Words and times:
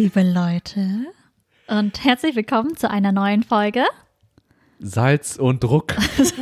Liebe 0.00 0.22
Leute. 0.22 1.06
Und 1.66 2.04
herzlich 2.04 2.36
willkommen 2.36 2.76
zu 2.76 2.88
einer 2.88 3.10
neuen 3.10 3.42
Folge. 3.42 3.82
Salz 4.78 5.34
und 5.34 5.64
Druck. 5.64 5.96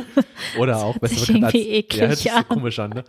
Oder 0.59 0.77
auch 0.77 0.99
besser 0.99 1.25
bekannt 1.25 1.45
als. 1.45 1.55
eklig 1.55 2.23
ja, 2.23 2.37
so 2.37 2.43
komisch 2.43 2.77
an, 2.77 2.91
ne? 2.91 3.03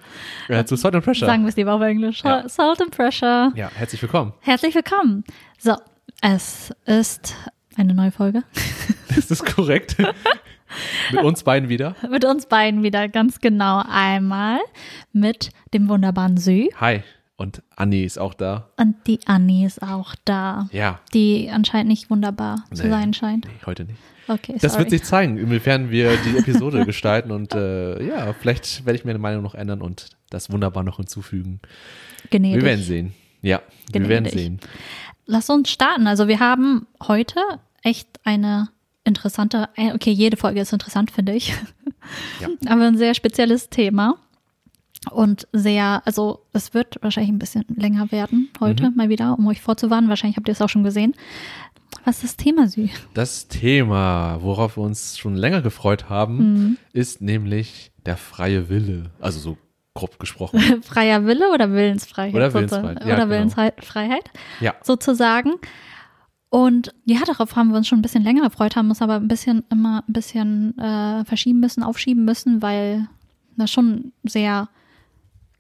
Ja, 0.48 0.64
zu 0.64 0.76
Salt 0.76 0.94
and 0.94 1.04
Pressure. 1.04 1.26
Sagen 1.26 1.42
wir 1.42 1.50
es 1.50 1.56
lieber 1.56 1.74
auf 1.74 1.82
Englisch. 1.82 2.24
Ja. 2.24 2.48
Salt 2.48 2.80
and 2.80 2.92
Pressure. 2.92 3.52
Ja, 3.56 3.70
herzlich 3.74 4.00
willkommen. 4.00 4.32
Herzlich 4.40 4.74
willkommen. 4.74 5.22
So, 5.58 5.76
es 6.22 6.72
ist 6.86 7.36
eine 7.76 7.92
neue 7.92 8.10
Folge. 8.10 8.42
Ist 9.18 9.30
das 9.30 9.44
korrekt? 9.44 9.96
Mit 11.12 11.24
uns 11.24 11.42
beiden 11.42 11.68
wieder. 11.68 11.94
Mit 12.08 12.24
uns 12.24 12.46
beiden 12.46 12.82
wieder 12.82 13.06
ganz 13.08 13.40
genau 13.40 13.82
einmal 13.86 14.60
mit 15.12 15.50
dem 15.74 15.90
wunderbaren 15.90 16.38
Sü. 16.38 16.68
Hi. 16.80 17.02
Und 17.40 17.62
Anni 17.76 18.02
ist 18.02 18.18
auch 18.18 18.34
da. 18.34 18.68
Und 18.76 18.96
die 19.06 19.20
Anni 19.26 19.64
ist 19.64 19.80
auch 19.80 20.14
da. 20.24 20.68
Ja. 20.72 20.98
Die 21.14 21.48
anscheinend 21.50 21.88
nicht 21.88 22.10
wunderbar 22.10 22.64
zu 22.74 22.82
Nee. 22.82 22.90
sein 22.90 23.14
scheint. 23.14 23.44
Nee, 23.46 23.52
heute 23.64 23.84
nicht. 23.84 23.98
Okay, 24.26 24.56
Das 24.60 24.72
sorry. 24.72 24.82
wird 24.84 24.90
sich 24.90 25.04
zeigen, 25.04 25.38
inwiefern 25.38 25.88
wir 25.90 26.16
die 26.18 26.36
Episode 26.38 26.84
gestalten. 26.84 27.30
Und 27.30 27.54
äh, 27.54 28.04
ja, 28.04 28.32
vielleicht 28.32 28.84
werde 28.84 28.98
ich 28.98 29.04
meine 29.04 29.20
Meinung 29.20 29.42
noch 29.44 29.54
ändern 29.54 29.80
und 29.82 30.10
das 30.30 30.50
wunderbar 30.50 30.82
noch 30.82 30.96
hinzufügen. 30.96 31.60
Gnädig. 32.30 32.56
Wir 32.60 32.62
werden 32.68 32.84
sehen. 32.84 33.14
Ja, 33.40 33.62
wir 33.92 34.00
Gnädig. 34.00 34.08
werden 34.08 34.28
sehen. 34.30 34.60
Lass 35.26 35.48
uns 35.48 35.70
starten. 35.70 36.08
Also 36.08 36.26
wir 36.26 36.40
haben 36.40 36.88
heute 37.06 37.40
echt 37.84 38.08
eine 38.24 38.68
interessante, 39.04 39.68
äh, 39.76 39.92
okay, 39.94 40.10
jede 40.10 40.36
Folge 40.36 40.60
ist 40.60 40.72
interessant, 40.72 41.12
finde 41.12 41.34
ich. 41.34 41.54
Ja. 42.40 42.48
Aber 42.72 42.86
ein 42.88 42.98
sehr 42.98 43.14
spezielles 43.14 43.70
Thema. 43.70 44.16
Und 45.12 45.46
sehr, 45.52 46.02
also 46.04 46.40
es 46.52 46.74
wird 46.74 46.96
wahrscheinlich 47.02 47.32
ein 47.32 47.38
bisschen 47.38 47.64
länger 47.68 48.10
werden 48.12 48.48
heute 48.60 48.90
Mhm. 48.90 48.96
mal 48.96 49.08
wieder, 49.08 49.36
um 49.38 49.46
euch 49.46 49.60
vorzuwarnen. 49.60 50.08
Wahrscheinlich 50.08 50.36
habt 50.36 50.48
ihr 50.48 50.52
es 50.52 50.62
auch 50.62 50.68
schon 50.68 50.84
gesehen. 50.84 51.14
Was 52.04 52.16
ist 52.16 52.24
das 52.24 52.36
Thema, 52.36 52.68
Sü? 52.68 52.88
Das 53.14 53.48
Thema, 53.48 54.38
worauf 54.42 54.76
wir 54.76 54.82
uns 54.84 55.18
schon 55.18 55.34
länger 55.36 55.62
gefreut 55.62 56.08
haben, 56.08 56.36
Mhm. 56.38 56.76
ist 56.92 57.20
nämlich 57.22 57.92
der 58.06 58.16
freie 58.16 58.68
Wille. 58.68 59.10
Also 59.20 59.38
so 59.40 59.58
grob 59.94 60.18
gesprochen. 60.18 60.58
Freier 60.82 61.24
Wille 61.26 61.50
oder 61.52 61.72
Willensfreiheit? 61.72 62.34
Oder? 62.34 62.54
Willensfreiheit, 62.54 63.00
ja, 63.00 63.06
oder 63.06 63.16
genau. 63.16 63.28
Willensfreiheit 63.30 64.30
Ja. 64.60 64.74
sozusagen. 64.82 65.52
Und 66.50 66.94
ja, 67.04 67.18
darauf 67.26 67.56
haben 67.56 67.70
wir 67.70 67.76
uns 67.76 67.88
schon 67.88 67.98
ein 67.98 68.02
bisschen 68.02 68.22
länger 68.24 68.42
gefreut, 68.42 68.74
haben 68.76 68.88
uns 68.88 69.02
aber 69.02 69.16
ein 69.16 69.28
bisschen 69.28 69.64
immer 69.70 70.02
ein 70.08 70.12
bisschen 70.12 70.78
äh, 70.78 71.24
verschieben 71.24 71.60
müssen, 71.60 71.82
aufschieben 71.82 72.24
müssen, 72.24 72.62
weil 72.62 73.06
das 73.56 73.70
schon 73.70 74.12
sehr 74.24 74.68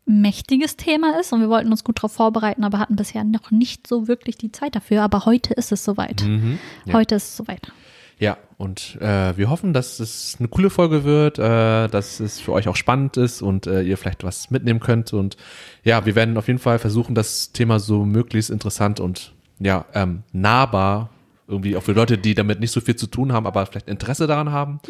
mächtiges 0.08 0.76
Thema 0.76 1.18
ist 1.20 1.32
und 1.32 1.40
wir 1.40 1.48
wollten 1.48 1.70
uns 1.70 1.84
gut 1.84 1.98
darauf 1.98 2.12
vorbereiten, 2.12 2.64
aber 2.64 2.78
hatten 2.78 2.96
bisher 2.96 3.24
noch 3.24 3.50
nicht 3.50 3.86
so 3.86 4.08
wirklich 4.08 4.36
die 4.36 4.50
Zeit 4.50 4.74
dafür. 4.74 5.02
Aber 5.02 5.26
heute 5.26 5.54
ist 5.54 5.70
es 5.70 5.84
soweit. 5.84 6.22
Mhm. 6.22 6.58
Ja. 6.86 6.94
Heute 6.94 7.14
ist 7.14 7.28
es 7.28 7.36
soweit. 7.36 7.70
Ja, 8.18 8.36
und 8.56 8.98
äh, 9.00 9.36
wir 9.36 9.48
hoffen, 9.48 9.72
dass 9.72 10.00
es 10.00 10.36
eine 10.38 10.48
coole 10.48 10.70
Folge 10.70 11.04
wird, 11.04 11.38
äh, 11.38 11.86
dass 11.86 12.18
es 12.18 12.40
für 12.40 12.52
euch 12.52 12.66
auch 12.66 12.74
spannend 12.74 13.16
ist 13.16 13.42
und 13.42 13.68
äh, 13.68 13.82
ihr 13.82 13.96
vielleicht 13.96 14.24
was 14.24 14.50
mitnehmen 14.50 14.80
könnt. 14.80 15.12
Und 15.12 15.36
ja, 15.84 16.04
wir 16.04 16.16
werden 16.16 16.36
auf 16.36 16.48
jeden 16.48 16.58
Fall 16.58 16.80
versuchen, 16.80 17.14
das 17.14 17.52
Thema 17.52 17.78
so 17.78 18.04
möglichst 18.04 18.50
interessant 18.50 18.98
und 18.98 19.34
ja, 19.60 19.84
ähm, 19.94 20.22
nahbar, 20.32 21.10
irgendwie 21.46 21.76
auch 21.76 21.82
für 21.82 21.92
Leute, 21.92 22.18
die 22.18 22.34
damit 22.34 22.58
nicht 22.60 22.72
so 22.72 22.80
viel 22.80 22.96
zu 22.96 23.06
tun 23.06 23.32
haben, 23.32 23.46
aber 23.46 23.64
vielleicht 23.66 23.88
Interesse 23.88 24.26
daran 24.26 24.50
haben, 24.50 24.80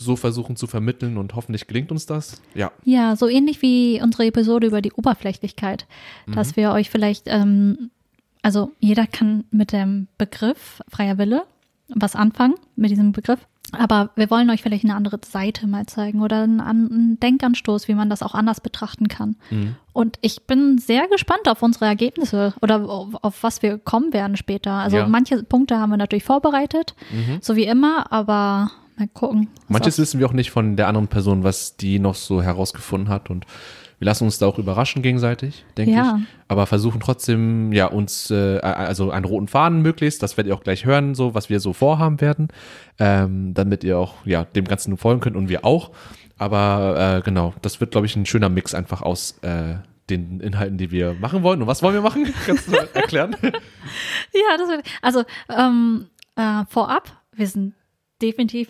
so 0.00 0.16
versuchen 0.16 0.56
zu 0.56 0.66
vermitteln 0.66 1.18
und 1.18 1.34
hoffentlich 1.34 1.66
gelingt 1.66 1.90
uns 1.92 2.06
das. 2.06 2.40
Ja, 2.54 2.72
Ja, 2.84 3.16
so 3.16 3.28
ähnlich 3.28 3.60
wie 3.62 4.00
unsere 4.02 4.24
Episode 4.26 4.66
über 4.66 4.80
die 4.80 4.92
Oberflächlichkeit, 4.92 5.86
dass 6.26 6.56
wir 6.56 6.72
euch 6.72 6.88
vielleicht, 6.90 7.24
ähm, 7.26 7.90
also 8.42 8.72
jeder 8.80 9.06
kann 9.06 9.44
mit 9.50 9.72
dem 9.72 10.08
Begriff 10.18 10.82
freier 10.88 11.18
Wille 11.18 11.42
was 11.88 12.16
anfangen, 12.16 12.54
mit 12.76 12.90
diesem 12.90 13.12
Begriff. 13.12 13.40
Aber 13.72 14.10
wir 14.16 14.30
wollen 14.30 14.48
euch 14.50 14.62
vielleicht 14.62 14.84
eine 14.84 14.94
andere 14.96 15.20
Seite 15.24 15.66
mal 15.68 15.86
zeigen 15.86 16.22
oder 16.22 16.42
einen, 16.42 16.60
einen 16.60 17.20
Denkanstoß, 17.20 17.86
wie 17.88 17.94
man 17.94 18.08
das 18.10 18.22
auch 18.22 18.34
anders 18.34 18.60
betrachten 18.60 19.06
kann. 19.08 19.36
Und 19.92 20.18
ich 20.22 20.42
bin 20.46 20.78
sehr 20.78 21.06
gespannt 21.08 21.46
auf 21.48 21.62
unsere 21.62 21.84
Ergebnisse 21.84 22.54
oder 22.62 22.88
auf, 22.88 23.08
auf 23.22 23.42
was 23.42 23.62
wir 23.62 23.78
kommen 23.78 24.12
werden 24.12 24.36
später. 24.36 24.72
Also 24.72 24.96
Ja. 24.96 25.06
manche 25.08 25.42
Punkte 25.44 25.78
haben 25.78 25.90
wir 25.90 25.98
natürlich 25.98 26.24
vorbereitet, 26.24 26.94
so 27.40 27.54
wie 27.54 27.64
immer, 27.64 28.10
aber 28.10 28.70
mal 28.96 29.08
gucken. 29.08 29.48
Manches 29.68 29.98
wissen 29.98 30.20
wir 30.20 30.26
auch 30.26 30.32
nicht 30.32 30.50
von 30.50 30.76
der 30.76 30.88
anderen 30.88 31.08
Person, 31.08 31.44
was 31.44 31.76
die 31.76 31.98
noch 31.98 32.14
so 32.14 32.42
herausgefunden 32.42 33.08
hat 33.08 33.30
und 33.30 33.46
wir 33.98 34.06
lassen 34.06 34.24
uns 34.24 34.38
da 34.38 34.46
auch 34.46 34.58
überraschen 34.58 35.02
gegenseitig, 35.02 35.66
denke 35.76 35.92
Ja. 35.92 36.18
ich. 36.18 36.24
Aber 36.48 36.64
versuchen 36.66 37.00
trotzdem, 37.00 37.70
ja, 37.72 37.84
uns, 37.86 38.30
äh, 38.30 38.58
also 38.60 39.10
einen 39.10 39.26
roten 39.26 39.46
Faden 39.46 39.82
möglichst, 39.82 40.22
das 40.22 40.38
werdet 40.38 40.50
ihr 40.50 40.54
auch 40.56 40.62
gleich 40.62 40.86
hören, 40.86 41.14
so, 41.14 41.34
was 41.34 41.50
wir 41.50 41.60
so 41.60 41.74
vorhaben 41.74 42.18
werden, 42.22 42.48
ähm, 42.98 43.52
damit 43.52 43.84
ihr 43.84 43.98
auch, 43.98 44.14
ja, 44.24 44.44
dem 44.44 44.64
Ganzen 44.64 44.96
folgen 44.96 45.20
könnt 45.20 45.36
und 45.36 45.50
wir 45.50 45.66
auch. 45.66 45.90
Aber 46.38 47.18
äh, 47.18 47.22
genau, 47.22 47.52
das 47.60 47.78
wird, 47.80 47.90
glaube 47.90 48.06
ich, 48.06 48.16
ein 48.16 48.24
schöner 48.24 48.48
Mix 48.48 48.74
einfach 48.74 49.02
aus 49.02 49.36
äh, 49.42 49.74
den 50.08 50.40
Inhalten, 50.40 50.78
die 50.78 50.90
wir 50.90 51.12
machen 51.12 51.42
wollen. 51.42 51.60
Und 51.60 51.68
was 51.68 51.82
wollen 51.82 51.92
wir 51.94 52.00
machen? 52.00 52.26
Kannst 52.46 52.68
du 52.68 52.76
erklären? 52.94 53.36
Ja, 54.32 54.56
das 54.56 54.68
wird, 54.68 54.82
also 55.02 55.24
ähm, 55.54 56.06
äh, 56.36 56.64
vorab, 56.68 57.20
wir 57.34 57.46
sind 57.46 57.74
definitiv 58.22 58.68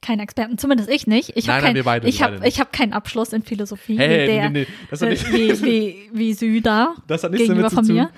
keine 0.00 0.22
Experten, 0.22 0.58
zumindest 0.58 0.88
ich 0.90 1.06
nicht. 1.06 1.32
Ich 1.36 1.46
Nein, 1.46 1.56
habe 1.56 1.66
kein, 1.66 1.74
wir 1.74 1.84
beide, 1.84 2.08
ich 2.08 2.20
nicht. 2.20 2.44
ich 2.44 2.60
habe 2.60 2.70
keinen 2.72 2.92
Abschluss 2.92 3.32
in 3.32 3.42
Philosophie 3.42 3.98
Hey, 3.98 4.26
der, 4.26 4.50
nee, 4.50 4.60
nee, 4.60 4.66
das 4.90 5.00
hat 5.02 5.08
äh, 5.08 5.10
nicht- 5.12 5.32
wie, 5.32 5.62
wie, 5.62 6.10
wie 6.12 6.32
Süda 6.34 6.94
Das 7.06 7.24
hat 7.24 7.32
nichts 7.32 7.46
gegenüber 7.48 7.68
damit 7.68 7.86
zu 7.86 7.92
mir. 7.92 8.10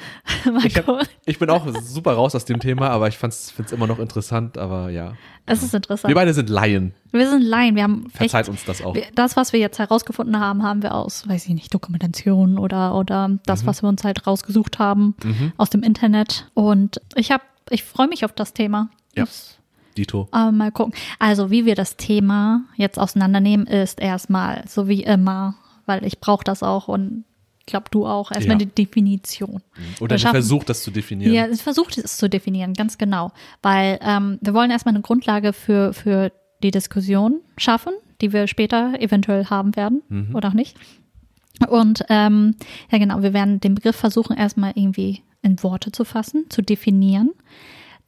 Ich, 0.64 0.76
hab, 0.76 1.02
ich 1.26 1.38
bin 1.38 1.48
auch 1.50 1.66
super 1.82 2.12
raus 2.12 2.34
aus 2.34 2.44
dem 2.44 2.60
Thema, 2.60 2.91
aber 2.91 3.08
ich 3.08 3.16
finde 3.18 3.34
es 3.34 3.72
immer 3.72 3.86
noch 3.86 3.98
interessant, 3.98 4.58
aber 4.58 4.91
ja. 4.91 5.14
Es 5.46 5.62
ist 5.62 5.74
interessant. 5.74 6.08
Wir 6.10 6.14
beide 6.14 6.32
sind 6.34 6.48
Laien. 6.50 6.94
Wir 7.12 7.28
sind 7.28 7.42
Laien, 7.42 7.74
wir 7.74 7.82
haben 7.82 8.08
Verzeiht 8.10 8.42
echt, 8.42 8.50
uns 8.50 8.64
das 8.64 8.82
auch. 8.82 8.97
das, 9.14 9.36
was 9.36 9.52
wir 9.52 9.58
jetzt 9.60 9.78
herausgefunden 9.78 10.38
haben, 10.38 10.62
haben 10.62 10.82
wir 10.82 10.94
aus, 10.94 11.26
weiß 11.28 11.47
ich 11.48 11.54
nicht, 11.54 11.72
Dokumentation 11.74 12.58
oder, 12.58 12.94
oder 12.94 13.28
Mhm. 13.28 13.41
das, 13.47 13.66
was 13.66 13.82
wir 13.82 13.88
uns 13.88 14.04
halt 14.04 14.26
rausgesucht 14.26 14.78
haben 14.78 15.14
aus 15.56 15.70
dem 15.70 15.82
Internet. 15.82 16.50
Und 16.54 17.00
ich 17.16 17.30
habe, 17.32 17.42
ich 17.70 17.82
freue 17.84 18.06
mich 18.08 18.24
auf 18.24 18.32
das 18.32 18.52
Thema. 18.52 18.91
Ja. 19.16 19.24
Das 19.24 19.56
Dito. 19.97 20.28
Aber 20.31 20.53
mal 20.53 20.71
gucken. 20.73 20.95
Also, 21.19 21.51
wie 21.51 21.67
wir 21.67 21.75
das 21.75 21.97
Thema 21.97 22.62
jetzt 22.77 22.99
auseinandernehmen, 22.99 23.67
ist 23.67 24.01
erstmal 24.01 24.65
so 24.69 24.89
wie 24.89 25.03
immer, 25.03 25.55
weil 25.87 26.05
ich 26.05 26.21
brauche 26.21 26.45
das 26.45 26.62
auch 26.62 26.89
und 26.89 27.25
ich 27.61 27.67
glaube, 27.67 27.87
du 27.91 28.06
auch, 28.06 28.33
erstmal 28.33 28.59
Ja. 28.61 28.65
die 28.67 28.84
Definition. 28.84 29.61
Oder 29.99 30.01
wir 30.01 30.09
der 30.09 30.19
schaffen- 30.19 30.33
Versuch, 30.34 30.65
das 30.65 30.83
zu 30.83 30.91
definieren. 30.91 31.33
Ja, 31.33 31.47
es 31.47 31.62
versucht 31.62 31.99
es 31.99 32.17
zu 32.17 32.28
definieren, 32.28 32.75
ganz 32.75 32.99
genau. 32.99 33.31
Weil 33.62 33.99
ähm, 34.03 34.39
wir 34.41 34.55
wollen 34.55 34.71
erstmal 34.71 34.95
eine 34.95 35.03
Grundlage 35.03 35.53
für, 35.53 35.93
für 35.93 36.33
die 36.62 36.71
Diskussion 36.72 37.41
schaffen, 37.57 37.93
die 38.21 38.33
wir 38.33 38.47
später 38.49 39.01
eventuell 39.01 39.47
haben 39.47 39.77
werden 39.77 40.03
Mhm. 40.09 40.34
oder 40.34 40.49
auch 40.49 40.53
nicht. 40.55 40.77
Und 41.69 42.03
ähm, 42.09 42.55
ja, 42.91 42.99
genau, 42.99 43.22
wir 43.22 43.33
werden 43.34 43.61
den 43.61 43.75
Begriff 43.75 43.97
versuchen, 43.97 44.37
erstmal 44.37 44.72
irgendwie 44.75 45.22
in 45.43 45.62
Worte 45.62 45.93
zu 45.93 46.05
fassen, 46.05 46.47
zu 46.49 46.62
definieren. 46.62 47.31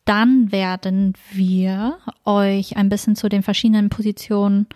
Dann 0.05 0.51
werden 0.51 1.15
wir 1.33 1.99
euch 2.25 2.77
ein 2.77 2.89
bisschen 2.89 3.15
zu 3.17 3.29
den 3.29 3.43
verschiedenen 3.43 3.89
Positionen 3.89 4.67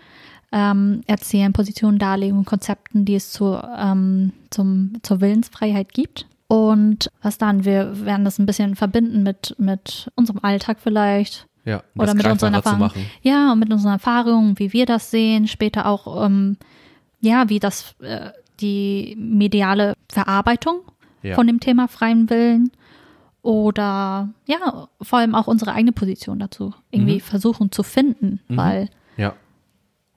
ähm, 0.51 1.01
erzählen, 1.07 1.51
Positionen 1.51 1.99
darlegen 1.99 2.37
und 2.37 2.45
Konzepten, 2.45 3.03
die 3.03 3.15
es 3.15 3.31
zu, 3.31 3.59
ähm, 3.77 4.31
zum, 4.49 4.93
zur 5.03 5.19
Willensfreiheit 5.19 5.93
gibt. 5.93 6.25
Und 6.47 7.11
was 7.21 7.37
dann? 7.37 7.65
Wir 7.65 8.05
werden 8.05 8.23
das 8.23 8.39
ein 8.39 8.45
bisschen 8.45 8.75
verbinden 8.75 9.23
mit, 9.23 9.53
mit 9.57 10.09
unserem 10.15 10.39
Alltag 10.43 10.77
vielleicht 10.81 11.45
Ja, 11.65 11.83
um 11.93 12.01
oder 12.03 12.13
mit 12.13 12.25
unseren 12.25 12.53
Erfahrungen. 12.53 12.91
Ja, 13.21 13.51
und 13.51 13.59
mit 13.59 13.71
unseren 13.73 13.93
Erfahrungen, 13.93 14.57
wie 14.57 14.71
wir 14.71 14.85
das 14.85 15.11
sehen, 15.11 15.47
später 15.49 15.85
auch, 15.85 16.25
ähm, 16.25 16.55
ja, 17.19 17.49
wie 17.49 17.59
das 17.59 17.95
äh, 17.99 18.29
die 18.61 19.17
mediale 19.19 19.93
Verarbeitung 20.09 20.79
Ja. 21.21 21.35
von 21.35 21.47
dem 21.47 21.59
Thema 21.59 21.89
freien 21.89 22.29
Willen 22.29 22.71
oder 23.47 24.27
ja, 24.45 24.89
vor 25.01 25.19
allem 25.19 25.33
auch 25.33 25.47
unsere 25.47 25.71
eigene 25.71 25.93
Position 25.93 26.37
dazu 26.37 26.73
irgendwie 26.91 27.15
Mhm. 27.15 27.19
versuchen 27.21 27.71
zu 27.71 27.81
finden, 27.81 28.41
weil 28.49 28.89
Ja. 29.15 29.35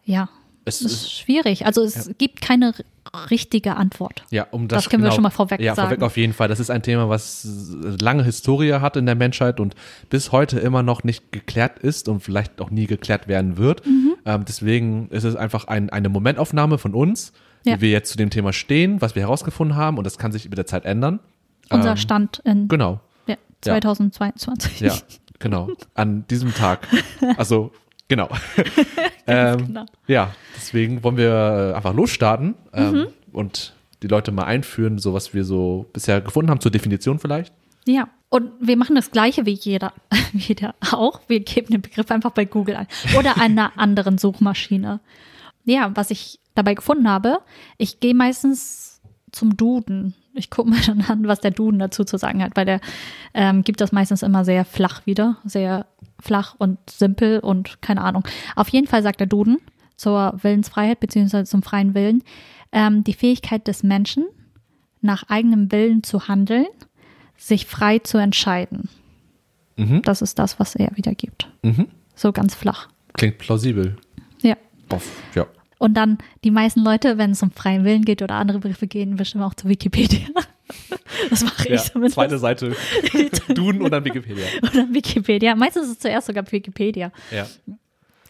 ja, 0.05 0.29
Es 0.65 0.82
ist 0.82 0.93
ist, 0.93 1.12
schwierig. 1.12 1.65
Also 1.65 1.82
es 1.85 2.11
gibt 2.19 2.41
keine 2.41 2.75
richtige 3.31 3.77
Antwort. 3.77 4.25
ja, 4.31 4.49
um 4.50 4.67
das, 4.67 4.82
Das 4.85 4.91
können 4.91 5.05
wir 5.05 5.12
schon 5.12 5.23
mal 5.23 5.31
vorweg 5.31 5.61
ja, 5.61 5.77
vorweg 5.77 5.91
sagen. 5.91 6.03
auf 6.03 6.17
jeden 6.17 6.32
Fall. 6.32 6.49
Das 6.49 6.59
ist 6.59 6.71
ein 6.71 6.82
Thema, 6.82 7.09
was 7.09 7.47
lange 8.00 8.25
Historie 8.25 8.73
hat 8.75 8.97
in 8.97 9.06
der 9.06 9.15
Menschheit 9.15 9.61
und 9.61 9.76
bis 10.11 10.33
heute 10.33 10.59
immer 10.59 10.83
noch 10.83 11.05
nicht 11.05 11.31
geklärt 11.31 11.79
ist 11.79 12.09
und 12.09 12.21
vielleicht 12.21 12.61
auch 12.61 12.71
nie 12.71 12.87
geklärt 12.87 13.29
werden 13.29 13.59
wird. 13.59 13.87
Mhm. 13.87 14.15
Ähm, 14.26 14.44
deswegen 14.47 15.09
ist 15.11 15.23
es 15.25 15.37
einfach 15.37 15.69
ein, 15.69 15.88
eine 15.91 16.09
Momentaufnahme 16.09 16.79
von 16.79 16.94
uns, 16.94 17.33
Ja. 17.65 17.76
wie 17.76 17.83
wir 17.83 17.91
jetzt 17.91 18.11
zu 18.11 18.17
dem 18.19 18.31
Thema 18.31 18.53
stehen, 18.53 19.00
was 19.00 19.15
wir 19.15 19.23
herausgefunden 19.23 19.76
haben 19.76 19.99
und 19.99 20.05
das 20.05 20.19
kann 20.19 20.33
sich 20.33 20.49
mit 20.49 20.59
der 20.59 20.67
Zeit 20.67 20.85
ändern. 20.85 21.21
Unser 21.71 21.93
Ähm, 21.93 21.97
Stand 21.97 22.41
in 22.44 22.67
Genau. 22.67 22.99
Ja, 23.65 23.73
2022. 23.81 24.81
Ja, 24.81 24.95
genau. 25.39 25.69
An 25.95 26.27
diesem 26.29 26.55
Tag. 26.55 26.87
Also, 27.37 27.73
genau. 28.09 28.29
ähm, 29.27 29.67
genau. 29.67 29.87
Ja, 30.07 30.35
deswegen 30.57 31.03
wollen 31.03 31.17
wir 31.17 31.73
äh, 31.73 31.77
einfach 31.77 31.95
losstarten 31.95 32.55
ähm, 32.73 32.93
Mhm. 32.93 33.07
und 33.33 33.75
die 34.03 34.07
Leute 34.09 34.33
mal 34.33 34.45
einführen, 34.45 34.99
so 34.99 35.12
was 35.12 35.35
wir 35.35 35.45
so 35.45 35.87
bisher 35.93 36.21
gefunden 36.21 36.51
haben, 36.51 36.61
zur 36.61 36.71
Definition 36.71 37.19
vielleicht. 37.19 37.53
Ja. 37.87 38.09
Und 38.33 38.53
wir 38.61 38.77
machen 38.77 38.95
das 38.95 39.11
Gleiche 39.11 39.45
wie 39.45 39.51
jeder, 39.55 39.93
wie 40.33 40.39
jeder 40.39 40.75
auch. 40.93 41.21
Wir 41.27 41.41
geben 41.41 41.73
den 41.73 41.83
Begriff 41.83 42.11
einfach 42.11 42.31
bei 42.31 42.45
Google 42.45 42.77
ein 42.77 42.87
oder 43.19 43.37
einer 43.39 43.73
anderen 43.77 44.19
Suchmaschine. 44.19 45.01
Ja, 45.65 45.91
was 45.95 46.11
ich 46.11 46.39
dabei 46.55 46.75
gefunden 46.75 47.09
habe, 47.09 47.41
ich 47.77 47.99
gehe 48.01 48.15
meistens 48.15 49.01
zum 49.33 49.57
Duden. 49.57 50.15
Ich 50.35 50.50
gucke 50.50 50.71
mir 50.71 50.81
dann 50.87 51.03
an, 51.03 51.27
was 51.27 51.41
der 51.41 51.50
Duden 51.50 51.79
dazu 51.79 52.05
zu 52.05 52.17
sagen 52.17 52.43
hat, 52.43 52.56
weil 52.56 52.67
der 52.67 52.81
ähm, 53.35 53.62
gibt 53.62 53.81
das 53.81 53.93
meistens 53.93 54.23
immer 54.23 54.44
sehr 54.44 54.65
flach 54.65 55.06
wieder, 55.06 55.38
sehr 55.44 55.87
flach 56.21 56.55
und 56.59 56.79
simpel 56.88 57.41
und 57.41 57.82
keine 57.82 58.03
Ahnung. 58.03 58.25
Auf 58.56 58.69
jeden 58.69 58.87
Fall 58.87 59.03
sagt 59.03 59.21
der 59.21 59.27
Duden 59.27 59.59
zur 59.97 60.38
Willensfreiheit 60.41 61.00
beziehungsweise 61.00 61.50
zum 61.50 61.62
freien 61.62 61.94
Willen 61.94 62.23
ähm, 62.73 63.05
die 63.05 63.15
Fähigkeit 63.15 63.67
des 63.67 63.82
Menschen, 63.82 64.25
nach 65.00 65.25
eigenem 65.29 65.73
Willen 65.73 66.03
zu 66.03 66.29
handeln, 66.29 66.67
sich 67.37 67.67
frei 67.67 67.99
zu 67.99 68.19
entscheiden. 68.19 68.88
Mhm. 69.76 70.03
Das 70.03 70.23
ist 70.23 70.38
das, 70.38 70.61
was 70.61 70.75
er 70.75 70.91
wiedergibt. 70.94 71.49
Mhm. 71.62 71.88
So 72.15 72.33
ganz 72.33 72.55
flach. 72.55 72.88
Klingt 73.15 73.38
plausibel. 73.38 73.97
Ja. 74.43 74.56
Auf, 74.91 75.23
ja. 75.35 75.47
Und 75.81 75.94
dann 75.94 76.19
die 76.44 76.50
meisten 76.50 76.81
Leute, 76.81 77.17
wenn 77.17 77.31
es 77.31 77.43
um 77.43 77.50
freien 77.50 77.85
Willen 77.85 78.05
geht 78.05 78.21
oder 78.21 78.35
andere 78.35 78.59
Begriffe 78.59 78.87
gehen, 78.87 79.17
bestimmt 79.17 79.44
auch 79.44 79.55
zu 79.55 79.69
Wikipedia. 79.69 80.29
Das 81.29 81.43
mache 81.43 81.65
ich 81.65 81.71
ja. 81.71 81.79
zumindest. 81.79 82.15
Zweite 82.15 82.38
Seite. 82.38 82.77
Duden 83.49 83.82
und 83.82 83.91
dann 83.91 84.05
Wikipedia. 84.05 84.44
Oder 84.62 84.87
Wikipedia. 84.93 85.56
Meistens 85.56 85.87
ist 85.87 85.93
es 85.94 85.99
zuerst 85.99 86.29
sogar 86.29 86.44
Wikipedia. 86.53 87.11
Ja. 87.32 87.49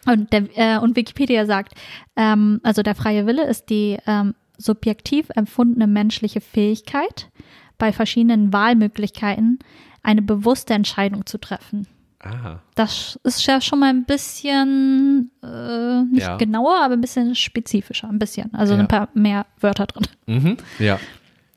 Und, 0.06 0.32
der, 0.32 0.49
äh, 0.55 0.79
und 0.79 0.97
Wikipedia 0.97 1.44
sagt, 1.44 1.75
ähm, 2.17 2.61
also 2.62 2.82
der 2.82 2.94
freie 2.94 3.26
Wille 3.26 3.47
ist 3.47 3.69
die 3.69 3.99
ähm, 4.06 4.35
subjektiv 4.56 5.29
empfundene 5.35 5.87
menschliche 5.87 6.41
Fähigkeit, 6.41 7.29
bei 7.76 7.93
verschiedenen 7.93 8.55
Wahlmöglichkeiten 8.55 9.58
eine 10.03 10.23
bewusste 10.23 10.73
Entscheidung 10.73 11.26
zu 11.26 11.38
treffen. 11.38 11.87
Ah. 12.22 12.58
Das 12.75 13.19
ist 13.25 13.46
ja 13.46 13.61
schon 13.61 13.78
mal 13.81 13.88
ein 13.90 14.05
bisschen 14.05 15.31
äh, 15.43 16.02
nicht 16.02 16.22
Ja. 16.26 16.37
genauer, 16.37 16.76
aber 16.84 16.94
ein 16.94 17.00
bisschen 17.00 17.34
spezifischer, 17.34 18.08
ein 18.08 18.19
bisschen. 18.19 18.52
Also 18.55 18.75
Ja. 18.75 18.81
ein 18.81 18.88
paar 18.88 19.08
mehr 19.14 19.46
Wörter 19.61 19.87
drin. 19.87 20.06
Mhm. 20.26 20.56
Ja. 20.78 20.99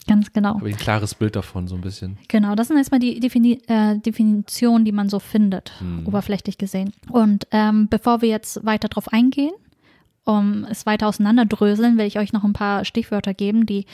Ganz 0.08 0.32
genau. 0.34 0.56
Habe 0.56 0.70
ich 0.70 0.76
ein 0.76 0.80
klares 0.80 1.16
Bild 1.16 1.36
davon, 1.36 1.68
so 1.68 1.76
ein 1.76 1.82
bisschen. 1.82 2.18
Genau, 2.28 2.56
das 2.56 2.68
sind 2.68 2.78
erstmal 2.78 3.00
die 3.00 3.20
Defini 3.20 3.62
äh, 3.68 3.98
Definitionen, 4.00 4.84
die 4.86 4.92
man 4.92 5.08
so 5.10 5.20
findet, 5.20 5.72
Hm. 5.80 6.06
oberflächlich 6.08 6.58
gesehen. 6.58 6.92
Und 7.10 7.48
ähm, 7.52 7.88
bevor 7.90 8.22
wir 8.22 8.30
jetzt 8.30 8.66
weiter 8.66 8.90
drauf 8.90 9.12
eingehen, 9.14 9.54
um 10.26 10.66
es 10.70 10.86
weiter 10.86 11.08
auseinanderdröseln, 11.08 11.98
will 11.98 12.06
ich 12.06 12.20
euch 12.20 12.32
noch 12.34 12.44
ein 12.46 12.54
paar 12.54 12.86
Stichwörter 12.86 13.34
geben, 13.34 13.66
die 13.66 13.86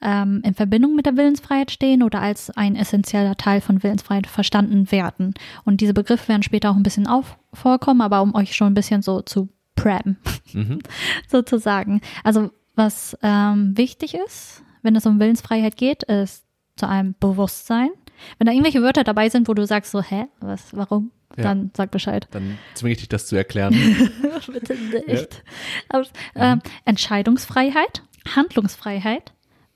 ähm, 0.00 0.42
in 0.44 0.54
Verbindung 0.54 0.94
mit 0.94 1.06
der 1.06 1.16
Willensfreiheit 1.16 1.70
stehen 1.70 2.02
oder 2.02 2.20
als 2.20 2.50
ein 2.50 2.76
essentieller 2.76 3.36
Teil 3.36 3.60
von 3.60 3.82
Willensfreiheit 3.82 4.26
verstanden 4.26 4.90
werden. 4.92 5.34
Und 5.64 5.80
diese 5.80 5.94
Begriffe 5.94 6.28
werden 6.28 6.42
später 6.42 6.70
auch 6.70 6.76
ein 6.76 6.82
bisschen 6.82 7.06
auf 7.06 7.36
vorkommen, 7.52 8.00
aber 8.00 8.22
um 8.22 8.34
euch 8.34 8.54
schon 8.54 8.68
ein 8.68 8.74
bisschen 8.74 9.02
so 9.02 9.22
zu 9.22 9.48
preppen, 9.74 10.18
Mhm. 10.52 10.80
sozusagen. 11.28 12.00
Also 12.24 12.50
was 12.74 13.16
ähm, 13.22 13.76
wichtig 13.76 14.14
ist, 14.14 14.62
wenn 14.82 14.94
es 14.96 15.06
um 15.06 15.18
Willensfreiheit 15.20 15.76
geht, 15.76 16.04
ist 16.04 16.44
zu 16.76 16.88
einem 16.88 17.14
Bewusstsein. 17.18 17.90
Wenn 18.38 18.46
da 18.46 18.52
irgendwelche 18.52 18.82
Wörter 18.82 19.04
dabei 19.04 19.28
sind, 19.28 19.48
wo 19.48 19.54
du 19.54 19.66
sagst 19.66 19.90
so, 19.92 20.02
hä, 20.02 20.26
was, 20.40 20.76
warum? 20.76 21.10
Ja. 21.36 21.44
Dann 21.44 21.70
sag 21.76 21.90
Bescheid. 21.90 22.26
Dann 22.30 22.58
zwinge 22.74 22.92
ich 22.92 22.98
dich, 22.98 23.08
das 23.08 23.26
zu 23.26 23.36
erklären. 23.36 23.74
Bitte 24.52 24.76
nicht. 25.06 25.42
Aber, 25.88 26.04
ähm, 26.34 26.60
Entscheidungsfreiheit, 26.84 28.02
Handlungsfreiheit, 28.34 29.32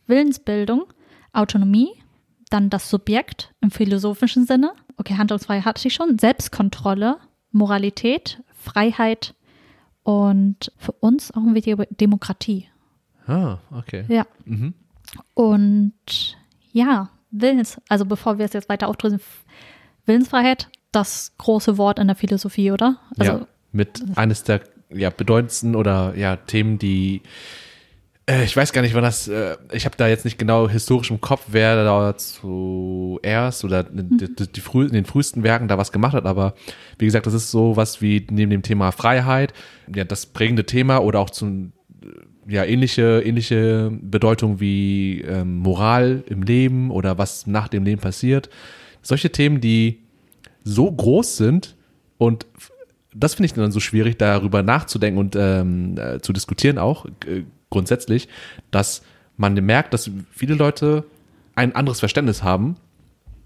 Willensbildung, 0.07 0.85
Autonomie, 1.33 1.91
dann 2.51 2.71
das 2.71 2.91
Subjekt 2.91 3.53
im 3.61 3.71
philosophischen 3.71 4.47
Sinne. 4.47 4.73
Okay, 4.97 5.17
Handlungsfreiheit 5.17 5.65
hatte 5.65 5.89
ich 5.89 5.95
schon. 5.95 6.19
Selbstkontrolle, 6.19 7.19
Moralität, 7.51 8.43
Freiheit 8.53 9.35
und 10.03 10.73
für 10.77 10.93
uns 10.93 11.31
auch 11.33 11.43
ein 11.43 11.55
wichtiger 11.55 11.87
Demokratie. 11.91 12.69
ah, 13.27 13.59
okay. 13.71 14.05
Ja. 14.09 14.27
Mhm. 14.45 14.75
Und 15.35 16.37
ja, 16.73 17.11
Willens, 17.31 17.81
also 17.89 18.05
bevor 18.05 18.39
wir 18.39 18.45
es 18.45 18.53
jetzt 18.53 18.69
weiter 18.69 18.89
aufdröseln, 18.89 19.21
Willensfreiheit, 20.07 20.69
das 20.91 21.33
große 21.39 21.79
Wort 21.79 21.99
in 21.99 22.07
der 22.07 22.17
Philosophie, 22.17 22.71
oder? 22.71 22.99
Also, 23.19 23.33
ja, 23.33 23.47
mit 23.73 24.03
eines 24.17 24.45
der 24.45 24.61
ja, 24.91 25.11
bedeutendsten 25.11 25.75
oder 25.75 26.15
ja, 26.17 26.37
Themen, 26.37 26.79
die 26.79 27.23
ich 28.45 28.57
weiß 28.57 28.73
gar 28.73 28.83
nicht, 28.83 28.95
wann 28.95 29.03
das, 29.03 29.27
äh, 29.27 29.57
ich 29.73 29.85
habe 29.85 29.97
da 29.97 30.07
jetzt 30.07 30.25
nicht 30.25 30.39
genau 30.39 30.69
historisch 30.69 31.11
im 31.11 31.21
Kopf, 31.21 31.47
wer 31.49 31.85
da 31.85 32.17
zuerst 32.17 33.65
oder 33.65 33.85
Mhm. 33.91 34.19
die, 34.19 34.53
die, 34.53 34.61
früh, 34.61 34.87
in 34.87 34.93
den 34.93 35.05
frühesten 35.05 35.43
Werken 35.43 35.67
da 35.69 35.77
was 35.77 35.91
gemacht 35.93 36.15
hat, 36.15 36.25
aber 36.25 36.55
wie 36.99 37.05
gesagt, 37.05 37.27
das 37.27 37.35
ist 37.35 37.51
so 37.51 37.77
was 37.77 38.01
wie 38.01 38.25
neben 38.31 38.51
dem 38.51 38.63
Thema 38.63 38.93
Freiheit, 38.93 39.53
ja, 39.93 40.05
das 40.05 40.27
prägende 40.27 40.65
Thema 40.65 40.99
oder 40.99 41.19
auch 41.21 41.31
zum 41.31 41.73
ja, 42.47 42.65
ähnliche, 42.65 43.23
ähnliche 43.25 43.91
Bedeutung 44.03 44.61
wie 44.61 45.21
ähm, 45.23 45.59
Moral 45.59 46.25
im 46.27 46.43
Leben 46.43 46.91
oder 46.91 47.19
was 47.19 47.47
nach 47.47 47.69
dem 47.69 47.85
Leben 47.85 48.01
passiert. 48.01 48.51
Solche 49.01 49.31
Themen, 49.31 49.61
die 49.61 50.01
so 50.65 50.91
groß 50.91 51.37
sind 51.37 51.77
und 52.19 52.47
das 53.15 53.35
finde 53.35 53.47
ich 53.47 53.53
dann 53.53 53.73
so 53.73 53.81
schwierig, 53.81 54.19
darüber 54.19 54.63
nachzudenken 54.63 55.19
und 55.19 55.37
ähm, 55.37 55.97
äh, 55.99 56.21
zu 56.21 56.33
diskutieren 56.33 56.79
auch 56.79 57.07
äh, 57.27 57.45
grundsätzlich, 57.73 58.29
dass 58.71 59.03
man 59.37 59.55
merkt, 59.55 59.93
dass 59.93 60.11
viele 60.31 60.55
Leute 60.55 61.05
ein 61.55 61.75
anderes 61.75 61.99
Verständnis 61.99 62.43
haben 62.43 62.77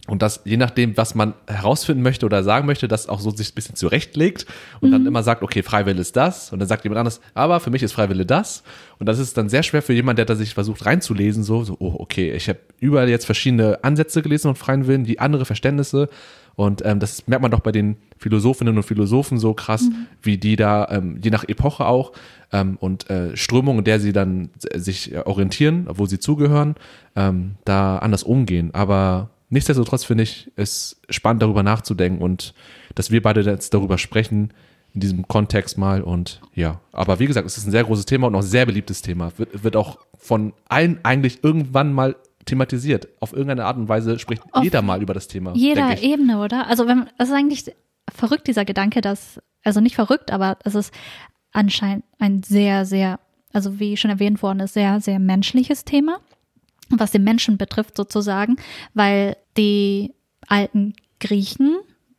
und 0.06 0.22
dass 0.22 0.42
je 0.44 0.56
nachdem, 0.56 0.96
was 0.96 1.14
man 1.14 1.34
herausfinden 1.48 2.02
möchte 2.02 2.26
oder 2.26 2.44
sagen 2.44 2.66
möchte, 2.66 2.86
das 2.86 3.08
auch 3.08 3.20
so 3.20 3.30
sich 3.30 3.50
ein 3.50 3.54
bisschen 3.54 3.74
zurechtlegt 3.74 4.46
und 4.80 4.92
dann 4.92 5.06
immer 5.06 5.22
sagt, 5.22 5.42
okay, 5.42 5.62
Freiwille 5.62 6.00
ist 6.00 6.16
das 6.16 6.52
und 6.52 6.60
dann 6.60 6.68
sagt 6.68 6.84
jemand 6.84 7.00
anderes, 7.00 7.20
aber 7.34 7.60
für 7.60 7.70
mich 7.70 7.82
ist 7.82 7.92
Freiwille 7.92 8.24
das 8.24 8.62
und 8.98 9.06
das 9.06 9.18
ist 9.18 9.36
dann 9.36 9.48
sehr 9.48 9.62
schwer 9.62 9.82
für 9.82 9.92
jemanden, 9.92 10.18
der 10.18 10.26
da 10.26 10.36
sich 10.36 10.54
versucht 10.54 10.86
reinzulesen, 10.86 11.42
so, 11.42 11.64
so 11.64 11.76
oh, 11.80 11.96
okay, 11.98 12.32
ich 12.32 12.48
habe 12.48 12.60
überall 12.78 13.08
jetzt 13.08 13.26
verschiedene 13.26 13.82
Ansätze 13.82 14.22
gelesen 14.22 14.48
und 14.48 14.58
freien 14.58 14.86
Willen, 14.86 15.04
die 15.04 15.18
andere 15.18 15.44
Verständnisse 15.44 16.08
und 16.56 16.84
ähm, 16.84 16.98
das 16.98 17.26
merkt 17.28 17.42
man 17.42 17.50
doch 17.50 17.60
bei 17.60 17.70
den 17.70 17.96
Philosophinnen 18.16 18.76
und 18.76 18.82
Philosophen 18.82 19.38
so 19.38 19.52
krass, 19.52 19.88
wie 20.22 20.38
die 20.38 20.56
da, 20.56 20.88
ähm, 20.90 21.20
je 21.22 21.30
nach 21.30 21.44
Epoche 21.46 21.84
auch 21.84 22.12
ähm, 22.50 22.78
und 22.80 23.08
äh, 23.10 23.36
Strömung, 23.36 23.78
in 23.78 23.84
der 23.84 24.00
sie 24.00 24.12
dann 24.12 24.48
äh, 24.70 24.78
sich 24.78 25.14
orientieren, 25.26 25.86
wo 25.88 26.06
sie 26.06 26.18
zugehören, 26.18 26.74
ähm, 27.14 27.56
da 27.66 27.98
anders 27.98 28.22
umgehen. 28.22 28.70
Aber 28.72 29.28
nichtsdestotrotz 29.50 30.04
finde 30.04 30.22
ich 30.22 30.50
es 30.56 30.98
spannend, 31.10 31.42
darüber 31.42 31.62
nachzudenken 31.62 32.22
und 32.22 32.54
dass 32.94 33.10
wir 33.10 33.20
beide 33.22 33.42
jetzt 33.42 33.74
darüber 33.74 33.98
sprechen, 33.98 34.50
in 34.94 35.00
diesem 35.00 35.28
Kontext 35.28 35.76
mal 35.76 36.00
und 36.00 36.40
ja, 36.54 36.80
aber 36.90 37.18
wie 37.18 37.26
gesagt, 37.26 37.46
es 37.46 37.58
ist 37.58 37.66
ein 37.66 37.70
sehr 37.70 37.84
großes 37.84 38.06
Thema 38.06 38.28
und 38.28 38.34
auch 38.34 38.40
ein 38.40 38.46
sehr 38.46 38.64
beliebtes 38.64 39.02
Thema. 39.02 39.30
Wird, 39.36 39.62
wird 39.62 39.76
auch 39.76 39.98
von 40.16 40.54
allen 40.70 41.00
eigentlich 41.02 41.44
irgendwann 41.44 41.92
mal 41.92 42.16
thematisiert. 42.46 43.08
Auf 43.20 43.32
irgendeine 43.32 43.66
Art 43.66 43.76
und 43.76 43.88
Weise 43.88 44.18
spricht 44.18 44.42
Auf 44.52 44.64
jeder 44.64 44.80
mal 44.80 45.02
über 45.02 45.12
das 45.12 45.28
Thema. 45.28 45.52
jeder. 45.54 46.02
Ebene, 46.02 46.40
oder? 46.40 46.66
Also 46.66 46.86
wenn 46.86 47.10
das 47.18 47.28
ist 47.28 47.34
eigentlich 47.34 47.64
verrückt, 48.12 48.46
dieser 48.46 48.64
Gedanke, 48.64 49.00
dass, 49.00 49.40
also 49.64 49.80
nicht 49.80 49.96
verrückt, 49.96 50.30
aber 50.30 50.56
es 50.64 50.74
ist 50.74 50.94
anscheinend 51.52 52.04
ein 52.18 52.42
sehr, 52.42 52.86
sehr, 52.86 53.18
also 53.52 53.78
wie 53.80 53.96
schon 53.96 54.10
erwähnt 54.10 54.42
worden 54.42 54.60
ist, 54.60 54.74
sehr, 54.74 55.00
sehr 55.00 55.18
menschliches 55.18 55.84
Thema, 55.84 56.20
was 56.88 57.10
den 57.10 57.24
Menschen 57.24 57.58
betrifft 57.58 57.96
sozusagen, 57.96 58.56
weil 58.94 59.36
die 59.56 60.14
alten 60.46 60.94
Griechen 61.18 61.76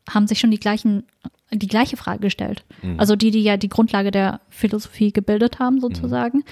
haben 0.10 0.28
sich 0.28 0.40
schon 0.40 0.52
die 0.52 0.60
gleichen, 0.60 1.04
die 1.52 1.68
gleiche 1.68 1.98
Frage 1.98 2.20
gestellt. 2.20 2.66
Also 2.98 3.16
die, 3.16 3.32
die 3.32 3.44
ja 3.44 3.58
die 3.58 3.70
Grundlage 3.70 4.12
der 4.12 4.42
Philosophie 4.50 5.12
gebildet 5.14 5.60
haben 5.60 5.80
sozusagen. 5.80 6.44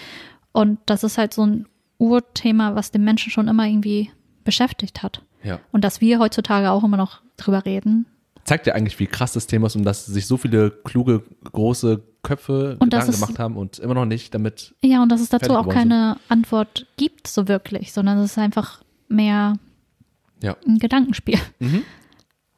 Und 0.53 0.79
das 0.85 1.03
ist 1.03 1.17
halt 1.17 1.33
so 1.33 1.45
ein 1.45 1.65
Urthema, 1.97 2.75
was 2.75 2.91
den 2.91 3.03
Menschen 3.03 3.31
schon 3.31 3.47
immer 3.47 3.65
irgendwie 3.65 4.11
beschäftigt 4.43 5.03
hat. 5.03 5.21
Ja. 5.43 5.59
Und 5.71 5.83
dass 5.83 6.01
wir 6.01 6.19
heutzutage 6.19 6.71
auch 6.71 6.83
immer 6.83 6.97
noch 6.97 7.21
drüber 7.37 7.65
reden. 7.65 8.05
zeigt 8.45 8.67
ja 8.67 8.73
eigentlich, 8.73 8.99
wie 8.99 9.07
krass 9.07 9.33
das 9.33 9.47
Thema 9.47 9.67
ist 9.67 9.75
und 9.75 9.83
dass 9.83 10.05
sich 10.05 10.27
so 10.27 10.37
viele 10.37 10.71
kluge, 10.71 11.23
große 11.51 12.03
Köpfe 12.23 12.77
Und 12.79 12.91
Gedanken 12.91 13.11
gemacht 13.13 13.39
haben 13.39 13.55
und 13.57 13.79
immer 13.79 13.93
noch 13.93 14.05
nicht 14.05 14.33
damit. 14.33 14.73
Ja, 14.83 15.01
und 15.03 15.09
dass 15.11 15.21
es 15.21 15.29
dazu 15.29 15.53
auch 15.55 15.67
keine 15.69 16.17
Antwort 16.29 16.87
gibt, 16.97 17.27
so 17.27 17.47
wirklich, 17.47 17.91
sondern 17.93 18.17
es 18.19 18.31
ist 18.31 18.37
einfach 18.37 18.81
mehr 19.07 19.57
Ja. 20.43 20.55
ein 20.67 20.79
Gedankenspiel 20.79 21.39
Mhm. 21.59 21.83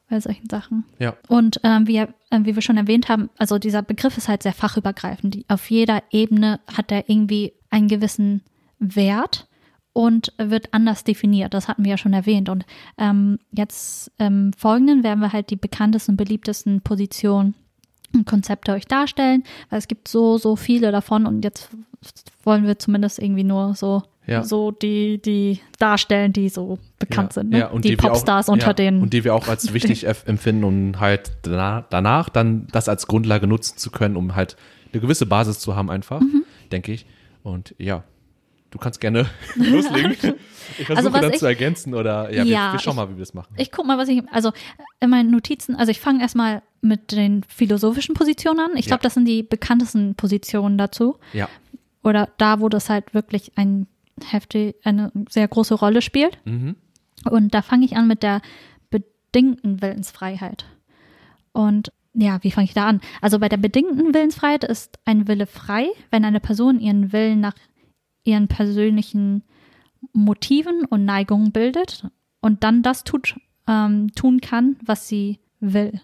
bei 0.08 0.20
solchen 0.20 0.48
Sachen. 0.48 0.84
Ja. 0.98 1.14
Und 1.28 1.60
ähm, 1.64 1.86
wie, 1.86 1.98
äh, 1.98 2.06
wie 2.30 2.54
wir 2.54 2.62
schon 2.62 2.76
erwähnt 2.78 3.08
haben, 3.10 3.28
also 3.38 3.58
dieser 3.58 3.82
Begriff 3.82 4.16
ist 4.16 4.28
halt 4.28 4.42
sehr 4.42 4.54
fachübergreifend. 4.54 5.34
Die, 5.34 5.44
auf 5.48 5.70
jeder 5.70 6.02
Ebene 6.10 6.60
hat 6.74 6.90
er 6.92 7.08
irgendwie 7.10 7.52
einen 7.70 7.88
gewissen 7.88 8.42
Wert 8.78 9.46
und 9.92 10.32
wird 10.38 10.72
anders 10.72 11.02
definiert. 11.04 11.54
Das 11.54 11.66
hatten 11.68 11.84
wir 11.84 11.90
ja 11.92 11.98
schon 11.98 12.12
erwähnt. 12.12 12.48
Und 12.48 12.64
ähm, 12.98 13.38
jetzt 13.50 14.12
im 14.18 14.52
Folgenden 14.52 15.02
werden 15.02 15.20
wir 15.20 15.32
halt 15.32 15.50
die 15.50 15.56
bekanntesten, 15.56 16.16
beliebtesten 16.16 16.80
Positionen 16.82 17.54
und 18.14 18.26
Konzepte 18.26 18.72
euch 18.72 18.86
darstellen, 18.86 19.42
weil 19.70 19.78
es 19.78 19.88
gibt 19.88 20.08
so, 20.08 20.38
so 20.38 20.56
viele 20.56 20.92
davon 20.92 21.26
und 21.26 21.44
jetzt 21.44 21.68
wollen 22.44 22.66
wir 22.66 22.78
zumindest 22.78 23.18
irgendwie 23.18 23.44
nur 23.44 23.74
so 23.74 24.02
Ja. 24.26 24.42
so 24.44 24.70
die, 24.70 25.20
die 25.20 25.60
darstellen, 25.78 26.32
die 26.32 26.48
so 26.48 26.78
bekannt 26.98 27.30
ja, 27.30 27.34
sind. 27.34 27.50
Ne? 27.50 27.58
Ja, 27.58 27.66
und 27.68 27.84
die, 27.84 27.90
wir 27.90 27.96
Popstars 27.98 28.48
auch, 28.48 28.52
unter 28.54 28.68
ja, 28.68 28.72
den. 28.74 29.02
Und 29.02 29.12
die 29.12 29.24
wir 29.24 29.34
auch 29.34 29.48
als 29.48 29.72
wichtig 29.74 30.06
empfinden, 30.06 30.64
um 30.64 31.00
halt 31.00 31.32
danach, 31.42 31.84
danach 31.90 32.28
dann 32.28 32.66
das 32.72 32.88
als 32.88 33.08
Grundlage 33.08 33.46
nutzen 33.46 33.76
zu 33.78 33.90
können, 33.90 34.16
um 34.16 34.36
halt 34.36 34.56
eine 34.92 35.02
gewisse 35.02 35.26
Basis 35.26 35.58
zu 35.58 35.74
haben 35.76 35.90
einfach, 35.90 36.20
Mhm. 36.20 36.44
denke 36.72 36.92
ich. 36.92 37.04
Und 37.42 37.74
ja, 37.78 38.04
du 38.70 38.78
kannst 38.78 39.00
gerne 39.00 39.26
loslegen. 39.56 40.16
Ich 40.78 40.84
versuche 40.84 41.06
Also 41.06 41.18
dann 41.20 41.32
ich- 41.32 41.38
zu 41.38 41.46
ergänzen 41.46 41.94
oder 41.94 42.30
ja, 42.30 42.44
wir, 42.44 42.52
Ja, 42.52 42.72
wir 42.72 42.78
schauen 42.78 42.92
ich- 42.92 42.96
mal, 42.96 43.08
wie 43.08 43.14
wir 43.14 43.20
das 43.20 43.32
machen. 43.32 43.54
Ich 43.56 43.72
guck 43.72 43.86
mal, 43.86 43.96
was 43.96 44.06
ich, 44.08 44.22
also 44.30 44.52
in 45.00 45.08
meinen 45.08 45.30
Notizen, 45.30 45.74
also 45.74 45.90
ich 45.90 45.98
fange 45.98 46.20
erstmal 46.20 46.60
mit 46.82 47.10
den 47.12 47.42
philosophischen 47.44 48.14
Positionen 48.14 48.60
an. 48.60 48.70
Ich 48.76 48.84
glaube, 48.86 49.00
Ja. 49.00 49.04
das 49.04 49.14
sind 49.14 49.24
die 49.24 49.42
bekanntesten 49.42 50.14
Positionen 50.14 50.76
dazu. 50.78 51.16
ja. 51.32 51.48
Oder 52.04 52.28
da, 52.38 52.60
wo 52.60 52.68
das 52.68 52.90
halt 52.90 53.12
wirklich 53.14 53.52
ein 53.56 53.86
heftig, 54.24 54.76
eine 54.84 55.10
sehr 55.30 55.48
große 55.48 55.74
Rolle 55.74 56.00
spielt. 56.02 56.38
Mhm. 56.44 56.76
Und 57.28 57.54
da 57.54 57.62
fange 57.62 57.84
ich 57.86 57.96
an 57.96 58.06
mit 58.06 58.22
der 58.22 58.40
bedingten 58.90 59.82
Willensfreiheit. 59.82 60.64
Und 61.52 61.92
ja, 62.14 62.38
wie 62.42 62.50
fange 62.50 62.66
ich 62.66 62.74
da 62.74 62.86
an? 62.86 63.00
Also 63.20 63.38
bei 63.38 63.48
der 63.48 63.56
bedingten 63.56 64.14
Willensfreiheit 64.14 64.64
ist 64.64 64.98
ein 65.04 65.28
Wille 65.28 65.46
frei, 65.46 65.86
wenn 66.10 66.24
eine 66.24 66.40
Person 66.40 66.80
ihren 66.80 67.12
Willen 67.12 67.40
nach 67.40 67.54
ihren 68.24 68.48
persönlichen 68.48 69.42
Motiven 70.12 70.84
und 70.84 71.04
Neigungen 71.04 71.52
bildet 71.52 72.06
und 72.40 72.64
dann 72.64 72.82
das 72.82 73.04
tut, 73.04 73.36
ähm, 73.66 74.12
tun 74.14 74.40
kann, 74.40 74.76
was 74.84 75.08
sie 75.08 75.40
will. 75.60 76.00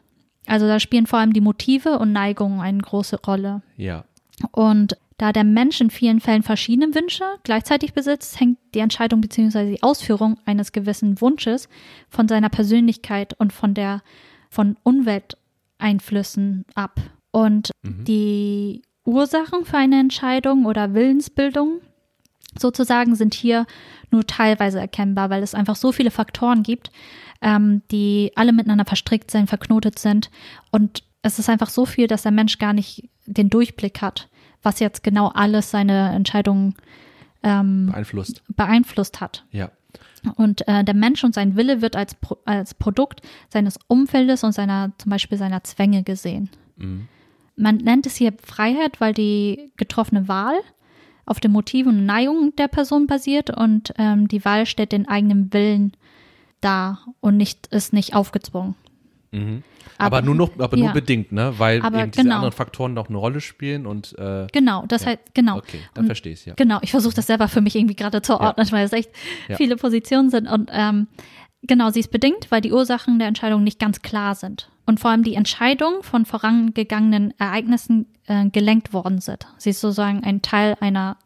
Also 0.46 0.66
da 0.66 0.80
spielen 0.80 1.06
vor 1.06 1.18
allem 1.18 1.32
die 1.32 1.40
Motive 1.40 1.98
und 1.98 2.12
Neigungen 2.12 2.60
eine 2.60 2.78
große 2.78 3.20
Rolle. 3.24 3.62
Ja. 3.76 4.04
Und 4.50 4.96
da 5.16 5.32
der 5.32 5.44
Mensch 5.44 5.80
in 5.80 5.90
vielen 5.90 6.20
Fällen 6.20 6.42
verschiedene 6.42 6.94
Wünsche 6.94 7.24
gleichzeitig 7.44 7.94
besitzt, 7.94 8.40
hängt 8.40 8.58
die 8.74 8.80
Entscheidung 8.80 9.20
bzw. 9.20 9.70
die 9.70 9.82
Ausführung 9.82 10.38
eines 10.44 10.72
gewissen 10.72 11.20
Wunsches 11.20 11.68
von 12.08 12.26
seiner 12.26 12.48
Persönlichkeit 12.48 13.34
und 13.34 13.52
von 13.52 13.74
der 13.74 14.02
von 14.50 14.76
Umwelteinflüssen 14.82 16.64
ab. 16.74 17.00
Und 17.30 17.70
die 17.82 18.82
Ursachen 19.04 19.64
für 19.64 19.76
eine 19.76 19.98
Entscheidung 19.98 20.66
oder 20.66 20.94
Willensbildung 20.94 21.80
sozusagen 22.58 23.14
sind 23.14 23.34
hier 23.34 23.66
nur 24.10 24.26
teilweise 24.26 24.80
erkennbar, 24.80 25.30
weil 25.30 25.42
es 25.42 25.54
einfach 25.54 25.76
so 25.76 25.92
viele 25.92 26.10
Faktoren 26.10 26.62
gibt, 26.62 26.90
ähm, 27.42 27.82
die 27.90 28.32
alle 28.36 28.52
miteinander 28.52 28.84
verstrickt 28.84 29.30
sind, 29.30 29.48
verknotet 29.48 29.98
sind. 29.98 30.30
Und 30.70 31.02
es 31.22 31.38
ist 31.38 31.48
einfach 31.48 31.70
so 31.70 31.86
viel, 31.86 32.06
dass 32.06 32.22
der 32.22 32.32
Mensch 32.32 32.58
gar 32.58 32.72
nicht 32.72 33.08
den 33.26 33.50
Durchblick 33.50 34.02
hat, 34.02 34.28
was 34.62 34.80
jetzt 34.80 35.02
genau 35.02 35.28
alles 35.28 35.70
seine 35.70 36.12
Entscheidungen 36.14 36.74
ähm, 37.42 37.86
Beeinflusst. 37.86 38.42
beeinflusst 38.48 39.20
hat. 39.20 39.44
Ja. 39.50 39.70
Und 40.36 40.66
äh, 40.66 40.84
der 40.84 40.94
Mensch 40.94 41.22
und 41.22 41.34
sein 41.34 41.56
Wille 41.56 41.82
wird 41.82 41.96
als, 41.96 42.14
Pro 42.14 42.38
als 42.46 42.74
Produkt 42.74 43.20
seines 43.50 43.78
Umfeldes 43.88 44.42
und 44.42 44.52
seiner, 44.52 44.92
zum 44.98 45.10
Beispiel 45.10 45.36
seiner 45.36 45.62
Zwänge 45.64 46.02
gesehen. 46.02 46.48
Mhm. 46.76 47.08
Man 47.56 47.76
nennt 47.76 48.06
es 48.06 48.16
hier 48.16 48.32
Freiheit, 48.42 49.00
weil 49.00 49.12
die 49.12 49.72
getroffene 49.76 50.26
Wahl 50.26 50.56
auf 51.26 51.40
den 51.40 51.52
Motiven 51.52 51.98
und 51.98 52.06
Neigungen 52.06 52.54
der 52.56 52.68
Person 52.68 53.06
basiert 53.06 53.50
und 53.50 53.94
ähm, 53.98 54.28
die 54.28 54.44
Wahl 54.44 54.66
stellt 54.66 54.92
den 54.92 55.08
eigenen 55.08 55.52
Willen 55.52 55.92
dar 56.60 57.06
und 57.20 57.36
nicht, 57.36 57.66
ist 57.68 57.92
nicht 57.92 58.14
aufgezwungen. 58.14 58.74
Mhm. 59.32 59.62
Aber, 59.98 60.22
nur 60.22 60.34
noch, 60.34 60.50
aber 60.58 60.76
nur 60.76 60.86
ja. 60.86 60.92
bedingt, 60.92 61.30
ne? 61.32 61.54
Weil 61.58 61.80
Aber 61.82 62.00
eben 62.00 62.10
diese 62.10 62.24
genau. 62.24 62.36
anderen 62.36 62.52
Faktoren 62.52 62.94
noch 62.94 63.08
eine 63.08 63.18
Rolle 63.18 63.40
spielen 63.40 63.86
und 63.86 64.16
äh, 64.18 64.46
Genau, 64.52 64.84
das 64.86 65.02
Ja. 65.02 65.10
heißt, 65.10 65.34
genau. 65.34 65.58
okay, 65.58 65.78
dann 65.94 66.02
Und 66.04 66.06
verstehe 66.06 66.32
ich 66.32 66.40
es, 66.40 66.44
ja. 66.46 66.54
Genau, 66.54 66.78
ich 66.82 66.90
versuche 66.90 67.14
das 67.14 67.26
selber 67.26 67.48
für 67.48 67.60
mich 67.60 67.76
irgendwie 67.76 67.94
gerade 67.94 68.22
zu 68.22 68.40
ordnen, 68.40 68.66
weil 68.72 68.84
es 68.86 68.92
echt 68.92 69.10
Ja. 69.48 69.56
viele 69.56 69.76
Positionen 69.76 70.30
sind. 70.30 70.48
Und 70.48 70.70
ähm, 70.72 71.06
genau, 71.66 71.90
sie 71.90 72.00
ist 72.00 72.10
bedingt, 72.10 72.50
weil 72.50 72.60
die 72.60 72.72
Ursachen 72.72 73.18
der 73.18 73.28
Entscheidung 73.28 73.62
nicht 73.64 73.78
ganz 73.78 74.02
klar 74.02 74.34
sind. 74.34 74.70
Und 74.86 75.00
vor 75.00 75.10
allem 75.10 75.22
die 75.22 75.34
Entscheidung 75.34 76.02
von 76.02 76.26
vorangegangenen 76.26 77.32
Ereignissen 77.38 78.06
äh, 78.26 78.48
gelenkt 78.50 78.92
worden 78.92 79.20
sind. 79.20 79.46
Sie 79.58 79.70
ist 79.70 79.80
sozusagen 79.80 80.22
ein 80.24 80.42
Teil 80.42 80.76
einer 80.80 81.16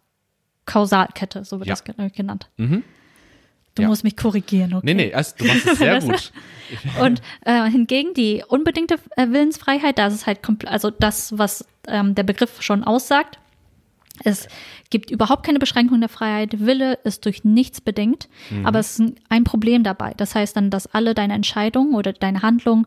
Kausalkette, 0.67 1.45
so 1.45 1.59
wird 1.59 1.69
Ja. 1.69 1.73
das 1.75 1.85
ge- 1.85 2.11
genannt. 2.11 2.49
Mhm. 2.57 2.85
Du 3.75 3.83
Ja. 3.83 3.89
musst 3.89 4.05
mich 4.05 4.17
korrigieren, 4.17 4.75
okay? 4.75 4.87
Nee, 4.87 4.95
nee, 4.95 5.15
also, 5.15 5.35
du 5.39 5.45
machst 5.45 5.67
es 5.67 5.79
sehr 5.79 6.01
gut. 6.01 6.33
Und 7.01 7.23
äh, 7.45 7.71
hingegen 7.71 8.13
die 8.15 8.43
unbedingte 8.47 8.97
äh, 9.17 9.29
Willensfreiheit, 9.29 9.99
da 9.99 10.09
ist 10.09 10.15
es 10.15 10.27
halt 10.27 10.43
kompl- 10.45 10.67
also 10.67 10.91
das, 10.91 11.37
was 11.39 11.65
ähm, 11.87 12.15
der 12.15 12.25
Begriff 12.25 12.61
schon 12.61 12.85
aussagt. 12.85 13.39
Es 14.25 14.49
gibt 14.91 15.11
überhaupt 15.11 15.45
keine 15.45 15.59
Beschränkung 15.59 16.01
der 16.01 16.09
Freiheit. 16.09 16.61
Wille 16.65 16.95
ist 17.05 17.25
durch 17.25 17.45
nichts 17.45 17.81
bedingt, 17.81 18.29
aber 18.65 18.79
es 18.79 18.99
ist 18.99 19.13
ein- 19.29 19.45
Problem 19.45 19.83
dabei. 19.85 20.13
Das 20.17 20.35
heißt 20.35 20.57
dann, 20.57 20.71
dass 20.71 20.87
alle 20.95 21.15
deine 21.15 21.35
Entscheidungen 21.35 21.95
oder 21.95 22.13
deine 22.13 22.43
Handlungen 22.43 22.87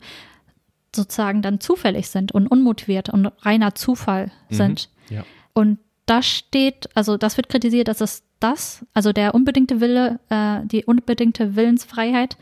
sozusagen 0.95 1.41
dann 1.41 1.59
zufällig 1.59 2.09
sind 2.09 2.31
und 2.33 2.47
unmotiviert 2.47 3.09
und 3.09 3.27
reiner 3.41 3.75
Zufall 3.75 4.31
sind. 4.49 4.89
Ja. 5.09 5.23
Und 5.53 5.79
das 6.05 6.25
steht, 6.27 6.89
also 6.95 7.17
das 7.17 7.37
wird 7.37 7.47
kritisiert, 7.49 7.87
dass 7.87 8.01
es 8.01 8.23
das, 8.39 8.85
also 8.93 9.13
der 9.13 9.33
unbedingte 9.35 9.79
Wille, 9.79 10.19
äh, 10.29 10.59
die 10.65 10.83
unbedingte 10.83 11.55
Willensfreiheit, 11.55 12.37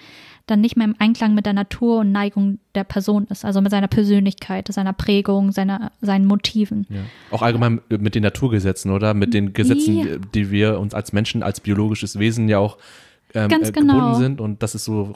dann 0.50 0.62
nicht 0.62 0.76
mehr 0.78 0.86
im 0.86 0.96
Einklang 1.00 1.34
mit 1.34 1.46
der 1.46 1.54
Natur 1.54 2.00
und 2.00 2.12
Neigung 2.12 2.60
der 2.76 2.84
Person 2.84 3.26
ist, 3.30 3.46
also 3.46 3.62
mit 3.62 3.72
seiner 3.72 3.88
Persönlichkeit, 3.88 4.68
seiner 4.72 4.94
Prägung, 4.94 5.52
seiner, 5.52 5.92
seinen 6.02 6.26
Motiven. 6.26 6.86
Ja. 6.90 7.02
Auch 7.32 7.42
allgemein 7.42 7.82
mit 7.90 8.16
den 8.16 8.24
Naturgesetzen, 8.24 8.92
oder? 8.92 9.14
Mit 9.14 9.34
den 9.34 9.54
Gesetzen, 9.54 9.98
Ja. 9.98 10.06
die 10.34 10.52
wir 10.52 10.80
uns 10.80 10.94
als 10.94 11.14
Menschen, 11.14 11.44
als 11.44 11.60
biologisches 11.60 12.20
Wesen 12.20 12.50
ja 12.50 12.60
auch 12.60 12.78
ähm, 13.36 13.48
Ganz 13.48 13.70
äh, 13.70 13.72
genau. 13.72 13.94
gebunden 13.94 14.16
sind. 14.16 14.42
Und 14.42 14.64
das 14.64 14.74
ist 14.74 14.86
so 14.86 15.14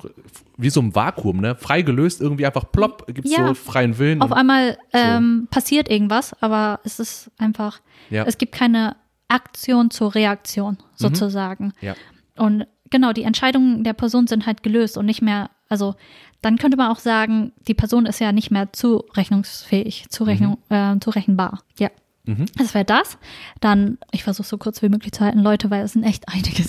wie 0.58 0.70
so 0.70 0.82
ein 0.82 0.94
Vakuum, 0.94 1.42
ne? 1.42 1.56
Frei 1.56 1.82
gelöst, 1.82 2.22
irgendwie 2.22 2.46
einfach 2.46 2.72
plopp, 2.72 3.08
gibt 3.08 3.26
es 3.26 3.36
Ja. 3.36 3.48
so 3.48 3.54
freien 3.56 3.98
Willen. 3.98 4.22
Auf 4.22 4.32
einmal 4.32 4.78
ähm, 4.94 5.48
passiert 5.50 5.90
irgendwas, 5.90 6.36
aber 6.42 6.80
es 6.84 7.00
ist 7.00 7.32
einfach, 7.40 7.82
Ja. 8.12 8.24
es 8.26 8.38
gibt 8.38 8.52
keine 8.52 8.96
Aktion 9.30 9.90
zur 9.90 10.14
Reaktion 10.14 10.78
sozusagen. 10.96 11.66
Mhm. 11.66 11.72
ja. 11.82 11.96
Und 12.38 12.68
genau, 12.94 13.12
die 13.12 13.24
Entscheidungen 13.24 13.84
der 13.84 13.94
Person 13.94 14.28
sind 14.28 14.46
halt 14.46 14.64
gelöst 14.64 14.98
und 14.98 15.06
nicht 15.06 15.22
mehr, 15.22 15.50
also 15.68 15.96
dann 16.42 16.58
könnte 16.58 16.78
man 16.78 16.92
auch 16.92 17.00
sagen, 17.00 17.52
die 17.68 17.74
Person 17.74 18.06
ist 18.06 18.20
ja 18.20 18.32
nicht 18.32 18.52
mehr 18.52 18.72
zurechnungsfähig, 18.72 20.06
zurechnung, 20.10 20.60
äh, 20.70 20.98
zurechenbar. 21.00 21.64
Ja. 21.80 21.90
Mhm. 22.26 22.46
Das 22.58 22.74
wäre 22.74 22.86
das. 22.86 23.18
Dann, 23.60 23.98
ich 24.12 24.24
versuche 24.24 24.48
so 24.48 24.58
kurz 24.58 24.82
wie 24.82 24.88
möglich 24.88 25.12
zu 25.12 25.26
halten, 25.26 25.40
Leute, 25.40 25.70
weil 25.70 25.84
es 25.84 25.92
sind 25.94 26.04
echt 26.04 26.24
einige. 26.30 26.64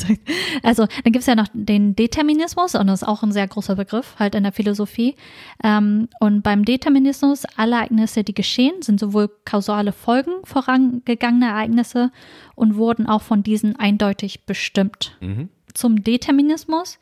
Also, 0.63 0.87
dann 0.87 1.13
gibt 1.13 1.23
es 1.23 1.27
ja 1.27 1.37
noch 1.37 1.47
den 1.53 1.95
Determinismus 1.95 2.75
und 2.75 2.89
das 2.89 3.03
ist 3.03 3.09
auch 3.09 3.23
ein 3.23 3.31
sehr 3.33 3.47
großer 3.47 3.77
Begriff, 3.77 4.17
halt 4.19 4.35
in 4.35 4.43
der 4.43 4.53
Philosophie. 4.53 5.15
Ähm, 5.63 6.09
und 6.19 6.43
beim 6.43 6.65
Determinismus, 6.65 7.45
alle 7.57 7.77
Ereignisse, 7.77 8.25
die 8.25 8.35
geschehen, 8.35 8.83
sind 8.83 8.99
sowohl 8.99 9.31
kausale 9.45 9.93
Folgen 9.93 10.33
vorangegangener 10.45 11.51
Ereignisse 11.51 12.11
und 12.57 12.75
wurden 12.77 13.07
auch 13.07 13.23
von 13.23 13.45
diesen 13.45 13.77
eindeutig 13.77 14.47
bestimmt. 14.47 15.17
Mhm. 15.21 15.51
Zum 15.73 16.03
Determinismus 16.03 16.99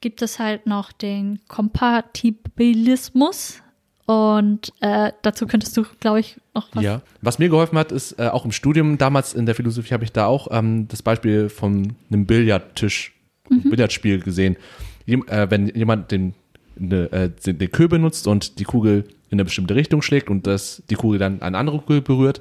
gibt 0.00 0.20
es 0.22 0.38
halt 0.38 0.66
noch 0.66 0.92
den 0.92 1.40
Kompatibilismus. 1.48 3.62
Und 4.06 4.72
äh, 4.80 5.12
dazu 5.22 5.46
könntest 5.46 5.76
du, 5.76 5.84
glaube 6.00 6.20
ich, 6.20 6.36
noch 6.54 6.68
was 6.72 6.82
Ja. 6.82 7.02
Was 7.22 7.38
mir 7.38 7.48
geholfen 7.48 7.76
hat, 7.76 7.90
ist 7.90 8.12
äh, 8.20 8.28
auch 8.28 8.44
im 8.44 8.52
Studium, 8.52 8.98
damals 8.98 9.34
in 9.34 9.46
der 9.46 9.54
Philosophie 9.56 9.92
habe 9.92 10.04
ich 10.04 10.12
da 10.12 10.26
auch 10.26 10.48
ähm, 10.50 10.86
das 10.88 11.02
Beispiel 11.02 11.48
von 11.48 11.94
einem 12.10 12.26
Billardtisch, 12.26 13.12
Mhm. 13.48 13.70
Billardspiel 13.70 14.20
gesehen. 14.20 14.56
Jem, 15.04 15.24
äh, 15.28 15.48
wenn 15.50 15.68
jemand 15.68 16.10
den, 16.10 16.34
ne, 16.76 17.10
äh, 17.12 17.30
den, 17.44 17.58
den 17.58 17.70
Köbel 17.70 17.98
nutzt 17.98 18.26
und 18.26 18.58
die 18.58 18.64
Kugel 18.64 19.04
in 19.30 19.36
eine 19.36 19.44
bestimmte 19.44 19.74
Richtung 19.74 20.02
schlägt 20.02 20.30
und 20.30 20.46
das, 20.46 20.82
die 20.90 20.94
Kugel 20.94 21.18
dann 21.18 21.42
eine 21.42 21.56
andere 21.58 21.78
Kugel 21.78 22.00
berührt, 22.00 22.40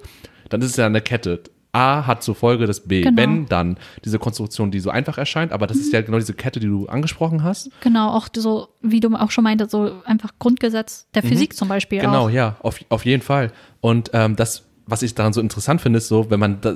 dann 0.50 0.62
ist 0.62 0.72
es 0.72 0.78
ja 0.78 0.86
eine 0.86 1.02
Kette. 1.02 1.42
A 1.76 2.08
hat 2.08 2.24
zur 2.24 2.36
Folge 2.36 2.66
das 2.68 2.80
B. 2.88 3.02
Genau. 3.02 3.22
Wenn 3.22 3.46
dann 3.48 3.78
diese 4.06 4.18
Konstruktion, 4.18 4.72
die 4.72 4.80
so 4.80 4.90
einfach 4.90 5.18
erscheint, 5.18 5.52
aber 5.52 5.68
das 5.68 5.78
ist 5.78 5.92
ja 5.92 6.02
genau 6.02 6.18
diese 6.18 6.34
Kette, 6.34 6.60
die 6.62 6.68
du 6.68 6.88
angesprochen 6.88 7.44
hast. 7.44 7.70
Genau, 7.82 8.12
auch 8.12 8.30
so, 8.36 8.70
wie 8.82 9.02
du 9.02 9.14
auch 9.16 9.30
schon 9.32 9.44
meintest, 9.44 9.72
so 9.72 9.92
einfach 10.06 10.32
Grundgesetz 10.40 11.08
der 11.14 11.22
Physik 11.24 11.56
zum 11.56 11.68
Beispiel 11.68 12.00
Mhm. 12.00 12.04
Genau, 12.04 12.26
auch. 12.26 12.30
ja, 12.30 12.56
auf, 12.62 12.80
auf 12.90 13.06
jeden 13.06 13.22
Fall. 13.22 13.52
Und 13.82 14.12
ähm, 14.14 14.36
das, 14.36 14.64
was 14.88 15.02
ich 15.04 15.16
daran 15.16 15.34
so 15.34 15.42
interessant 15.42 15.82
finde, 15.82 15.98
ist 15.98 16.08
so, 16.08 16.30
wenn 16.30 16.40
man, 16.40 16.62
da, 16.62 16.76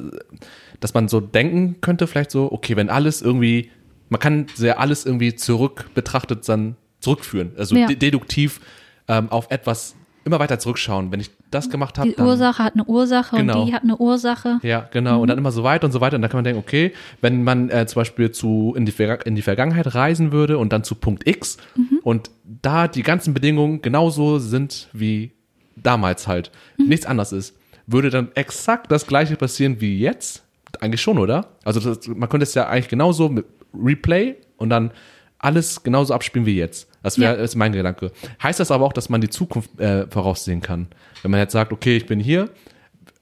dass 0.82 0.94
man 0.94 1.08
so 1.08 1.22
denken 1.22 1.80
könnte, 1.82 2.06
vielleicht 2.06 2.32
so, 2.32 2.52
okay, 2.52 2.76
wenn 2.76 2.90
alles 2.90 3.22
irgendwie, 3.22 3.72
man 4.10 4.20
kann 4.20 4.48
sehr 4.56 4.80
alles 4.80 5.06
irgendwie 5.06 5.36
zurück 5.36 5.90
betrachtet 5.94 6.48
dann 6.50 6.76
zurückführen, 7.00 7.52
also 7.58 7.76
Ja. 7.76 7.88
de 7.88 7.96
deduktiv 7.96 8.60
ähm, 9.08 9.30
auf 9.32 9.48
etwas 9.50 9.96
immer 10.26 10.40
weiter 10.40 10.60
zurückschauen. 10.60 11.12
Wenn 11.12 11.20
ich 11.22 11.32
das 11.52 11.70
gemacht 11.70 11.98
habe, 11.98 12.10
Die 12.10 12.16
dann 12.16 12.28
Ursache 12.28 12.64
hat 12.64 12.74
eine 12.76 12.84
Ursache 12.86 13.36
Genau. 13.38 13.62
und 13.62 13.68
die 13.68 13.74
hat 13.74 13.84
eine 13.84 13.98
Ursache. 13.98 14.60
ja, 14.62 14.88
genau. 14.92 15.22
Und 15.22 15.28
dann 15.30 15.38
immer 15.38 15.52
so 15.52 15.64
weiter 15.64 15.86
und 15.86 15.92
so 15.92 16.02
weiter. 16.02 16.16
Und 16.16 16.22
dann 16.22 16.30
kann 16.30 16.38
man 16.40 16.44
denken, 16.44 16.60
okay, 16.60 16.94
wenn 17.22 17.44
man 17.44 17.70
äh, 17.70 17.86
zum 17.88 18.02
Beispiel 18.02 18.32
zu, 18.32 18.74
in, 18.78 18.86
die, 18.86 18.94
in 19.26 19.36
die 19.36 19.42
Vergangenheit 19.42 19.96
reisen 19.96 20.32
würde 20.32 20.58
und 20.58 20.72
dann 20.74 20.84
zu 20.84 20.96
Punkt 20.96 21.28
X 21.28 21.58
und 22.04 22.30
da 22.62 22.88
die 22.88 23.04
ganzen 23.04 23.34
Bedingungen 23.34 23.82
genauso 23.82 24.40
sind 24.40 24.90
wie 24.94 25.32
damals 25.76 26.28
halt, 26.28 26.52
nichts 26.78 27.06
anders 27.06 27.32
ist, 27.32 27.56
würde 27.88 28.10
dann 28.10 28.30
exakt 28.36 28.92
das 28.92 29.08
gleiche 29.08 29.36
passieren 29.36 29.82
wie 29.82 30.00
jetzt, 30.00 30.44
Eigentlich 30.82 31.02
schon, 31.02 31.18
oder? 31.18 31.48
Also 31.64 31.80
das, 31.80 32.08
man 32.08 32.30
könnte 32.30 32.44
es 32.44 32.54
ja 32.54 32.68
eigentlich 32.68 32.90
genauso 32.90 33.28
mit 33.30 33.46
Replay 33.74 34.36
und 34.58 34.70
dann 34.70 34.92
alles 35.40 35.82
genauso 35.84 36.14
abspielen 36.14 36.46
wie 36.46 36.56
jetzt. 36.58 36.89
Das 37.04 37.18
wäre 37.20 37.38
Ja. 37.38 37.44
ist 37.44 37.56
mein 37.56 37.72
Gedanke. 37.72 38.12
Heißt 38.44 38.60
das 38.60 38.72
aber 38.72 38.86
auch, 38.86 38.94
dass 38.94 39.10
man 39.10 39.22
die 39.22 39.30
Zukunft 39.30 39.80
äh, 39.80 40.08
voraussehen 40.08 40.62
kann? 40.62 40.88
Wenn 41.22 41.32
man 41.32 41.40
jetzt 41.40 41.54
sagt, 41.54 41.72
okay, 41.72 41.96
ich 41.98 42.06
bin 42.06 42.20
hier, 42.20 42.50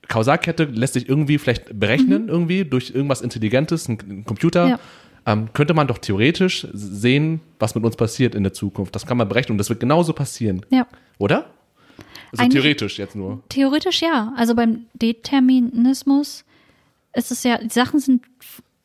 Kausalkette 0.07 0.63
lässt 0.65 0.93
sich 0.93 1.07
irgendwie 1.09 1.37
vielleicht 1.37 1.79
berechnen, 1.79 2.29
irgendwie 2.29 2.63
durch 2.65 2.91
irgendwas 2.95 3.21
Intelligentes, 3.21 3.87
ein, 3.89 3.97
ein 4.09 4.25
Computer. 4.25 4.65
Mhm. 4.65 4.71
Ja. 4.71 4.79
Ähm, 5.25 5.49
könnte 5.53 5.73
man 5.73 5.87
doch 5.87 5.97
theoretisch 5.97 6.65
sehen, 6.73 7.41
was 7.59 7.75
mit 7.75 7.83
uns 7.83 7.97
passiert 7.97 8.33
in 8.33 8.43
der 8.43 8.53
Zukunft. 8.53 8.95
Das 8.95 9.05
kann 9.05 9.17
man 9.17 9.27
berechnen 9.27 9.51
und 9.53 9.57
das 9.57 9.67
wird 9.69 9.81
genauso 9.81 10.13
passieren, 10.13 10.65
Ja. 10.69 10.87
oder? 11.17 11.49
Also 12.31 12.43
Eigentlich- 12.43 12.61
theoretisch 12.61 12.97
jetzt 12.97 13.15
nur. 13.15 13.43
Theoretisch 13.49 14.01
ja. 14.01 14.33
Also 14.37 14.55
beim 14.55 14.85
Determinismus 14.93 16.45
ist 17.13 17.31
es 17.31 17.43
ja, 17.43 17.57
die 17.57 17.69
Sachen 17.69 17.99
sind, 17.99 18.23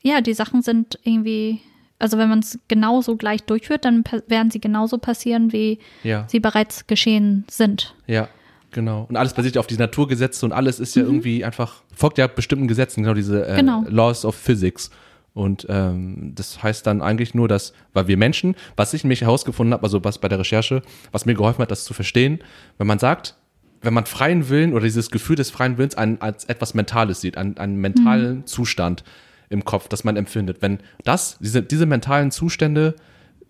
ja, 0.02 0.20
die 0.20 0.34
Sachen 0.34 0.62
sind 0.62 0.98
irgendwie, 1.04 1.60
also 2.02 2.18
wenn 2.18 2.28
man 2.28 2.40
es 2.40 2.58
genauso 2.68 3.16
gleich 3.16 3.42
durchführt, 3.44 3.84
dann 3.84 4.04
werden 4.26 4.50
sie 4.50 4.60
genauso 4.60 4.98
passieren, 4.98 5.52
wie 5.52 5.78
Ja. 6.02 6.26
sie 6.28 6.40
bereits 6.40 6.86
geschehen 6.86 7.44
sind. 7.48 7.94
Ja, 8.06 8.28
genau. 8.72 9.06
Und 9.08 9.16
alles 9.16 9.32
basiert 9.34 9.54
ja 9.54 9.60
auf 9.60 9.66
die 9.66 9.76
Naturgesetze 9.76 10.44
und 10.44 10.52
alles 10.52 10.80
ist 10.80 10.94
ja 10.96 11.02
irgendwie 11.02 11.44
einfach, 11.44 11.82
folgt 11.94 12.18
ja 12.18 12.26
bestimmten 12.26 12.68
Gesetzen, 12.68 13.02
genau 13.02 13.14
diese 13.14 13.46
äh, 13.46 13.52
Mhm. 13.52 13.56
Genau. 13.56 13.84
Laws 13.88 14.24
of 14.24 14.34
Physics. 14.34 14.90
Und 15.34 15.66
ähm, 15.70 16.32
das 16.34 16.62
heißt 16.62 16.86
dann 16.86 17.00
eigentlich 17.00 17.34
nur, 17.34 17.48
dass, 17.48 17.72
weil 17.94 18.06
wir 18.06 18.18
Menschen, 18.18 18.54
was 18.76 18.92
ich 18.92 19.02
mich 19.04 19.22
herausgefunden 19.22 19.72
habe, 19.72 19.82
also 19.84 20.04
was 20.04 20.18
bei 20.18 20.28
der 20.28 20.38
Recherche, 20.38 20.82
was 21.10 21.24
mir 21.24 21.32
geholfen 21.34 21.62
hat, 21.62 21.70
das 21.70 21.84
zu 21.84 21.94
verstehen, 21.94 22.40
wenn 22.76 22.86
man 22.86 22.98
sagt, 22.98 23.36
wenn 23.80 23.94
man 23.94 24.04
freien 24.06 24.48
Willen 24.50 24.74
oder 24.74 24.84
dieses 24.84 25.10
Gefühl 25.10 25.36
des 25.36 25.50
freien 25.50 25.78
Willens 25.78 25.94
an, 25.94 26.18
als 26.20 26.44
etwas 26.44 26.74
Mentales 26.74 27.20
sieht, 27.22 27.38
an 27.38 27.56
einen 27.56 27.76
mentalen 27.76 28.46
Zustand 28.46 29.04
im 29.52 29.64
Kopf, 29.64 29.88
das 29.88 30.04
man 30.04 30.16
empfindet, 30.16 30.62
wenn 30.62 30.78
das, 31.04 31.38
diese, 31.40 31.62
diese 31.62 31.86
mentalen 31.86 32.30
Zustände 32.30 32.94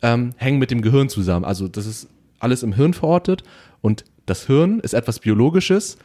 ähm, 0.02 0.34
hängen 0.36 0.58
mit 0.58 0.70
dem 0.70 0.82
Gehirn 0.82 1.08
zusammen. 1.08 1.44
Also 1.44 1.68
das 1.68 1.86
ist 1.86 2.08
alles 2.38 2.62
im 2.62 2.72
Hirn 2.72 2.92
verortet 2.92 3.42
und 3.80 4.04
das 4.26 4.46
Hirn 4.46 4.80
ist 4.80 4.94
etwas 4.94 5.20
Biologisches, 5.20 5.96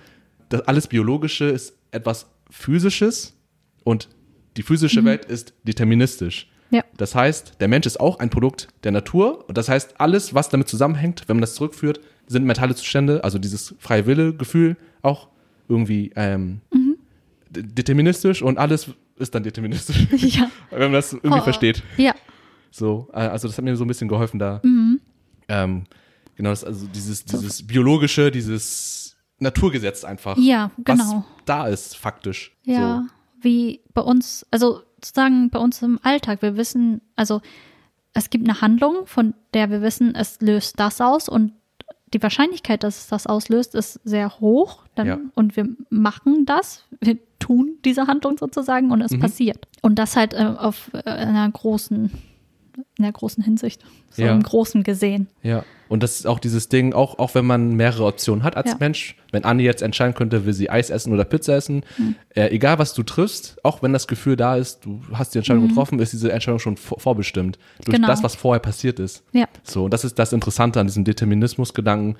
das 0.49 0.61
alles 0.61 0.87
Biologische 0.87 1.45
ist 1.45 1.73
etwas 1.91 2.27
Physisches 2.49 3.35
und 3.83 4.07
die 4.55 4.63
physische 4.63 5.03
Welt 5.03 5.25
ist 5.25 5.53
deterministisch. 5.63 6.49
Ja. 6.69 6.83
Das 6.97 7.15
heißt, 7.15 7.53
der 7.59 7.67
Mensch 7.67 7.85
ist 7.85 7.99
auch 7.99 8.19
ein 8.19 8.29
Produkt 8.29 8.67
der 8.83 8.91
Natur 8.91 9.47
und 9.47 9.57
das 9.57 9.69
heißt, 9.69 9.99
alles, 9.99 10.33
was 10.33 10.49
damit 10.49 10.67
zusammenhängt, 10.67 11.23
wenn 11.27 11.37
man 11.37 11.41
das 11.41 11.55
zurückführt, 11.55 11.99
sind 12.27 12.45
mentale 12.45 12.75
Zustände, 12.75 13.23
also 13.23 13.39
dieses 13.39 13.75
freie 13.79 14.05
Wille-Gefühl 14.05 14.75
auch 15.01 15.29
irgendwie 15.69 16.11
ähm, 16.15 16.61
de- 17.49 17.63
deterministisch 17.63 18.41
und 18.41 18.57
alles 18.57 18.89
ist 19.17 19.33
dann 19.35 19.43
deterministisch, 19.43 20.07
Ja. 20.11 20.49
wenn 20.71 20.79
man 20.83 20.93
das 20.93 21.13
irgendwie 21.13 21.39
Oh. 21.39 21.43
versteht. 21.43 21.83
Ja. 21.97 22.13
So, 22.71 23.09
äh, 23.13 23.17
also 23.19 23.47
das 23.47 23.57
hat 23.57 23.65
mir 23.65 23.75
so 23.75 23.83
ein 23.85 23.87
bisschen 23.87 24.07
geholfen 24.07 24.39
da. 24.39 24.59
Mhm. 24.63 24.99
Ähm, 25.47 25.83
genau, 26.35 26.49
das, 26.49 26.63
also 26.63 26.87
dieses, 26.87 27.25
dieses 27.25 27.65
biologische, 27.65 28.29
dieses 28.31 29.17
Naturgesetz 29.39 30.03
einfach. 30.03 30.37
Ja, 30.37 30.71
Was 30.77 30.99
genau. 30.99 31.25
da 31.45 31.67
ist, 31.67 31.95
faktisch. 31.95 32.55
Ja, 32.63 33.05
wie 33.39 33.81
bei 33.93 34.01
uns, 34.01 34.45
also 34.51 34.81
sozusagen 34.95 35.49
bei 35.49 35.59
uns 35.59 35.81
im 35.81 35.99
Alltag. 36.03 36.41
Wir 36.41 36.57
wissen, 36.57 37.01
also 37.15 37.41
es 38.13 38.29
gibt 38.31 38.49
eine 38.49 38.61
Handlung, 38.61 39.05
von 39.05 39.35
der 39.53 39.69
wir 39.69 39.81
wissen, 39.81 40.15
es 40.15 40.41
löst 40.41 40.79
das 40.79 40.99
aus 41.01 41.29
und 41.29 41.53
die 42.13 42.21
Wahrscheinlichkeit, 42.23 42.83
dass 42.83 42.97
es 42.99 43.07
das 43.07 43.27
auslöst, 43.27 43.75
ist 43.75 43.99
sehr 44.03 44.39
hoch. 44.39 44.83
Dann, 44.95 45.07
Ja. 45.07 45.19
Und 45.35 45.55
wir 45.57 45.67
machen 45.89 46.45
das, 46.45 46.83
wir 47.01 47.17
tun 47.39 47.75
diese 47.85 48.07
Handlung 48.07 48.37
sozusagen 48.37 48.91
und 48.91 49.01
es 49.01 49.11
Mhm. 49.11 49.19
passiert. 49.19 49.67
Und 49.81 49.99
das 49.99 50.15
halt 50.15 50.33
äh, 50.33 50.37
auf 50.57 50.89
äh, 50.93 51.09
einer 51.09 51.49
großen, 51.51 52.11
in 52.97 53.03
einer 53.03 53.11
großen 53.11 53.43
Hinsicht, 53.43 53.83
so 54.11 54.21
Ja. 54.23 54.31
im 54.33 54.43
Großen 54.43 54.83
gesehen. 54.83 55.27
Ja. 55.43 55.63
Und 55.89 56.03
das 56.03 56.17
ist 56.19 56.27
auch 56.27 56.39
dieses 56.39 56.67
Ding, 56.69 56.93
auch, 56.93 57.17
auch 57.17 57.33
wenn 57.33 57.45
man 57.45 57.75
mehrere 57.75 58.05
Optionen 58.05 58.43
hat 58.43 58.57
als 58.57 58.71
Ja. 58.71 58.77
Mensch, 58.79 59.15
wenn 59.31 59.45
Anni 59.45 59.63
jetzt 59.63 59.81
entscheiden 59.81 60.13
könnte, 60.13 60.45
will 60.45 60.53
sie 60.53 60.69
Eis 60.69 60.89
essen 60.89 61.13
oder 61.13 61.23
Pizza 61.23 61.55
essen, 61.55 61.83
Hm. 61.95 62.15
äh, 62.35 62.49
egal 62.49 62.77
was 62.77 62.93
du 62.93 63.03
triffst, 63.03 63.57
auch 63.63 63.81
wenn 63.81 63.93
das 63.93 64.07
Gefühl 64.07 64.35
da 64.35 64.57
ist, 64.57 64.85
du 64.85 65.01
hast 65.13 65.33
die 65.33 65.37
Entscheidung 65.39 65.67
getroffen, 65.67 65.99
ist 65.99 66.11
diese 66.13 66.31
Entscheidung 66.31 66.59
schon 66.59 66.75
vor, 66.77 66.99
vorbestimmt. 66.99 67.57
Durch 67.85 67.87
Mhm. 67.97 68.01
Genau. 68.01 68.07
das, 68.09 68.21
was 68.23 68.35
vorher 68.35 68.59
passiert 68.59 68.99
ist. 68.99 69.23
Ja, 69.31 69.45
So, 69.63 69.85
und 69.85 69.91
das 69.93 70.03
ist 70.03 70.19
das 70.19 70.33
Interessante 70.33 70.79
an 70.79 70.87
diesem 70.87 71.03
Determinismus-Gedanken, 71.05 72.15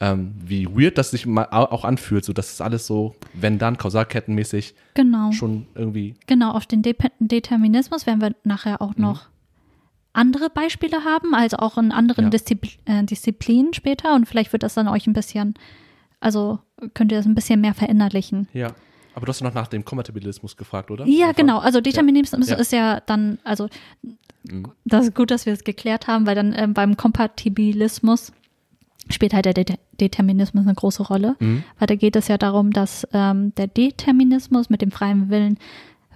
ähm, 0.00 0.32
wie 0.44 0.66
weird 0.66 0.98
das 0.98 1.12
sich 1.12 1.26
auch 1.28 1.84
anfühlt, 1.84 2.24
so 2.24 2.32
dass 2.32 2.52
es 2.52 2.60
alles 2.60 2.86
so, 2.88 3.14
wenn 3.34 3.58
dann, 3.58 3.76
kausalkettenmäßig 3.78 4.74
genau. 4.94 5.30
schon 5.32 5.66
irgendwie, 5.76 6.14
Genau, 6.26 6.50
auf 6.52 6.66
den 6.66 6.82
De 6.82 6.94
Determinismus 7.20 8.06
werden 8.06 8.20
wir 8.20 8.34
nachher 8.42 8.72
Mhm. 8.74 8.80
auch 8.80 8.96
noch 8.96 9.28
andere 10.12 10.50
Beispiele 10.50 11.04
haben, 11.04 11.34
also 11.34 11.56
auch 11.58 11.78
in 11.78 11.92
anderen 11.92 12.24
Ja. 12.24 12.30
Diszipl 12.30 12.68
äh, 12.84 13.04
Disziplinen 13.04 13.72
später 13.74 14.14
und 14.14 14.26
vielleicht 14.26 14.52
wird 14.52 14.62
das 14.62 14.74
dann 14.74 14.88
euch 14.88 15.06
ein 15.06 15.12
bisschen, 15.14 15.54
also 16.20 16.58
könnt 16.94 17.12
ihr 17.12 17.18
das 17.18 17.26
ein 17.26 17.34
bisschen 17.34 17.60
mehr 17.60 17.74
verinnerlichen. 17.74 18.48
ja. 18.52 18.68
Aber 19.14 19.26
du 19.26 19.30
hast 19.30 19.42
noch 19.42 19.52
nach 19.52 19.66
dem 19.68 19.84
Kompatibilismus 19.84 20.56
gefragt, 20.56 20.90
oder? 20.90 21.04
Ja, 21.06 21.26
Einfach? 21.26 21.36
genau. 21.36 21.58
Also 21.58 21.82
Determinismus 21.82 22.48
Ja. 22.48 22.56
ist 22.56 22.72
ja 22.72 23.00
dann, 23.00 23.38
also 23.44 23.68
Mhm. 24.50 24.68
das 24.86 25.04
ist 25.08 25.14
gut, 25.14 25.30
dass 25.30 25.44
wir 25.44 25.52
es 25.52 25.64
geklärt 25.64 26.06
haben, 26.06 26.24
weil 26.26 26.34
dann 26.34 26.54
ähm, 26.56 26.72
beim 26.72 26.96
Kompatibilismus 26.96 28.32
spielt 29.10 29.34
halt 29.34 29.44
der 29.44 29.52
Det 29.52 29.78
Determinismus 30.00 30.64
eine 30.64 30.74
große 30.74 31.02
Rolle. 31.02 31.36
Mhm. 31.40 31.62
Weil 31.78 31.86
da 31.88 31.94
geht 31.94 32.16
es 32.16 32.28
ja 32.28 32.38
darum, 32.38 32.70
dass 32.72 33.06
ähm, 33.12 33.54
der 33.56 33.66
Determinismus 33.66 34.70
mit 34.70 34.80
dem 34.80 34.90
freien 34.90 35.28
Willen 35.28 35.58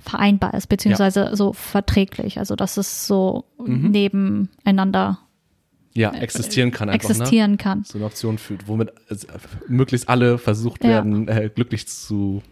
vereinbar 0.08 0.54
ist, 0.54 0.68
beziehungsweise 0.68 1.30
so 1.34 1.52
verträglich. 1.52 2.38
Also 2.38 2.56
dass 2.56 2.76
es 2.76 3.06
so 3.06 3.44
Mhm. 3.58 3.90
nebeneinander 3.90 5.18
Ja, 5.94 6.10
existieren 6.12 6.70
kann 6.72 6.88
einfach, 6.90 7.08
ne? 7.08 7.14
existieren 7.16 7.56
kann. 7.58 7.84
So 7.84 7.98
eine 7.98 8.06
Option 8.06 8.36
führt, 8.38 8.68
womit 8.68 8.92
es- 9.08 9.26
möglichst 9.68 10.08
alle 10.08 10.36
versucht 10.38 10.84
Ja. 10.84 10.90
werden, 10.90 11.26
äh, 11.28 11.50
glücklich 11.54 11.88
zu, 11.88 12.42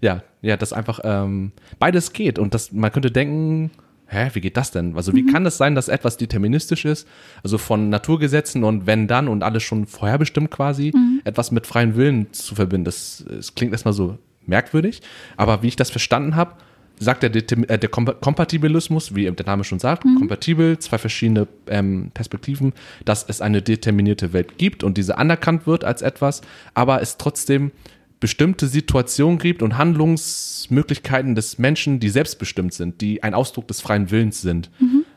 ja, 0.00 0.22
ja, 0.42 0.56
dass 0.56 0.72
einfach 0.72 1.00
ähm, 1.04 1.52
beides 1.78 2.12
geht 2.12 2.38
und 2.38 2.52
das, 2.52 2.72
man 2.72 2.90
könnte 2.90 3.10
denken, 3.12 3.70
hä, 4.06 4.30
wie 4.32 4.40
geht 4.40 4.56
das 4.56 4.72
denn? 4.72 4.96
Also 4.96 5.12
Mhm. 5.12 5.16
wie 5.16 5.26
kann 5.26 5.46
es 5.46 5.56
sein, 5.56 5.76
dass 5.76 5.86
etwas 5.86 6.16
deterministisch 6.16 6.84
ist, 6.84 7.06
also 7.44 7.58
von 7.58 7.90
Naturgesetzen 7.90 8.64
und 8.64 8.86
wenn 8.88 9.06
dann 9.06 9.28
und 9.28 9.44
alles 9.44 9.62
schon 9.62 9.86
vorherbestimmt 9.86 10.50
quasi, 10.50 10.90
Mhm. 10.92 11.20
etwas 11.24 11.52
mit 11.52 11.68
freien 11.68 11.94
Willen 11.94 12.32
zu 12.32 12.56
verbinden? 12.56 12.86
Das, 12.86 13.24
das 13.28 13.54
klingt 13.54 13.70
erstmal 13.72 13.94
so 13.94 14.18
merkwürdig, 14.46 15.00
aber 15.36 15.62
wie 15.62 15.68
ich 15.68 15.76
das 15.76 15.90
verstanden 15.90 16.34
habe, 16.34 16.54
sagt 17.00 17.22
der, 17.22 17.32
Determi- 17.32 17.68
äh, 17.68 17.78
der 17.78 17.90
Kompa- 17.90 18.14
Kompatibilismus, 18.20 19.14
wie 19.14 19.28
der 19.28 19.46
Name 19.46 19.64
schon 19.64 19.78
sagt, 19.80 20.04
kompatibel, 20.18 20.78
zwei 20.78 20.98
verschiedene 20.98 21.48
ähm, 21.66 22.10
Perspektiven, 22.14 22.72
dass 23.04 23.24
es 23.26 23.40
eine 23.40 23.62
determinierte 23.62 24.32
Welt 24.32 24.58
gibt 24.58 24.84
und 24.84 24.96
diese 24.98 25.18
anerkannt 25.18 25.66
wird 25.66 25.82
als 25.82 26.02
etwas, 26.02 26.42
aber 26.74 27.00
es 27.02 27.16
trotzdem 27.16 27.72
bestimmte 28.20 28.66
Situationen 28.66 29.38
gibt 29.38 29.62
und 29.62 29.78
Handlungsmöglichkeiten 29.78 31.34
des 31.34 31.58
Menschen, 31.58 32.00
die 32.00 32.10
selbstbestimmt 32.10 32.74
sind, 32.74 33.00
die 33.00 33.22
ein 33.22 33.32
Ausdruck 33.32 33.66
des 33.66 33.80
freien 33.80 34.10
Willens 34.10 34.42
sind. 34.42 34.70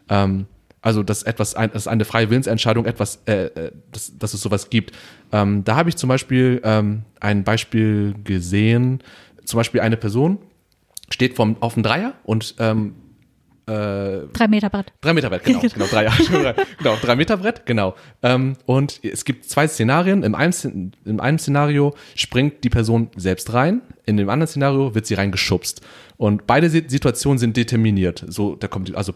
Ähm, 0.09 0.45
also 0.81 1.03
dass 1.03 1.23
etwas, 1.23 1.53
dass 1.53 1.87
eine 1.87 2.05
freie 2.05 2.29
Willensentscheidung 2.29 2.85
etwas, 2.85 3.19
äh, 3.25 3.45
äh, 3.45 3.71
dass, 3.91 4.17
dass 4.17 4.33
es 4.33 4.41
sowas 4.41 4.69
gibt. 4.69 4.91
Ähm, 5.31 5.63
da 5.63 5.75
habe 5.75 5.89
ich 5.89 5.95
zum 5.95 6.09
Beispiel 6.09 6.61
ähm, 6.63 7.03
ein 7.19 7.43
Beispiel 7.43 8.15
gesehen, 8.23 8.99
zum 9.45 9.57
Beispiel 9.57 9.81
eine 9.81 9.97
Person 9.97 10.39
steht 11.13 11.35
vom, 11.35 11.55
auf 11.61 11.75
dem 11.75 11.83
Dreier 11.83 12.13
und 12.23 12.55
ähm, 12.59 12.95
äh, 13.65 14.27
Drei 14.33 14.47
Meter 14.49 14.69
Brett. 14.69 14.91
Drei 14.99 15.13
Meter 15.13 15.29
Brett, 15.29 15.45
genau, 15.45 15.59
genau, 15.73 15.85
drei, 15.85 16.09
genau, 16.79 16.95
drei 17.01 17.15
Meter 17.15 17.37
Brett, 17.37 17.65
genau. 17.65 17.95
Ähm, 18.21 18.57
und 18.65 18.99
es 19.03 19.23
gibt 19.23 19.45
zwei 19.45 19.67
Szenarien. 19.69 20.23
Im 20.23 20.35
einen, 20.35 20.51
Szen- 20.51 20.91
Im 21.05 21.21
einen 21.21 21.39
Szenario 21.39 21.93
springt 22.15 22.63
die 22.65 22.69
Person 22.69 23.09
selbst 23.15 23.53
rein, 23.53 23.81
in 24.05 24.17
dem 24.17 24.29
anderen 24.29 24.47
Szenario 24.49 24.95
wird 24.95 25.05
sie 25.05 25.13
reingeschubst. 25.13 25.81
Und 26.17 26.45
beide 26.45 26.69
Si- 26.69 26.83
Situationen 26.87 27.37
sind 27.37 27.55
determiniert. 27.55 28.25
So, 28.27 28.55
da 28.55 28.67
kommt, 28.67 28.89
die- 28.89 28.95
also 28.95 29.13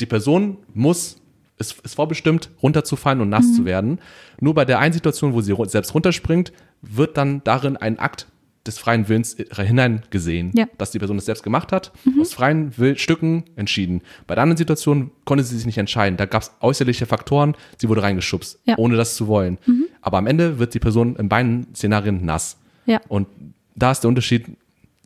die 0.00 0.06
Person 0.06 0.58
muss, 0.74 1.16
ist, 1.58 1.80
ist 1.80 1.96
vorbestimmt, 1.96 2.50
runterzufallen 2.62 3.20
und 3.20 3.30
nass 3.30 3.52
zu 3.56 3.64
werden. 3.64 3.98
Nur 4.40 4.54
bei 4.54 4.64
der 4.64 4.78
einen 4.78 4.92
Situation, 4.92 5.32
wo 5.32 5.40
sie 5.40 5.56
selbst 5.66 5.92
runterspringt, 5.92 6.52
wird 6.82 7.16
dann 7.16 7.42
darin 7.42 7.76
ein 7.76 7.98
Akt 7.98 8.28
des 8.66 8.78
freien 8.78 9.08
Willens 9.08 9.36
hineingesehen, 9.54 10.52
Ja. 10.54 10.66
dass 10.78 10.90
die 10.90 10.98
Person 10.98 11.16
das 11.16 11.26
selbst 11.26 11.42
gemacht 11.42 11.72
hat, 11.72 11.92
aus 12.20 12.34
freien 12.34 12.76
Will 12.78 12.98
Stücken 12.98 13.44
entschieden. 13.56 14.02
Bei 14.26 14.34
der 14.34 14.42
anderen 14.42 14.58
Situation 14.58 15.10
konnte 15.24 15.44
sie 15.44 15.56
sich 15.56 15.66
nicht 15.66 15.78
entscheiden. 15.78 16.16
Da 16.16 16.26
gab 16.26 16.42
es 16.42 16.52
äußerliche 16.60 17.06
Faktoren, 17.06 17.54
sie 17.78 17.88
wurde 17.88 18.02
reingeschubst, 18.02 18.58
Ja. 18.64 18.76
ohne 18.76 18.96
das 18.96 19.14
zu 19.16 19.26
wollen. 19.26 19.58
Aber 20.02 20.18
am 20.18 20.26
Ende 20.26 20.58
wird 20.58 20.74
die 20.74 20.80
Person 20.80 21.16
in 21.16 21.28
beiden 21.28 21.74
Szenarien 21.74 22.24
nass. 22.24 22.58
Ja. 22.86 23.00
Und 23.08 23.26
da 23.74 23.90
ist 23.92 24.00
der 24.00 24.08
Unterschied, 24.08 24.46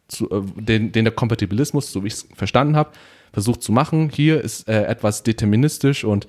zu, 0.08 0.30
äh, 0.30 0.42
den, 0.60 0.92
den 0.92 1.04
der 1.04 1.12
Kompatibilismus, 1.14 1.90
so 1.92 2.02
wie 2.02 2.08
ich 2.08 2.14
es 2.14 2.28
verstanden 2.34 2.76
habe, 2.76 2.90
versucht 3.32 3.62
zu 3.62 3.72
machen. 3.72 4.10
Hier 4.12 4.40
ist 4.42 4.68
äh, 4.68 4.84
etwas 4.84 5.22
deterministisch 5.22 6.04
und, 6.04 6.26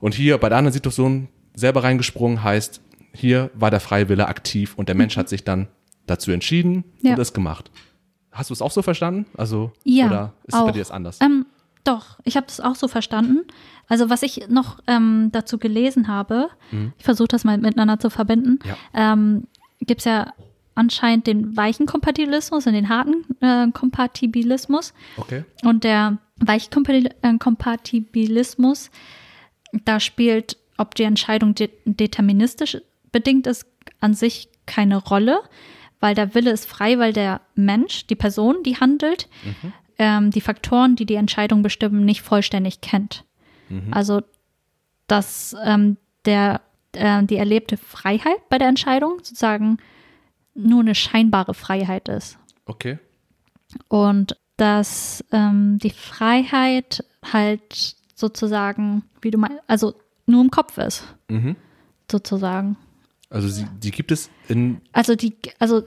und 0.00 0.14
hier 0.14 0.38
bei 0.38 0.48
der 0.48 0.58
anderen 0.58 0.72
Situation 0.72 1.28
selber 1.54 1.82
reingesprungen 1.84 2.42
heißt, 2.42 2.80
hier 3.12 3.50
war 3.54 3.70
der 3.70 3.80
freie 3.80 4.08
Wille 4.08 4.28
aktiv 4.28 4.74
und 4.76 4.88
der 4.88 4.94
Mensch 4.96 5.16
hat 5.16 5.28
sich 5.28 5.44
dann 5.44 5.68
dazu 6.06 6.30
entschieden 6.32 6.84
Ja. 7.02 7.12
und 7.14 7.18
es 7.20 7.32
gemacht. 7.32 7.70
hast 8.32 8.50
du 8.50 8.54
es 8.54 8.60
auch 8.60 8.70
so 8.70 8.82
verstanden? 8.82 9.24
Also, 9.38 9.72
Ja, 9.84 10.06
oder 10.08 10.32
ist 10.44 10.54
es 10.54 10.60
bei 10.60 10.66
auch. 10.66 10.70
dir 10.72 10.78
jetzt 10.78 10.92
anders? 10.92 11.18
Ähm, 11.22 11.46
doch, 11.84 12.18
ich 12.24 12.36
habe 12.36 12.46
das 12.46 12.60
auch 12.60 12.74
so 12.74 12.86
verstanden. 12.86 13.44
Also 13.88 14.10
was 14.10 14.22
ich 14.22 14.48
noch 14.48 14.78
ähm, 14.86 15.30
dazu 15.32 15.56
gelesen 15.58 16.06
habe, 16.08 16.48
ich 16.98 17.04
versuche 17.04 17.28
das 17.28 17.44
mal 17.44 17.56
miteinander 17.56 17.98
zu 17.98 18.10
verbinden, 18.10 18.58
Ja. 18.64 18.76
ähm, 19.12 19.44
gibt 19.80 20.00
es 20.00 20.04
ja 20.04 20.34
anscheinend 20.74 21.26
den 21.26 21.56
weichen 21.56 21.86
Kompatibilismus 21.86 22.66
und 22.66 22.74
den 22.74 22.90
harten 22.90 23.24
äh, 23.40 23.70
Kompatibilismus. 23.72 24.92
Okay. 25.16 25.44
Und 25.64 25.84
der 25.84 26.18
weiche 26.36 26.68
Kompa- 26.70 27.38
Kompatibilismus, 27.38 28.90
da 29.84 30.00
spielt, 30.00 30.56
ob 30.76 30.94
die 30.94 31.04
Entscheidung 31.04 31.54
de 31.54 31.70
deterministisch 31.84 32.78
bedingt 33.12 33.46
ist, 33.46 33.66
an 34.00 34.14
sich 34.14 34.48
keine 34.66 34.96
Rolle, 34.98 35.40
weil 36.00 36.14
der 36.14 36.34
Wille 36.34 36.50
ist 36.50 36.66
frei, 36.66 36.98
weil 36.98 37.12
der 37.12 37.40
Mensch, 37.54 38.06
die 38.06 38.14
Person, 38.16 38.62
die 38.64 38.76
handelt, 38.76 39.28
ähm, 39.98 40.30
die 40.30 40.40
Faktoren, 40.40 40.96
die 40.96 41.06
die 41.06 41.14
Entscheidung 41.14 41.62
bestimmen, 41.62 42.04
nicht 42.04 42.22
vollständig 42.22 42.80
kennt. 42.80 43.24
Also, 43.90 44.22
dass 45.08 45.56
ähm, 45.64 45.96
der, 46.24 46.60
äh, 46.92 47.22
die 47.24 47.36
erlebte 47.36 47.76
Freiheit 47.76 48.48
bei 48.48 48.58
der 48.58 48.68
Entscheidung 48.68 49.18
sozusagen 49.18 49.78
nur 50.54 50.80
eine 50.80 50.94
scheinbare 50.94 51.52
Freiheit 51.54 52.08
ist. 52.08 52.38
Okay. 52.66 52.98
Und 53.88 54.36
dass 54.56 55.24
ähm, 55.32 55.78
die 55.82 55.90
Freiheit 55.90 57.04
halt 57.32 57.96
sozusagen, 58.14 59.02
wie 59.20 59.30
du 59.30 59.38
meinst, 59.38 59.58
also 59.66 59.94
nur 60.26 60.42
im 60.42 60.50
Kopf 60.50 60.78
ist, 60.78 61.04
Mhm. 61.28 61.56
sozusagen. 62.10 62.76
Also 63.30 63.48
sie, 63.48 63.66
die 63.78 63.90
gibt 63.90 64.12
es 64.12 64.30
in, 64.48 64.80
Also 64.92 65.14
die, 65.16 65.36
also 65.58 65.82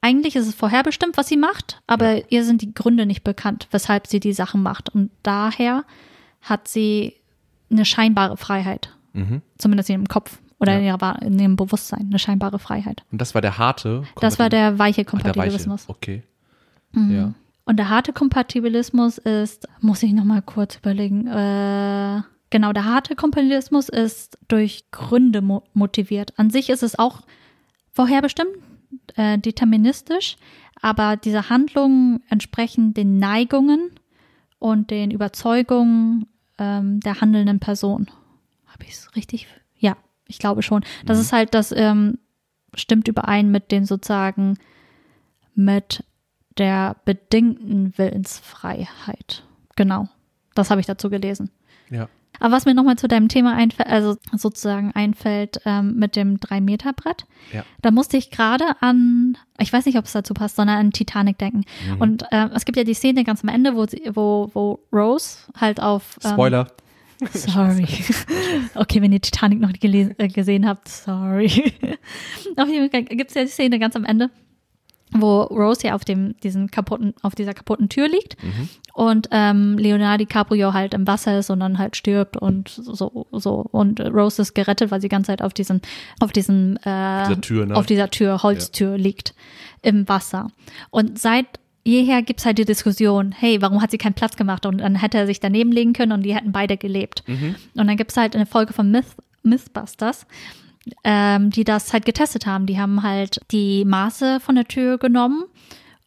eigentlich 0.00 0.34
ist 0.36 0.46
es 0.46 0.54
vorherbestimmt, 0.54 1.16
was 1.18 1.28
sie 1.28 1.36
macht, 1.36 1.80
aber 1.86 2.30
ihr 2.32 2.44
sind 2.44 2.62
die 2.62 2.72
Gründe 2.72 3.04
nicht 3.06 3.22
bekannt, 3.22 3.68
weshalb 3.70 4.06
sie 4.06 4.18
die 4.20 4.32
Sachen 4.32 4.62
macht. 4.62 4.88
Und 4.88 5.10
daher 5.22 5.84
hat 6.40 6.68
sie 6.68 7.14
eine 7.70 7.84
scheinbare 7.84 8.36
Freiheit. 8.38 8.96
Mhm. 9.12 9.42
Zumindest 9.58 9.90
in 9.90 9.96
ihrem 9.96 10.08
Kopf 10.08 10.38
oder 10.58 10.72
Ja. 10.72 10.78
in, 10.78 10.84
ihrer, 10.86 11.22
in 11.22 11.38
ihrem 11.38 11.56
Bewusstsein, 11.56 12.06
eine 12.08 12.18
scheinbare 12.18 12.58
Freiheit. 12.58 13.02
und 13.12 13.20
das 13.20 13.34
war 13.34 13.42
der 13.42 13.58
harte. 13.58 14.04
Das 14.20 14.38
war 14.38 14.48
der 14.48 14.78
weiche 14.78 15.02
Ach, 15.02 15.10
der 15.10 15.14
weiche. 15.24 15.32
Kompatibilismus. 15.32 15.88
Okay. 15.88 16.22
Mhm. 16.92 17.10
Ja. 17.14 17.34
Und 17.66 17.76
der 17.76 17.88
harte 17.90 18.12
Kompatibilismus 18.12 19.18
ist, 19.18 19.68
muss 19.80 20.02
ich 20.02 20.12
nochmal 20.12 20.42
kurz 20.42 20.76
überlegen, 20.76 21.26
äh, 21.26 22.22
genau, 22.50 22.72
der 22.72 22.84
harte 22.84 23.16
Kompatibilismus 23.16 23.88
ist 23.88 24.38
durch 24.48 24.90
Gründe 24.90 25.40
mo 25.40 25.62
motiviert. 25.72 26.38
An 26.38 26.50
sich 26.50 26.70
ist 26.70 26.82
es 26.82 26.98
auch 26.98 27.22
vorherbestimmt, 27.92 28.56
äh, 29.16 29.38
deterministisch, 29.38 30.36
aber 30.80 31.16
diese 31.16 31.48
Handlungen 31.48 32.22
entsprechen 32.28 32.94
den 32.94 33.18
Neigungen 33.18 33.90
und 34.58 34.90
den 34.90 35.10
Überzeugungen 35.10 36.26
ähm, 36.58 37.00
der 37.00 37.20
handelnden 37.20 37.60
Person. 37.60 38.08
Habe 38.66 38.84
ich 38.84 38.92
es 38.92 39.16
richtig? 39.16 39.46
Ja, 39.78 39.96
ich 40.26 40.38
glaube 40.38 40.62
schon. 40.62 40.84
Das 41.06 41.18
ist 41.18 41.32
halt, 41.32 41.54
das 41.54 41.72
ähm, 41.72 42.18
stimmt 42.74 43.08
überein 43.08 43.50
mit 43.50 43.72
den 43.72 43.84
sozusagen 43.84 44.58
mit 45.54 46.04
der 46.58 46.96
bedingten 47.04 47.96
Willensfreiheit. 47.96 49.42
Genau. 49.76 50.08
Das 50.54 50.70
habe 50.70 50.80
ich 50.80 50.86
dazu 50.86 51.10
gelesen. 51.10 51.50
Ja. 51.90 52.08
Aber 52.40 52.52
was 52.54 52.64
mir 52.64 52.74
nochmal 52.74 52.96
zu 52.96 53.06
deinem 53.06 53.28
Thema 53.28 53.54
einfällt, 53.54 53.88
also 53.88 54.16
sozusagen 54.36 54.92
einfällt 54.92 55.60
ähm, 55.66 55.94
mit 55.96 56.16
dem 56.16 56.38
3-Meter-Brett, 56.38 57.26
Ja. 57.52 57.64
da 57.82 57.90
musste 57.90 58.16
ich 58.16 58.30
gerade 58.30 58.64
an, 58.80 59.36
ich 59.58 59.72
weiß 59.72 59.86
nicht, 59.86 59.98
ob 59.98 60.06
es 60.06 60.12
dazu 60.12 60.34
passt, 60.34 60.56
sondern 60.56 60.78
an 60.78 60.90
Titanic 60.92 61.38
denken. 61.38 61.62
Mhm. 61.94 62.00
Und 62.00 62.22
äh, 62.32 62.48
es 62.54 62.64
gibt 62.64 62.76
ja 62.76 62.84
die 62.84 62.94
Szene 62.94 63.22
ganz 63.24 63.42
am 63.42 63.48
Ende, 63.48 63.76
wo, 63.76 63.86
sie, 63.86 64.10
wo, 64.14 64.50
wo 64.54 64.80
Rose 64.92 65.38
halt 65.54 65.80
auf. 65.80 66.18
Ähm, 66.24 66.32
Spoiler. 66.32 66.66
Sorry. 67.32 67.86
Okay, 68.74 69.02
wenn 69.02 69.12
ihr 69.12 69.20
Titanic 69.20 69.60
noch 69.60 69.68
nicht 69.68 69.80
gelesen, 69.82 70.14
äh, 70.18 70.28
gesehen 70.28 70.66
habt, 70.66 70.88
sorry. 70.88 71.46
auf 72.56 72.68
jeden 72.68 72.90
Fall 72.90 73.02
gibt 73.04 73.30
es 73.30 73.34
ja 73.34 73.42
die 73.42 73.48
Szene 73.50 73.78
ganz 73.78 73.94
am 73.96 74.04
Ende, 74.04 74.30
wo 75.12 75.42
Rose 75.42 75.86
ja 75.88 75.94
auf 75.94 76.04
dem 76.04 76.36
diesen 76.42 76.70
kaputten, 76.70 77.14
auf 77.22 77.34
dieser 77.34 77.54
kaputten 77.54 77.88
Tür 77.88 78.08
liegt 78.08 78.36
und 78.94 79.28
ähm, 79.32 79.76
Leonardo 79.78 80.24
DiCaprio 80.24 80.72
halt 80.72 80.94
im 80.94 81.06
Wasser 81.06 81.38
ist 81.38 81.50
und 81.50 81.60
dann 81.60 81.78
halt 81.78 81.96
stirbt 81.96 82.36
und 82.36 82.68
so 82.68 83.26
so 83.32 83.66
und 83.70 84.00
Rose 84.00 84.42
ist 84.42 84.54
gerettet, 84.54 84.90
weil 84.90 85.00
sie 85.00 85.08
die 85.08 85.12
ganze 85.12 85.28
Zeit 85.28 85.42
auf 85.42 85.52
diesem 85.52 85.80
auf 86.20 86.32
diesem 86.32 86.76
äh, 86.84 87.26
Dieser 87.26 87.40
Tür, 87.40 87.66
ne? 87.66 87.74
auf 87.76 87.86
dieser 87.86 88.10
Tür 88.10 88.42
Holztür 88.42 88.96
liegt 88.98 89.34
im 89.82 90.08
Wasser 90.08 90.50
und 90.90 91.18
seit 91.18 91.46
jeher 91.82 92.22
gibt's 92.22 92.44
halt 92.44 92.58
die 92.58 92.66
Diskussion, 92.66 93.32
hey, 93.32 93.62
warum 93.62 93.80
hat 93.80 93.90
sie 93.90 93.98
keinen 93.98 94.12
Platz 94.14 94.36
gemacht? 94.36 94.66
Und 94.66 94.78
dann 94.78 94.96
hätte 94.96 95.16
er 95.18 95.26
sich 95.26 95.40
daneben 95.40 95.72
legen 95.72 95.94
können 95.94 96.12
und 96.12 96.22
die 96.22 96.34
hätten 96.34 96.52
beide 96.52 96.76
gelebt. 96.76 97.24
Und 97.74 97.86
dann 97.88 97.96
gibt's 97.96 98.16
halt 98.18 98.36
eine 98.36 98.44
Folge 98.44 98.74
von 98.74 98.90
Myth, 98.90 99.06
Mythbusters, 99.42 100.26
ähm, 101.04 101.50
die 101.50 101.64
das 101.64 101.92
halt 101.92 102.04
getestet 102.04 102.46
haben. 102.46 102.66
Die 102.66 102.78
haben 102.78 103.02
halt 103.02 103.40
die 103.50 103.84
Maße 103.84 104.40
von 104.40 104.54
der 104.54 104.66
Tür 104.66 104.98
genommen 104.98 105.44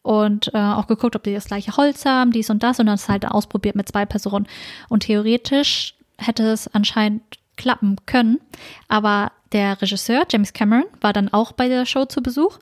und 0.02 0.52
äh, 0.54 0.58
auch 0.58 0.86
geguckt, 0.86 1.16
ob 1.16 1.22
die 1.22 1.34
das 1.34 1.46
gleiche 1.46 1.76
Holz 1.76 2.04
haben, 2.04 2.32
dies 2.32 2.50
und 2.50 2.62
das 2.62 2.80
und 2.80 2.86
das 2.86 3.08
halt 3.08 3.26
ausprobiert 3.26 3.76
mit 3.76 3.88
zwei 3.88 4.04
Personen. 4.04 4.46
Und 4.88 5.04
theoretisch 5.04 5.94
hätte 6.18 6.44
es 6.44 6.68
anscheinend 6.68 7.22
klappen 7.56 7.96
können, 8.06 8.40
aber 8.88 9.32
der 9.52 9.80
Regisseur 9.80 10.26
James 10.30 10.52
Cameron 10.52 10.84
war 11.00 11.12
dann 11.12 11.32
auch 11.32 11.52
bei 11.52 11.68
der 11.68 11.86
Show 11.86 12.04
zu 12.04 12.20
Besuch 12.20 12.58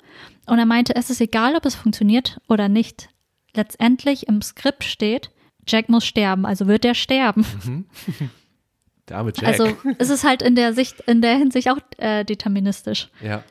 und 0.46 0.58
er 0.58 0.66
meinte, 0.66 0.94
es 0.94 1.08
ist 1.08 1.20
egal, 1.20 1.56
ob 1.56 1.64
es 1.64 1.74
funktioniert 1.74 2.40
oder 2.48 2.68
nicht. 2.68 3.08
Letztendlich 3.54 4.28
im 4.28 4.42
Skript 4.42 4.84
steht, 4.84 5.30
Jack 5.66 5.88
muss 5.88 6.04
sterben, 6.04 6.44
also 6.44 6.66
wird 6.66 6.84
er 6.84 6.94
sterben. 6.94 7.86
Der 9.08 9.18
arme 9.18 9.32
Jack. 9.34 9.48
Also 9.48 9.68
es 9.98 10.10
ist 10.10 10.24
halt 10.24 10.42
in 10.42 10.54
der 10.54 10.72
Sicht, 10.72 11.00
in 11.00 11.22
der 11.22 11.36
Hinsicht 11.36 11.70
auch 11.70 11.78
äh, 11.98 12.24
deterministisch 12.24 13.10
ja. 13.22 13.42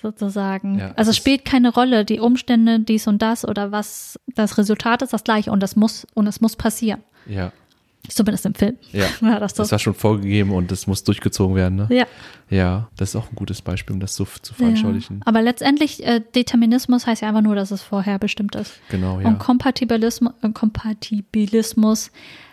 sozusagen. 0.00 0.78
Ja, 0.78 0.92
also 0.96 1.10
es 1.10 1.16
spielt 1.16 1.44
keine 1.44 1.72
Rolle, 1.72 2.04
die 2.04 2.20
Umstände, 2.20 2.80
dies 2.80 3.06
und 3.06 3.20
das 3.20 3.46
oder 3.46 3.72
was, 3.72 4.18
das 4.34 4.58
Resultat 4.58 5.02
ist 5.02 5.12
das 5.12 5.24
gleiche 5.24 5.50
und 5.50 5.60
das 5.62 5.76
muss, 5.76 6.06
und 6.14 6.26
es 6.26 6.40
muss 6.40 6.56
passieren. 6.56 7.02
Ja. 7.26 7.52
Zumindest 8.08 8.46
im 8.46 8.54
Film. 8.54 8.76
Ja. 8.92 9.06
War 9.20 9.40
das 9.40 9.54
so. 9.54 9.62
Das 9.62 9.72
war 9.72 9.78
schon 9.78 9.94
vorgegeben 9.94 10.52
und 10.52 10.70
das 10.72 10.86
muss 10.86 11.04
durchgezogen 11.04 11.54
werden, 11.54 11.76
ne? 11.76 11.86
ja. 11.90 12.06
Ja, 12.48 12.88
das 12.96 13.10
ist 13.10 13.16
auch 13.16 13.30
ein 13.30 13.36
gutes 13.36 13.62
Beispiel, 13.62 13.94
um 13.94 14.00
das 14.00 14.16
so 14.16 14.24
zu 14.24 14.52
ja. 14.54 14.56
veranschaulichen. 14.56 15.20
Aber 15.24 15.40
letztendlich, 15.42 16.04
äh, 16.04 16.20
Determinismus 16.34 17.06
heißt 17.06 17.22
ja 17.22 17.28
einfach 17.28 17.42
nur, 17.42 17.54
dass 17.54 17.70
es 17.70 17.82
vorher 17.82 18.18
bestimmt 18.18 18.56
ist. 18.56 18.80
Genau, 18.88 19.20
ja. 19.20 19.28
Und 19.28 19.38
Kompatibilismus, 19.38 20.32
äh, 20.42 20.48
Kompatibilismus 20.50 22.10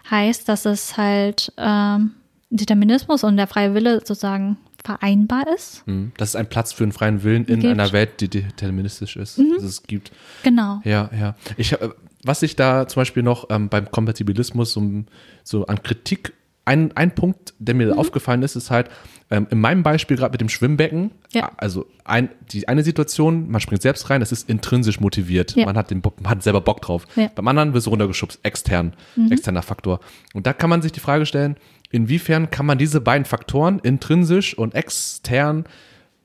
heißt, 0.09 0.47
dass 0.49 0.65
es 0.65 0.97
halt 0.97 1.51
ähm, 1.57 2.11
Determinismus 2.49 3.23
und 3.23 3.37
der 3.37 3.47
freie 3.47 3.73
Wille 3.73 3.99
sozusagen 3.99 4.57
vereinbar 4.83 5.45
ist. 5.53 5.85
Mhm. 5.87 6.11
Das 6.17 6.29
ist 6.29 6.35
ein 6.35 6.47
Platz 6.47 6.71
für 6.71 6.83
einen 6.83 6.93
freien 6.93 7.23
Willen 7.23 7.45
in 7.45 7.59
Gibt. 7.59 7.71
einer 7.71 7.91
Welt, 7.91 8.21
die 8.21 8.29
deterministisch 8.29 9.17
ist. 9.17 9.37
Mhm. 9.37 9.53
Dass 9.55 9.63
es 9.63 9.83
gibt. 9.83 10.11
Genau. 10.43 10.79
Ja, 10.85 11.09
ja. 11.17 11.35
Ich, 11.57 11.73
hab- 11.73 11.95
was 12.23 12.41
ich 12.43 12.55
da 12.55 12.87
zum 12.87 13.01
Beispiel 13.01 13.23
noch 13.23 13.49
ähm, 13.49 13.67
beim 13.69 13.91
Kompatibilismus 13.91 14.71
so, 14.73 15.03
so 15.43 15.65
an 15.65 15.81
Kritik, 15.83 16.33
ein, 16.67 16.95
ein 16.95 17.15
Punkt, 17.15 17.53
der 17.59 17.73
mir 17.75 17.87
Mhm. 17.93 17.99
aufgefallen 17.99 18.43
ist, 18.43 18.55
ist 18.55 18.69
halt, 18.69 18.89
ähm, 19.31 19.47
in 19.49 19.59
meinem 19.59 19.83
Beispiel 19.83 20.15
gerade 20.17 20.31
mit 20.31 20.41
dem 20.41 20.49
Schwimmbecken, 20.49 21.11
Ja. 21.31 21.51
also 21.57 21.85
ein, 22.05 22.29
die 22.51 22.67
eine 22.67 22.83
Situation, 22.83 23.49
man 23.49 23.59
springt 23.61 23.81
selbst 23.81 24.09
rein, 24.09 24.19
das 24.19 24.31
ist 24.31 24.49
intrinsisch 24.49 24.99
motiviert. 24.99 25.55
Ja. 25.55 25.65
Man 25.65 25.75
hat 25.77 25.89
den 25.91 26.01
man 26.21 26.29
hat 26.29 26.43
selber 26.43 26.61
Bock 26.61 26.81
drauf. 26.81 27.05
Ja. 27.15 27.23
Mhm. 27.25 27.29
Beim 27.35 27.47
anderen 27.47 27.73
wirst 27.73 27.87
du 27.87 27.91
runtergeschubst, 27.91 28.39
extern, 28.43 28.93
externer 29.29 29.61
Faktor. 29.63 29.99
Und 30.33 30.45
da 30.45 30.53
kann 30.53 30.69
man 30.69 30.81
sich 30.81 30.91
die 30.91 30.99
Frage 30.99 31.25
stellen, 31.25 31.55
inwiefern 31.89 32.51
kann 32.51 32.65
man 32.65 32.77
diese 32.77 33.01
beiden 33.01 33.25
Faktoren, 33.25 33.79
intrinsisch 33.79 34.57
und 34.57 34.75
extern, 34.75 35.65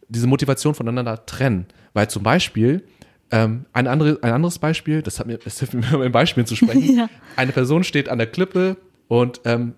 diese 0.08 0.26
Motivation 0.26 0.74
voneinander 0.74 1.24
trennen. 1.26 1.66
Weil 1.94 2.08
zum 2.08 2.22
Beispiel, 2.22 2.84
ähm, 3.30 3.64
ein, 3.72 3.86
andere, 3.86 4.18
ein 4.22 4.32
anderes 4.32 4.58
Beispiel, 4.58 5.02
das, 5.02 5.18
hat 5.18 5.26
mir, 5.26 5.38
das 5.44 5.58
hilft 5.58 5.74
mir, 5.74 5.98
mit 5.98 6.12
Beispielen 6.12 6.46
zu 6.46 6.56
sprechen. 6.56 7.08
Eine 7.36 7.52
Person 7.52 7.82
steht 7.84 8.08
an 8.08 8.18
der 8.18 8.26
Klippe 8.26 8.76
und 9.08 9.40
ähm, 9.44 9.74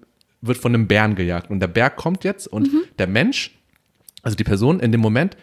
wird 0.47 0.59
von 0.59 0.75
einem 0.75 0.87
Bären 0.87 1.15
gejagt. 1.15 1.51
Und 1.51 1.61
der 1.61 1.69
Bär 1.69 1.91
kommt 1.91 2.25
jetzt 2.25 2.47
und 2.47 2.73
Mhm. 2.73 2.83
der 2.99 3.07
Mensch, 3.07 3.53
also 4.23 4.37
die 4.37 4.45
Person 4.45 4.81
in 4.81 4.93
dem 4.93 5.01
Moment, 5.01 5.37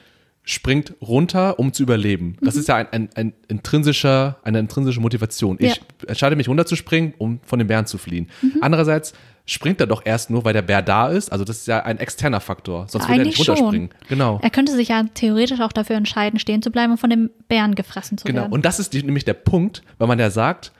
springt 0.43 0.95
runter, 1.01 1.59
um 1.59 1.71
zu 1.71 1.83
überleben. 1.83 2.35
Das 2.41 2.55
Mhm. 2.55 2.59
ist 2.61 2.67
ja 2.67 2.75
ein, 2.77 2.87
ein, 2.91 3.09
ein 3.15 3.33
intrinsischer, 3.47 4.37
eine 4.43 4.57
intrinsische 4.59 4.99
Motivation. 4.99 5.57
Ich 5.59 5.79
entscheide 6.07 6.35
mich 6.35 6.47
runterzuspringen, 6.49 7.13
um 7.19 7.39
von 7.43 7.59
dem 7.59 7.67
Bären 7.67 7.85
zu 7.85 7.97
fliehen. 7.99 8.27
Mhm. 8.41 8.53
Andererseits 8.61 9.13
springt 9.45 9.79
er 9.81 9.87
doch 9.87 10.01
erst 10.05 10.29
nur, 10.31 10.43
weil 10.43 10.53
der 10.53 10.63
Bär 10.63 10.81
da 10.81 11.09
ist. 11.09 11.31
Also 11.31 11.43
das 11.45 11.57
ist 11.57 11.67
ja 11.67 11.83
ein 11.83 11.99
externer 11.99 12.39
Faktor. 12.39 12.87
Sonst 12.89 13.07
würde 13.07 13.21
er 13.21 13.25
nicht 13.25 13.35
Eigentlich 13.37 13.45
schon. 13.45 13.55
runterspringen. 13.55 13.89
Genau. 14.09 14.39
Er 14.41 14.49
könnte 14.49 14.71
sich 14.73 14.87
ja 14.87 15.03
theoretisch 15.13 15.59
auch 15.61 15.71
dafür 15.73 15.95
entscheiden, 15.95 16.39
stehen 16.39 16.61
zu 16.63 16.71
bleiben 16.71 16.91
und 16.93 16.97
von 16.97 17.09
dem 17.11 17.29
Bären 17.47 17.75
gefressen 17.75 18.17
zu 18.17 18.25
Genau. 18.25 18.41
werden. 18.41 18.51
Und 18.53 18.65
das 18.65 18.79
ist 18.79 18.93
die, 18.93 19.03
nämlich 19.03 19.25
der 19.25 19.33
Punkt, 19.35 19.83
weil 19.99 20.07
man 20.07 20.17
ja 20.19 20.29
sagt, 20.31 20.71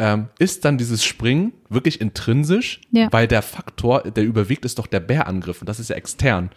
ähm, 0.00 0.28
ist 0.38 0.64
dann 0.64 0.78
dieses 0.78 1.04
Springen 1.04 1.52
wirklich 1.68 2.00
intrinsisch, 2.00 2.80
Ja. 2.90 3.08
weil 3.12 3.28
der 3.28 3.42
Faktor, 3.42 4.02
der 4.02 4.24
überwiegt, 4.24 4.64
ist 4.64 4.78
doch 4.78 4.86
der 4.86 5.00
Bärangriff 5.00 5.60
und 5.60 5.68
das 5.68 5.78
ist 5.78 5.90
ja 5.90 5.96
extern. 5.96 6.50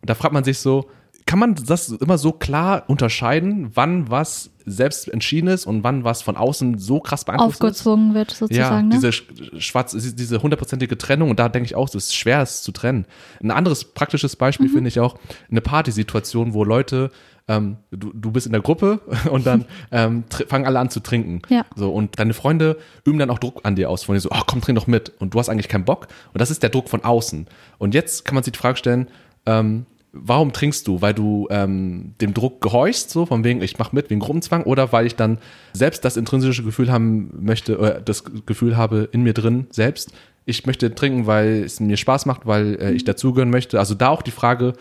Und 0.00 0.10
da 0.10 0.14
fragt 0.14 0.34
man 0.34 0.42
sich 0.44 0.58
so, 0.58 0.90
kann 1.24 1.38
man 1.38 1.54
das 1.54 1.90
immer 1.90 2.16
so 2.16 2.32
klar 2.32 2.84
unterscheiden, 2.88 3.70
wann 3.74 4.10
was 4.10 4.50
selbst 4.64 5.08
entschieden 5.08 5.48
ist 5.48 5.66
und 5.66 5.84
wann 5.84 6.02
was 6.02 6.22
von 6.22 6.36
außen 6.36 6.78
so 6.78 7.00
krass 7.00 7.24
beeinflusst 7.24 7.60
Aufgezwungen 7.62 8.14
wird 8.14 8.32
ist? 8.32 8.38
sozusagen. 8.38 8.90
Ja, 8.90 8.96
ne? 8.98 9.00
diese 9.00 9.12
schwarz, 9.12 9.92
diese 9.92 10.42
hundertprozentige 10.42 10.96
Trennung 10.96 11.30
und 11.30 11.38
da 11.38 11.48
denke 11.50 11.66
ich 11.66 11.74
auch, 11.74 11.86
es 11.88 11.94
ist 11.94 12.16
schwer, 12.16 12.40
es 12.42 12.62
zu 12.62 12.72
trennen. 12.72 13.04
Ein 13.42 13.50
anderes 13.50 13.84
praktisches 13.84 14.36
Beispiel 14.36 14.68
Mhm. 14.68 14.72
finde 14.72 14.88
ich 14.88 15.00
auch 15.00 15.18
eine 15.50 15.60
Partysituation, 15.60 16.54
wo 16.54 16.64
Leute 16.64 17.10
ähm, 17.48 17.78
du, 17.90 18.12
du 18.14 18.30
bist 18.30 18.46
in 18.46 18.52
der 18.52 18.60
Gruppe 18.60 19.00
und 19.30 19.46
dann 19.46 19.64
ähm, 19.90 20.24
fangen 20.48 20.66
alle 20.66 20.78
an 20.78 20.90
zu 20.90 21.00
trinken. 21.00 21.42
Ja. 21.48 21.64
So, 21.74 21.90
und 21.90 22.18
deine 22.18 22.34
Freunde 22.34 22.76
üben 23.04 23.18
dann 23.18 23.30
auch 23.30 23.38
Druck 23.38 23.60
an 23.64 23.74
dir 23.74 23.90
aus, 23.90 24.04
von 24.04 24.14
dir 24.14 24.20
so, 24.20 24.30
oh, 24.30 24.42
komm, 24.46 24.60
trink 24.60 24.78
doch 24.78 24.86
mit. 24.86 25.12
Und 25.18 25.34
du 25.34 25.38
hast 25.38 25.48
eigentlich 25.48 25.68
keinen 25.68 25.84
Bock. 25.84 26.08
Und 26.32 26.40
das 26.40 26.50
ist 26.50 26.62
der 26.62 26.70
Druck 26.70 26.88
von 26.88 27.04
außen. 27.04 27.46
Und 27.78 27.94
jetzt 27.94 28.24
kann 28.24 28.34
man 28.34 28.44
sich 28.44 28.52
die 28.52 28.58
Frage 28.58 28.76
stellen, 28.76 29.08
ähm, 29.46 29.86
warum 30.12 30.52
trinkst 30.52 30.86
du? 30.86 31.00
Weil 31.00 31.14
du 31.14 31.48
ähm, 31.50 32.14
dem 32.20 32.34
Druck 32.34 32.60
gehorchst, 32.60 33.10
so 33.10 33.26
von 33.26 33.44
wegen, 33.44 33.62
ich 33.62 33.78
mach 33.78 33.92
mit 33.92 34.10
wegen 34.10 34.20
Gruppenzwang, 34.20 34.64
oder 34.64 34.92
weil 34.92 35.06
ich 35.06 35.16
dann 35.16 35.38
selbst 35.72 36.04
das 36.04 36.16
intrinsische 36.16 36.62
Gefühl 36.62 36.92
haben 36.92 37.30
möchte, 37.40 37.78
oder 37.78 38.00
das 38.00 38.24
Gefühl 38.46 38.76
habe 38.76 39.08
in 39.12 39.22
mir 39.22 39.32
drin 39.32 39.66
selbst, 39.70 40.12
ich 40.44 40.64
möchte 40.64 40.94
trinken, 40.94 41.26
weil 41.26 41.64
es 41.64 41.78
mir 41.78 41.98
Spaß 41.98 42.24
macht, 42.24 42.46
weil 42.46 42.78
äh, 42.80 42.92
ich 42.92 43.04
dazugehören 43.04 43.50
möchte. 43.50 43.78
Also 43.78 43.94
da 43.94 44.08
auch 44.08 44.22
die 44.22 44.30
Frage, 44.30 44.72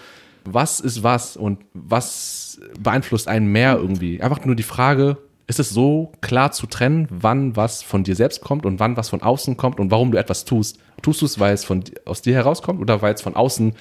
was 0.53 0.79
ist 0.79 1.03
was 1.03 1.38
und 1.38 1.60
was 1.73 2.60
beeinflusst 2.79 3.27
einen 3.27 3.47
mehr 3.47 3.77
irgendwie? 3.77 4.21
Einfach 4.21 4.43
nur 4.45 4.55
die 4.55 4.63
Frage, 4.63 5.17
ist 5.47 5.60
es 5.60 5.69
so 5.69 6.12
klar 6.21 6.51
zu 6.51 6.67
trennen, 6.67 7.07
wann 7.10 7.55
was 7.55 7.81
von 7.81 8.03
dir 8.03 8.15
selbst 8.15 8.41
kommt 8.41 8.65
und 8.65 8.79
wann 8.79 8.97
was 8.97 9.10
von 9.10 9.21
außen 9.21 9.55
kommt 9.55 9.79
und 9.79 9.91
warum 9.91 10.12
du 10.12 10.17
etwas 10.17 10.45
tust? 10.45 10.79
Tust 11.01 11.21
du 11.21 11.25
es, 11.25 11.39
weil 11.39 11.53
es 11.53 11.63
von, 11.63 11.83
aus 12.05 12.21
dir 12.21 12.33
herauskommt 12.33 12.81
oder 12.81 13.01
weil 13.01 13.13
es 13.13 13.21
von 13.21 13.36
außen 13.36 13.73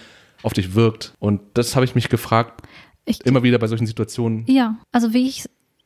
auf 0.43 0.53
dich 0.53 0.75
wirkt? 0.75 1.13
Und 1.19 1.41
das 1.55 1.75
habe 1.75 1.85
ich 1.85 1.95
mich 1.95 2.09
gefragt, 2.09 2.63
Ich, 3.05 3.25
immer 3.27 3.43
wieder 3.43 3.59
bei 3.59 3.67
solchen 3.67 3.87
Situationen. 3.87 4.45
Ja, 4.47 4.77
also 4.93 5.13
wie 5.13 5.27
ich 5.27 5.45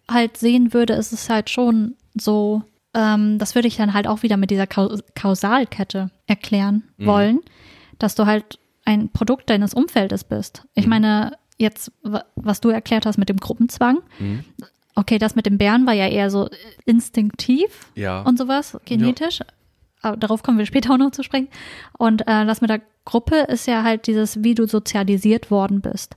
halt 0.09 0.37
sehen 0.37 0.75
würde, 0.75 0.93
ist 0.95 1.13
es 1.13 1.31
halt 1.31 1.49
schon 1.49 1.95
so, 2.15 2.63
ähm, 2.95 3.39
das 3.39 3.55
würde 3.55 3.69
ich 3.69 3.77
dann 3.77 3.95
halt 3.95 4.07
auch 4.07 4.23
wieder 4.23 4.37
mit 4.37 4.51
dieser 4.51 4.67
Kau 4.67 4.97
Kausalkette 5.15 6.11
erklären 6.27 6.85
wollen, 6.99 7.41
dass 7.99 8.15
du 8.15 8.27
halt 8.27 8.59
ein 8.85 9.11
Produkt 9.11 9.51
deines 9.51 9.75
Umfeldes 9.75 10.25
bist. 10.25 10.65
Ich 10.75 10.87
meine, 10.87 11.37
jetzt, 11.59 11.93
wa- 12.03 12.25
was 12.37 12.61
du 12.61 12.71
erklärt 12.71 13.07
hast 13.07 13.19
mit 13.19 13.29
dem 13.29 13.37
Gruppenzwang, 13.39 13.99
okay, 14.95 15.19
das 15.19 15.35
mit 15.37 15.47
dem 15.47 15.59
Bären 15.59 15.87
war 15.87 15.93
ja 15.95 16.09
eher 16.09 16.31
so 16.31 16.49
instinktiv 16.87 17.87
Ja. 17.95 18.23
und 18.23 18.39
sowas, 18.39 18.79
genetisch. 18.85 19.41
Aber 20.03 20.17
darauf 20.17 20.43
kommen 20.43 20.59
wir 20.59 20.67
später 20.67 20.93
auch 20.95 20.99
noch 20.99 21.11
zu 21.11 21.23
sprechen. 21.23 21.49
Und 21.99 22.23
äh, 22.23 22.47
das 22.47 22.61
mit 22.63 22.71
der 22.71 22.81
Gruppe 23.05 23.37
ist 23.49 23.67
ja 23.67 23.83
halt 23.83 24.07
dieses, 24.07 24.43
wie 24.43 24.55
du 24.55 24.67
sozialisiert 24.67 25.51
worden 25.51 25.83
bist, 25.83 26.17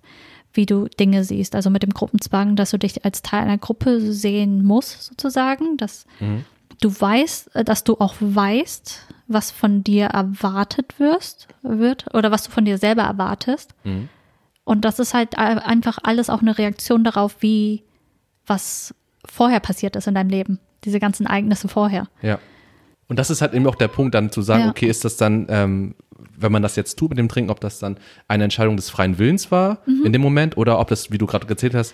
wie 0.54 0.66
du 0.66 0.88
Dinge 0.88 1.24
siehst. 1.26 1.54
Also 1.56 1.70
mit 1.70 1.84
dem 1.84 1.90
Gruppenzwang, 1.92 2.56
dass 2.56 2.72
du 2.72 2.80
dich 2.80 3.04
als 3.04 3.22
Teil 3.24 3.42
einer 3.44 3.58
Gruppe 3.58 4.00
sehen 4.14 4.64
musst, 4.64 5.04
sozusagen, 5.04 5.76
dass 5.78 6.06
du 6.82 6.90
weißt, 6.90 7.56
äh, 7.56 7.64
dass 7.64 7.84
du 7.84 7.98
auch 8.00 8.16
weißt, 8.20 9.02
was 9.28 9.52
von 9.52 9.84
dir 9.84 10.06
erwartet 10.08 11.00
wirst, 11.00 11.48
wird 11.62 12.14
oder 12.14 12.32
was 12.32 12.44
du 12.44 12.52
von 12.52 12.66
dir 12.66 12.78
selber 12.78 13.04
erwartest. 13.04 13.74
Mhm. 13.84 14.10
Und 14.66 14.86
das 14.86 15.00
ist 15.00 15.14
halt 15.14 15.38
einfach 15.38 15.98
alles 16.04 16.30
auch 16.30 16.42
eine 16.42 16.58
Reaktion 16.58 17.04
darauf, 17.04 17.38
wie 17.42 17.84
was 18.46 18.94
vorher 19.26 19.60
passiert 19.60 19.96
ist 19.96 20.08
in 20.08 20.16
deinem 20.16 20.30
Leben. 20.30 20.60
Diese 20.86 21.00
ganzen 21.00 21.26
Ereignisse 21.26 21.68
vorher. 21.68 22.08
Ja. 22.22 22.40
Und 23.08 23.20
das 23.20 23.30
ist 23.30 23.42
halt 23.42 23.54
eben 23.54 23.68
auch 23.68 23.76
der 23.76 23.90
Punkt, 23.90 24.16
dann 24.16 24.32
zu 24.32 24.42
sagen, 24.42 24.64
Ja. 24.66 24.70
okay, 24.70 24.88
ist 24.88 25.04
das 25.06 25.18
dann, 25.18 25.48
ähm, 25.50 25.96
wenn 26.38 26.52
man 26.52 26.62
das 26.62 26.76
jetzt 26.78 26.98
tut 26.98 27.10
mit 27.10 27.18
dem 27.20 27.28
Trinken, 27.30 27.52
ob 27.52 27.60
das 27.60 27.80
dann 27.80 27.98
eine 28.28 28.46
Entscheidung 28.46 28.76
des 28.78 28.90
freien 28.90 29.18
Willens 29.18 29.52
war 29.52 29.80
Mhm. 29.86 30.06
in 30.06 30.14
dem 30.14 30.22
Moment 30.22 30.56
oder 30.58 30.80
ob 30.80 30.88
das, 30.88 31.12
wie 31.12 31.18
du 31.18 31.26
gerade 31.26 31.46
gezählt 31.46 31.76
hast, 31.76 31.94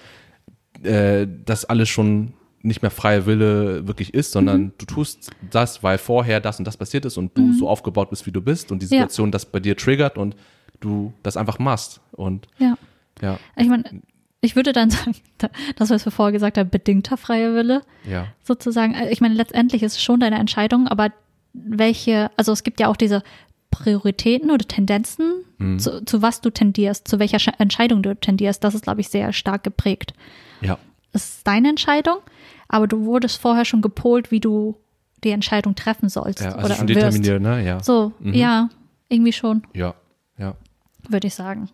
äh, 0.83 1.27
das 1.45 1.65
alles 1.65 1.89
schon 1.89 2.33
nicht 2.61 2.81
mehr 2.81 2.91
freier 2.91 3.25
Wille 3.25 3.87
wirklich 3.87 4.13
ist, 4.13 4.31
sondern 4.31 4.61
Mhm. 4.61 4.71
du 4.77 4.85
tust 4.85 5.29
das, 5.49 5.81
weil 5.83 5.97
vorher 5.97 6.39
das 6.41 6.59
und 6.59 6.65
das 6.65 6.75
passiert 6.77 7.05
ist 7.05 7.17
und 7.17 7.37
du 7.37 7.53
so 7.53 7.69
aufgebaut 7.69 8.09
bist, 8.09 8.25
wie 8.25 8.31
du 8.31 8.41
bist 8.41 8.71
und 8.71 8.81
die 8.81 8.85
Ja. 8.87 8.89
Situation 8.89 9.31
das 9.31 9.45
bei 9.45 9.59
dir 9.59 9.77
triggert 9.77 10.17
und 10.17 10.35
du 10.81 11.13
das 11.23 11.37
einfach 11.37 11.59
machst. 11.59 12.01
Und 12.11 12.47
Ja. 12.57 12.77
ja, 13.21 13.39
Ich 13.55 13.67
meine, 13.67 13.83
ich 14.41 14.55
würde 14.55 14.73
dann 14.73 14.89
sagen, 14.89 15.15
da- 15.37 15.49
das, 15.77 15.89
was 15.89 16.05
wir 16.05 16.11
vorher 16.11 16.31
gesagt 16.33 16.57
haben, 16.57 16.69
bedingter 16.69 17.15
freier 17.17 17.53
Wille 17.55 17.81
ja, 18.05 18.27
sozusagen. 18.43 18.93
Äh, 18.93 19.09
Ich 19.11 19.21
meine, 19.21 19.35
letztendlich 19.35 19.81
ist 19.83 19.93
es 19.93 20.03
schon 20.03 20.19
deine 20.19 20.37
Entscheidung, 20.39 20.87
aber 20.87 21.11
welche, 21.53 22.29
also 22.37 22.51
es 22.51 22.63
gibt 22.63 22.79
ja 22.79 22.87
auch 22.89 22.95
diese 22.97 23.23
Prioritäten 23.71 24.51
oder 24.51 24.65
Tendenzen, 24.67 25.43
Mhm. 25.59 25.79
zu, 25.79 26.03
zu 26.05 26.21
was 26.21 26.41
du 26.41 26.49
tendierst, 26.49 27.07
zu 27.07 27.19
welcher 27.19 27.37
Sche- 27.37 27.53
Entscheidung 27.59 28.01
du 28.01 28.15
tendierst, 28.15 28.63
das 28.63 28.75
ist, 28.75 28.83
glaube 28.83 29.01
ich, 29.01 29.09
sehr 29.09 29.31
stark 29.33 29.63
geprägt. 29.63 30.13
ja, 30.61 30.77
Es 31.11 31.29
ist 31.37 31.47
deine 31.47 31.69
Entscheidung, 31.69 32.17
aber 32.67 32.87
du 32.87 33.05
wurdest 33.05 33.39
vorher 33.41 33.65
schon 33.65 33.81
gepolt, 33.81 34.31
wie 34.31 34.39
du 34.39 34.75
die 35.23 35.31
Entscheidung 35.31 35.75
treffen 35.75 36.07
sollst 36.09 36.41
ja, 36.41 36.53
also 36.53 36.65
oder 36.67 36.75
schon 36.75 36.87
wirst. 36.89 36.97
determiniert, 36.97 37.41
ne? 37.41 37.63
Ja, 37.65 37.83
So, 37.83 38.13
Mhm. 38.19 38.33
ja, 38.33 38.69
irgendwie 39.09 39.33
schon, 39.33 39.63
ja, 39.73 39.93
ja. 40.37 40.55
würde 41.09 41.27
ich 41.27 41.35
sagen. 41.35 41.69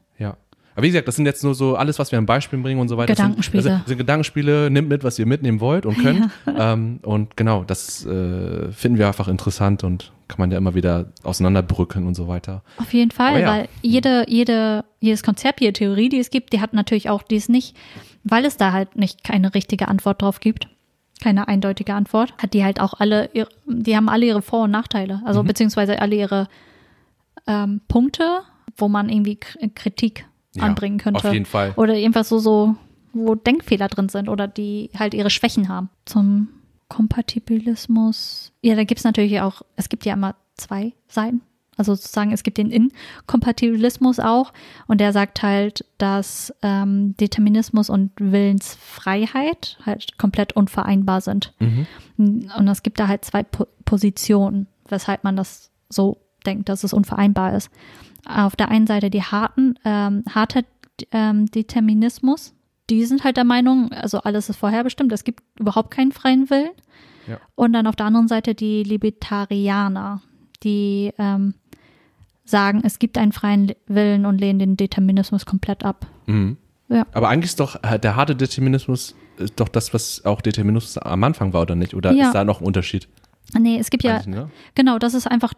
Ja. 0.75 0.77
Aber 0.77 0.83
wie 0.83 0.89
gesagt, 0.89 1.07
das 1.07 1.15
sind 1.15 1.25
jetzt 1.25 1.43
nur 1.43 1.55
so 1.55 1.75
alles, 1.75 1.99
was 1.99 2.11
wir 2.11 2.19
an 2.19 2.25
Beispielen 2.25 2.61
bringen 2.61 2.79
und 2.81 2.89
so 2.89 2.97
weiter. 2.97 3.13
Gedankenspiele. 3.13 3.63
Sind, 3.63 3.71
das 3.71 3.77
sind, 3.77 3.83
das 3.83 3.89
sind 3.89 3.97
Gedankenspiele, 3.97 4.69
nimmt 4.69 4.89
mit, 4.89 5.03
was 5.03 5.17
ihr 5.17 5.25
mitnehmen 5.25 5.59
wollt 5.61 5.85
und 5.85 5.97
könnt. 5.97 6.29
Ähm, 6.57 6.99
und 7.03 7.35
genau, 7.37 7.63
das 7.63 8.05
äh, 8.05 8.71
finden 8.71 8.97
wir 8.97 9.07
einfach 9.07 9.27
interessant 9.27 9.83
und 9.83 10.11
kann 10.27 10.37
man 10.39 10.51
ja 10.51 10.57
immer 10.57 10.73
wieder 10.75 11.11
auseinanderbrücken 11.23 12.05
und 12.07 12.15
so 12.15 12.27
weiter. 12.27 12.63
Auf 12.77 12.93
jeden 12.93 13.11
Fall, 13.11 13.41
ja. 13.41 13.47
weil 13.47 13.69
jede, 13.81 14.25
jede, 14.27 14.85
jedes 14.99 15.23
Konzept, 15.23 15.61
jede 15.61 15.73
Theorie, 15.73 16.09
die 16.09 16.19
es 16.19 16.29
gibt, 16.29 16.51
die 16.53 16.61
hat 16.61 16.73
natürlich 16.73 17.09
auch 17.09 17.23
dies 17.23 17.47
nicht, 17.49 17.75
weil 18.23 18.43
es 18.45 18.57
da 18.57 18.71
halt 18.71 18.95
nicht 18.95 19.23
keine 19.23 19.53
richtige 19.53 19.87
Antwort 19.87 20.21
drauf 20.21 20.39
gibt, 20.39 20.67
keine 21.21 21.47
eindeutige 21.47 21.93
Antwort, 21.93 22.33
hat 22.37 22.53
die 22.53 22.63
halt 22.63 22.79
auch 22.81 22.93
alle, 22.99 23.29
ihre, 23.33 23.49
die 23.65 23.95
haben 23.95 24.09
alle 24.09 24.25
ihre 24.25 24.41
Vor- 24.41 24.63
und 24.63 24.71
Nachteile, 24.71 25.21
also 25.25 25.43
Mhm. 25.43 25.47
beziehungsweise 25.47 26.01
alle 26.01 26.15
ihre 26.15 26.47
ähm, 27.47 27.81
Punkte, 27.87 28.41
wo 28.77 28.87
man 28.89 29.09
irgendwie 29.09 29.39
Kritik 29.75 30.25
Ja, 30.55 30.63
anbringen 30.63 30.97
könnte. 30.97 31.25
auf 31.25 31.33
jeden 31.33 31.45
Fall. 31.45 31.73
Oder 31.75 31.95
irgendwas 31.95 32.29
so, 32.29 32.39
so, 32.39 32.75
wo 33.13 33.35
Denkfehler 33.35 33.87
drin 33.87 34.09
sind 34.09 34.29
oder 34.29 34.47
die 34.47 34.89
halt 34.97 35.13
ihre 35.13 35.29
Schwächen 35.29 35.69
haben. 35.69 35.89
Zum 36.05 36.49
Kompatibilismus. 36.89 38.51
Ja, 38.61 38.75
da 38.75 38.83
gibt 38.83 38.99
es 38.99 39.05
natürlich 39.05 39.41
auch, 39.41 39.61
es 39.75 39.89
gibt 39.89 40.05
ja 40.05 40.13
immer 40.13 40.35
zwei 40.55 40.93
Seiten. 41.07 41.41
Also 41.77 41.93
sozusagen, 41.93 42.31
es 42.31 42.43
gibt 42.43 42.57
den 42.57 42.71
Inkompatibilismus 42.71 44.19
auch 44.19 44.53
und 44.87 45.01
der 45.01 45.11
sagt 45.11 45.43
halt, 45.43 45.83
dass 45.97 46.53
ähm, 46.61 47.17
Determinismus 47.17 47.89
und 47.89 48.11
Willensfreiheit 48.17 49.77
halt 49.85 50.17
komplett 50.17 50.53
unvereinbar 50.53 51.19
sind. 51.19 51.53
Mhm. 51.59 51.87
Und 52.17 52.67
es 52.69 52.81
gibt 52.81 52.99
da 52.99 53.07
halt 53.07 53.25
zwei 53.25 53.43
po 53.43 53.67
Positionen, 53.83 54.67
weshalb 54.87 55.23
man 55.23 55.35
das 55.35 55.69
so 55.89 56.17
denkt, 56.45 56.69
dass 56.69 56.83
es 56.83 56.93
unvereinbar 56.93 57.55
ist. 57.55 57.69
Auf 58.25 58.55
der 58.55 58.69
einen 58.69 58.87
Seite 58.87 59.09
die 59.09 59.21
harten, 59.23 59.75
ähm, 59.85 60.23
harter 60.33 60.61
ähm, 61.11 61.45
Determinismus, 61.47 62.53
die 62.89 63.05
sind 63.05 63.23
halt 63.23 63.37
der 63.37 63.43
Meinung, 63.43 63.91
also 63.91 64.19
alles 64.19 64.49
ist 64.49 64.57
vorherbestimmt, 64.57 65.11
es 65.11 65.23
gibt 65.23 65.41
überhaupt 65.59 65.91
keinen 65.91 66.11
freien 66.11 66.49
Willen. 66.49 66.69
Ja. 67.27 67.39
Und 67.55 67.73
dann 67.73 67.87
auf 67.87 67.95
der 67.95 68.05
anderen 68.05 68.27
Seite 68.27 68.53
die 68.53 68.83
Libertarianer, 68.83 70.21
die 70.63 71.11
ähm, 71.17 71.55
sagen, 72.43 72.81
es 72.83 72.99
gibt 72.99 73.17
einen 73.17 73.31
freien 73.31 73.73
Willen 73.87 74.25
und 74.25 74.39
lehnen 74.39 74.59
den 74.59 74.77
Determinismus 74.77 75.45
komplett 75.45 75.83
ab. 75.83 76.05
Mhm. 76.27 76.57
Ja. 76.87 77.07
Aber 77.13 77.29
eigentlich 77.29 77.49
ist 77.51 77.59
doch 77.59 77.83
äh, 77.83 77.97
der 77.99 78.15
harte 78.15 78.35
Determinismus 78.35 79.15
ist 79.37 79.59
doch 79.59 79.67
das, 79.67 79.93
was 79.93 80.23
auch 80.23 80.41
Determinismus 80.41 80.97
am 80.99 81.23
Anfang 81.23 81.51
war, 81.53 81.63
oder 81.63 81.75
nicht? 81.75 81.95
Oder 81.95 82.11
Ja. 82.11 82.27
ist 82.27 82.35
da 82.35 82.43
noch 82.45 82.61
ein 82.61 82.67
Unterschied? 82.67 83.07
Nee, 83.57 83.77
es 83.79 83.89
gibt 83.89 84.03
ja, 84.03 84.21
ne? 84.25 84.49
Genau, 84.75 84.97
das 84.99 85.13
ist 85.13 85.27
einfach 85.27 85.53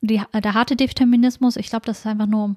die, 0.00 0.20
der 0.32 0.54
harte 0.54 0.76
Determinismus. 0.76 1.56
Ich 1.56 1.68
glaube, 1.70 1.86
das 1.86 2.00
ist 2.00 2.06
einfach 2.06 2.26
nur 2.26 2.44
um, 2.44 2.56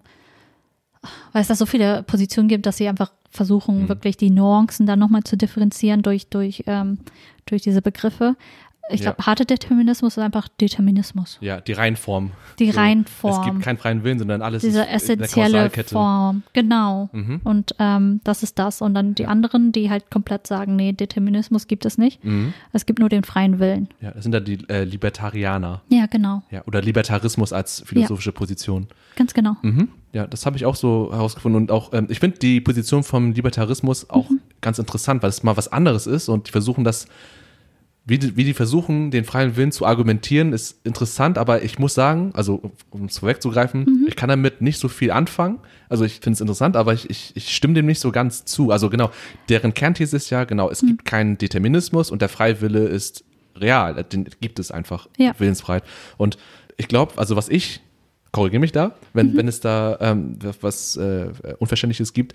weil 1.33 1.41
es 1.41 1.47
da 1.47 1.55
so 1.55 1.65
viele 1.65 2.03
Positionen 2.03 2.47
gibt, 2.47 2.65
dass 2.65 2.77
sie 2.77 2.87
einfach 2.87 3.11
versuchen, 3.29 3.83
Mhm. 3.83 3.89
wirklich 3.89 4.17
die 4.17 4.29
Nuancen 4.29 4.85
dann 4.85 4.99
nochmal 4.99 5.23
zu 5.23 5.37
differenzieren 5.37 6.01
durch, 6.01 6.27
durch, 6.27 6.63
ähm, 6.67 6.99
durch 7.45 7.61
diese 7.61 7.81
Begriffe. 7.81 8.35
Ich 8.91 9.01
glaube, 9.01 9.17
Ja. 9.19 9.25
harte 9.25 9.45
Determinismus 9.45 10.17
ist 10.17 10.23
einfach 10.23 10.47
Determinismus. 10.59 11.37
Ja, 11.41 11.61
die 11.61 11.73
Reinform. 11.73 12.31
Die 12.59 12.71
So, 12.71 12.79
Reinform. 12.79 13.39
Es 13.39 13.45
gibt 13.45 13.61
keinen 13.61 13.77
freien 13.77 14.03
Willen, 14.03 14.19
sondern 14.19 14.41
alles 14.41 14.61
diese 14.61 14.81
ist 14.83 14.89
essentielle. 15.09 15.69
Form. 15.85 16.43
Genau. 16.53 17.09
Mhm. 17.13 17.41
Und 17.43 17.75
ähm, 17.79 18.21
das 18.23 18.43
ist 18.43 18.59
das. 18.59 18.81
Und 18.81 18.93
dann 18.93 19.15
die 19.15 19.25
anderen, 19.25 19.71
die 19.71 19.89
halt 19.89 20.09
komplett 20.11 20.47
sagen, 20.47 20.75
nee, 20.75 20.91
Determinismus 20.93 21.67
gibt 21.67 21.85
es 21.85 21.97
nicht. 21.97 22.23
Mhm. 22.23 22.53
Es 22.73 22.85
gibt 22.85 22.99
nur 22.99 23.09
den 23.09 23.23
freien 23.23 23.59
Willen. 23.59 23.89
Ja, 24.01 24.11
das 24.11 24.23
sind 24.23 24.33
ja 24.33 24.39
die 24.39 24.59
äh, 24.69 24.83
Libertarianer. 24.83 25.81
Ja, 25.89 26.05
genau. 26.07 26.43
Ja, 26.51 26.63
oder 26.65 26.81
Libertarismus 26.81 27.53
als 27.53 27.83
philosophische 27.85 28.31
Position. 28.31 28.87
Ganz 29.15 29.33
genau. 29.33 29.55
Mhm. 29.61 29.89
Ja, 30.13 30.27
das 30.27 30.45
habe 30.45 30.57
ich 30.57 30.65
auch 30.65 30.75
so 30.75 31.09
herausgefunden. 31.11 31.61
Und 31.61 31.71
auch, 31.71 31.93
ähm, 31.93 32.07
ich 32.09 32.19
finde 32.19 32.37
die 32.39 32.59
Position 32.61 33.03
vom 33.03 33.31
Libertarismus 33.33 34.09
auch 34.09 34.29
Mhm. 34.29 34.39
ganz 34.61 34.77
interessant, 34.79 35.21
weil 35.23 35.29
es 35.29 35.43
mal 35.43 35.55
was 35.57 35.67
anderes 35.71 36.07
ist 36.07 36.27
und 36.29 36.47
die 36.47 36.51
versuchen 36.51 36.83
das 36.83 37.07
wie 38.05 38.17
die, 38.17 38.35
wie 38.35 38.43
die 38.43 38.53
versuchen, 38.55 39.11
den 39.11 39.25
freien 39.25 39.55
Willen 39.55 39.71
zu 39.71 39.85
argumentieren, 39.85 40.53
ist 40.53 40.79
interessant, 40.85 41.37
aber 41.37 41.61
ich 41.63 41.77
muss 41.77 41.93
sagen, 41.93 42.31
also 42.33 42.71
um 42.89 43.05
es 43.05 43.19
vorwegzugreifen, 43.19 43.81
Mhm. 43.83 44.05
ich 44.07 44.15
kann 44.15 44.27
damit 44.29 44.59
nicht 44.61 44.79
so 44.79 44.87
viel 44.87 45.11
anfangen. 45.11 45.59
Also 45.87 46.03
ich 46.03 46.13
finde 46.13 46.31
es 46.31 46.41
interessant, 46.41 46.75
aber 46.75 46.93
ich, 46.93 47.09
ich, 47.11 47.31
ich 47.35 47.55
stimme 47.55 47.75
dem 47.75 47.85
nicht 47.85 47.99
so 47.99 48.11
ganz 48.11 48.43
zu. 48.45 48.71
Also 48.71 48.89
genau, 48.89 49.11
deren 49.49 49.73
Kernthese 49.75 50.17
ist 50.17 50.29
ja, 50.31 50.45
genau, 50.45 50.65
Mhm. 50.65 50.71
es 50.71 50.79
gibt 50.81 51.05
keinen 51.05 51.37
Determinismus 51.37 52.09
und 52.09 52.21
der 52.23 52.29
freie 52.29 52.59
Wille 52.61 52.85
ist 52.87 53.23
real. 53.55 54.03
Den 54.05 54.27
gibt 54.41 54.57
es 54.57 54.71
einfach, 54.71 55.07
Ja. 55.17 55.33
Willensfreiheit. 55.37 55.83
Und 56.17 56.37
ich 56.77 56.87
glaube, 56.87 57.13
also 57.17 57.35
was 57.35 57.49
ich, 57.49 57.81
korrigiere 58.31 58.61
mich 58.61 58.71
da, 58.71 58.95
wenn, 59.13 59.33
Mhm. 59.33 59.37
wenn 59.37 59.47
es 59.47 59.59
da 59.59 59.97
ähm, 60.01 60.39
was 60.61 60.95
äh, 60.97 61.27
Unverständliches 61.59 62.13
gibt, 62.13 62.33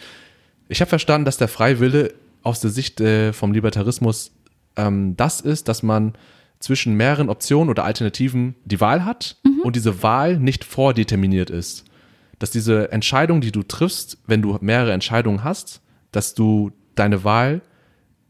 ich 0.68 0.80
habe 0.80 0.88
verstanden, 0.88 1.24
dass 1.24 1.38
der 1.38 1.48
freie 1.48 1.80
Wille 1.80 2.14
aus 2.42 2.60
der 2.60 2.70
Sicht 2.70 3.00
äh, 3.00 3.32
vom 3.32 3.52
Libertarismus 3.52 4.30
ähm, 4.76 5.16
das 5.16 5.40
ist, 5.40 5.68
dass 5.68 5.82
man 5.82 6.14
zwischen 6.58 6.94
mehreren 6.94 7.28
Optionen 7.28 7.68
oder 7.68 7.84
Alternativen 7.84 8.54
die 8.64 8.80
Wahl 8.80 9.04
hat 9.04 9.36
und 9.62 9.76
diese 9.76 10.02
Wahl 10.02 10.38
nicht 10.38 10.64
vordeterminiert 10.64 11.50
ist. 11.50 11.84
Dass 12.38 12.50
diese 12.50 12.92
Entscheidung, 12.92 13.40
die 13.40 13.52
du 13.52 13.62
triffst, 13.62 14.18
wenn 14.26 14.42
du 14.42 14.58
mehrere 14.60 14.92
Entscheidungen 14.92 15.44
hast, 15.44 15.82
dass 16.12 16.34
du 16.34 16.72
deine 16.94 17.24
Wahl 17.24 17.62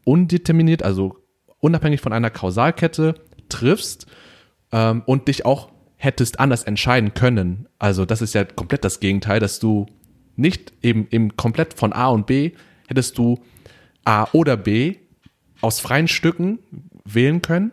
undeterminiert, 0.03 0.83
also 0.83 1.17
unabhängig 1.59 2.01
von 2.01 2.13
einer 2.13 2.29
Kausalkette 2.29 3.15
triffst 3.49 4.07
ähm, 4.71 5.03
und 5.05 5.27
dich 5.27 5.45
auch 5.45 5.69
hättest 5.95 6.39
anders 6.39 6.63
entscheiden 6.63 7.13
können. 7.13 7.67
Also 7.79 8.05
das 8.05 8.21
ist 8.21 8.33
ja 8.33 8.43
komplett 8.43 8.85
das 8.85 8.99
Gegenteil, 8.99 9.39
dass 9.39 9.59
du 9.59 9.87
nicht 10.35 10.73
eben, 10.83 11.07
eben 11.09 11.35
komplett 11.35 11.73
von 11.73 11.93
A 11.93 12.09
und 12.09 12.27
B 12.27 12.51
hättest 12.87 13.17
du 13.17 13.39
A 14.05 14.27
oder 14.31 14.55
B 14.55 14.97
aus 15.61 15.79
freien 15.79 16.07
Stücken 16.07 16.59
wählen 17.05 17.41
können. 17.41 17.71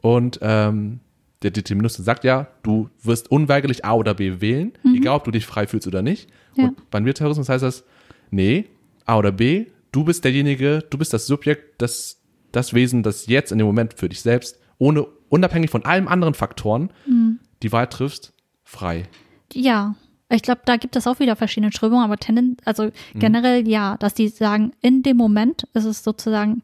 Und 0.00 0.38
ähm, 0.42 1.00
der 1.42 1.50
Determinist 1.50 2.02
sagt 2.04 2.24
ja, 2.24 2.48
du 2.62 2.88
wirst 3.02 3.30
unweigerlich 3.30 3.84
A 3.84 3.94
oder 3.94 4.14
B 4.14 4.40
wählen, 4.40 4.72
egal 4.94 5.16
ob 5.16 5.24
du 5.24 5.30
dich 5.30 5.46
frei 5.46 5.66
fühlst 5.66 5.86
oder 5.86 6.02
nicht. 6.02 6.28
Ja. 6.54 6.64
Und 6.68 6.90
beim 6.90 7.02
Militarismus 7.04 7.48
heißt 7.48 7.62
das, 7.62 7.84
nee, 8.30 8.66
A 9.06 9.18
oder 9.18 9.32
B, 9.32 9.66
du 9.92 10.04
bist 10.04 10.24
derjenige, 10.24 10.84
du 10.90 10.98
bist 10.98 11.12
das 11.12 11.26
Subjekt, 11.26 11.80
das, 11.80 12.20
das 12.52 12.74
Wesen, 12.74 13.02
das 13.02 13.26
jetzt 13.26 13.52
in 13.52 13.58
dem 13.58 13.66
Moment 13.66 13.94
für 13.94 14.08
dich 14.08 14.20
selbst, 14.20 14.58
ohne 14.78 15.06
unabhängig 15.28 15.70
von 15.70 15.84
allen 15.84 16.08
anderen 16.08 16.34
Faktoren, 16.34 16.90
die 17.62 17.72
Wahl 17.72 17.86
triffst, 17.86 18.32
frei. 18.64 19.04
Ja, 19.52 19.94
ich 20.28 20.42
glaube, 20.42 20.60
da 20.64 20.76
gibt 20.76 20.94
es 20.96 21.06
auch 21.06 21.20
wieder 21.20 21.36
verschiedene 21.36 21.72
Strömungen, 21.72 22.04
aber 22.04 22.16
tenden, 22.18 22.56
also 22.64 22.84
Mhm. 23.14 23.18
generell 23.18 23.68
ja, 23.68 23.96
dass 23.98 24.14
die 24.14 24.28
sagen, 24.28 24.72
in 24.82 25.02
dem 25.02 25.16
Moment 25.16 25.66
ist 25.74 25.84
es 25.84 26.04
sozusagen 26.04 26.62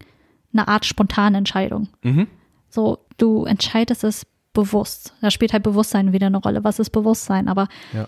eine 0.55 0.69
Art 0.69 0.87
spontane 0.87 1.37
Entscheidung. 1.37 1.88
Mhm. 2.03 2.27
So, 2.71 2.99
du 3.19 3.45
entscheidest 3.45 4.03
es 4.05 4.27
bewusst. 4.53 5.12
Da 5.21 5.31
spielt 5.31 5.53
halt 5.53 5.62
Bewusstsein 5.62 6.12
wieder 6.12 6.29
eine 6.29 6.38
Rolle. 6.38 6.64
Was 6.64 6.79
ist 6.79 6.90
Bewusstsein? 6.90 7.49
Aber 7.49 7.69
Ja. 7.93 8.07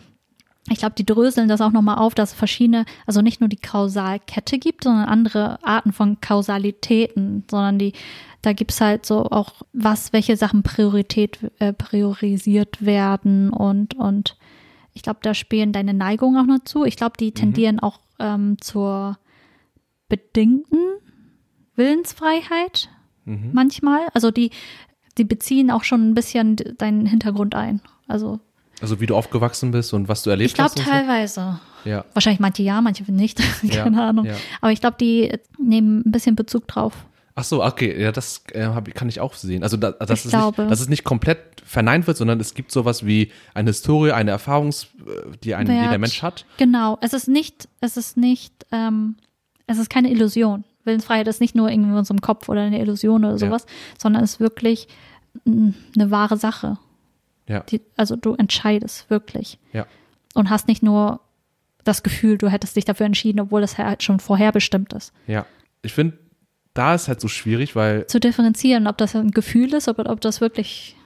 ich 0.71 0.79
glaube, 0.79 0.95
die 0.97 1.05
dröseln 1.07 1.49
das 1.49 1.61
auch 1.61 1.73
nochmal 1.73 1.99
auf, 1.99 2.15
dass 2.15 2.31
es 2.33 2.37
verschiedene, 2.39 2.85
also 3.07 3.21
nicht 3.21 3.41
nur 3.41 3.49
die 3.49 3.57
Kausalkette 3.57 4.59
gibt, 4.59 4.85
sondern 4.85 5.07
andere 5.09 5.59
Arten 5.65 5.93
von 5.93 6.21
Kausalitäten, 6.21 7.45
sondern 7.51 7.79
die, 7.79 7.93
da 8.43 8.53
gibt 8.53 8.71
es 8.73 8.81
halt 8.81 9.07
so 9.07 9.25
auch, 9.27 9.63
was, 9.73 10.13
welche 10.13 10.37
Sachen 10.37 10.63
Priorität, 10.63 11.39
äh, 11.59 11.73
priorisiert 11.73 12.85
werden 12.85 13.51
und, 13.51 13.95
und 13.95 14.37
ich 14.93 15.03
glaube, 15.03 15.19
da 15.23 15.35
spielen 15.35 15.73
deine 15.73 15.93
Neigungen 15.95 16.39
auch 16.41 16.47
noch 16.47 16.65
zu. 16.65 16.85
Ich 16.85 16.97
glaube, 16.97 17.17
die 17.21 17.33
tendieren 17.33 17.81
auch 17.81 18.01
ähm, 18.19 18.57
zur 18.61 19.19
bedingten 20.09 20.79
Willensfreiheit 21.77 22.89
manchmal. 23.25 24.07
Also 24.15 24.31
die, 24.31 24.51
die 25.19 25.25
beziehen 25.25 25.71
auch 25.73 25.83
schon 25.85 26.11
ein 26.11 26.15
bisschen 26.15 26.57
deinen 26.79 27.07
Hintergrund 27.07 27.55
ein. 27.57 27.81
Also 28.07 28.39
Also 28.81 29.01
wie 29.01 29.07
du 29.07 29.17
aufgewachsen 29.17 29.73
bist 29.73 29.93
und 29.95 30.09
was 30.09 30.23
du 30.23 30.31
erlebt 30.31 30.51
ich 30.51 30.55
glaube 30.55 30.71
hast. 30.71 30.79
und 30.79 30.85
teilweise. 30.87 31.59
So. 31.85 31.91
Ja. 31.91 32.05
Wahrscheinlich 32.15 32.41
manche 32.41 32.62
ja, 32.62 32.81
manche 32.81 33.11
nicht. 33.12 33.41
Keine 33.71 33.97
Ja, 33.97 34.09
Ahnung. 34.09 34.27
ja. 34.27 34.35
Aber 34.61 34.71
ich 34.73 34.81
glaube, 34.81 34.97
die 35.01 35.33
nehmen 35.59 36.03
ein 36.07 36.12
bisschen 36.12 36.37
Bezug 36.37 36.69
drauf. 36.69 37.07
Ach 37.39 37.45
so, 37.45 37.62
okay, 37.65 38.01
ja, 38.01 38.12
das 38.12 38.45
äh, 38.53 38.69
kann 38.95 39.09
ich 39.11 39.21
auch 39.21 39.35
sehen. 39.35 39.62
Also, 39.62 39.77
da, 39.77 39.91
dass, 39.93 40.21
Ich 40.21 40.25
es 40.27 40.31
glaube. 40.31 40.62
nicht, 40.62 40.71
dass 40.73 40.81
es 40.81 40.89
nicht 40.89 41.05
komplett 41.05 41.39
verneint 41.65 42.07
wird, 42.07 42.17
sondern 42.17 42.41
es 42.41 42.55
gibt 42.55 42.73
sowas 42.73 43.05
wie 43.05 43.31
eine 43.53 43.71
Historie, 43.71 44.12
eine 44.12 44.31
Erfahrungs, 44.31 44.85
äh, 45.07 45.37
die 45.45 45.55
ein, 45.55 45.67
jeder 45.67 45.99
Mensch 45.99 46.23
hat. 46.23 46.47
Genau. 46.57 46.97
Es 47.03 47.12
ist 47.12 47.29
nicht, 47.29 47.69
es 47.83 47.97
ist 47.99 48.17
nicht, 48.17 48.55
ähm, 48.73 49.17
es 49.67 49.77
ist 49.79 49.91
keine 49.91 50.11
Illusion. 50.11 50.65
Willensfreiheit 50.87 51.27
ist 51.29 51.40
nicht 51.40 51.55
nur 51.55 51.68
irgendwie 51.70 51.90
in 51.90 51.96
unserem 51.96 52.20
Kopf 52.20 52.49
oder 52.49 52.62
eine 52.62 52.81
Illusion 52.81 53.25
oder 53.25 53.38
sowas, 53.38 53.66
sondern 53.99 54.22
es 54.25 54.35
ist 54.35 54.40
wirklich 54.40 54.88
mm, 55.44 55.70
eine 55.96 56.11
wahre 56.11 56.37
Sache. 56.37 56.79
Ja, 57.49 57.61
Die, 57.61 57.81
also 57.96 58.16
du 58.16 58.35
entscheidest 58.35 59.09
wirklich 59.11 59.59
ja, 59.72 59.87
und 60.35 60.51
hast 60.51 60.66
nicht 60.68 60.83
nur 60.83 61.20
das 61.85 62.03
Gefühl, 62.03 62.38
du 62.38 62.49
hättest 62.49 62.75
dich 62.75 62.85
dafür 62.85 63.07
entschieden, 63.07 63.38
obwohl 63.38 63.61
das 63.61 63.79
halt 63.79 64.03
schon 64.03 64.18
vorherbestimmt 64.20 64.92
ist. 64.92 65.12
ja. 65.27 65.46
Ich 65.83 65.92
finde, 65.92 66.18
da 66.75 66.94
ist 66.96 67.07
halt 67.07 67.20
so 67.20 67.29
schwierig, 67.29 67.77
weil, 67.77 68.07
Zu 68.09 68.18
differenzieren, 68.18 68.88
ob 68.88 68.99
das 68.99 69.14
ein 69.14 69.31
Gefühl 69.31 69.72
ist, 69.75 69.87
ob, 69.87 70.01
ob 70.01 70.20
das 70.20 70.40
wirklich 70.40 70.96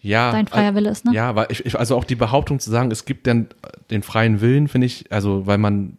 ja. 0.00 0.32
dein 0.32 0.48
freier 0.48 0.74
Wille 0.74 0.90
ist, 0.90 1.04
ne? 1.04 1.12
Ja, 1.14 1.36
weil 1.36 1.46
ich, 1.50 1.64
ich, 1.64 1.78
also 1.78 1.96
auch 1.96 2.02
die 2.04 2.16
Behauptung 2.16 2.58
zu 2.58 2.68
sagen, 2.70 2.90
es 2.90 3.04
gibt 3.04 3.26
den, 3.26 3.46
den 3.90 4.02
freien 4.02 4.40
Willen, 4.40 4.66
finde 4.66 4.86
ich, 4.88 5.12
also 5.12 5.46
weil 5.46 5.58
man, 5.58 5.96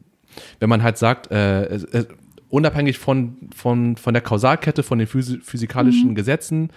wenn 0.60 0.68
man 0.70 0.84
halt 0.84 0.98
sagt, 0.98 1.32
äh, 1.32 1.64
es- 1.68 1.84
es- 1.86 2.08
unabhängig 2.50 2.98
von, 2.98 3.38
von, 3.56 3.98
von 3.98 4.14
der 4.14 4.22
Kausalkette, 4.22 4.84
von 4.84 5.00
den 5.00 5.08
physi 5.08 5.40
physikalischen 5.40 6.16
Gesetzen, 6.16 6.70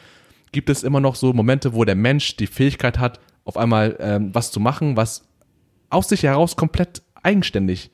gibt 0.53 0.69
es 0.71 0.83
immer 0.83 1.01
noch 1.01 1.15
so 1.15 1.33
Momente, 1.33 1.75
wo 1.75 1.85
der 1.85 1.95
Mensch 1.95 2.37
die 2.37 2.47
Fähigkeit 2.47 2.99
hat, 2.99 3.21
auf 3.45 3.57
einmal 3.57 3.97
ähm, 4.01 4.35
was 4.35 4.51
zu 4.51 4.61
machen, 4.61 4.97
was 4.97 5.29
aus 5.89 6.09
sich 6.09 6.23
heraus 6.25 6.57
komplett 6.57 7.03
eigenständig 7.23 7.91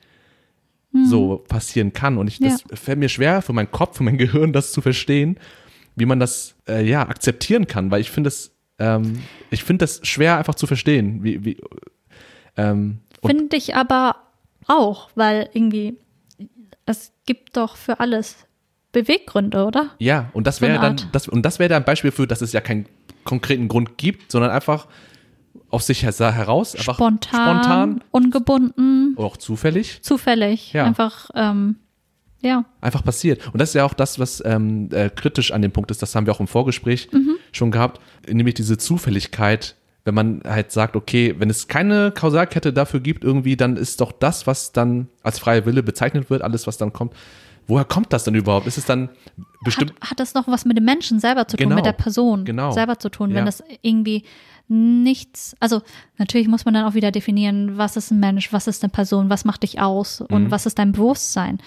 so 1.05 1.43
passieren 1.47 1.93
kann. 1.93 2.17
Und 2.17 2.27
ich, 2.27 2.39
das 2.39 2.63
fällt 2.73 2.99
mir 2.99 3.09
schwer 3.09 3.41
für 3.41 3.53
meinen 3.53 3.71
Kopf, 3.71 3.97
für 3.97 4.03
mein 4.03 4.17
Gehirn, 4.17 4.53
das 4.53 4.71
zu 4.71 4.81
verstehen, 4.81 5.37
wie 5.95 6.05
man 6.05 6.19
das 6.19 6.55
äh, 6.67 6.87
ja 6.87 7.07
akzeptieren 7.07 7.67
kann, 7.67 7.91
weil 7.91 8.01
ich 8.01 8.11
finde 8.11 8.27
das, 8.29 8.51
ähm, 8.79 9.23
ich 9.49 9.63
finde 9.63 9.83
das 9.83 10.05
schwer 10.07 10.37
einfach 10.37 10.55
zu 10.55 10.67
verstehen. 10.67 11.23
Wie, 11.23 11.43
wie, 11.43 11.57
ähm, 12.55 12.99
Finde 13.25 13.57
ich 13.57 13.75
aber 13.75 14.15
auch, 14.67 15.09
weil 15.15 15.49
irgendwie 15.53 15.97
es 16.87 17.11
gibt 17.27 17.55
doch 17.55 17.75
für 17.75 17.99
alles 17.99 18.47
Beweggründe, 18.91 19.65
oder? 19.65 19.91
ja, 19.99 20.29
und 20.33 20.47
das 20.47 20.57
so 20.57 20.61
wäre 20.65 20.79
dann, 20.79 20.95
das, 21.11 21.27
und 21.27 21.43
das 21.43 21.59
wäre 21.59 21.69
dann 21.69 21.83
ein 21.83 21.85
Beispiel 21.85 22.11
für, 22.11 22.25
dass 22.25 22.41
es 22.41 22.51
ja 22.53 22.61
keinen 22.61 22.87
konkreten 23.25 23.67
Grund 23.67 23.97
gibt, 23.97 24.31
sondern 24.31 24.49
einfach 24.51 24.87
aus 25.69 25.85
sich 25.85 26.03
her- 26.03 26.13
heraus, 26.33 26.75
einfach 26.75 26.95
Spontan, 26.95 27.59
spontan. 27.61 28.03
ungebunden, 28.11 29.13
oder 29.17 29.27
auch 29.27 29.37
zufällig. 29.37 30.01
Zufällig, 30.01 30.73
Ja. 30.73 30.85
einfach 30.85 31.29
ähm, 31.35 31.75
ja, 32.41 32.65
einfach 32.81 33.03
passiert. 33.03 33.45
Und 33.51 33.59
das 33.59 33.69
ist 33.69 33.75
ja 33.75 33.83
auch 33.83 33.93
das, 33.93 34.17
was 34.19 34.41
ähm, 34.45 34.89
äh, 34.91 35.09
kritisch 35.09 35.51
an 35.51 35.61
dem 35.61 35.71
Punkt 35.71 35.91
ist, 35.91 36.01
das 36.01 36.15
haben 36.15 36.25
wir 36.25 36.33
auch 36.33 36.39
im 36.39 36.47
Vorgespräch 36.47 37.09
schon 37.51 37.71
gehabt, 37.71 37.99
nämlich 38.27 38.55
diese 38.55 38.77
Zufälligkeit, 38.77 39.75
wenn 40.07 40.15
man 40.15 40.41
halt 40.47 40.71
sagt, 40.71 40.95
okay, 40.95 41.35
wenn 41.37 41.49
es 41.51 41.67
keine 41.67 42.11
Kausalkette 42.11 42.73
dafür 42.73 42.99
gibt 43.01 43.23
irgendwie, 43.23 43.55
dann 43.57 43.75
ist 43.77 44.01
doch 44.01 44.11
das, 44.11 44.47
was 44.47 44.71
dann 44.71 45.09
als 45.21 45.37
freier 45.37 45.65
Wille 45.67 45.83
bezeichnet 45.83 46.29
wird, 46.29 46.41
alles, 46.41 46.65
was 46.65 46.77
dann 46.77 46.93
kommt, 46.93 47.13
woher 47.67 47.83
kommt 47.85 48.13
das 48.13 48.23
denn 48.23 48.33
überhaupt? 48.33 48.65
Ist 48.65 48.77
es 48.77 48.85
dann 48.85 49.09
bestimmt, 49.63 49.91
hat, 50.01 50.11
hat 50.11 50.19
das 50.21 50.33
noch 50.33 50.47
was 50.47 50.63
mit 50.65 50.77
dem 50.77 50.85
Menschen 50.85 51.19
selber 51.19 51.47
zu 51.47 51.57
tun, 51.57 51.65
Genau, 51.65 51.75
mit 51.75 51.85
der 51.85 51.91
Person 51.91 52.45
genau. 52.45 52.71
selber 52.71 52.97
zu 52.97 53.09
tun, 53.09 53.29
Ja. 53.31 53.35
wenn 53.35 53.45
das 53.45 53.61
irgendwie 53.81 54.23
nichts, 54.69 55.55
also 55.59 55.81
natürlich 56.17 56.47
muss 56.47 56.65
man 56.65 56.73
dann 56.73 56.85
auch 56.85 56.93
wieder 56.93 57.11
definieren, 57.11 57.77
was 57.77 57.95
ist 57.97 58.11
ein 58.11 58.19
Mensch, 58.19 58.51
was 58.53 58.67
ist 58.67 58.83
eine 58.83 58.89
Person, 58.91 59.29
was 59.29 59.45
macht 59.45 59.63
dich 59.63 59.79
aus 59.79 60.21
und 60.21 60.45
Mhm. 60.45 60.51
was 60.51 60.65
ist 60.65 60.79
dein 60.79 60.91
Bewusstsein 60.93 61.59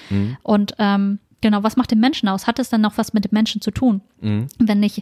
und 0.42 0.74
ähm, 0.78 1.18
genau, 1.40 1.62
was 1.62 1.76
macht 1.76 1.90
den 1.90 2.00
Menschen 2.00 2.28
aus? 2.28 2.46
Hat 2.46 2.58
es 2.58 2.68
dann 2.68 2.80
noch 2.80 2.98
was 2.98 3.12
mit 3.12 3.24
dem 3.24 3.30
Menschen 3.32 3.60
zu 3.60 3.70
tun? 3.70 4.00
Mhm. 4.20 4.46
Wenn 4.58 4.80
nicht, 4.80 4.98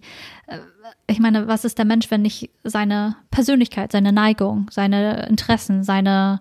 äh, 0.46 0.58
ich 1.06 1.18
meine, 1.20 1.46
was 1.48 1.64
ist 1.64 1.78
der 1.78 1.84
Mensch, 1.84 2.10
wenn 2.10 2.22
nicht 2.22 2.50
seine 2.64 3.16
Persönlichkeit, 3.30 3.92
seine 3.92 4.12
Neigung, 4.12 4.66
seine 4.70 5.26
Interessen, 5.28 5.82
seine 5.84 6.40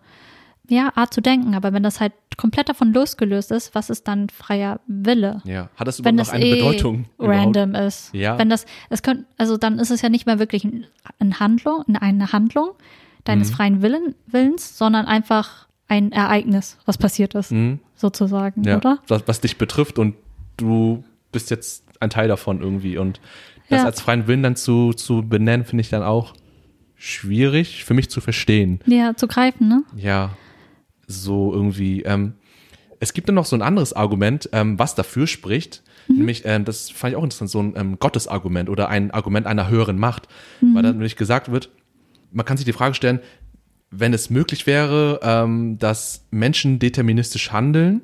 ja, 0.69 0.91
Art 0.95 1.13
zu 1.13 1.21
denken, 1.21 1.55
aber 1.55 1.71
wenn 1.71 1.83
das 1.83 2.01
halt 2.01 2.11
komplett 2.35 2.67
davon 2.67 2.91
losgelöst 2.93 3.51
ist, 3.51 3.73
was 3.73 3.89
ist 3.89 4.05
dann 4.07 4.27
freier 4.29 4.81
Wille? 4.85 5.41
ja, 5.45 5.69
hat 5.77 5.87
das 5.87 5.99
überhaupt 5.99 6.05
wenn 6.05 6.15
noch 6.15 6.25
das 6.25 6.33
eine 6.33 6.45
eh 6.45 6.55
Bedeutung? 6.55 7.05
überhaupt? 7.17 7.55
random 7.57 7.75
ist. 7.75 8.13
Ja. 8.13 8.37
Wenn 8.37 8.49
das, 8.49 8.65
es 8.89 9.01
könnte, 9.01 9.25
also 9.37 9.55
dann 9.57 9.79
ist 9.79 9.91
es 9.91 10.01
ja 10.01 10.09
nicht 10.09 10.25
mehr 10.25 10.39
wirklich 10.39 10.65
ein- 10.65 10.85
eine 11.19 11.39
Handlung, 11.39 11.83
eine 11.99 12.33
Handlung 12.33 12.67
Mhm. 12.67 13.23
deines 13.23 13.49
freien 13.51 13.81
Willen, 13.81 14.13
Willens, 14.25 14.77
sondern 14.77 15.05
einfach 15.05 15.67
ein 15.87 16.11
Ereignis, 16.11 16.77
was 16.85 16.97
passiert 16.97 17.33
ist, 17.33 17.53
sozusagen, 17.97 18.61
Mhm. 18.61 18.67
ja, 18.67 18.77
oder? 18.77 18.99
Was, 19.09 19.23
was 19.27 19.41
dich 19.41 19.57
betrifft 19.57 19.99
und 19.99 20.15
du 20.55 21.03
bist 21.33 21.49
jetzt 21.49 21.83
ein 21.99 22.09
Teil 22.09 22.29
davon 22.29 22.61
irgendwie 22.61 22.97
und 22.97 23.19
das 23.69 23.81
Ja. 23.81 23.85
als 23.85 23.99
freien 23.99 24.27
Willen 24.27 24.43
dann 24.43 24.55
zu, 24.55 24.93
zu 24.93 25.23
benennen, 25.27 25.65
finde 25.65 25.81
ich 25.81 25.89
dann 25.89 26.03
auch 26.03 26.33
schwierig 26.95 27.83
für 27.83 27.93
mich 27.93 28.09
zu 28.09 28.21
verstehen. 28.21 28.79
Ja, 28.85 29.15
zu 29.15 29.27
greifen, 29.27 29.67
ne? 29.67 29.83
Ja, 29.95 30.31
so 31.05 31.53
irgendwie. 31.53 32.03
Ähm, 32.03 32.33
es 32.99 33.13
gibt 33.13 33.27
dann 33.27 33.35
noch 33.35 33.45
so 33.45 33.55
ein 33.55 33.61
anderes 33.61 33.93
Argument, 33.93 34.49
ähm, 34.53 34.79
was 34.79 34.95
dafür 34.95 35.27
spricht, 35.27 35.83
Nämlich, 36.09 36.45
äh, 36.45 36.57
das 36.63 36.89
fand 36.89 37.11
ich 37.11 37.17
auch 37.17 37.23
interessant, 37.23 37.49
so 37.51 37.59
ein 37.61 37.73
ähm, 37.75 37.99
Gottesargument 37.99 38.69
oder 38.69 38.87
ein 38.87 39.11
Argument 39.11 39.45
einer 39.45 39.67
höheren 39.67 39.99
Macht. 39.99 40.29
Weil 40.61 40.81
dann 40.81 40.93
nämlich 40.93 41.17
gesagt 41.17 41.51
wird, 41.51 41.69
man 42.31 42.45
kann 42.45 42.55
sich 42.55 42.65
die 42.65 42.71
Frage 42.71 42.93
stellen, 42.95 43.19
wenn 43.91 44.13
es 44.13 44.29
möglich 44.29 44.67
wäre, 44.67 45.19
ähm, 45.23 45.77
dass 45.77 46.25
Menschen 46.31 46.79
deterministisch 46.79 47.51
handeln, 47.51 48.01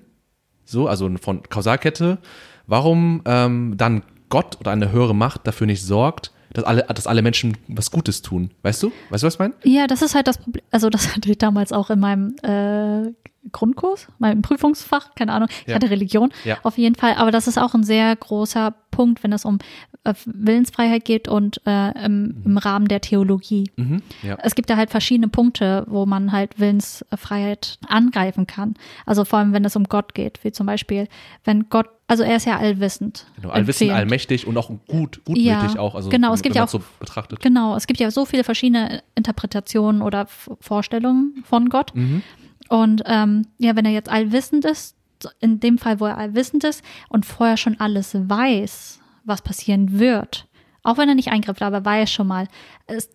so, 0.66 0.88
also 0.88 1.10
von 1.22 1.44
Kausalkette, 1.44 2.20
warum 2.68 3.22
ähm, 3.26 3.76
dann 3.78 4.04
Gott 4.30 4.58
oder 4.60 4.72
eine 4.72 4.92
höhere 4.92 5.14
Macht 5.14 5.46
dafür 5.46 5.68
nicht 5.68 5.84
sorgt, 5.84 6.32
dass 6.54 6.64
alle, 6.64 6.84
dass 6.84 7.08
alle 7.08 7.22
Menschen 7.22 7.58
was 7.68 7.92
Gutes 7.92 8.22
tun? 8.22 8.52
Weißt 8.62 8.82
du? 8.84 8.92
Weißt 9.10 9.24
du, 9.24 9.28
was 9.28 9.34
ich 9.36 9.40
meine? 9.40 9.54
Ja, 9.64 9.88
das 9.88 10.02
ist 10.02 10.16
halt 10.16 10.28
das 10.28 10.38
Problem. 10.38 10.64
Also, 10.72 10.90
das 10.90 11.08
hatte 11.16 11.30
ich 11.32 11.38
damals 11.38 11.72
auch 11.72 11.90
in 11.90 12.00
meinem 12.00 12.36
äh, 12.44 13.12
Grundkurs, 13.52 14.08
meinem 14.20 14.42
Prüfungsfach, 14.42 15.16
keine 15.16 15.34
Ahnung. 15.34 15.50
Ich 15.62 15.68
Ja. 15.68 15.76
hatte 15.76 15.90
Religion 15.90 16.32
Ja. 16.46 16.58
auf 16.64 16.78
jeden 16.78 16.96
Fall. 16.96 17.16
Aber 17.16 17.30
das 17.32 17.48
ist 17.48 17.58
auch 17.58 17.74
ein 17.74 17.84
sehr 17.84 18.16
großer 18.16 18.74
Punkt, 18.92 19.22
wenn 19.24 19.34
es 19.34 19.44
um 19.44 19.58
äh, 20.06 20.14
Willensfreiheit 20.26 21.04
geht 21.04 21.28
und 21.28 21.62
äh, 21.66 22.06
im, 22.06 22.42
im 22.46 22.58
Rahmen 22.58 22.88
der 22.88 23.02
Theologie. 23.02 23.70
Mhm. 23.76 24.02
Ja. 24.22 24.38
Es 24.42 24.56
gibt 24.56 24.70
da 24.70 24.78
halt 24.78 24.92
verschiedene 24.92 25.28
Punkte, 25.28 25.86
wo 25.90 26.06
man 26.06 26.32
halt 26.32 26.58
Willensfreiheit 26.60 27.80
angreifen 27.88 28.48
kann. 28.48 28.76
Also 29.06 29.26
vor 29.26 29.40
allem, 29.40 29.54
wenn 29.54 29.66
es 29.66 29.76
um 29.76 29.86
Gott 29.86 30.14
geht, 30.14 30.44
wie 30.44 30.52
zum 30.52 30.66
Beispiel, 30.66 31.08
wenn 31.44 31.70
Gott, 31.70 31.88
also 32.14 32.24
er 32.24 32.36
ist 32.38 32.46
ja 32.46 32.58
allwissend. 32.58 33.26
Genau, 33.36 33.50
allwissend, 33.50 33.90
empfehlend. 33.90 33.98
allmächtig 33.98 34.48
und 34.48 34.56
auch 34.58 34.70
gut, 34.88 35.20
Ja, 35.28 35.56
gutmütig 35.60 35.80
auch. 35.80 35.96
Also, 35.96 36.10
genau, 36.10 36.34
es 36.34 36.42
gibt 36.42 36.56
ja 36.56 36.64
auch- 36.64 36.68
so 36.70 36.82
betrachtet. 37.00 37.40
Genau, 37.42 37.76
es 37.76 37.88
gibt 37.88 38.00
ja 38.00 38.12
so 38.12 38.26
viele 38.26 38.44
verschiedene 38.44 39.02
Interpretationen 39.16 40.02
oder 40.02 40.28
Vorstellungen 40.62 41.44
von 41.46 41.70
Gott. 41.70 41.94
Mhm. 41.96 42.22
Und 42.70 43.04
ähm, 43.06 43.44
ja, 43.58 43.76
wenn 43.76 43.86
er 43.86 43.92
jetzt 43.92 44.10
allwissend 44.10 44.66
ist, 44.66 44.96
in 45.40 45.60
dem 45.60 45.78
Fall, 45.78 46.00
wo 46.00 46.06
er 46.06 46.18
allwissend 46.18 46.64
ist 46.64 46.84
und 47.10 47.26
vorher 47.26 47.58
schon 47.58 47.80
alles 47.80 48.14
weiß, 48.16 49.00
was 49.24 49.42
passieren 49.42 50.00
wird, 50.00 50.48
auch 50.84 50.98
wenn 50.98 51.08
er 51.08 51.16
nicht 51.16 51.30
eingreift, 51.32 51.62
aber 51.62 51.84
weiß 51.86 52.12
schon 52.12 52.28
mal, 52.28 52.48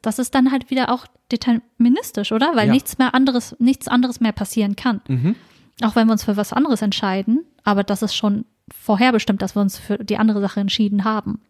das 0.02 0.18
ist 0.18 0.34
dann 0.34 0.50
halt 0.50 0.70
wieder 0.70 0.90
auch 0.92 1.06
deterministisch, 1.30 2.32
oder? 2.32 2.52
Weil 2.54 2.66
Ja. 2.68 2.72
nichts 2.72 2.98
mehr 2.98 3.14
anderes, 3.14 3.54
nichts 3.58 3.88
anderes 3.88 4.20
mehr 4.20 4.32
passieren 4.32 4.74
kann. 4.76 5.00
Mhm. 5.08 5.34
Auch 5.82 5.94
wenn 5.96 6.06
wir 6.08 6.12
uns 6.12 6.24
für 6.24 6.36
was 6.36 6.52
anderes 6.52 6.80
entscheiden, 6.82 7.44
aber 7.64 7.84
das 7.84 8.02
ist 8.02 8.14
schon 8.14 8.44
vorherbestimmt, 8.72 9.42
dass 9.42 9.56
wir 9.56 9.62
uns 9.62 9.78
für 9.78 9.98
die 9.98 10.18
andere 10.18 10.40
Sache 10.40 10.60
entschieden 10.60 11.04
haben. 11.04 11.40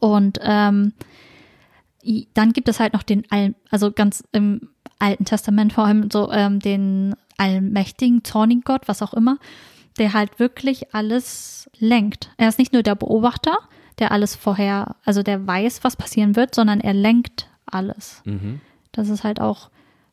Und 0.00 0.38
ähm, 0.42 0.92
dann 2.34 2.52
gibt 2.52 2.68
es 2.68 2.80
halt 2.80 2.92
noch 2.92 3.02
den, 3.02 3.24
All, 3.30 3.54
also 3.70 3.92
ganz 3.92 4.24
im 4.32 4.70
Alten 4.98 5.24
Testament 5.24 5.72
vor 5.72 5.84
allem 5.84 6.10
so 6.10 6.30
ähm, 6.32 6.60
den 6.60 7.14
allmächtigen, 7.36 8.24
zornigen 8.24 8.62
Gott, 8.62 8.82
was 8.86 9.02
auch 9.02 9.14
immer, 9.14 9.38
der 9.98 10.12
halt 10.12 10.38
wirklich 10.38 10.94
alles 10.94 11.70
lenkt. 11.78 12.30
Er 12.36 12.48
ist 12.48 12.58
nicht 12.58 12.72
nur 12.72 12.82
der 12.82 12.94
Beobachter, 12.94 13.58
der 13.98 14.12
alles 14.12 14.36
vorher, 14.36 14.96
also 15.04 15.22
der 15.22 15.46
weiß, 15.46 15.84
was 15.84 15.96
passieren 15.96 16.36
wird, 16.36 16.54
sondern 16.54 16.80
er 16.80 16.94
lenkt 16.94 17.48
alles. 17.66 18.22
Mhm. 18.24 18.60
Das 18.92 19.08
ist 19.08 19.24
halt 19.24 19.40
auch, 19.40 19.70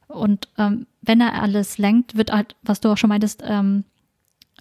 und 0.08 0.48
ähm, 0.58 0.88
wenn 1.02 1.22
er 1.22 1.42
alles 1.42 1.78
lenkt, 1.78 2.18
wird 2.18 2.32
halt, 2.32 2.56
was 2.64 2.80
du 2.82 2.90
auch 2.90 2.98
schon 2.98 3.10
meintest, 3.10 3.44
ähm, 3.46 3.84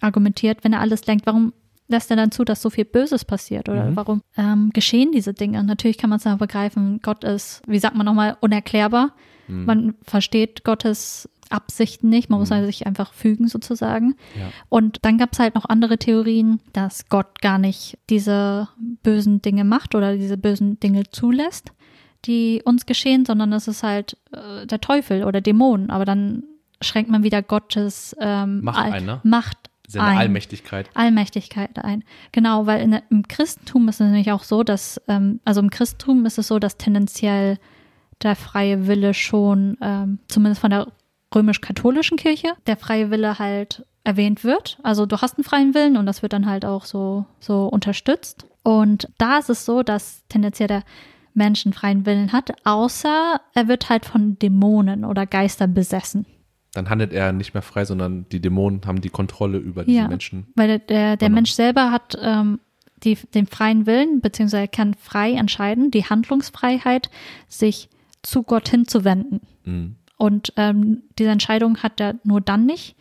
argumentiert, 0.01 0.63
wenn 0.63 0.73
er 0.73 0.81
alles 0.81 1.05
lenkt, 1.05 1.25
warum 1.25 1.53
lässt 1.87 2.09
er 2.09 2.17
dann 2.17 2.31
zu, 2.31 2.43
dass 2.43 2.61
so 2.61 2.69
viel 2.69 2.85
Böses 2.85 3.25
passiert? 3.25 3.69
Oder 3.69 3.85
Mhm. 3.91 3.95
warum 3.95 4.21
ähm, 4.37 4.71
geschehen 4.73 5.11
diese 5.11 5.33
Dinge? 5.33 5.63
Natürlich 5.63 5.97
kann 5.97 6.09
man 6.09 6.17
es 6.17 6.23
dann 6.23 6.37
begreifen, 6.37 6.99
Gott 7.03 7.23
ist, 7.23 7.61
wie 7.67 7.79
sagt 7.79 7.95
man 7.95 8.05
nochmal, 8.05 8.37
unerklärbar. 8.41 9.13
Mhm. 9.47 9.65
Man 9.65 9.93
versteht 10.03 10.63
Gottes 10.63 11.29
Absichten 11.51 12.09
nicht, 12.09 12.31
man 12.31 12.39
muss 12.39 12.51
also 12.51 12.65
sich 12.65 12.87
einfach 12.87 13.13
fügen 13.13 13.47
sozusagen. 13.47 14.15
Ja. 14.35 14.47
Und 14.69 14.97
dann 15.05 15.19
gab 15.19 15.33
es 15.33 15.37
halt 15.39 15.53
noch 15.53 15.65
andere 15.65 15.99
Theorien, 15.99 16.59
dass 16.73 17.07
Gott 17.07 17.39
gar 17.39 17.59
nicht 17.59 17.99
diese 18.09 18.67
bösen 19.03 19.43
Dinge 19.43 19.63
macht 19.63 19.93
oder 19.93 20.17
diese 20.17 20.37
bösen 20.37 20.79
Dinge 20.79 21.03
zulässt, 21.11 21.71
die 22.25 22.63
uns 22.65 22.87
geschehen, 22.87 23.25
sondern 23.25 23.53
es 23.53 23.67
ist 23.67 23.83
halt 23.83 24.17
äh, 24.31 24.65
der 24.65 24.81
Teufel 24.81 25.23
oder 25.23 25.39
Dämonen. 25.39 25.91
Aber 25.91 26.03
dann 26.05 26.43
schränkt 26.81 27.11
man 27.11 27.21
wieder 27.23 27.43
Gottes 27.43 28.15
ähm, 28.19 28.61
Macht 28.63 28.79
ein, 28.93 29.05
ne? 29.05 29.19
Macht 29.23 29.57
Seine 29.87 30.05
ein. 30.05 30.17
Allmächtigkeit. 30.17 30.89
Allmächtigkeit 30.93 31.77
ein. 31.79 32.03
Genau, 32.31 32.65
weil 32.65 32.81
in, 32.81 32.99
im 33.09 33.27
Christentum 33.27 33.87
ist 33.87 34.01
es 34.01 34.07
nämlich 34.07 34.31
auch 34.31 34.43
so, 34.43 34.63
dass, 34.63 35.01
ähm, 35.07 35.39
also 35.45 35.61
im 35.61 35.69
Christentum 35.69 36.25
ist 36.25 36.37
es 36.37 36.47
so, 36.47 36.59
dass 36.59 36.77
tendenziell 36.77 37.57
der 38.23 38.35
freie 38.35 38.87
Wille 38.87 39.13
schon, 39.13 39.77
ähm, 39.81 40.19
zumindest 40.27 40.61
von 40.61 40.71
der 40.71 40.87
römisch-katholischen 41.33 42.17
Kirche, 42.17 42.53
der 42.67 42.77
freie 42.77 43.11
Wille 43.11 43.39
halt 43.39 43.85
erwähnt 44.03 44.43
wird. 44.43 44.77
Also 44.83 45.05
du 45.05 45.17
hast 45.17 45.37
einen 45.37 45.43
freien 45.43 45.73
Willen 45.73 45.97
und 45.97 46.05
das 46.05 46.21
wird 46.21 46.33
dann 46.33 46.45
halt 46.45 46.65
auch 46.65 46.85
so, 46.85 47.25
so 47.39 47.67
unterstützt. 47.67 48.45
Und 48.63 49.09
da 49.17 49.39
ist 49.39 49.49
es 49.49 49.65
so, 49.65 49.83
dass 49.83 50.23
tendenziell 50.29 50.67
der 50.67 50.83
Mensch 51.33 51.65
einen 51.65 51.73
freien 51.73 52.05
Willen 52.05 52.31
hat, 52.31 52.51
außer 52.65 53.41
er 53.53 53.67
wird 53.67 53.89
halt 53.89 54.05
von 54.05 54.39
Dämonen 54.39 55.03
oder 55.03 55.25
Geistern 55.25 55.73
besessen. 55.73 56.25
Dann 56.75 56.89
handelt 56.89 57.13
er 57.13 57.31
nicht 57.31 57.53
mehr 57.53 57.63
frei, 57.63 57.85
sondern 57.85 58.25
die 58.31 58.39
Dämonen 58.41 58.81
haben 58.85 59.01
die 59.01 59.09
Kontrolle 59.09 59.57
über 59.57 59.83
diese 59.85 59.97
Ja. 59.97 60.07
Menschen. 60.07 60.47
Weil 60.55 60.67
der, 60.67 60.79
der, 60.79 61.17
der 61.17 61.29
Genau. 61.29 61.35
Mensch 61.35 61.51
selber 61.51 61.89
hat 61.91 62.17
ähm, 62.21 62.59
die, 63.03 63.17
den 63.33 63.47
freien 63.47 63.85
Willen, 63.85 64.21
beziehungsweise 64.21 64.63
er 64.63 64.67
kann 64.67 64.93
frei 64.93 65.33
entscheiden, 65.33 65.89
die 65.91 66.05
Handlungsfreiheit, 66.05 67.09
sich 67.47 67.89
zu 68.21 68.43
Gott 68.43 68.69
hinzuwenden. 68.69 69.41
Mhm. 69.63 69.95
Und 70.17 70.53
ähm, 70.57 71.03
diese 71.17 71.29
Entscheidung 71.29 71.77
hat 71.83 71.99
er 71.99 72.15
nur 72.23 72.41
dann 72.41 72.65
nicht. 72.65 72.95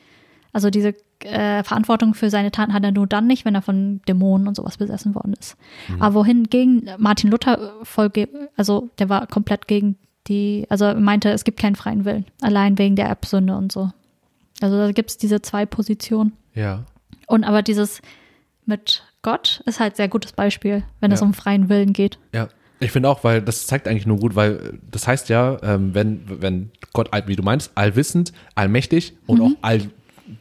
Also 0.52 0.70
diese 0.70 0.94
äh, 1.20 1.64
Verantwortung 1.64 2.14
für 2.14 2.30
seine 2.30 2.50
Taten 2.50 2.74
hat 2.74 2.84
er 2.84 2.92
nur 2.92 3.06
dann 3.06 3.26
nicht, 3.26 3.44
wenn 3.44 3.54
er 3.54 3.62
von 3.62 4.02
Dämonen 4.06 4.46
und 4.46 4.56
sowas 4.56 4.76
besessen 4.78 5.14
worden 5.14 5.34
ist. 5.38 5.56
Aber 5.98 6.14
wohingegen 6.16 6.88
Martin 6.98 7.30
Luther 7.30 7.80
äh, 7.80 7.84
voll, 7.84 8.10
also 8.56 8.90
der 8.98 9.08
war 9.08 9.26
komplett 9.26 9.66
gegen 9.66 9.96
die, 10.28 10.66
also 10.68 10.86
er 10.86 10.94
meinte, 10.94 11.30
es 11.30 11.44
gibt 11.44 11.58
keinen 11.60 11.76
freien 11.76 12.04
Willen, 12.04 12.24
allein 12.40 12.78
wegen 12.78 12.96
der 12.96 13.06
Erbsünde 13.06 13.56
und 13.56 13.72
so. 13.72 13.90
Also 14.60 14.76
da 14.78 14.92
gibt 14.92 15.10
es 15.10 15.18
diese 15.18 15.42
zwei 15.42 15.66
Positionen. 15.66 16.32
Ja. 16.54 16.84
Und 17.26 17.44
aber 17.44 17.62
dieses 17.62 18.00
mit 18.66 19.02
Gott 19.22 19.62
ist 19.66 19.80
halt 19.80 19.96
sehr 19.96 20.08
gutes 20.08 20.32
Beispiel, 20.32 20.84
wenn 21.00 21.12
es 21.12 21.20
Ja. 21.20 21.26
um 21.26 21.34
freien 21.34 21.68
Willen 21.68 21.92
geht. 21.92 22.18
Ja. 22.32 22.48
Ich 22.80 22.90
finde 22.90 23.08
auch, 23.08 23.24
weil 23.24 23.40
das 23.40 23.66
zeigt 23.66 23.86
eigentlich 23.88 24.04
nur 24.06 24.18
gut, 24.18 24.34
weil 24.34 24.78
das 24.90 25.06
heißt 25.06 25.28
ja, 25.28 25.58
ähm, 25.62 25.94
wenn, 25.94 26.22
wenn 26.42 26.70
Gott, 26.92 27.08
wie 27.26 27.36
du 27.36 27.42
meinst, 27.42 27.70
allwissend, 27.76 28.32
allmächtig 28.54 29.14
und 29.26 29.40
auch 29.40 29.50
all 29.62 29.80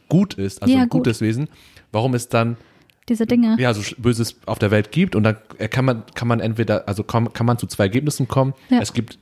gut 0.08 0.34
ist, 0.34 0.60
also 0.62 0.72
Mhm. 0.72 0.78
Ja, 0.78 0.82
ein 0.84 0.88
gut. 0.88 1.00
gutes 1.04 1.20
Wesen, 1.20 1.48
warum 1.92 2.12
es 2.14 2.28
dann 2.28 2.56
Diese 3.08 3.24
Dinge. 3.26 3.56
ja 3.58 3.72
so 3.72 3.82
Böses 3.98 4.36
auf 4.46 4.58
der 4.58 4.70
Welt 4.70 4.90
gibt 4.92 5.14
und 5.14 5.22
dann 5.22 5.36
äh, 5.58 5.68
kann 5.68 5.84
man, 5.84 6.02
kann 6.14 6.28
man 6.28 6.40
entweder, 6.40 6.86
also 6.88 7.02
kann, 7.04 7.32
kann 7.32 7.46
man 7.46 7.56
zu 7.56 7.66
zwei 7.66 7.84
Ergebnissen 7.84 8.28
kommen. 8.28 8.52
Ja. 8.68 8.80
Es 8.80 8.92
gibt, 8.92 9.18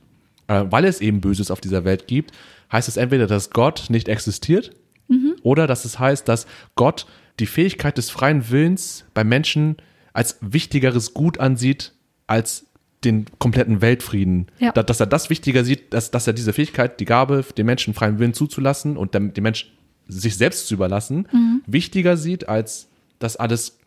äh, 0.47 0.63
weil 0.69 0.85
es 0.85 1.01
eben 1.01 1.21
Böses 1.21 1.51
auf 1.51 1.61
dieser 1.61 1.83
Welt 1.85 2.07
gibt, 2.07 2.31
heißt 2.71 2.87
es 2.87 2.97
entweder, 2.97 3.27
dass 3.27 3.49
Gott 3.51 3.85
nicht 3.89 4.07
existiert 4.07 4.71
Mhm. 5.09 5.35
oder 5.43 5.67
dass 5.67 5.83
es 5.85 5.99
heißt, 5.99 6.27
dass 6.27 6.47
Gott 6.75 7.05
die 7.39 7.45
Fähigkeit 7.45 7.97
des 7.97 8.09
freien 8.09 8.49
Willens 8.49 9.05
bei 9.13 9.23
Menschen 9.23 9.75
als 10.13 10.37
wichtigeres 10.41 11.13
Gut 11.13 11.39
ansieht 11.39 11.93
als 12.27 12.65
den 13.03 13.25
kompletten 13.37 13.81
Weltfrieden. 13.81 14.47
Ja. 14.59 14.71
Da- 14.71 14.83
Dass 14.83 14.99
er 15.01 15.07
das 15.07 15.29
wichtiger 15.29 15.65
sieht, 15.65 15.93
dass, 15.93 16.09
dass 16.11 16.25
er 16.25 16.31
diese 16.33 16.53
Fähigkeit, 16.53 16.99
die 17.01 17.05
Gabe, 17.05 17.43
den 17.57 17.65
Menschen 17.65 17.93
freien 17.93 18.17
Willen 18.17 18.33
zuzulassen 18.33 18.95
und 18.95 19.13
dem, 19.13 19.33
dem 19.33 19.43
Menschen 19.43 19.69
sich 20.07 20.37
selbst 20.37 20.67
zu 20.67 20.75
überlassen, 20.75 21.27
Mhm. 21.33 21.61
wichtiger 21.67 22.15
sieht, 22.15 22.47
als 22.47 22.87
dass 23.19 23.35
alles 23.35 23.77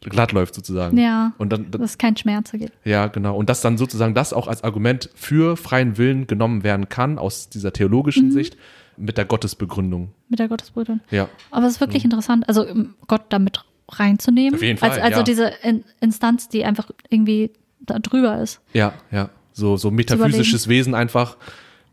glatt 0.00 0.32
läuft 0.32 0.54
sozusagen. 0.54 0.96
Ja. 0.96 1.32
Und 1.38 1.52
dann, 1.52 1.70
Dass 1.70 1.82
es 1.82 1.98
kein 1.98 2.16
Schmerz 2.16 2.52
gibt. 2.52 2.72
ja, 2.84 3.06
genau. 3.08 3.36
Und 3.36 3.50
dass 3.50 3.60
dann 3.60 3.76
sozusagen 3.76 4.14
das 4.14 4.32
auch 4.32 4.46
als 4.48 4.64
Argument 4.64 5.10
für 5.14 5.56
freien 5.56 5.98
Willen 5.98 6.26
genommen 6.26 6.62
werden 6.64 6.88
kann, 6.88 7.18
aus 7.18 7.48
dieser 7.50 7.72
theologischen 7.72 8.28
Mhm. 8.28 8.32
Sicht, 8.32 8.56
mit 8.96 9.16
der 9.18 9.24
Gottesbegründung. 9.24 10.12
Mit 10.28 10.38
der 10.38 10.48
Gottesbrüdung. 10.48 11.00
Ja. 11.10 11.28
Aber 11.50 11.66
es 11.66 11.74
ist 11.74 11.80
wirklich 11.80 12.04
interessant, 12.04 12.48
also 12.48 12.66
um 12.66 12.94
Gott 13.06 13.22
damit 13.30 13.64
reinzunehmen. 13.88 14.50
Mhm. 14.52 14.56
Auf 14.56 14.62
jeden 14.62 14.78
Fall, 14.78 14.90
Als, 14.90 15.00
also 15.02 15.18
ja. 15.18 15.22
diese 15.24 15.52
In 15.62 15.84
Instanz, 16.00 16.48
die 16.48 16.64
einfach 16.64 16.90
irgendwie 17.08 17.50
da 17.80 17.98
drüber 17.98 18.40
ist. 18.40 18.60
Ja, 18.72 18.92
ja. 19.10 19.30
So, 19.52 19.76
so 19.76 19.90
metaphysisches 19.90 20.68
Wesen 20.68 20.94
einfach. 20.94 21.36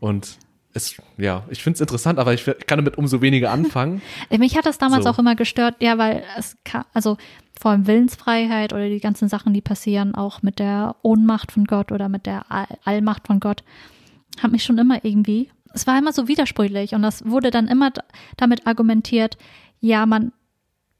Und 0.00 0.36
es, 0.74 0.96
ja, 1.16 1.44
ich 1.48 1.62
finde 1.62 1.76
es 1.76 1.80
interessant, 1.80 2.18
aber 2.18 2.34
ich 2.34 2.44
kann 2.44 2.78
damit 2.78 2.98
umso 2.98 3.20
weniger 3.20 3.50
anfangen. 3.50 4.00
Mich 4.38 4.56
hat 4.56 4.66
das 4.66 4.78
damals 4.78 5.04
So. 5.04 5.10
auch 5.10 5.18
immer 5.18 5.34
gestört, 5.34 5.76
ja, 5.80 5.98
weil 5.98 6.22
es 6.38 6.56
also 6.92 7.16
vor 7.58 7.72
allem 7.72 7.86
Willensfreiheit 7.86 8.72
oder 8.72 8.88
die 8.88 9.00
ganzen 9.00 9.28
Sachen, 9.28 9.52
die 9.52 9.60
passieren, 9.60 10.14
auch 10.14 10.42
mit 10.42 10.58
der 10.58 10.96
Ohnmacht 11.02 11.52
von 11.52 11.64
Gott 11.64 11.90
oder 11.90 12.08
mit 12.08 12.26
der 12.26 12.50
All 12.50 12.66
Allmacht 12.84 13.26
von 13.26 13.40
Gott, 13.40 13.64
hat 14.40 14.52
mich 14.52 14.62
schon 14.64 14.78
immer 14.78 15.04
irgendwie, 15.04 15.50
es 15.74 15.86
war 15.86 15.98
immer 15.98 16.12
so 16.12 16.28
widersprüchlich 16.28 16.94
und 16.94 17.02
das 17.02 17.26
wurde 17.26 17.50
dann 17.50 17.66
immer 17.66 17.90
damit 18.36 18.66
argumentiert, 18.66 19.36
ja, 19.80 20.06
man 20.06 20.32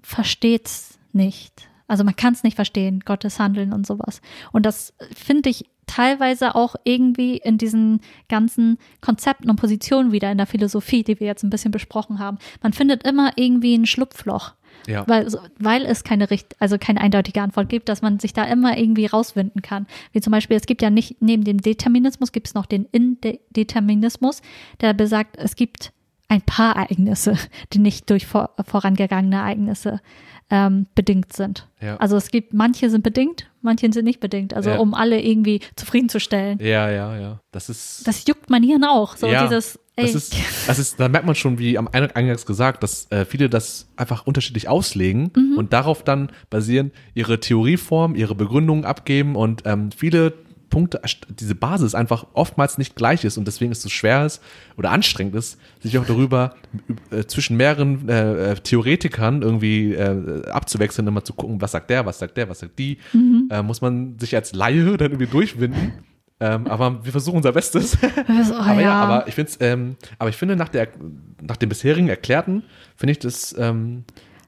versteht's 0.02 0.98
nicht. 1.12 1.68
Also 1.86 2.04
man 2.04 2.16
kann 2.16 2.34
es 2.34 2.42
nicht 2.42 2.56
verstehen, 2.56 3.00
Gottes 3.00 3.38
Handeln 3.38 3.72
und 3.72 3.86
sowas. 3.86 4.20
Und 4.52 4.66
das 4.66 4.94
finde 5.14 5.50
ich 5.50 5.64
teilweise 5.86 6.54
auch 6.54 6.76
irgendwie 6.84 7.38
in 7.38 7.56
diesen 7.56 8.00
ganzen 8.28 8.78
Konzepten 9.00 9.48
und 9.48 9.56
Positionen 9.56 10.12
wieder 10.12 10.30
in 10.30 10.38
der 10.38 10.46
Philosophie, 10.46 11.02
die 11.02 11.18
wir 11.18 11.26
jetzt 11.26 11.44
ein 11.44 11.50
bisschen 11.50 11.70
besprochen 11.70 12.18
haben. 12.18 12.38
Man 12.62 12.74
findet 12.74 13.06
immer 13.06 13.32
irgendwie 13.36 13.74
ein 13.74 13.86
Schlupfloch. 13.86 14.52
Ja. 14.89 15.05
Weil, 15.07 15.28
weil 15.59 15.84
es 15.84 16.03
keine 16.03 16.30
richt 16.30 16.57
also 16.59 16.78
keine 16.78 17.01
eindeutige 17.01 17.43
Antwort 17.43 17.68
gibt, 17.68 17.89
dass 17.89 18.01
man 18.03 18.18
sich 18.18 18.32
da 18.32 18.45
immer 18.45 18.78
irgendwie 18.78 19.07
rauswinden 19.07 19.61
kann. 19.61 19.86
Wie 20.12 20.20
zum 20.20 20.30
Beispiel, 20.30 20.57
es 20.57 20.66
gibt 20.66 20.80
ja 20.82 20.89
nicht, 20.91 21.20
neben 21.20 21.45
dem 21.45 21.59
Determinismus 21.61 22.32
gibt 22.32 22.49
es 22.49 22.55
noch 22.55 22.64
den 22.66 22.86
Indeterminismus, 22.86 24.43
der 24.80 24.95
besagt, 24.95 25.36
es 25.36 25.57
gibt 25.57 25.93
ein 26.28 26.43
paar 26.43 26.76
Ereignisse, 26.76 27.36
die 27.72 27.78
nicht 27.78 28.09
durch 28.11 28.26
vor, 28.26 28.51
vorangegangene 28.66 29.36
Ereignisse 29.36 30.01
ähm, 30.51 30.86
bedingt 30.95 31.32
sind. 31.34 31.68
Ja. 31.80 31.97
Also 31.99 32.16
es 32.16 32.30
gibt, 32.30 32.55
manche 32.55 32.89
sind 32.91 33.03
bedingt, 33.03 33.51
manche 33.61 33.93
sind 33.93 34.05
nicht 34.05 34.20
bedingt. 34.20 34.55
Also 34.55 34.70
Ja. 34.70 34.78
um 34.78 34.95
alle 34.95 35.20
irgendwie 35.22 35.61
zufriedenzustellen. 35.76 36.59
Ja, 36.61 36.91
ja, 36.91 37.18
ja. 37.18 37.41
Das 37.51 37.68
ist. 37.68 38.07
Das 38.07 38.26
juckt 38.26 38.49
man 38.49 38.62
hier 38.62 38.78
auch. 38.89 39.16
So 39.16 39.26
ja, 39.26 39.45
dieses, 39.47 39.78
das 40.03 40.14
ist, 40.14 40.36
das 40.66 40.78
ist, 40.78 41.01
da 41.01 41.09
merkt 41.09 41.26
man 41.26 41.34
schon, 41.34 41.59
wie 41.59 41.76
am 41.78 41.88
Ein- 41.88 42.11
eingangs 42.12 42.46
gesagt, 42.46 42.82
dass 42.82 43.11
äh, 43.11 43.24
viele 43.24 43.49
das 43.51 43.88
einfach 43.96 44.26
unterschiedlich 44.26 44.68
auslegen 44.68 45.30
Mhm. 45.36 45.55
und 45.59 45.72
darauf 45.72 46.03
dann 46.05 46.30
basieren, 46.51 46.92
ihre 47.14 47.40
Theorieform, 47.40 48.14
ihre 48.14 48.34
Begründungen 48.34 48.84
abgeben 48.84 49.36
und 49.36 49.62
ähm, 49.66 49.90
viele 49.92 50.32
Punkte, 50.70 51.01
diese 51.30 51.55
Basis 51.55 51.94
einfach 51.94 52.26
oftmals 52.34 52.76
nicht 52.76 52.94
gleich 52.94 53.24
ist 53.24 53.38
und 53.38 53.46
deswegen 53.46 53.72
ist 53.72 53.78
es 53.78 53.84
so 53.84 53.88
schwer 53.88 54.26
ist 54.26 54.42
oder 54.76 54.90
anstrengend 54.90 55.34
ist, 55.34 55.59
sich 55.80 55.96
auch 55.96 56.05
darüber 56.05 56.57
äh, 57.11 57.24
zwischen 57.24 57.57
mehreren 57.57 58.07
äh, 58.11 58.51
äh, 58.51 58.55
Theoretikern 58.57 59.40
irgendwie 59.40 59.94
äh, 59.94 60.46
abzuwechseln, 60.51 61.09
immer 61.09 61.24
zu 61.24 61.32
gucken, 61.32 61.62
was 61.62 61.72
sagt 61.72 61.88
der, 61.88 62.05
was 62.05 62.18
sagt 62.18 62.36
der, 62.36 62.51
was 62.51 62.59
sagt 62.59 62.78
die, 62.78 62.99
Mhm. 63.14 63.49
äh, 63.51 63.62
muss 63.62 63.80
man 63.80 64.18
sich 64.18 64.34
als 64.36 64.53
Laie 64.53 64.84
dann 64.99 65.12
irgendwie 65.12 65.26
durchwinden. 65.30 65.92
Ähm, 66.41 66.66
aber 66.68 67.05
wir 67.05 67.11
versuchen 67.12 67.36
unser 67.39 67.53
Bestes. 67.53 67.99
oh, 68.03 68.55
aber 68.55 68.74
ja, 68.74 68.80
ja. 68.80 68.93
aber 69.01 69.28
ich 69.28 69.34
finde 69.34 69.53
ähm, 69.61 69.97
aber 70.18 70.30
ich 70.30 70.36
finde 70.36 70.55
nach 70.57 70.68
der 70.68 70.89
nach 71.41 71.57
dem 71.57 71.68
bisherigen 71.68 72.09
Erklärten 72.09 72.62
finde 72.97 73.12
ich 73.12 73.18
das 73.18 73.55
ähm, 73.59 74.05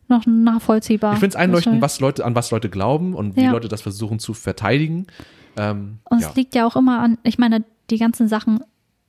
noch 0.08 0.24
nachvollziehbar. 0.26 1.14
ich 1.14 1.20
finde 1.20 1.34
es 1.34 1.36
einleuchtend, 1.36 1.80
was 1.82 2.00
Leute 2.00 2.24
an 2.24 2.34
was 2.34 2.50
Leute 2.50 2.68
glauben 2.68 3.14
und 3.14 3.36
wie 3.36 3.42
Ja. 3.42 3.52
Leute 3.52 3.68
das 3.68 3.82
versuchen 3.82 4.18
zu 4.18 4.34
verteidigen. 4.34 5.06
Ähm, 5.56 5.98
Und 6.04 6.22
es 6.22 6.34
liegt 6.36 6.54
ja 6.54 6.66
auch 6.66 6.76
immer 6.76 7.00
an, 7.00 7.18
ich 7.22 7.38
meine, 7.38 7.64
die 7.90 7.98
ganzen 7.98 8.28
Sachen, 8.28 8.60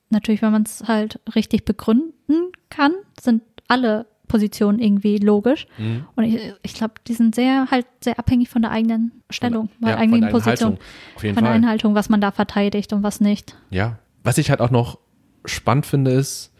natürlich, 0.09 0.41
wenn 0.41 0.51
man 0.51 0.63
es 0.63 0.83
halt 0.87 1.19
richtig 1.35 1.65
begründen 1.65 2.51
kann, 2.69 2.93
sind 3.19 3.43
alle 3.67 4.05
Positionen 4.31 4.79
irgendwie 4.79 5.17
logisch. 5.17 5.67
Mhm. 5.77 6.05
Und 6.15 6.23
ich, 6.23 6.53
ich 6.63 6.73
glaube, 6.73 6.93
die 7.05 7.13
sind 7.13 7.35
sehr 7.35 7.67
halt 7.69 7.85
sehr 8.01 8.17
abhängig 8.17 8.49
von 8.49 8.61
der 8.61 8.71
eigenen 8.71 9.11
Stellung, 9.29 9.67
von 9.79 9.89
ja, 9.89 9.95
der 9.95 9.97
eigenen 9.97 10.21
von 10.23 10.41
Position, 10.41 10.77
jeden 11.21 11.35
von 11.35 11.43
der. 11.43 11.53
Einhaltung, 11.53 11.95
was 11.95 12.07
man 12.07 12.21
da 12.21 12.31
verteidigt 12.31 12.93
und 12.93 13.03
was 13.03 13.19
nicht. 13.19 13.57
Ja. 13.69 13.99
Was 14.23 14.37
ich 14.37 14.49
halt 14.49 14.61
auch 14.61 14.71
noch 14.71 14.99
spannend 15.43 15.85
finde, 15.85 16.11
ist 16.11 16.53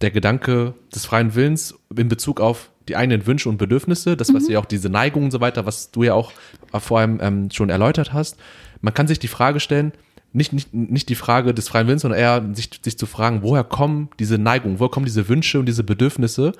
der 0.00 0.10
Gedanke 0.10 0.74
des 0.94 1.04
freien 1.04 1.34
Willens 1.34 1.74
in 1.94 2.08
Bezug 2.08 2.40
auf 2.40 2.70
die 2.88 2.96
eigenen 2.96 3.26
Wünsche 3.26 3.48
und 3.48 3.58
Bedürfnisse, 3.58 4.16
das, 4.16 4.32
was 4.32 4.48
ja 4.48 4.58
auch 4.58 4.66
diese 4.66 4.88
Neigungen 4.88 5.26
und 5.26 5.30
so 5.30 5.40
weiter, 5.40 5.66
was 5.66 5.90
du 5.90 6.02
ja 6.02 6.14
auch 6.14 6.32
vor 6.72 7.00
allem 7.00 7.18
ähm, 7.22 7.50
schon 7.50 7.70
erläutert 7.70 8.12
hast. 8.12 8.36
Man 8.80 8.94
kann 8.94 9.08
sich 9.08 9.18
die 9.18 9.28
Frage 9.28 9.60
stellen, 9.60 9.92
nicht, 10.32 10.52
nicht, 10.52 10.74
nicht 10.74 11.08
die 11.08 11.14
Frage 11.14 11.54
des 11.54 11.68
freien 11.68 11.86
Willens, 11.86 12.02
sondern 12.02 12.20
eher 12.20 12.44
sich, 12.54 12.68
sich 12.82 12.98
zu 12.98 13.06
fragen, 13.06 13.42
woher 13.42 13.64
kommen 13.64 14.10
diese 14.18 14.36
Neigungen, 14.36 14.80
woher 14.80 14.90
kommen 14.90 15.06
diese 15.06 15.28
Wünsche 15.28 15.60
und 15.60 15.66
diese 15.66 15.84
Bedürfnisse 15.84 16.52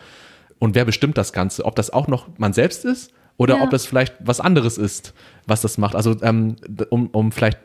und 0.65 0.75
wer 0.75 0.85
bestimmt 0.85 1.17
das 1.19 1.33
Ganze? 1.33 1.65
Ob 1.65 1.77
das 1.77 1.91
auch 1.91 2.09
noch 2.09 2.27
man 2.39 2.53
selbst 2.53 2.85
ist 2.85 3.13
oder 3.37 3.57
Ja. 3.57 3.63
ob 3.65 3.71
das 3.71 3.87
vielleicht 3.87 4.15
was 4.21 4.41
anderes 4.41 4.79
ist, 4.79 5.15
was 5.47 5.61
das 5.61 5.79
macht. 5.79 5.95
Also 5.95 6.17
ähm, 6.23 6.57
um, 6.91 7.09
um 7.09 7.33
vielleicht 7.33 7.59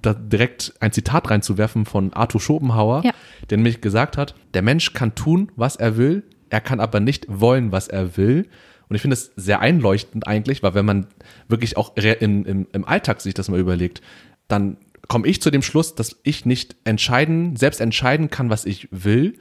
da 0.00 0.14
direkt 0.14 0.72
ein 0.80 0.90
Zitat 0.92 1.30
reinzuwerfen 1.30 1.84
von 1.84 2.12
Arthur 2.14 2.40
Schopenhauer, 2.40 3.02
Ja. 3.04 3.12
der 3.50 3.58
nämlich 3.58 3.80
gesagt 3.80 4.16
hat, 4.16 4.34
der 4.54 4.62
Mensch 4.62 4.92
kann 4.94 5.14
tun, 5.14 5.52
was 5.56 5.76
er 5.76 5.96
will, 5.96 6.22
er 6.50 6.60
kann 6.60 6.80
aber 6.80 7.00
nicht 7.00 7.26
wollen, 7.28 7.72
was 7.72 7.88
er 7.88 8.16
will. 8.16 8.48
Und 8.88 8.96
ich 8.96 9.02
finde 9.02 9.14
es 9.14 9.32
sehr 9.36 9.60
einleuchtend 9.60 10.26
eigentlich, 10.26 10.62
weil 10.62 10.74
wenn 10.74 10.84
man 10.84 11.06
wirklich 11.48 11.76
auch 11.76 11.96
im, 11.96 12.44
im, 12.44 12.66
im 12.72 12.84
Alltag 12.86 13.20
sich 13.20 13.34
das 13.34 13.48
mal 13.48 13.60
überlegt, 13.60 14.02
dann 14.48 14.76
komme 15.08 15.26
ich 15.26 15.40
zu 15.42 15.50
dem 15.50 15.62
Schluss, 15.62 15.94
dass 15.94 16.16
ich 16.22 16.46
nicht 16.46 16.76
entscheiden, 16.84 17.56
selbst 17.56 17.80
entscheiden 17.80 18.30
kann, 18.30 18.48
was 18.50 18.64
ich 18.64 18.88
will. 18.90 19.34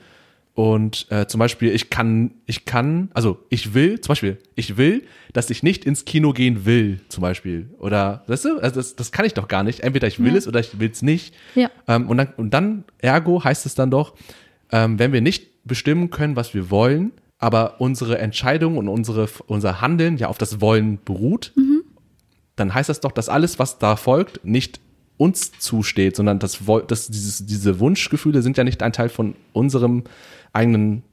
Und 0.54 1.08
äh, 1.10 1.28
zum 1.28 1.40
Beispiel, 1.40 1.72
ich 1.74 1.90
kann, 1.90 2.32
ich 2.46 2.66
kann, 2.66 3.10
also 3.14 3.40
ich 3.50 3.74
will, 3.74 4.02
zum 4.02 4.12
Beispiel, 4.12 4.38
ich 4.56 4.76
will, 4.76 5.04
dass 5.32 5.50
ich 5.50 5.64
nicht 5.64 5.86
ins 5.86 6.04
Kino 6.04 6.34
gehen 6.34 6.66
will, 6.66 7.00
zum 7.08 7.22
Beispiel. 7.22 7.70
Oder, 7.80 8.24
weißt 8.28 8.46
du, 8.46 8.60
also 8.60 8.76
das, 8.76 8.96
das 8.98 9.12
kann 9.14 9.26
ich 9.26 9.34
doch 9.34 9.48
gar 9.48 9.64
nicht. 9.64 9.80
Entweder 9.80 10.08
ich 10.08 10.20
will 10.20 10.34
Ja. 10.34 10.38
es 10.38 10.48
oder 10.48 10.60
ich 10.60 10.78
will 10.80 10.92
es 10.92 11.02
nicht. 11.02 11.34
Ja. 11.56 11.70
Ähm, 11.88 12.10
und, 12.10 12.18
dann, 12.18 12.28
und 12.36 12.54
dann, 12.54 12.84
ergo 13.00 13.44
heißt 13.44 13.66
es 13.66 13.76
dann 13.76 13.92
doch, 13.92 14.14
ähm, 14.72 15.00
wenn 15.00 15.14
wir 15.14 15.22
nicht 15.22 15.64
bestimmen 15.64 16.10
können, 16.10 16.36
was 16.36 16.54
wir 16.54 16.70
wollen, 16.70 17.14
aber 17.38 17.80
unsere 17.80 18.18
Entscheidung 18.18 18.78
und 18.78 18.88
unsere, 18.90 19.30
unser 19.48 19.80
Handeln 19.80 20.18
ja 20.18 20.28
auf 20.28 20.38
das 20.38 20.60
Wollen 20.62 21.00
beruht, 21.04 21.54
dann 22.58 22.74
heißt 22.74 22.90
das 22.90 23.00
doch, 23.00 23.12
dass 23.14 23.30
alles, 23.30 23.58
was 23.58 23.80
da 23.80 23.96
folgt, 23.96 24.44
nicht 24.46 24.80
uns 25.18 25.52
zusteht, 25.60 26.16
sondern 26.16 26.40
das, 26.40 26.60
das, 26.88 27.08
dieses, 27.08 27.46
diese 27.46 27.80
Wunschgefühle 27.80 28.42
sind 28.42 28.58
ja 28.58 28.64
nicht 28.64 28.82
ein 28.84 28.92
Teil 28.92 29.10
von 29.10 29.36
unserem 29.54 30.04
eigenen 30.54 31.04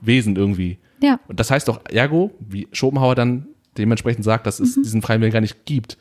Wesen 0.00 0.36
irgendwie. 0.36 0.78
Ja, 1.00 1.18
Und 1.28 1.40
das 1.40 1.50
heißt 1.50 1.68
doch, 1.68 1.80
ergo, 1.90 2.32
wie 2.40 2.68
Schopenhauer 2.72 3.14
dann 3.14 3.46
dementsprechend 3.78 4.24
sagt, 4.24 4.46
dass 4.46 4.60
es 4.60 4.74
diesen 4.74 5.02
freien 5.02 5.20
Willen 5.20 5.32
gar 5.32 5.40
nicht 5.40 5.64
gibt. 5.64 5.96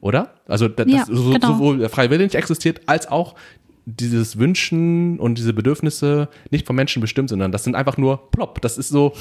Oder? 0.00 0.34
Also, 0.46 0.68
da- 0.68 0.84
Mhm. 0.84 0.90
Ja, 0.90 0.98
dass 0.98 1.08
so, 1.08 1.30
genau. 1.32 1.52
sowohl 1.54 1.78
der 1.78 1.88
freie 1.88 2.10
Wille 2.10 2.24
nicht 2.24 2.34
existiert, 2.34 2.82
als 2.86 3.08
auch 3.08 3.34
dieses 3.86 4.38
Wünschen 4.38 5.18
und 5.18 5.38
diese 5.38 5.52
Bedürfnisse 5.54 6.28
nicht 6.50 6.66
vom 6.66 6.76
Menschen 6.76 7.00
bestimmt, 7.00 7.30
sondern 7.30 7.52
das 7.52 7.64
sind 7.64 7.74
einfach 7.74 7.96
nur 7.96 8.30
plopp. 8.30 8.60
Das 8.60 8.76
ist 8.78 8.90
so, 8.90 9.14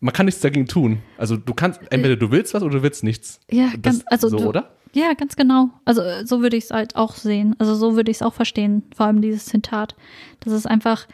man 0.00 0.12
kann 0.12 0.26
nichts 0.26 0.42
dagegen 0.42 0.66
tun. 0.66 0.98
Also 1.16 1.36
du 1.36 1.54
kannst, 1.54 1.80
entweder 1.90 2.16
du 2.16 2.30
willst 2.30 2.52
was 2.54 2.62
oder 2.62 2.76
du 2.76 2.82
willst 2.82 3.02
nichts. 3.04 3.40
ja, 3.50 3.68
Das- 3.80 3.82
ganz, 3.82 4.04
also 4.06 4.28
so, 4.28 4.36
du, 4.38 4.44
oder? 4.48 4.70
Ja, 4.92 5.14
ganz 5.14 5.34
genau. 5.36 5.70
Also 5.84 6.02
äh, 6.02 6.26
so 6.26 6.40
würde 6.42 6.56
ich 6.56 6.64
es 6.64 6.70
halt 6.70 6.94
auch 6.96 7.14
sehen. 7.16 7.56
Also 7.58 7.74
so 7.74 7.96
würde 7.96 8.10
ich 8.10 8.18
es 8.18 8.22
auch 8.22 8.34
verstehen, 8.34 8.82
vor 8.94 9.06
allem 9.06 9.22
dieses 9.22 9.46
Zitat. 9.46 9.96
Das 10.40 10.52
ist 10.52 10.66
einfach, 10.66 11.06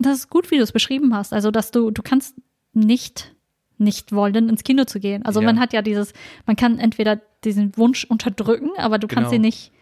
das 0.00 0.18
ist 0.18 0.30
gut, 0.30 0.50
wie 0.50 0.56
du 0.56 0.62
es 0.62 0.72
beschrieben 0.72 1.14
hast. 1.14 1.32
Also, 1.32 1.50
dass 1.50 1.70
du, 1.70 1.90
du 1.90 2.02
kannst 2.02 2.34
nicht 2.72 3.34
nicht 3.82 4.12
wollen, 4.12 4.50
ins 4.50 4.62
Kino 4.62 4.84
zu 4.84 5.00
gehen. 5.00 5.24
Also 5.24 5.40
Ja. 5.40 5.46
man 5.46 5.58
hat 5.58 5.72
ja 5.72 5.80
dieses, 5.80 6.12
man 6.46 6.54
kann 6.54 6.78
entweder 6.78 7.18
diesen 7.44 7.74
Wunsch 7.78 8.04
unterdrücken, 8.04 8.68
aber 8.76 8.98
du 8.98 9.06
kannst 9.08 9.30
Genau. 9.30 9.36
ihn 9.36 9.40
nicht 9.40 9.72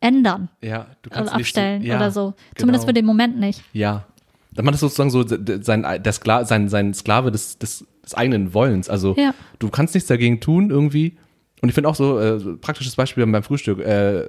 ändern 0.00 0.50
Ja, 0.62 0.88
du 1.00 1.08
oder 1.08 1.16
kannst 1.16 1.36
nicht 1.36 1.54
so- 1.54 1.60
abstellen 1.60 1.82
ja, 1.82 1.96
oder 1.96 2.10
so. 2.10 2.34
Zumindest 2.56 2.82
genau. 2.84 2.90
für 2.90 2.92
den 2.92 3.06
Moment 3.06 3.38
nicht. 3.40 3.62
Ja. 3.72 4.04
Dann 4.52 4.66
man 4.66 4.74
ist 4.74 4.80
sozusagen 4.80 5.08
so 5.10 5.24
sein, 5.26 5.86
der 6.02 6.12
Skla 6.12 6.44
sein, 6.44 6.68
sein 6.68 6.92
Sklave 6.92 7.30
des, 7.30 7.58
des, 7.58 7.86
des 8.04 8.14
eigenen 8.14 8.52
Wollens. 8.52 8.90
Also 8.90 9.14
Ja. 9.16 9.32
du 9.58 9.70
kannst 9.70 9.94
nichts 9.94 10.08
dagegen 10.08 10.40
tun 10.40 10.68
irgendwie. 10.68 11.16
Und 11.62 11.70
ich 11.70 11.74
finde 11.74 11.88
auch 11.88 11.94
so, 11.94 12.18
äh, 12.18 12.38
so 12.40 12.50
ein 12.50 12.60
praktisches 12.60 12.96
Beispiel 12.96 13.24
beim 13.26 13.42
Frühstück. 13.42 13.78
Äh, 13.78 14.24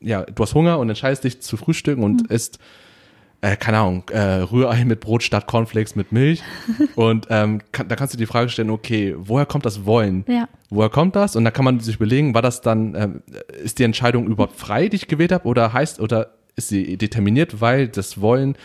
ja, 0.00 0.22
du 0.24 0.42
hast 0.42 0.54
Hunger 0.54 0.80
und 0.80 0.88
entscheidest 0.88 1.22
dich 1.22 1.40
zu 1.42 1.56
frühstücken 1.56 2.02
und 2.02 2.22
Mhm. 2.22 2.34
isst, 2.34 2.58
äh, 3.40 3.56
keine 3.56 3.78
Ahnung, 3.78 4.04
äh, 4.10 4.18
Rührei 4.18 4.84
mit 4.84 5.00
Brot 5.00 5.22
statt 5.22 5.46
Cornflakes 5.46 5.94
mit 5.96 6.12
Milch. 6.12 6.42
und 6.96 7.26
ähm, 7.30 7.60
kann, 7.72 7.88
da 7.88 7.96
kannst 7.96 8.14
du 8.14 8.18
die 8.18 8.26
Frage 8.26 8.48
stellen, 8.48 8.70
okay, 8.70 9.14
woher 9.16 9.46
kommt 9.46 9.64
das 9.64 9.84
Wollen? 9.84 10.24
Ja. 10.26 10.48
Woher 10.70 10.90
kommt 10.90 11.16
das? 11.16 11.36
Und 11.36 11.44
da 11.44 11.50
kann 11.50 11.64
man 11.64 11.80
sich 11.80 11.96
überlegen, 11.96 12.34
war 12.34 12.42
das 12.42 12.60
dann, 12.60 12.94
ähm, 12.94 13.22
ist 13.62 13.78
die 13.78 13.84
Entscheidung 13.84 14.26
überhaupt 14.26 14.56
frei, 14.56 14.88
die 14.88 14.96
ich 14.96 15.08
gewählt 15.08 15.32
habe, 15.32 15.46
oder 15.46 15.72
heißt, 15.72 16.00
oder 16.00 16.34
ist 16.56 16.68
sie 16.68 16.96
determiniert, 16.96 17.60
weil 17.60 17.88
das 17.88 18.20
Wollen 18.20 18.56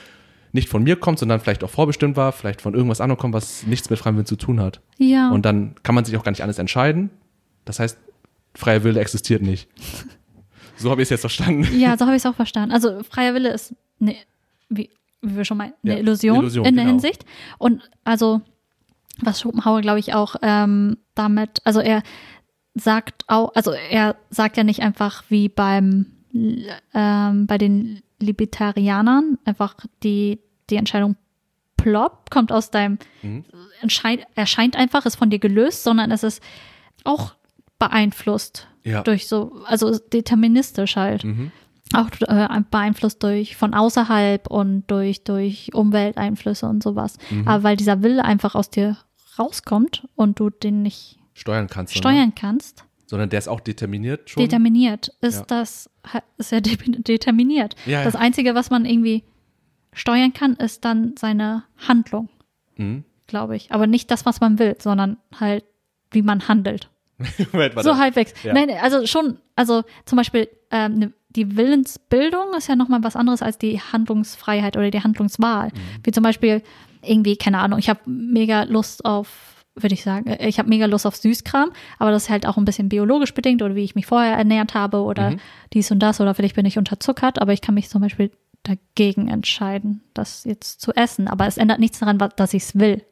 nicht 0.52 0.70
von 0.70 0.84
mir 0.84 0.96
kommt, 0.96 1.20
sondern 1.20 1.40
vielleicht 1.40 1.64
auch 1.64 1.70
vorbestimmt 1.70 2.16
war, 2.16 2.32
vielleicht 2.32 2.62
von 2.62 2.74
irgendwas 2.74 3.02
anderem 3.02 3.20
kommt, 3.20 3.34
was 3.34 3.66
nichts 3.66 3.90
mit 3.90 4.00
freiem 4.00 4.16
Willen 4.16 4.26
zu 4.26 4.36
tun 4.36 4.60
hat. 4.60 4.82
Ja. 4.98 5.30
Und 5.30 5.46
dann 5.46 5.76
kann 5.84 5.96
man 5.96 6.06
sich 6.06 6.16
auch 6.18 6.24
gar 6.24 6.32
nicht 6.32 6.42
anders 6.42 6.60
entscheiden. 6.60 7.10
Das 7.66 7.80
heißt, 7.80 7.98
freier 8.56 8.84
Wille 8.84 9.00
existiert 9.00 9.42
nicht. 9.42 9.70
So 10.76 10.90
habe 10.90 11.04
ich 11.04 11.06
es 11.06 11.12
jetzt 11.12 11.22
verstanden. 11.22 11.68
Ja, 11.80 11.96
so 11.96 12.06
habe 12.06 12.16
ich 12.16 12.24
es 12.24 12.26
auch 12.26 12.34
verstanden. 12.34 12.74
Also 12.74 13.04
freier 13.04 13.36
Wille 13.36 13.54
ist 13.54 13.76
eine, 14.02 14.16
wie, 14.78 14.90
wie 15.22 15.36
wir 15.38 15.46
schon 15.46 15.58
meinen, 15.58 15.74
eine 15.84 15.94
Ja, 15.94 16.00
Illusion, 16.00 16.38
Illusion, 16.40 16.66
in 16.66 16.76
der 16.76 16.86
genau. 16.86 16.94
Hinsicht. 16.96 17.26
Und 17.58 17.90
also, 18.04 18.42
was 19.22 19.40
Schopenhauer, 19.42 19.82
glaube 19.82 20.00
ich, 20.00 20.14
auch 20.14 20.36
ähm, 20.42 20.98
damit, 21.16 21.62
also 21.64 21.80
er 21.80 22.04
sagt 22.76 23.24
auch, 23.28 23.54
also 23.56 23.72
er 23.72 24.16
sagt 24.30 24.58
ja 24.58 24.64
nicht 24.64 24.82
einfach 24.82 25.24
wie 25.30 25.48
beim 25.50 26.08
ähm, 26.94 27.46
bei 27.46 27.58
den 27.60 28.02
Libertarianern 28.20 29.38
einfach 29.46 29.76
die, 30.02 30.40
die 30.70 30.76
Entscheidung 30.78 31.16
plopp, 31.78 32.30
kommt 32.32 32.52
aus 32.52 32.72
deinem, 32.72 32.98
Mhm. 33.22 33.46
entscheid, 33.82 34.26
erscheint 34.36 34.76
einfach, 34.76 35.06
ist 35.06 35.16
von 35.16 35.30
dir 35.30 35.40
gelöst, 35.40 35.84
sondern 35.84 36.10
es 36.12 36.24
ist 36.24 36.42
auch 37.04 37.34
beeinflusst 37.78 38.68
Ja. 38.84 39.04
durch 39.04 39.28
so, 39.28 39.62
also 39.66 39.98
deterministisch 40.00 40.96
halt. 40.96 41.24
Mhm. 41.24 41.52
Auch 41.94 42.10
äh, 42.22 42.48
beeinflusst 42.72 43.22
durch 43.24 43.56
von 43.56 43.74
außerhalb 43.74 44.48
und 44.48 44.84
durch, 44.88 45.24
durch 45.24 45.74
Umwelteinflüsse 45.74 46.66
und 46.68 46.82
sowas. 46.84 47.18
Mhm. 47.30 47.48
Aber 47.48 47.64
weil 47.64 47.78
dieser 47.78 48.02
Wille 48.04 48.24
einfach 48.26 48.56
aus 48.56 48.70
dir 48.70 48.98
rauskommt 49.40 50.08
und 50.16 50.40
du 50.40 50.50
den 50.50 50.82
nicht 50.84 51.20
Steuern 51.34 51.68
kannst 51.68 51.94
du. 51.94 51.98
Ne? 51.98 52.02
steuern 52.02 52.36
kannst, 52.36 52.86
Sondern 53.08 53.30
der 53.30 53.40
ist 53.40 53.48
auch 53.48 53.60
determiniert 53.60 54.30
schon. 54.30 54.42
determiniert 54.44 55.12
ist 55.22 55.40
Ja. 55.40 55.46
das, 55.48 55.90
ist 56.38 56.52
er 56.54 56.62
de 56.62 56.76
determiniert. 56.78 57.76
Ja, 57.86 58.04
Das 58.04 58.14
ja. 58.14 58.20
Einzige, 58.20 58.54
was 58.56 58.70
man 58.70 58.86
irgendwie 58.86 59.24
steuern 59.94 60.34
kann, 60.34 60.56
ist 60.56 60.86
dann 60.86 61.16
seine 61.18 61.64
Handlung, 61.88 62.30
Mhm. 62.78 63.04
glaube 63.28 63.56
ich. 63.56 63.72
Aber 63.72 63.88
nicht 63.88 64.10
das, 64.12 64.26
was 64.26 64.42
man 64.42 64.60
will, 64.60 64.76
sondern 64.80 65.18
halt 65.40 65.64
wie 66.12 66.22
man 66.22 66.48
handelt. 66.48 66.90
So 67.82 67.98
halbwegs. 67.98 68.34
Ja. 68.44 68.54
Nein, 68.54 68.70
also 68.82 69.06
schon, 69.06 69.38
also 69.56 69.84
zum 70.06 70.18
Beispiel 70.18 70.48
ähm, 70.72 70.98
ne- 71.00 71.14
die 71.36 71.56
Willensbildung 71.58 72.54
ist 72.58 72.68
ja 72.68 72.76
nochmal 72.76 73.04
was 73.04 73.16
anderes 73.16 73.42
als 73.42 73.58
die 73.58 73.80
Handlungsfreiheit 73.80 74.78
oder 74.78 74.92
die 74.92 75.02
Handlungswahl. 75.04 75.68
Mhm. 75.70 75.80
Wie 76.04 76.12
zum 76.12 76.24
Beispiel 76.24 76.62
irgendwie, 77.02 77.36
keine 77.38 77.60
Ahnung, 77.60 77.80
ich 77.80 77.90
habe 77.90 78.00
mega 78.06 78.64
Lust 78.64 79.04
auf, 79.06 79.66
würde 79.76 79.94
ich 79.96 80.04
sagen, 80.04 80.28
äh, 80.30 80.48
ich 80.48 80.60
habe 80.60 80.70
mega 80.70 80.86
Lust 80.86 81.06
auf 81.06 81.16
Süßkram, 81.16 81.72
aber 82.00 82.12
das 82.12 82.24
ist 82.24 82.30
halt 82.30 82.46
auch 82.46 82.58
ein 82.58 82.66
bisschen 82.66 82.90
biologisch 82.90 83.34
bedingt 83.34 83.62
oder 83.62 83.76
wie 83.76 83.84
ich 83.84 83.96
mich 83.96 84.06
vorher 84.06 84.38
ernährt 84.38 84.74
habe 84.74 85.02
oder 85.02 85.32
Mhm. 85.32 85.40
dies 85.74 85.92
und 85.92 86.00
das 86.00 86.22
oder 86.22 86.34
vielleicht 86.36 86.56
bin 86.56 86.66
ich 86.66 86.78
unterzuckert, 86.78 87.42
aber 87.42 87.54
ich 87.54 87.62
kann 87.62 87.76
mich 87.76 87.90
zum 87.90 88.02
Beispiel 88.02 88.32
dagegen 88.64 89.28
entscheiden, 89.28 90.02
das 90.14 90.46
jetzt 90.46 90.80
zu 90.80 90.94
essen. 90.94 91.28
Aber 91.28 91.46
es 91.48 91.58
ändert 91.58 91.80
nichts 91.80 92.00
daran, 92.00 92.18
dass 92.38 92.54
ich 92.54 92.64
es 92.64 92.80
will. 92.80 93.04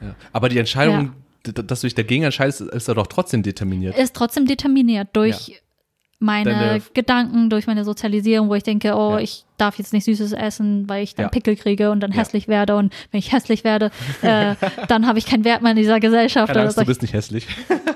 Ja. 0.00 0.14
Aber 0.32 0.48
die 0.48 0.58
Entscheidung, 0.58 1.12
d- 1.44 1.52
dass 1.64 1.80
du 1.80 1.88
dich 1.88 1.96
dagegen 1.96 2.22
entscheidest, 2.22 2.60
ist 2.60 2.86
ja 2.86 2.94
doch 2.94 3.08
trotzdem 3.08 3.42
determiniert. 3.42 3.98
ist 3.98 4.14
trotzdem 4.14 4.46
determiniert 4.46 5.08
durch 5.14 5.60
meine 6.22 6.50
Deine- 6.50 6.82
Gedanken, 6.94 7.48
durch 7.50 7.66
meine 7.66 7.84
Sozialisierung, 7.84 8.48
wo 8.50 8.54
ich 8.54 8.62
denke, 8.62 8.94
oh, 8.94 9.12
Ja. 9.14 9.20
ich 9.20 9.44
darf 9.56 9.78
jetzt 9.78 9.92
nicht 9.94 10.04
Süßes 10.04 10.32
essen, 10.32 10.88
weil 10.88 11.02
ich 11.02 11.14
dann 11.14 11.24
Ja. 11.24 11.28
Pickel 11.30 11.56
kriege 11.56 11.90
und 11.90 12.00
dann 12.00 12.12
Ja. 12.12 12.18
hässlich 12.18 12.46
werde. 12.46 12.76
Und 12.76 12.92
wenn 13.10 13.18
ich 13.18 13.32
hässlich 13.32 13.64
werde, 13.64 13.90
äh, 14.22 14.54
dann 14.88 15.06
habe 15.06 15.18
ich 15.18 15.24
keinen 15.26 15.44
Wert 15.44 15.62
mehr 15.62 15.70
in 15.72 15.78
dieser 15.78 15.98
Gesellschaft. 15.98 16.52
Keine 16.52 16.66
Angst, 16.66 16.78
du 16.78 16.84
bist 16.84 17.00
nicht 17.02 17.14
hässlich. 17.14 17.46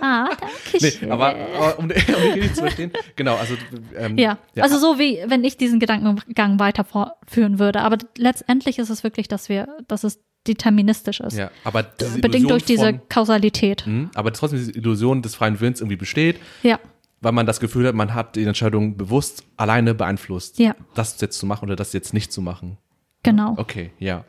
ah, 0.00 0.28
danke 0.28 0.46
Nee, 0.80 0.90
schön. 0.90 1.12
aber, 1.12 1.34
aber 1.56 1.78
um, 1.78 1.84
um 1.84 1.88
dich 2.34 2.54
zu 2.54 2.60
verstehen, 2.62 2.90
genau, 3.14 3.36
also 3.36 3.54
ähm, 3.96 4.16
ja. 4.18 4.38
also 4.58 4.78
so 4.78 4.98
wie 4.98 5.18
wenn 5.26 5.44
ich 5.44 5.56
diesen 5.58 5.78
Gedankengang 5.78 6.58
weiter 6.58 6.84
fortführen 6.84 7.58
würde. 7.58 7.82
Aber 7.82 7.98
letztendlich 8.16 8.78
ist 8.78 8.88
es 8.90 9.04
wirklich, 9.04 9.28
dass 9.28 9.48
wir, 9.50 9.68
dass 9.86 10.02
es 10.04 10.18
deterministisch 10.46 11.20
ist. 11.20 11.36
ja, 11.38 11.50
aber 11.64 11.82
Bedingt 11.82 12.24
Illusion 12.34 12.48
durch 12.48 12.64
diese 12.64 12.86
von, 12.86 13.00
Kausalität. 13.08 13.86
Mhm, 13.86 14.10
aber 14.14 14.32
trotzdem 14.32 14.58
diese 14.58 14.72
Illusion 14.72 15.22
des 15.22 15.34
freien 15.34 15.58
Willens 15.60 15.80
irgendwie 15.80 15.96
besteht, 15.96 16.36
Ja. 16.62 16.78
Weil 17.24 17.32
man 17.32 17.46
das 17.46 17.58
Gefühl 17.60 17.86
hat, 17.88 17.94
man 17.94 18.14
hat 18.14 18.36
die 18.36 18.44
Entscheidung 18.44 18.96
bewusst 18.96 19.44
alleine 19.56 19.94
beeinflusst, 19.94 20.58
Ja. 20.58 20.74
das 20.94 21.20
jetzt 21.20 21.38
zu 21.38 21.46
machen 21.46 21.64
oder 21.64 21.76
das 21.76 21.92
jetzt 21.92 22.14
nicht 22.14 22.32
zu 22.32 22.40
machen. 22.42 22.78
Genau. 23.22 23.54
Okay, 23.56 23.90
ja. 23.98 24.24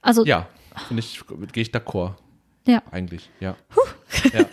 Also 0.00 0.24
Ja, 0.24 0.48
finde 0.88 1.00
ich, 1.00 1.22
gehe 1.52 1.62
ich 1.62 1.70
d'accord, 1.70 2.14
ja. 2.66 2.82
eigentlich, 2.90 3.30
ja. 3.40 3.54
ja. 4.32 4.44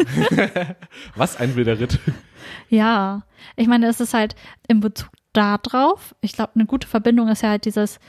Was 1.15 1.37
ein 1.37 1.55
wilder 1.55 1.79
Ritt. 1.79 1.99
Ja, 2.69 3.23
ich 3.55 3.67
meine, 3.67 3.87
es 3.87 3.99
ist 3.99 4.13
halt 4.13 4.35
in 4.67 4.79
Bezug 4.79 5.09
darauf, 5.33 6.15
ich 6.21 6.33
glaube, 6.33 6.51
eine 6.55 6.65
gute 6.65 6.87
Verbindung 6.87 7.29
ist 7.29 7.41
ja 7.43 7.49
halt 7.49 7.65
dieses, 7.65 7.99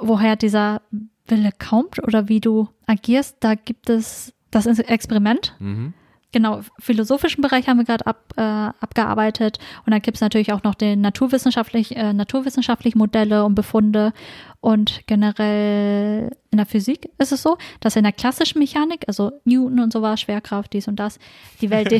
woher 0.00 0.36
dieser 0.36 0.82
Wille 1.28 1.50
kommt 1.58 2.02
oder 2.02 2.28
wie 2.28 2.40
du 2.40 2.68
agierst. 2.86 3.36
Da 3.40 3.54
gibt 3.54 3.90
es 3.90 4.32
das 4.50 4.66
Experiment. 4.66 5.54
Mhm. 5.58 5.92
Genau, 6.32 6.60
philosophischen 6.78 7.40
Bereich 7.40 7.68
haben 7.68 7.78
wir 7.78 7.84
gerade 7.84 8.06
ab, 8.06 8.34
äh, 8.36 8.40
abgearbeitet. 8.40 9.58
Und 9.86 9.92
dann 9.92 10.02
gibt 10.02 10.16
es 10.16 10.20
natürlich 10.20 10.52
auch 10.52 10.62
noch 10.64 10.74
den 10.74 11.00
naturwissenschaftlich, 11.00 11.96
äh, 11.96 12.12
naturwissenschaftlichen 12.12 12.98
Modelle 12.98 13.44
und 13.44 13.54
Befunde. 13.54 14.12
Und 14.60 15.06
generell 15.06 16.30
in 16.50 16.56
der 16.56 16.66
Physik 16.66 17.08
ist 17.18 17.32
es 17.32 17.42
so, 17.42 17.56
dass 17.80 17.96
in 17.96 18.02
der 18.02 18.12
klassischen 18.12 18.58
Mechanik, 18.58 19.04
also 19.06 19.32
Newton 19.44 19.80
und 19.80 19.92
sowas, 19.92 20.20
Schwerkraft, 20.20 20.72
dies 20.72 20.88
und 20.88 20.96
das, 20.96 21.18
die 21.60 21.70
Welt 21.70 21.90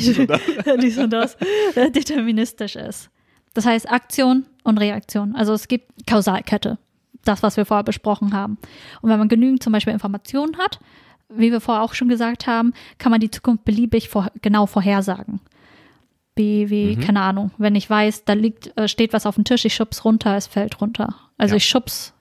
dies 0.83 0.99
und 0.99 1.13
das, 1.13 1.37
äh, 1.75 1.91
deterministisch 1.91 2.77
ist. 2.77 3.11
Das 3.55 3.65
heißt 3.65 3.91
Aktion 3.91 4.45
und 4.65 4.79
Reaktion. 4.79 5.35
Also 5.35 5.55
es 5.55 5.69
gibt 5.69 6.07
Kausalkette. 6.07 6.79
Das, 7.25 7.43
was 7.43 7.57
wir 7.57 7.65
vorher 7.65 7.85
besprochen 7.85 8.35
haben. 8.35 8.59
Und 9.01 9.11
wenn 9.11 9.19
man 9.19 9.29
genügend 9.29 9.63
zum 9.63 9.73
Beispiel 9.73 9.93
Informationen 9.93 10.59
hat, 10.59 10.79
wie 11.29 11.51
wir 11.53 11.61
vorher 11.61 11.83
auch 11.83 11.95
schon 11.95 12.09
gesagt 12.09 12.47
haben, 12.47 12.73
kann 12.99 13.11
man 13.11 13.21
die 13.21 13.31
Zukunft 13.31 13.65
beliebig 13.65 14.09
vor, 14.09 14.31
genau 14.43 14.67
vorhersagen. 14.67 15.41
Wie, 16.35 16.69
wie, 16.71 16.97
Mhm. 16.97 17.01
keine 17.01 17.21
Ahnung, 17.23 17.51
wenn 17.57 17.75
ich 17.75 17.89
weiß, 17.89 18.25
da 18.25 18.35
liegt, 18.35 18.77
äh, 18.77 18.89
steht 18.89 19.13
was 19.13 19.25
auf 19.27 19.37
dem 19.37 19.45
Tisch, 19.45 19.65
ich 19.65 19.75
schub's 19.75 20.05
runter, 20.05 20.37
es 20.37 20.47
fällt 20.47 20.81
runter. 20.81 21.15
Also 21.39 21.53
Ja. 21.55 21.57
ich 21.57 21.67
schubs, 21.67 22.13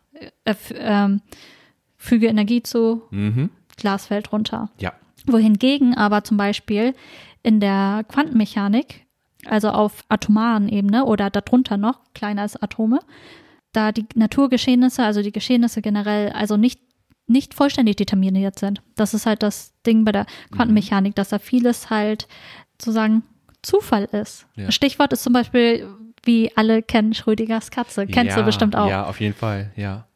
äh, 0.45 0.55
ähm, 0.75 1.21
füge 1.97 2.27
Energie 2.27 2.63
zu, 2.63 3.01
Mhm. 3.11 3.49
Glas 3.77 4.07
fällt 4.07 4.31
runter. 4.31 4.69
Ja. 4.79 4.93
Wohingegen 5.27 5.95
aber 5.95 6.23
zum 6.23 6.37
Beispiel 6.37 6.93
in 7.43 7.59
der 7.59 8.05
Quantenmechanik, 8.07 9.05
also 9.45 9.69
auf 9.69 10.03
atomaren 10.07 10.69
Ebene 10.69 11.05
oder 11.05 11.29
darunter 11.29 11.75
noch, 11.77 11.99
kleiner 12.13 12.43
als 12.43 12.55
Atome, 12.61 12.99
da 13.73 13.91
die 13.91 14.05
Naturgeschehnisse, 14.15 15.03
also 15.03 15.21
die 15.21 15.33
Geschehnisse 15.33 15.81
generell, 15.81 16.29
also 16.31 16.55
nicht, 16.55 16.79
nicht 17.27 17.53
vollständig 17.53 17.95
determiniert 17.95 18.59
sind. 18.59 18.81
Das 18.95 19.13
ist 19.13 19.25
halt 19.25 19.41
das 19.43 19.73
Ding 19.85 20.05
bei 20.05 20.11
der 20.11 20.25
Quantenmechanik, 20.51 21.15
dass 21.15 21.29
da 21.29 21.39
vieles 21.39 21.89
halt 21.89 22.27
sozusagen 22.79 23.23
Zufall 23.61 24.05
ist. 24.05 24.45
Ja. 24.55 24.71
Stichwort 24.71 25.11
ist 25.13 25.23
zum 25.23 25.33
Beispiel, 25.33 25.87
wie 26.23 26.55
alle 26.55 26.83
kennen, 26.83 27.13
Schrödingers 27.13 27.71
Katze. 27.71 28.05
Kennst 28.05 28.35
ja, 28.35 28.41
du 28.41 28.45
bestimmt 28.45 28.75
auch. 28.75 28.89
Ja, 28.89 29.05
auf 29.05 29.19
jeden 29.19 29.33
Fall, 29.33 29.71
ja. 29.75 30.07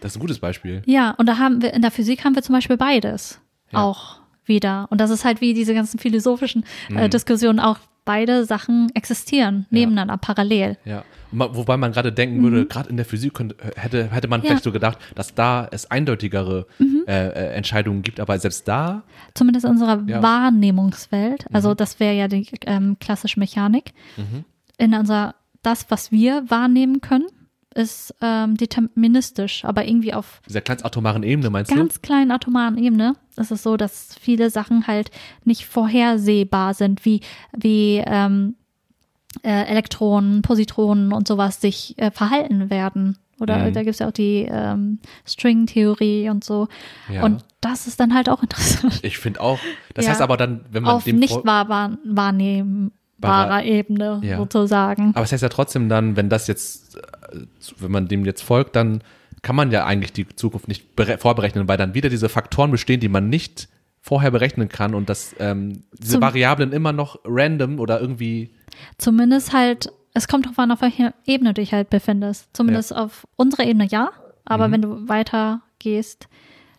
Das 0.00 0.12
ist 0.12 0.16
ein 0.16 0.20
gutes 0.20 0.38
Beispiel. 0.38 0.82
Ja, 0.86 1.12
und 1.12 1.26
da 1.26 1.38
haben 1.38 1.62
wir, 1.62 1.72
in 1.74 1.82
der 1.82 1.90
Physik 1.90 2.24
haben 2.24 2.34
wir 2.34 2.42
zum 2.42 2.54
Beispiel 2.54 2.76
beides 2.76 3.40
Ja. 3.72 3.82
auch 3.82 4.20
wieder. 4.46 4.86
Und 4.90 5.00
das 5.00 5.10
ist 5.10 5.24
halt 5.24 5.40
wie 5.40 5.54
diese 5.54 5.74
ganzen 5.74 5.98
philosophischen 5.98 6.64
äh, 6.90 7.06
Mhm. 7.06 7.10
Diskussionen 7.10 7.60
auch 7.60 7.78
beide 8.10 8.44
Sachen 8.44 8.90
existieren, 8.94 9.66
nebeneinander, 9.70 10.16
parallel. 10.16 10.76
Ja. 10.84 11.04
Wobei 11.30 11.76
man 11.76 11.92
gerade 11.92 12.10
denken 12.12 12.42
würde, 12.42 12.66
gerade 12.66 12.88
in 12.90 12.96
der 12.96 13.06
Physik 13.06 13.34
könnte, 13.34 13.54
hätte, 13.76 14.10
hätte 14.10 14.26
man 14.26 14.40
Mhm. 14.40 14.44
Ja. 14.44 14.48
Mhm. 14.50 14.50
vielleicht 14.50 14.64
so 14.64 14.72
gedacht, 14.72 14.98
dass 15.14 15.32
da 15.34 15.68
es 15.70 15.88
eindeutigere 15.92 16.66
äh, 16.80 17.28
äh, 17.28 17.54
Entscheidungen 17.54 18.02
gibt, 18.02 18.18
aber 18.18 18.36
selbst 18.40 18.66
da, 18.66 19.02
Zumindest 19.34 19.64
in 19.64 19.70
unserer 19.70 20.02
Ja. 20.08 20.22
Wahrnehmungswelt, 20.24 21.46
also 21.52 21.74
das 21.74 22.00
wäre 22.00 22.14
ja 22.16 22.26
die 22.26 22.48
ähm, 22.66 22.96
klassische 22.98 23.38
Mechanik. 23.38 23.92
Mhm. 24.16 24.44
In 24.76 24.92
unserer, 24.94 25.36
das, 25.62 25.86
was 25.88 26.10
wir 26.10 26.50
wahrnehmen 26.50 27.00
können, 27.00 27.28
ist 27.72 28.12
ähm, 28.20 28.56
deterministisch, 28.56 29.64
aber 29.64 29.86
irgendwie 29.86 30.12
auf 30.14 30.40
dieser 30.48 30.62
ganz 30.62 30.84
atomaren 30.84 31.22
Ebene, 31.22 31.50
meinst 31.50 31.72
ganz 31.72 32.02
kleinen 32.02 32.32
atomaren 32.32 32.76
Ebene 32.76 33.14
ist 33.40 33.50
es 33.50 33.62
so, 33.62 33.76
dass 33.76 34.14
viele 34.20 34.50
Sachen 34.50 34.86
halt 34.86 35.10
nicht 35.44 35.66
vorhersehbar 35.66 36.74
sind, 36.74 37.04
wie, 37.04 37.20
wie 37.56 38.02
ähm, 38.06 38.54
äh, 39.42 39.64
Elektronen, 39.64 40.42
Positronen 40.42 41.12
und 41.12 41.26
sowas 41.28 41.60
sich 41.60 41.98
äh, 41.98 42.10
verhalten 42.10 42.70
werden. 42.70 43.18
Oder 43.40 43.56
Mhm. 43.58 43.72
da 43.72 43.82
gibt 43.82 43.94
es 43.94 43.98
ja 44.00 44.08
auch 44.08 44.12
die 44.12 44.46
ähm, 44.50 44.98
String-Theorie 45.26 46.28
und 46.28 46.44
so. 46.44 46.68
Ja. 47.10 47.22
Und 47.24 47.42
das 47.62 47.86
ist 47.86 47.98
dann 47.98 48.14
halt 48.14 48.28
auch 48.28 48.42
interessant. 48.42 49.00
ich 49.02 49.18
finde 49.18 49.40
auch, 49.40 49.58
das 49.94 50.04
Ja. 50.04 50.10
heißt 50.12 50.20
aber 50.20 50.36
dann, 50.36 50.64
wenn 50.70 50.82
man 50.82 50.94
Auf 50.96 51.04
dem 51.04 51.16
nicht 51.16 51.34
wahr 51.46 51.68
wahr 51.70 51.96
wahrnehmbarer 52.04 52.90
Barer- 53.20 53.64
Ebene 53.64 54.20
Ja. 54.22 54.36
sozusagen. 54.38 55.10
Aber 55.14 55.24
es 55.24 55.32
heißt 55.32 55.42
ja 55.42 55.48
trotzdem 55.48 55.88
dann, 55.88 56.16
wenn 56.16 56.28
das 56.28 56.46
jetzt, 56.48 56.96
äh, 56.96 57.00
wenn 57.78 57.90
man 57.90 58.08
dem 58.08 58.24
jetzt 58.24 58.42
folgt, 58.42 58.76
dann 58.76 59.02
kann 59.42 59.56
man 59.56 59.70
ja 59.70 59.84
eigentlich 59.86 60.12
die 60.12 60.26
Zukunft 60.28 60.68
nicht 60.68 60.96
bere- 60.96 61.18
vorberechnen, 61.18 61.68
weil 61.68 61.76
dann 61.78 61.94
wieder 61.94 62.08
diese 62.08 62.28
Faktoren 62.28 62.70
bestehen, 62.70 63.00
die 63.00 63.08
man 63.08 63.28
nicht 63.28 63.68
vorher 64.02 64.30
berechnen 64.30 64.68
kann 64.68 64.94
und 64.94 65.08
dass 65.08 65.34
ähm, 65.38 65.84
diese 65.98 66.12
Zum- 66.14 66.22
Variablen 66.22 66.72
immer 66.72 66.92
noch 66.92 67.18
random 67.24 67.78
oder 67.80 68.00
irgendwie 68.00 68.50
Zumindest 68.98 69.52
halt, 69.52 69.92
es 70.14 70.26
kommt 70.28 70.46
drauf 70.46 70.58
an, 70.58 70.70
auf 70.70 70.80
welcher 70.80 71.12
Ebene 71.26 71.52
du 71.54 71.60
dich 71.60 71.72
halt 71.72 71.90
befindest. 71.90 72.48
Zumindest 72.54 72.94
auf 72.94 73.26
unserer 73.36 73.64
Ebene 73.64 73.86
ja, 73.86 74.10
aber 74.44 74.68
Mhm. 74.68 74.72
wenn 74.72 74.82
du 74.82 75.08
weiter 75.08 75.60
gehst, 75.78 76.28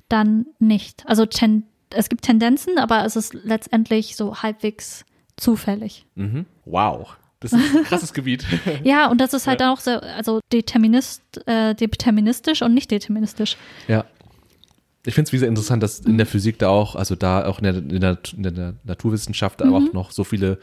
dann 0.10 0.46
nicht. 0.60 1.04
Also 1.08 1.26
es 1.94 2.10
gibt 2.10 2.24
Tendenzen, 2.24 2.78
aber 2.78 3.06
es 3.06 3.16
ist 3.16 3.34
letztendlich 3.34 4.16
so 4.16 4.38
halbwegs 4.42 5.06
zufällig. 5.38 6.06
mhm. 6.16 6.46
wow, 6.66 7.16
das 7.42 7.52
ist 7.54 7.76
ein 7.76 7.84
krasses 7.84 8.14
Gebiet. 8.14 8.46
Ja, 8.84 9.10
und 9.12 9.20
das 9.20 9.34
ist 9.34 9.48
halt 9.48 9.62
auch 9.62 9.80
so, 9.80 9.92
also 9.92 10.40
determinist, 10.54 11.22
äh, 11.48 11.76
deterministisch 11.76 12.62
und 12.62 12.74
nicht 12.74 12.90
deterministisch. 12.92 13.58
Ja. 13.88 14.06
Ich 15.06 15.16
finde 15.16 15.28
es 15.30 15.34
wieder 15.34 15.48
interessant, 15.48 15.82
dass 15.82 16.00
in 16.00 16.18
der 16.18 16.28
Physik 16.28 16.60
da 16.60 16.70
auch, 16.70 16.96
also 16.96 17.16
da 17.16 17.46
auch 17.46 17.58
in 17.58 17.64
der, 17.64 17.76
in 17.78 18.00
der, 18.02 18.20
in 18.38 18.44
der 18.44 18.76
Naturwissenschaft 18.84 19.60
da 19.60 19.66
Mhm. 19.66 19.74
auch 19.74 19.94
noch 19.94 20.12
so 20.12 20.24
viele 20.24 20.60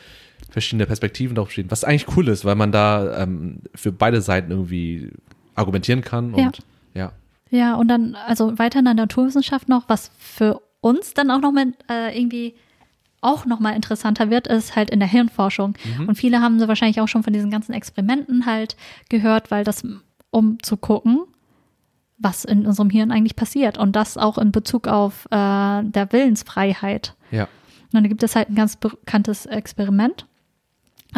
verschiedene 0.48 0.86
Perspektiven 0.86 1.34
drauf 1.34 1.50
stehen, 1.50 1.70
was 1.70 1.82
eigentlich 1.82 2.16
cool 2.16 2.28
ist, 2.28 2.44
weil 2.44 2.54
man 2.54 2.70
da 2.70 3.22
ähm, 3.22 3.60
für 3.74 3.90
beide 3.90 4.22
Seiten 4.22 4.52
irgendwie 4.52 5.10
argumentieren 5.56 6.02
kann 6.02 6.32
und 6.34 6.58
ja. 6.94 7.12
Ja, 7.50 7.76
und 7.76 7.88
dann, 7.88 8.14
also 8.14 8.58
weiter 8.58 8.78
in 8.80 8.84
der 8.84 8.92
Naturwissenschaft 8.94 9.70
noch, 9.70 9.88
was 9.88 10.10
für 10.18 10.60
uns 10.80 11.14
dann 11.14 11.30
auch 11.30 11.40
noch 11.40 11.50
mit 11.52 11.74
äh, 11.90 12.16
irgendwie 12.16 12.54
auch 13.20 13.46
nochmal 13.46 13.74
interessanter 13.74 14.30
wird, 14.30 14.46
ist 14.46 14.76
halt 14.76 14.90
in 14.90 15.00
der 15.00 15.08
Hirnforschung. 15.08 15.74
Und 16.06 16.16
viele 16.16 16.40
haben 16.40 16.58
so 16.58 16.68
wahrscheinlich 16.68 17.00
auch 17.00 17.08
schon 17.08 17.22
von 17.22 17.32
diesen 17.32 17.50
ganzen 17.50 17.72
Experimenten 17.72 18.46
halt 18.46 18.76
gehört, 19.08 19.50
weil 19.50 19.64
das, 19.64 19.84
um 20.30 20.62
zu 20.62 20.76
gucken, 20.76 21.20
was 22.18 22.44
in 22.44 22.66
unserem 22.66 22.90
Hirn 22.90 23.10
eigentlich 23.10 23.36
passiert. 23.36 23.78
Und 23.78 23.96
das 23.96 24.16
auch 24.16 24.38
in 24.38 24.52
Bezug 24.52 24.88
auf 24.88 25.26
äh, 25.26 25.82
der 25.82 26.08
Willensfreiheit. 26.10 27.14
Ja. 27.30 27.44
Und 27.44 27.94
dann 27.94 28.08
gibt 28.08 28.22
es 28.22 28.36
halt 28.36 28.50
ein 28.50 28.54
ganz 28.54 28.76
bekanntes 28.76 29.46
Experiment 29.46 30.26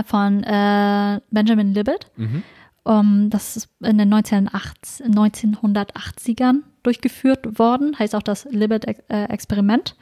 von 0.07 0.43
äh, 0.45 1.21
Benjamin 1.31 1.75
Libet. 1.75 2.11
Mhm. 2.17 2.43
Um, 2.83 3.29
das 3.29 3.59
ist 3.59 3.69
in 3.81 3.99
den 3.99 4.13
1980, 4.13 5.07
1980ern 5.07 6.63
durchgeführt 6.83 7.59
worden, 7.59 7.99
heißt 7.99 8.15
auch 8.15 8.23
das 8.23 8.47
Libet-Experiment. 8.47 9.97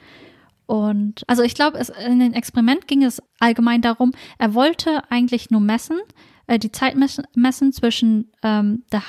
Und 0.69 1.25
also 1.27 1.43
ich 1.43 1.55
glaube, 1.55 1.79
es, 1.79 1.89
in 1.89 2.21
dem 2.21 2.35
Experiment 2.35 2.87
ging 2.87 3.03
es 3.03 3.23
allgemein 3.41 3.81
darum, 3.81 4.13
er 4.39 4.53
wollte 4.53 5.03
eigentlich 5.11 5.51
nur 5.51 5.63
messen, 5.63 5.99
äh, 6.47 6.59
die 6.59 6.71
Zeit 6.71 6.95
messen, 6.95 7.25
messen 7.35 7.73
zwischen 7.73 8.31
ähm, 8.43 8.83
der, 8.93 9.03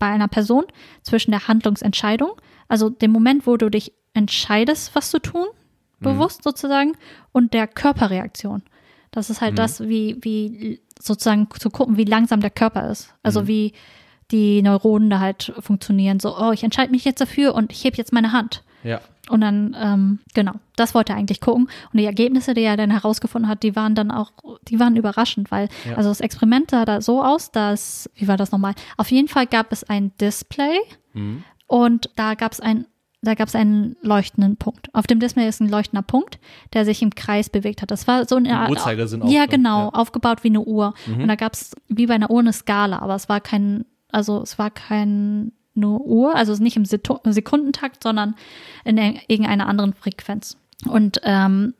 bei 0.00 0.08
einer 0.08 0.26
Person, 0.26 0.64
zwischen 1.02 1.30
der 1.30 1.46
Handlungsentscheidung, 1.46 2.32
also 2.66 2.90
dem 2.90 3.12
Moment, 3.12 3.46
wo 3.46 3.56
du 3.56 3.70
dich 3.70 3.92
entscheidest, 4.14 4.96
was 4.96 5.10
zu 5.12 5.20
tun, 5.20 5.46
bewusst 6.00 6.42
sozusagen, 6.42 6.94
und 7.30 7.54
der 7.54 7.68
Körperreaktion. 7.68 8.62
Das 9.12 9.30
ist 9.30 9.40
halt 9.40 9.52
Mhm. 9.52 9.56
das, 9.56 9.80
wie, 9.80 10.16
wie 10.22 10.80
sozusagen 10.98 11.46
zu 11.56 11.70
gucken, 11.70 11.98
wie 11.98 12.04
langsam 12.04 12.40
der 12.40 12.50
Körper 12.50 12.90
ist. 12.90 13.14
Also 13.22 13.42
Mhm. 13.42 13.46
wie 13.46 13.72
die 14.32 14.60
Neuronen 14.62 15.08
da 15.08 15.20
halt 15.20 15.52
funktionieren. 15.60 16.18
So, 16.18 16.36
oh, 16.36 16.50
ich 16.50 16.64
entscheide 16.64 16.90
mich 16.90 17.04
jetzt 17.04 17.20
dafür 17.20 17.54
und 17.54 17.70
ich 17.70 17.84
hebe 17.84 17.96
jetzt 17.96 18.12
meine 18.12 18.32
Hand. 18.32 18.64
Ja. 18.82 19.00
Und 19.28 19.42
dann, 19.42 19.76
ähm, 19.78 20.18
genau, 20.34 20.52
das 20.76 20.94
wollte 20.94 21.12
er 21.12 21.18
eigentlich 21.18 21.40
gucken. 21.40 21.68
Und 21.92 21.98
die 22.00 22.04
Ergebnisse, 22.06 22.54
die 22.54 22.62
er 22.62 22.76
dann 22.76 22.90
herausgefunden 22.90 23.48
hat, 23.48 23.62
die 23.62 23.76
waren 23.76 23.94
dann 23.94 24.10
auch, 24.10 24.32
die 24.68 24.80
waren 24.80 24.96
überraschend, 24.96 25.50
weil, 25.50 25.68
Ja. 25.88 25.96
also 25.96 26.08
das 26.08 26.20
Experiment 26.20 26.70
sah 26.70 26.84
da 26.84 27.00
so 27.00 27.22
aus, 27.22 27.50
dass, 27.52 28.10
wie 28.14 28.26
war 28.26 28.36
das 28.36 28.50
nochmal? 28.52 28.74
Auf 28.96 29.10
jeden 29.10 29.28
Fall 29.28 29.46
gab 29.46 29.72
es 29.72 29.84
ein 29.84 30.12
Display 30.20 30.78
Mhm. 31.14 31.44
und 31.66 32.10
da 32.16 32.34
gab 32.34 32.52
es 32.52 32.60
ein, 32.60 32.86
da 33.22 33.34
gab 33.34 33.48
es 33.48 33.54
einen 33.54 33.96
leuchtenden 34.00 34.56
Punkt. 34.56 34.88
Auf 34.94 35.06
dem 35.06 35.20
Display 35.20 35.46
ist 35.46 35.60
ein 35.60 35.68
leuchtender 35.68 36.02
Punkt, 36.02 36.38
der 36.72 36.86
sich 36.86 37.02
im 37.02 37.14
Kreis 37.14 37.50
bewegt 37.50 37.82
hat. 37.82 37.90
Das 37.90 38.08
war 38.08 38.26
so 38.26 38.36
eine 38.36 38.56
Art. 38.58 38.70
Uhrzeigersinn 38.70 39.26
Ja, 39.28 39.44
auch, 39.44 39.48
genau, 39.48 39.84
Ja. 39.84 39.88
aufgebaut 39.90 40.42
wie 40.42 40.48
eine 40.48 40.62
Uhr. 40.62 40.94
Mhm. 41.06 41.22
Und 41.22 41.28
da 41.28 41.34
gab 41.36 41.52
es 41.52 41.72
wie 41.88 42.06
bei 42.06 42.14
einer 42.14 42.30
Uhr 42.30 42.40
eine 42.40 42.52
Skala, 42.54 43.00
aber 43.00 43.14
es 43.14 43.28
war 43.28 43.40
kein, 43.42 43.84
also 44.10 44.40
es 44.42 44.58
war 44.58 44.70
kein 44.70 45.52
nur 45.80 46.00
Uhr, 46.02 46.34
also 46.34 46.54
nicht 46.62 46.76
im 46.76 46.84
Sekundentakt, 46.84 48.02
sondern 48.02 48.34
in 48.84 48.98
ir- 48.98 49.20
irgendeiner 49.26 49.66
anderen 49.66 49.94
Frequenz. 49.94 50.56
Und 50.86 51.20
ähm, 51.24 51.74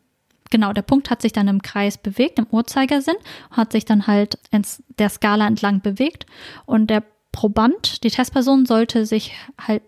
genau, 0.50 0.72
der 0.72 0.82
Punkt 0.82 1.10
hat 1.10 1.22
sich 1.22 1.32
dann 1.32 1.48
im 1.48 1.62
Kreis 1.62 1.96
bewegt, 1.98 2.38
im 2.38 2.46
Uhrzeigersinn, 2.50 3.16
hat 3.50 3.72
sich 3.72 3.84
dann 3.84 4.06
halt 4.06 4.38
ins, 4.50 4.82
der 4.98 5.08
Skala 5.08 5.46
entlang 5.46 5.80
bewegt. 5.80 6.26
Und 6.66 6.90
der 6.90 7.04
Proband, 7.32 8.02
die 8.02 8.10
Testperson, 8.10 8.66
sollte 8.66 9.06
sich 9.06 9.32
halt 9.58 9.82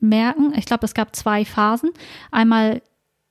merken, 0.00 0.52
ich 0.56 0.64
glaube, 0.64 0.84
es 0.86 0.94
gab 0.94 1.14
zwei 1.14 1.44
Phasen. 1.44 1.90
Einmal 2.30 2.82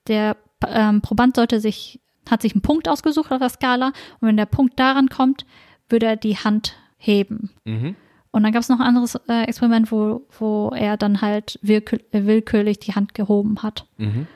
der 0.08 0.38
ähm, 0.68 1.02
Proband 1.02 1.36
sollte 1.36 1.60
sich, 1.60 2.00
hat 2.30 2.42
sich 2.42 2.54
einen 2.54 2.62
Punkt 2.62 2.88
ausgesucht 2.88 3.32
auf 3.32 3.40
der 3.40 3.50
Skala 3.50 3.88
und 4.20 4.28
wenn 4.28 4.38
der 4.38 4.46
Punkt 4.46 4.80
daran 4.80 5.10
kommt, 5.10 5.46
würde 5.90 6.06
er 6.06 6.16
die 6.16 6.38
Hand 6.38 6.76
heben. 6.98 7.50
Mhm. 7.66 7.96
Und 8.32 8.44
dann 8.44 8.52
gab 8.52 8.62
es 8.62 8.70
noch 8.70 8.80
ein 8.80 8.86
anderes 8.86 9.16
äh, 9.28 9.44
Experiment, 9.44 9.92
wo, 9.92 10.28
wo 10.38 10.70
er 10.70 10.98
dann 10.98 11.22
halt 11.22 11.60
willkür 11.62 12.00
äh, 12.12 12.26
willkürlich 12.26 12.80
die 12.80 12.94
Hand 12.94 13.14
gehoben 13.14 13.64
hat. 13.64 13.88
Mhm. 13.98 14.28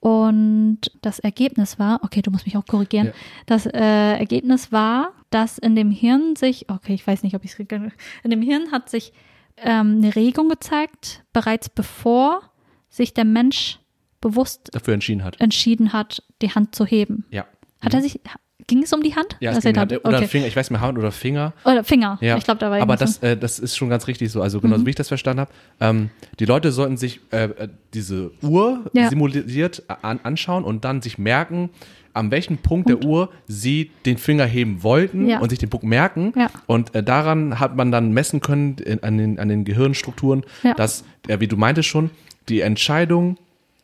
Und 0.00 0.80
das 1.02 1.18
Ergebnis 1.18 1.78
war, 1.78 2.02
okay, 2.04 2.22
du 2.22 2.30
musst 2.30 2.46
mich 2.46 2.56
auch 2.56 2.64
korrigieren. 2.64 3.08
Ja. 3.08 3.12
Das 3.46 3.66
äh, 3.66 3.78
Ergebnis 4.18 4.70
war, 4.70 5.12
dass 5.30 5.58
in 5.58 5.74
dem 5.74 5.90
Hirn 5.90 6.36
sich, 6.36 6.70
okay, 6.70 6.94
ich 6.94 7.06
weiß 7.06 7.22
nicht, 7.24 7.34
ob 7.34 7.44
ich 7.44 7.52
es 7.52 7.58
in 7.58 8.30
dem 8.30 8.42
Hirn 8.42 8.70
hat 8.72 8.88
sich 8.88 9.12
ähm, 9.56 9.96
eine 9.98 10.14
Regung 10.14 10.48
gezeigt, 10.48 11.24
bereits 11.32 11.68
bevor 11.68 12.42
sich 12.88 13.14
der 13.14 13.24
Mensch 13.24 13.80
bewusst 14.20 14.68
Dafür 14.72 14.94
entschieden 14.94 15.24
hat. 15.24 15.40
entschieden 15.40 15.92
hat, 15.92 16.22
die 16.40 16.50
Hand 16.50 16.74
zu 16.74 16.86
heben. 16.86 17.24
Ja. 17.30 17.46
Hat 17.82 17.94
er 17.94 18.02
sich, 18.02 18.20
ging 18.66 18.82
es 18.82 18.92
um 18.92 19.02
die 19.02 19.14
Hand? 19.14 19.36
Ja, 19.40 19.52
es 19.52 19.62
ging 19.62 19.72
die 19.74 19.78
halt, 19.78 20.04
oder 20.04 20.18
okay. 20.18 20.26
Finger, 20.28 20.46
ich 20.46 20.56
weiß 20.56 20.70
nicht 20.70 20.78
mehr, 20.78 20.86
Hand 20.86 20.98
oder 20.98 21.12
Finger. 21.12 21.52
Oder 21.64 21.84
Finger. 21.84 22.18
Ja, 22.20 22.36
Ich 22.36 22.44
glaube, 22.44 22.58
da 22.58 22.70
war 22.70 22.80
aber 22.80 22.96
das, 22.96 23.18
äh, 23.22 23.36
das 23.36 23.58
ist 23.58 23.76
schon 23.76 23.88
ganz 23.88 24.06
richtig 24.06 24.30
so. 24.32 24.42
Also 24.42 24.60
genauso 24.60 24.82
Mhm. 24.82 24.86
wie 24.86 24.90
ich 24.90 24.96
das 24.96 25.08
verstanden 25.08 25.40
habe. 25.40 25.50
Ähm, 25.80 26.10
die 26.40 26.44
Leute 26.46 26.72
sollten 26.72 26.96
sich 26.96 27.20
äh, 27.30 27.44
äh, 27.44 27.68
diese 27.94 28.32
Uhr 28.42 28.84
Ja. 28.92 29.08
simuliert 29.08 29.82
an, 30.02 30.20
anschauen 30.22 30.64
und 30.64 30.84
dann 30.84 31.00
sich 31.02 31.18
merken, 31.18 31.70
an 32.12 32.30
welchem 32.30 32.56
Punkt 32.58 32.88
der 32.88 33.04
Uhr 33.04 33.28
sie 33.46 33.90
den 34.06 34.16
Finger 34.16 34.46
heben 34.46 34.82
wollten 34.82 35.28
Ja. 35.28 35.40
und 35.40 35.50
sich 35.50 35.58
den 35.58 35.68
Punkt 35.68 35.84
merken. 35.84 36.32
Ja. 36.34 36.48
Und 36.66 36.94
äh, 36.94 37.02
daran 37.02 37.60
hat 37.60 37.76
man 37.76 37.92
dann 37.92 38.12
messen 38.12 38.40
können 38.40 38.76
in, 38.78 39.02
an, 39.02 39.18
den, 39.18 39.38
an 39.38 39.48
den 39.48 39.64
Gehirnstrukturen, 39.64 40.42
Ja. 40.62 40.72
dass, 40.74 41.04
äh, 41.28 41.40
wie 41.40 41.46
du 41.46 41.56
meintest 41.56 41.88
schon, 41.88 42.10
die 42.48 42.60
Entscheidung, 42.62 43.36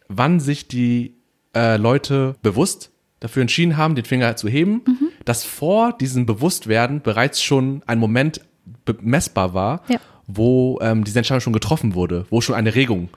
wann 0.08 0.40
sich 0.40 0.66
die 0.68 1.14
äh, 1.54 1.76
Leute 1.76 2.36
bewusst 2.42 2.90
dafür 3.22 3.42
entschieden 3.42 3.76
haben, 3.76 3.94
den 3.94 4.04
Finger 4.04 4.34
zu 4.36 4.48
heben, 4.48 4.82
Mhm. 4.86 5.08
dass 5.24 5.44
vor 5.44 5.92
diesem 5.92 6.26
Bewusstwerden 6.26 7.00
bereits 7.02 7.42
schon 7.42 7.82
ein 7.86 7.98
Moment 7.98 8.40
messbar 9.00 9.54
war, 9.54 9.82
Ja. 9.88 9.98
wo 10.26 10.78
ähm, 10.82 11.04
diese 11.04 11.18
Entscheidung 11.18 11.40
schon 11.40 11.52
getroffen 11.52 11.94
wurde, 11.94 12.26
wo 12.30 12.40
schon 12.40 12.54
eine 12.54 12.74
Regung 12.74 13.08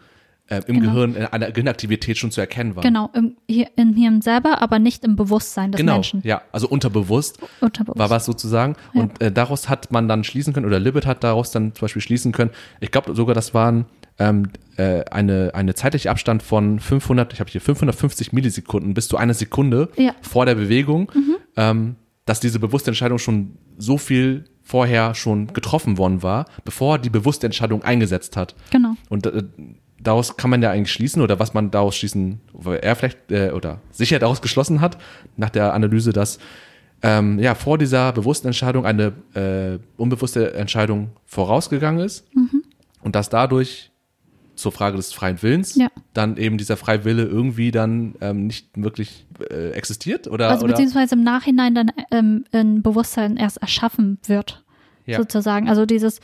äh, 0.48 0.62
im 0.68 0.80
Genau. 0.80 0.94
Gehirn, 0.94 1.16
äh, 1.16 1.28
eine 1.32 1.52
Gehirnaktivität 1.52 2.20
schon 2.20 2.30
zu 2.30 2.40
erkennen 2.40 2.76
war. 2.76 2.84
Genau, 2.84 3.10
im, 3.16 3.36
hier, 3.50 3.68
im 3.78 3.96
Hirn 3.96 4.22
selber, 4.22 4.62
aber 4.62 4.78
nicht 4.78 5.04
im 5.04 5.16
Bewusstsein 5.16 5.72
des 5.72 5.80
Genau, 5.80 5.94
Menschen. 5.94 6.22
ja, 6.24 6.44
also 6.52 6.68
unterbewusst 6.68 7.40
Unterbewusst. 7.62 7.98
war 7.98 8.12
was 8.12 8.26
sozusagen. 8.26 8.76
Ja. 8.94 9.02
Und 9.02 9.20
äh, 9.24 9.32
daraus 9.32 9.70
hat 9.70 9.92
man 9.92 10.08
dann 10.08 10.24
schließen 10.24 10.54
können, 10.54 10.68
oder 10.68 10.80
Libet 10.80 11.08
hat 11.08 11.24
daraus 11.24 11.50
dann 11.50 11.74
zum 11.74 11.86
Beispiel 11.86 12.04
schließen 12.04 12.32
können, 12.32 12.52
ich 12.80 12.92
glaube 12.92 13.16
sogar, 13.16 13.34
das 13.34 13.56
waren 13.56 13.86
ähm, 14.20 14.50
äh, 14.78 15.04
eine, 15.12 15.52
eine 15.54 15.74
zeitliche 15.76 16.10
Abstand 16.12 16.44
von 16.44 16.80
500, 16.80 17.34
ich 17.34 17.40
habe 17.40 17.50
hier 17.50 17.62
550 17.62 18.34
Millisekunden 18.34 18.94
bis 18.94 19.08
zu 19.08 19.18
einer 19.18 19.34
Sekunde 19.34 19.90
Ja. 19.98 20.12
Mhm. 20.12 20.16
vor 20.22 20.46
der 20.46 20.56
Bewegung, 20.56 21.12
ähm, 21.58 21.96
dass 22.26 22.40
diese 22.40 22.60
bewusste 22.60 22.90
Entscheidung 22.92 23.20
schon 23.20 23.58
so 23.78 23.98
viel 23.98 24.46
vorher 24.64 25.14
schon 25.14 25.48
getroffen 25.54 25.98
worden 25.98 26.24
war, 26.24 26.46
bevor 26.64 26.98
die 26.98 27.10
bewusste 27.12 27.46
Entscheidung 27.46 27.84
eingesetzt 27.84 28.36
hat. 28.36 28.56
Genau. 28.72 28.94
Und 29.10 29.28
äh, 29.28 29.44
daraus 30.02 30.36
kann 30.38 30.50
man 30.50 30.62
ja 30.64 30.72
eigentlich 30.72 30.92
schließen 30.92 31.22
oder 31.22 31.38
was 31.40 31.54
man 31.54 31.70
daraus 31.72 31.96
schließen, 31.96 32.42
weil 32.54 32.80
er 32.80 32.96
vielleicht 32.96 33.32
äh, 33.32 33.52
oder 33.52 33.80
sicher 33.92 34.18
daraus 34.20 34.42
geschlossen 34.42 34.82
hat, 34.82 34.98
nach 35.38 35.50
der 35.52 35.74
Analyse, 35.74 36.14
dass 36.14 36.40
ähm, 37.04 37.38
ja 37.40 37.54
vor 37.54 37.78
dieser 37.78 38.12
bewussten 38.12 38.48
Entscheidung 38.48 38.86
eine 38.86 39.14
äh, 39.36 39.78
unbewusste 39.98 40.54
Entscheidung 40.56 41.12
vorausgegangen 41.26 42.04
ist 42.04 42.26
Mhm. 42.36 42.64
und 43.02 43.16
dass 43.16 43.30
dadurch 43.30 43.92
zur 44.56 44.72
Frage 44.72 44.98
des 44.98 45.14
freien 45.14 45.42
Willens 45.42 45.76
Ja. 45.76 45.88
dann 46.14 46.38
eben 46.38 46.58
dieser 46.58 46.78
freie 46.78 47.04
Wille 47.06 47.24
irgendwie 47.24 47.72
dann 47.72 48.16
ähm, 48.22 48.48
nicht 48.48 48.70
wirklich 48.76 49.26
äh, 49.50 49.72
existiert 49.72 50.28
oder, 50.28 50.50
Also 50.50 50.66
beziehungsweise 50.68 51.16
im 51.16 51.24
Nachhinein 51.24 51.76
dann 51.76 51.92
ähm, 52.12 52.46
ein 52.54 52.82
Bewusstsein 52.82 53.38
erst 53.38 53.58
erschaffen 53.58 54.18
wird, 54.26 54.64
Ja. 55.06 55.18
sozusagen. 55.18 55.68
Also 55.70 55.86
dieses 55.86 56.20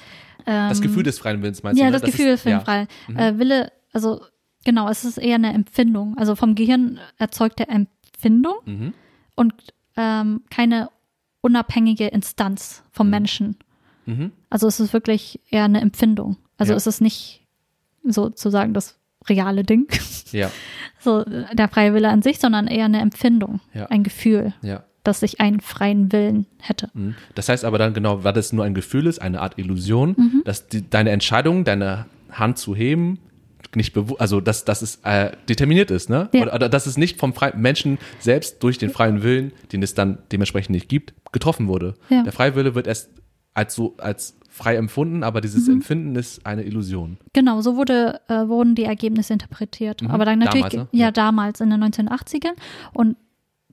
ähm, 0.46 0.70
das 0.70 0.82
Gefühl 0.82 1.04
des 1.04 1.20
freien 1.20 1.42
Willens 1.42 1.62
meinst 1.64 1.80
Ja, 1.80 1.88
du? 1.88 1.92
ne? 1.94 2.00
das 2.00 2.10
Gefühl 2.10 2.28
ist, 2.28 2.46
ist 2.46 2.52
ja. 2.52 2.60
frei. 2.62 2.88
Äh, 3.16 3.38
Wille, 3.38 3.72
also 3.94 4.22
genau, 4.66 4.90
es 4.90 5.04
ist 5.06 5.18
eher 5.18 5.36
eine 5.36 5.54
Empfindung. 5.54 6.18
Also 6.18 6.36
vom 6.36 6.56
Gehirn 6.56 7.00
erzeugte 7.18 7.68
Empfindung 7.70 8.56
Mhm. 8.66 8.94
und 9.36 9.54
ähm, 9.98 10.42
keine 10.50 10.90
unabhängige 11.42 12.08
Instanz 12.08 12.84
vom 12.92 13.10
Menschen. 13.10 13.58
Mhm. 14.06 14.32
Also 14.50 14.68
es 14.68 14.80
ist 14.80 14.94
wirklich 14.94 15.40
eher 15.50 15.66
eine 15.66 15.82
Empfindung. 15.82 16.38
Also 16.58 16.74
Ja. 16.74 16.78
es 16.78 16.88
ist 16.88 17.02
nicht 17.02 17.41
sozusagen 18.04 18.74
das 18.74 18.98
reale 19.30 19.64
Ding, 19.64 19.88
Ja, 20.32 20.50
so 21.00 21.24
der 21.54 21.68
freie 21.68 21.94
Wille 21.94 22.10
an 22.10 22.22
sich, 22.22 22.40
sondern 22.40 22.68
eher 22.68 22.86
eine 22.86 23.00
Empfindung, 23.02 23.60
Ja. 23.74 23.86
ein 23.88 24.04
Gefühl, 24.04 24.54
ja. 24.62 24.84
dass 25.04 25.22
ich 25.22 25.40
einen 25.40 25.60
freien 25.62 26.12
Willen 26.12 26.48
hätte. 26.60 26.90
Mhm. 26.94 27.16
Das 27.36 27.48
heißt 27.50 27.64
aber 27.66 27.78
dann 27.78 27.94
genau, 27.94 28.24
weil 28.24 28.34
das 28.34 28.52
nur 28.54 28.66
ein 28.66 28.74
Gefühl 28.74 29.06
ist, 29.08 29.22
eine 29.22 29.42
Art 29.42 29.58
Illusion, 29.60 30.16
Mhm. 30.18 30.42
dass 30.46 30.68
die, 30.68 30.90
deine 30.90 31.12
Entscheidung, 31.12 31.64
deine 31.66 32.06
Hand 32.32 32.58
zu 32.58 32.76
heben, 32.76 33.20
nicht 33.76 33.96
also 34.18 34.42
dass, 34.42 34.66
dass 34.66 34.82
es 34.82 35.00
äh, 35.04 35.32
determiniert 35.48 35.92
ist, 35.92 36.10
ne? 36.10 36.28
Ja. 36.34 36.42
Oder, 36.42 36.56
oder 36.56 36.68
dass 36.70 36.88
es 36.88 36.98
nicht 36.98 37.20
vom 37.20 37.34
freien 37.34 37.62
Menschen 37.62 38.00
selbst 38.20 38.62
durch 38.64 38.78
den 38.80 38.90
freien 38.90 39.24
Willen, 39.24 39.54
den 39.72 39.82
es 39.82 39.94
dann 39.94 40.18
dementsprechend 40.32 40.72
nicht 40.72 40.90
gibt, 40.90 41.14
getroffen 41.32 41.68
wurde. 41.70 41.94
Ja. 42.10 42.24
Der 42.24 42.34
freie 42.34 42.56
Wille 42.56 42.76
wird 42.76 42.88
erst 42.88 43.12
als 43.54 43.74
so 43.76 43.96
als 43.98 44.38
frei 44.54 44.76
empfunden, 44.76 45.24
aber 45.24 45.40
dieses 45.42 45.68
Mhm. 45.68 45.76
Empfinden 45.76 46.16
ist 46.18 46.46
eine 46.46 46.64
Illusion. 46.64 47.18
Genau, 47.34 47.62
so 47.62 47.78
wurde, 47.78 48.20
äh, 48.28 48.48
wurden 48.48 48.76
die 48.76 48.84
Ergebnisse 48.84 49.34
interpretiert. 49.34 50.02
Mhm. 50.02 50.12
Aber 50.12 50.26
dann 50.26 50.40
natürlich, 50.40 50.68
Damals, 50.68 50.92
ne? 50.94 51.00
ja, 51.00 51.06
Ja. 51.08 51.12
damals 51.12 51.62
in 51.62 51.70
den 51.70 51.80
1980ern. 51.84 52.54
Und 52.94 53.16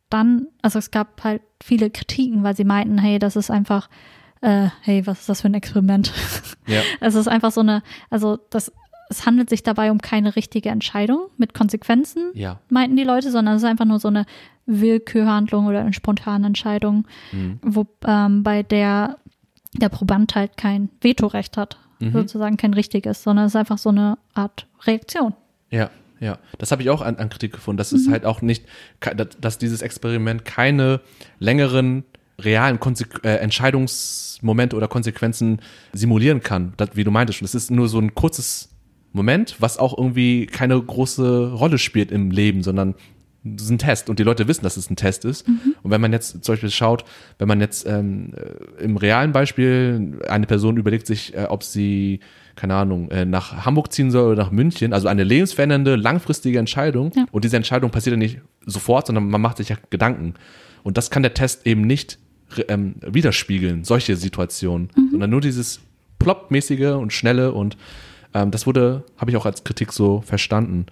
dann, 0.08 0.46
also 0.62 0.78
es 0.78 0.90
gab 0.90 1.22
halt 1.24 1.42
viele 1.62 1.90
Kritiken, 1.90 2.42
weil 2.44 2.56
sie 2.56 2.64
meinten, 2.64 2.96
hey, 2.98 3.18
das 3.18 3.36
ist 3.36 3.50
einfach, 3.50 3.90
äh, 4.40 4.68
hey, 4.82 5.06
was 5.06 5.20
ist 5.20 5.28
das 5.28 5.40
für 5.42 5.48
ein 5.48 5.54
Experiment? 5.54 6.12
Ja. 6.66 6.80
es 7.00 7.14
ist 7.16 7.26
einfach 7.28 7.50
so 7.50 7.60
eine, 7.60 7.82
also 8.08 8.38
das, 8.50 8.72
es 9.10 9.26
handelt 9.26 9.50
sich 9.50 9.64
dabei 9.64 9.90
um 9.90 9.98
keine 9.98 10.36
richtige 10.36 10.68
Entscheidung 10.68 11.26
mit 11.38 11.54
Konsequenzen, 11.54 12.30
Ja. 12.34 12.60
meinten 12.70 12.96
die 12.96 13.04
Leute, 13.04 13.30
sondern 13.32 13.56
es 13.56 13.62
ist 13.62 13.68
einfach 13.68 13.84
nur 13.84 13.98
so 13.98 14.08
eine 14.08 14.26
Willkürhandlung 14.66 15.66
oder 15.66 15.80
eine 15.80 15.92
spontane 15.92 16.46
Entscheidung, 16.46 17.06
Mhm. 17.32 17.58
wo 17.62 17.86
ähm, 18.06 18.42
bei 18.42 18.62
der 18.62 19.18
der 19.74 19.88
Proband 19.88 20.34
halt 20.34 20.56
kein 20.56 20.88
Vetorecht 21.00 21.56
hat, 21.56 21.78
Mhm. 22.00 22.12
sozusagen 22.12 22.56
kein 22.56 22.74
richtiges, 22.74 23.22
sondern 23.22 23.46
es 23.46 23.52
ist 23.52 23.56
einfach 23.56 23.78
so 23.78 23.88
eine 23.90 24.18
Art 24.34 24.66
Reaktion. 24.86 25.34
Ja, 25.70 25.90
ja. 26.20 26.38
Das 26.58 26.70
habe 26.72 26.82
ich 26.82 26.90
auch 26.90 27.00
an, 27.02 27.16
an 27.16 27.28
Kritik 27.28 27.52
gefunden. 27.52 27.76
Das 27.78 27.92
Mhm. 27.92 27.98
ist 27.98 28.10
halt 28.10 28.24
auch 28.24 28.40
nicht, 28.42 28.64
dass- 29.00 29.28
dass 29.40 29.58
dieses 29.58 29.82
Experiment 29.82 30.44
keine 30.44 31.00
längeren 31.38 32.04
realen 32.40 32.78
Konsequ 32.78 33.18
äh, 33.24 33.36
Entscheidungsmomente 33.38 34.76
oder 34.76 34.88
Konsequenzen 34.88 35.60
simulieren 35.92 36.40
kann, 36.40 36.72
das, 36.76 36.90
wie 36.94 37.04
du 37.04 37.10
meintest. 37.10 37.42
Das 37.42 37.54
ist 37.54 37.70
nur 37.70 37.88
so 37.88 37.98
ein 37.98 38.14
kurzes 38.14 38.70
Moment, 39.12 39.56
was 39.58 39.78
auch 39.78 39.96
irgendwie 39.96 40.46
keine 40.46 40.80
große 40.80 41.52
Rolle 41.52 41.78
spielt 41.78 42.12
im 42.12 42.30
Leben, 42.30 42.62
sondern 42.62 42.94
das 43.44 43.64
ist 43.64 43.70
ein 43.70 43.78
Test 43.78 44.10
und 44.10 44.18
die 44.18 44.24
Leute 44.24 44.48
wissen, 44.48 44.64
dass 44.64 44.76
es 44.76 44.90
ein 44.90 44.96
Test 44.96 45.24
ist. 45.24 45.46
Mhm. 45.46 45.74
Und 45.82 45.90
wenn 45.90 46.00
man 46.00 46.12
jetzt 46.12 46.44
zum 46.44 46.52
Beispiel 46.52 46.70
schaut, 46.70 47.04
wenn 47.38 47.48
man 47.48 47.60
jetzt 47.60 47.86
ähm, 47.86 48.32
äh, 48.34 48.82
im 48.82 48.96
realen 48.96 49.32
Beispiel 49.32 50.20
eine 50.28 50.46
Person 50.46 50.76
überlegt 50.76 51.06
sich, 51.06 51.34
äh, 51.34 51.44
ob 51.44 51.62
sie, 51.62 52.20
keine 52.56 52.74
Ahnung, 52.74 53.10
äh, 53.10 53.24
nach 53.24 53.64
Hamburg 53.64 53.92
ziehen 53.92 54.10
soll 54.10 54.32
oder 54.32 54.42
nach 54.42 54.50
München, 54.50 54.92
also 54.92 55.08
eine 55.08 55.24
lebensverändernde, 55.24 55.96
langfristige 55.96 56.58
Entscheidung. 56.58 57.12
Ja. 57.14 57.26
Und 57.30 57.44
diese 57.44 57.56
Entscheidung 57.56 57.90
passiert 57.90 58.14
ja 58.14 58.18
nicht 58.18 58.40
sofort, 58.66 59.06
sondern 59.06 59.28
man 59.28 59.40
macht 59.40 59.58
sich 59.58 59.68
ja 59.68 59.76
Gedanken. 59.90 60.34
Und 60.82 60.96
das 60.96 61.10
kann 61.10 61.22
der 61.22 61.34
Test 61.34 61.66
eben 61.66 61.82
nicht 61.82 62.18
ähm, 62.68 62.96
widerspiegeln, 63.06 63.84
solche 63.84 64.16
Situationen, 64.16 64.88
sondern 65.10 65.30
nur 65.30 65.40
dieses 65.40 65.80
plopp-mäßige 66.18 66.96
und 66.96 67.12
schnelle 67.12 67.52
und 67.52 67.76
ähm, 68.34 68.50
das 68.50 68.66
wurde, 68.66 69.04
habe 69.16 69.30
ich 69.30 69.36
auch 69.36 69.46
als 69.46 69.64
Kritik 69.64 69.92
so 69.92 70.22
verstanden. 70.22 70.86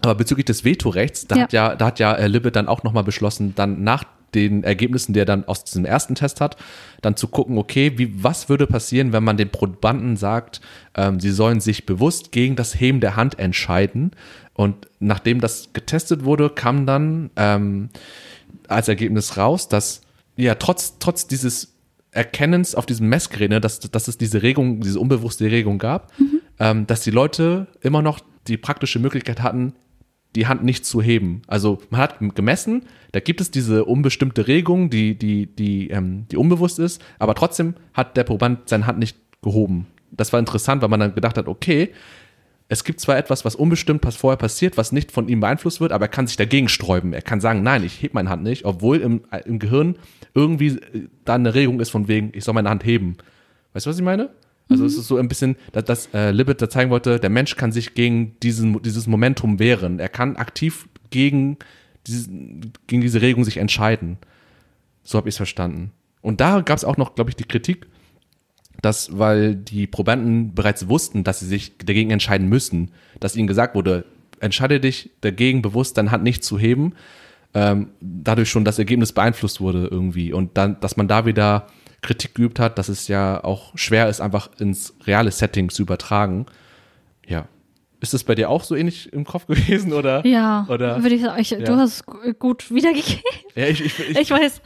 Aber 0.00 0.14
bezüglich 0.14 0.44
des 0.44 0.64
Vetorechts, 0.64 1.26
da 1.26 1.36
Ja. 1.36 1.42
hat 1.42 1.52
ja, 1.52 1.74
da 1.76 1.86
hat 1.86 1.98
ja 1.98 2.12
äh, 2.14 2.28
Libet 2.28 2.56
dann 2.56 2.68
auch 2.68 2.82
nochmal 2.82 3.04
beschlossen, 3.04 3.54
dann 3.54 3.82
nach 3.82 4.04
den 4.34 4.62
Ergebnissen, 4.62 5.12
die 5.14 5.20
er 5.20 5.24
dann 5.24 5.44
aus 5.46 5.64
diesem 5.64 5.84
ersten 5.84 6.14
Test 6.14 6.40
hat, 6.40 6.56
dann 7.00 7.16
zu 7.16 7.28
gucken, 7.28 7.56
okay, 7.56 7.92
wie, 7.96 8.22
was 8.22 8.48
würde 8.48 8.66
passieren, 8.66 9.12
wenn 9.12 9.24
man 9.24 9.36
den 9.38 9.48
Probanden 9.50 10.16
sagt, 10.16 10.60
ähm, 10.94 11.18
sie 11.18 11.30
sollen 11.30 11.60
sich 11.60 11.86
bewusst 11.86 12.30
gegen 12.30 12.54
das 12.54 12.78
Heben 12.78 13.00
der 13.00 13.16
Hand 13.16 13.38
entscheiden. 13.38 14.12
Und 14.52 14.88
nachdem 15.00 15.40
das 15.40 15.72
getestet 15.72 16.24
wurde, 16.24 16.50
kam 16.50 16.84
dann 16.84 17.30
ähm, 17.36 17.88
als 18.68 18.88
Ergebnis 18.88 19.36
raus, 19.36 19.68
dass 19.68 20.02
ja 20.36 20.54
trotz, 20.56 20.98
trotz 20.98 21.26
dieses 21.26 21.74
Erkennens 22.10 22.74
auf 22.74 22.86
diesem 22.86 23.08
Messgerät, 23.08 23.50
ne, 23.50 23.60
dass, 23.60 23.80
dass 23.80 24.08
es 24.08 24.18
diese 24.18 24.42
Regung, 24.42 24.80
diese 24.80 24.98
unbewusste 25.00 25.50
Regung 25.50 25.78
gab, 25.78 26.12
ähm, 26.58 26.86
dass 26.86 27.00
die 27.00 27.10
Leute 27.10 27.66
immer 27.80 28.02
noch 28.02 28.20
die 28.46 28.56
praktische 28.56 28.98
Möglichkeit 28.98 29.42
hatten, 29.42 29.74
die 30.38 30.46
Hand 30.46 30.62
nicht 30.62 30.86
zu 30.86 31.02
heben. 31.02 31.42
Also 31.48 31.78
man 31.90 32.00
hat 32.00 32.14
gemessen, 32.36 32.84
da 33.10 33.18
gibt 33.18 33.40
es 33.40 33.50
diese 33.50 33.84
unbestimmte 33.84 34.46
Regung, 34.46 34.88
die, 34.88 35.18
die, 35.18 35.46
die, 35.46 35.90
ähm, 35.90 36.26
die 36.30 36.36
unbewusst 36.36 36.78
ist, 36.78 37.02
aber 37.18 37.34
trotzdem 37.34 37.74
hat 37.92 38.16
der 38.16 38.22
Proband 38.22 38.68
seine 38.68 38.86
Hand 38.86 39.00
nicht 39.00 39.16
gehoben. 39.42 39.88
Das 40.12 40.32
war 40.32 40.38
interessant, 40.38 40.80
weil 40.80 40.88
man 40.90 41.00
dann 41.00 41.14
gedacht 41.16 41.36
hat, 41.36 41.48
okay, 41.48 41.90
es 42.68 42.84
gibt 42.84 43.00
zwar 43.00 43.16
etwas, 43.16 43.44
was 43.44 43.56
unbestimmt 43.56 44.04
was 44.04 44.14
vorher 44.14 44.36
passiert, 44.36 44.76
was 44.76 44.92
nicht 44.92 45.10
von 45.10 45.28
ihm 45.28 45.40
beeinflusst 45.40 45.80
wird, 45.80 45.90
aber 45.90 46.04
er 46.04 46.10
kann 46.10 46.28
sich 46.28 46.36
dagegen 46.36 46.68
sträuben. 46.68 47.12
Er 47.12 47.22
kann 47.22 47.40
sagen, 47.40 47.64
nein, 47.64 47.82
ich 47.82 48.00
heb 48.00 48.14
meine 48.14 48.30
Hand 48.30 48.44
nicht, 48.44 48.64
obwohl 48.64 48.98
im, 48.98 49.22
im 49.44 49.58
Gehirn 49.58 49.96
irgendwie 50.34 50.68
äh, 50.68 51.08
da 51.24 51.34
eine 51.34 51.54
Regung 51.54 51.80
ist 51.80 51.90
von 51.90 52.06
wegen, 52.06 52.30
ich 52.32 52.44
soll 52.44 52.54
meine 52.54 52.70
Hand 52.70 52.84
heben. 52.84 53.16
Weißt 53.72 53.86
du, 53.86 53.90
was 53.90 53.98
ich 53.98 54.04
meine? 54.04 54.30
Also 54.68 54.84
es 54.84 54.96
ist 54.96 55.08
so 55.08 55.16
ein 55.16 55.28
bisschen, 55.28 55.56
dass, 55.72 55.84
dass 55.84 56.14
äh, 56.14 56.30
Libet 56.30 56.60
da 56.60 56.68
zeigen 56.68 56.90
wollte, 56.90 57.18
der 57.18 57.30
Mensch 57.30 57.56
kann 57.56 57.72
sich 57.72 57.94
gegen 57.94 58.38
diesen, 58.42 58.82
dieses 58.82 59.06
Momentum 59.06 59.58
wehren. 59.58 59.98
Er 59.98 60.08
kann 60.08 60.36
aktiv 60.36 60.88
gegen, 61.10 61.56
diesen, 62.06 62.72
gegen 62.86 63.00
diese 63.00 63.22
Regung 63.22 63.44
sich 63.44 63.56
entscheiden. 63.56 64.18
So 65.02 65.16
habe 65.16 65.28
ich 65.28 65.34
es 65.34 65.38
verstanden. 65.38 65.92
Und 66.20 66.40
da 66.40 66.60
gab 66.60 66.76
es 66.76 66.84
auch 66.84 66.98
noch, 66.98 67.14
glaube 67.14 67.30
ich, 67.30 67.36
die 67.36 67.44
Kritik, 67.44 67.86
dass, 68.82 69.18
weil 69.18 69.54
die 69.54 69.86
Probanden 69.86 70.54
bereits 70.54 70.88
wussten, 70.88 71.24
dass 71.24 71.40
sie 71.40 71.46
sich 71.46 71.78
dagegen 71.78 72.10
entscheiden 72.10 72.48
müssen, 72.48 72.90
dass 73.20 73.36
ihnen 73.36 73.48
gesagt 73.48 73.74
wurde, 73.74 74.04
entscheide 74.40 74.80
dich 74.80 75.10
dagegen 75.20 75.62
bewusst, 75.62 75.96
deine 75.96 76.10
Hand 76.10 76.22
nicht 76.22 76.44
zu 76.44 76.58
heben, 76.58 76.92
ähm, 77.54 77.88
dadurch 78.00 78.50
schon 78.50 78.64
das 78.64 78.78
Ergebnis 78.78 79.12
beeinflusst 79.12 79.60
wurde 79.60 79.88
irgendwie. 79.90 80.32
Und 80.32 80.56
dann, 80.56 80.78
dass 80.80 80.96
man 80.96 81.08
da 81.08 81.26
wieder 81.26 81.66
Kritik 82.02 82.34
geübt 82.34 82.58
hat, 82.60 82.78
dass 82.78 82.88
es 82.88 83.08
ja 83.08 83.42
auch 83.42 83.72
schwer 83.76 84.08
ist, 84.08 84.20
einfach 84.20 84.50
ins 84.58 84.94
reale 85.06 85.30
Setting 85.30 85.68
zu 85.68 85.82
übertragen. 85.82 86.46
Ja. 87.26 87.46
Ist 88.00 88.14
das 88.14 88.22
bei 88.22 88.36
dir 88.36 88.48
auch 88.48 88.62
so 88.62 88.76
ähnlich 88.76 89.12
im 89.12 89.24
Kopf 89.24 89.46
gewesen 89.48 89.92
oder? 89.92 90.24
Ja, 90.24 90.66
Oder? 90.68 91.02
würde 91.02 91.14
ich 91.16 91.22
sagen, 91.22 91.40
ich, 91.40 91.50
Ja. 91.50 91.58
du 91.58 91.76
hast 91.76 91.92
es 91.94 92.06
gu- 92.06 92.32
gut 92.38 92.70
wiedergegeben. 92.72 93.22
Ja, 93.56 93.66
ich, 93.66 93.84
ich, 93.84 93.98
ich, 93.98 94.16
Ich 94.18 94.30
weiß. 94.30 94.60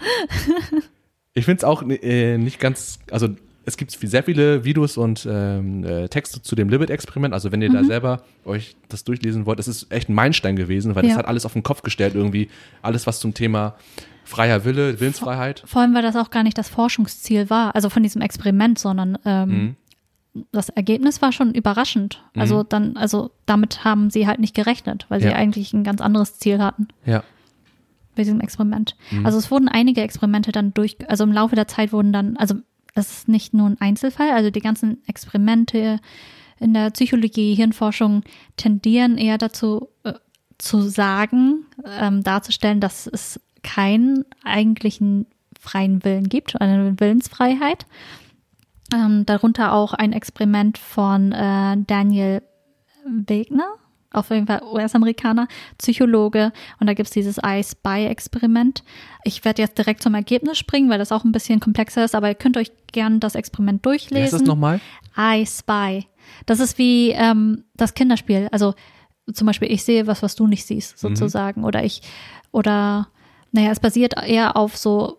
Ich 1.34 1.44
finde 1.46 1.58
es 1.58 1.64
auch 1.64 1.82
äh, 1.88 2.36
nicht 2.36 2.60
ganz, 2.60 2.98
also 3.10 3.28
es 3.64 3.76
gibt 3.78 3.92
sehr 3.92 4.22
viele 4.22 4.64
Videos 4.64 4.96
und 4.98 5.26
ähm, 5.30 5.84
äh, 5.84 6.08
Texte 6.08 6.42
zu 6.42 6.54
dem 6.56 6.68
Libet-Experiment. 6.68 7.32
Also 7.32 7.52
wenn 7.52 7.62
ihr 7.62 7.70
Mhm. 7.70 7.74
da 7.74 7.84
selber 7.84 8.22
euch 8.44 8.76
das 8.88 9.04
durchlesen 9.04 9.46
wollt, 9.46 9.60
es 9.60 9.68
ist 9.68 9.90
echt 9.90 10.08
ein 10.10 10.14
Meilenstein 10.14 10.56
gewesen, 10.56 10.94
weil 10.94 11.02
das 11.04 11.12
Ja. 11.12 11.18
hat 11.18 11.26
alles 11.26 11.46
auf 11.46 11.52
den 11.54 11.62
Kopf 11.62 11.82
gestellt 11.82 12.14
irgendwie. 12.14 12.50
Alles, 12.82 13.06
was 13.06 13.18
zum 13.20 13.32
Thema 13.34 13.76
freier 14.24 14.64
Wille, 14.64 15.00
Willensfreiheit. 15.00 15.62
Vor 15.66 15.82
allem, 15.82 15.94
weil 15.94 16.02
das 16.02 16.16
auch 16.16 16.30
gar 16.30 16.42
nicht 16.42 16.56
das 16.58 16.68
Forschungsziel 16.68 17.50
war, 17.50 17.74
also 17.74 17.88
von 17.90 18.02
diesem 18.02 18.22
Experiment, 18.22 18.78
sondern 18.78 19.18
ähm, 19.24 19.48
Mhm. 20.34 20.44
das 20.52 20.68
Ergebnis 20.70 21.20
war 21.20 21.32
schon 21.32 21.52
überraschend. 21.54 22.22
Also 22.34 22.62
dann, 22.62 22.96
also 22.96 23.30
damit 23.46 23.84
haben 23.84 24.08
sie 24.10 24.26
halt 24.26 24.38
nicht 24.40 24.54
gerechnet, 24.54 25.04
weil 25.10 25.20
sie 25.20 25.28
Ja. 25.28 25.34
eigentlich 25.34 25.72
ein 25.74 25.84
ganz 25.84 26.00
anderes 26.00 26.38
Ziel 26.38 26.58
hatten 26.62 26.88
Ja. 27.04 27.22
bei 28.16 28.22
diesem 28.22 28.40
Experiment. 28.40 28.96
Mhm. 29.10 29.26
Also 29.26 29.38
es 29.38 29.50
wurden 29.50 29.68
einige 29.68 30.00
Experimente 30.00 30.50
dann 30.52 30.72
durch, 30.72 30.96
also 31.08 31.24
im 31.24 31.32
Laufe 31.32 31.54
der 31.56 31.68
Zeit 31.68 31.92
wurden 31.92 32.12
dann, 32.12 32.36
also 32.38 32.54
es 32.94 33.10
ist 33.10 33.28
nicht 33.28 33.52
nur 33.54 33.68
ein 33.68 33.80
Einzelfall, 33.80 34.30
also 34.32 34.50
die 34.50 34.60
ganzen 34.60 35.02
Experimente 35.06 35.98
in 36.60 36.74
der 36.74 36.90
Psychologie, 36.90 37.54
Hirnforschung 37.54 38.22
tendieren 38.56 39.18
eher 39.18 39.36
dazu 39.38 39.88
äh, 40.04 40.12
zu 40.58 40.80
sagen, 40.82 41.66
ähm, 41.84 42.22
darzustellen, 42.22 42.80
dass 42.80 43.06
es 43.06 43.40
keinen 43.62 44.24
eigentlichen 44.44 45.26
freien 45.58 46.04
Willen 46.04 46.28
gibt, 46.28 46.60
eine 46.60 46.98
Willensfreiheit. 46.98 47.86
Ähm, 48.92 49.24
darunter 49.24 49.72
auch 49.72 49.94
ein 49.94 50.12
Experiment 50.12 50.76
von 50.76 51.32
äh, 51.32 51.76
Daniel 51.86 52.42
Wegner, 53.06 53.76
auf 54.12 54.30
jeden 54.30 54.46
Fall 54.46 54.62
US-Amerikaner, 54.62 55.48
Psychologe. 55.78 56.52
Und 56.78 56.86
da 56.86 56.94
gibt 56.94 57.06
es 57.06 57.12
dieses 57.12 57.38
I-Spy-Experiment. 57.44 58.82
Ich 59.24 59.44
werde 59.44 59.62
jetzt 59.62 59.78
direkt 59.78 60.02
zum 60.02 60.14
Ergebnis 60.14 60.58
springen, 60.58 60.90
weil 60.90 60.98
das 60.98 61.12
auch 61.12 61.24
ein 61.24 61.32
bisschen 61.32 61.60
komplexer 61.60 62.04
ist, 62.04 62.14
aber 62.14 62.28
ihr 62.28 62.34
könnt 62.34 62.56
euch 62.56 62.70
gerne 62.92 63.18
das 63.18 63.34
Experiment 63.34 63.84
Wie 63.84 63.90
heißt 63.90 64.10
durchlesen. 64.10 64.38
das 64.40 64.46
nochmal? 64.46 64.80
I 65.16 65.46
Spy. 65.46 66.06
Das 66.46 66.60
ist 66.60 66.78
wie 66.78 67.10
ähm, 67.10 67.64
das 67.74 67.94
Kinderspiel. 67.94 68.48
Also 68.52 68.74
zum 69.32 69.46
Beispiel, 69.46 69.70
ich 69.70 69.84
sehe 69.84 70.06
was, 70.06 70.22
was 70.22 70.34
du 70.34 70.46
nicht 70.46 70.66
siehst, 70.66 70.98
sozusagen. 70.98 71.64
Oder 71.64 71.84
ich, 71.84 72.02
oder, 72.50 73.08
naja, 73.52 73.70
es 73.70 73.80
basiert 73.80 74.14
eher 74.16 74.56
auf 74.56 74.76
so, 74.76 75.18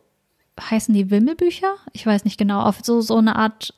heißen 0.59 0.93
die 0.93 1.09
Wimmelbücher? 1.09 1.75
Ich 1.93 2.05
weiß 2.05 2.25
nicht 2.25 2.37
genau, 2.37 2.61
auf 2.61 2.79
so, 2.83 3.01
so 3.01 3.17
eine 3.17 3.35
Art, 3.35 3.73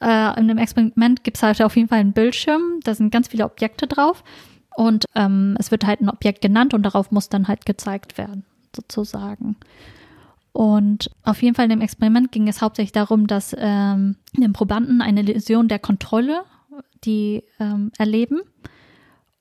äh, 0.00 0.38
in 0.38 0.48
dem 0.48 0.58
Experiment 0.58 1.24
gibt 1.24 1.36
es 1.36 1.42
halt 1.42 1.62
auf 1.62 1.76
jeden 1.76 1.88
Fall 1.88 2.00
einen 2.00 2.12
Bildschirm, 2.12 2.80
da 2.84 2.94
sind 2.94 3.10
ganz 3.10 3.28
viele 3.28 3.44
Objekte 3.44 3.86
drauf. 3.86 4.22
Und 4.76 5.04
ähm, 5.14 5.56
es 5.60 5.70
wird 5.70 5.86
halt 5.86 6.00
ein 6.00 6.10
Objekt 6.10 6.40
genannt 6.40 6.74
und 6.74 6.82
darauf 6.82 7.12
muss 7.12 7.28
dann 7.28 7.46
halt 7.46 7.64
gezeigt 7.64 8.18
werden, 8.18 8.44
sozusagen. 8.74 9.56
Und 10.52 11.10
auf 11.22 11.42
jeden 11.42 11.54
Fall 11.54 11.64
in 11.64 11.70
dem 11.70 11.80
Experiment 11.80 12.32
ging 12.32 12.48
es 12.48 12.60
hauptsächlich 12.60 12.92
darum, 12.92 13.26
dass 13.26 13.54
ähm, 13.58 14.16
den 14.36 14.52
Probanden 14.52 15.00
eine 15.00 15.20
Illusion 15.20 15.68
der 15.68 15.78
Kontrolle, 15.78 16.42
die 17.04 17.44
ähm, 17.60 17.92
erleben 17.98 18.40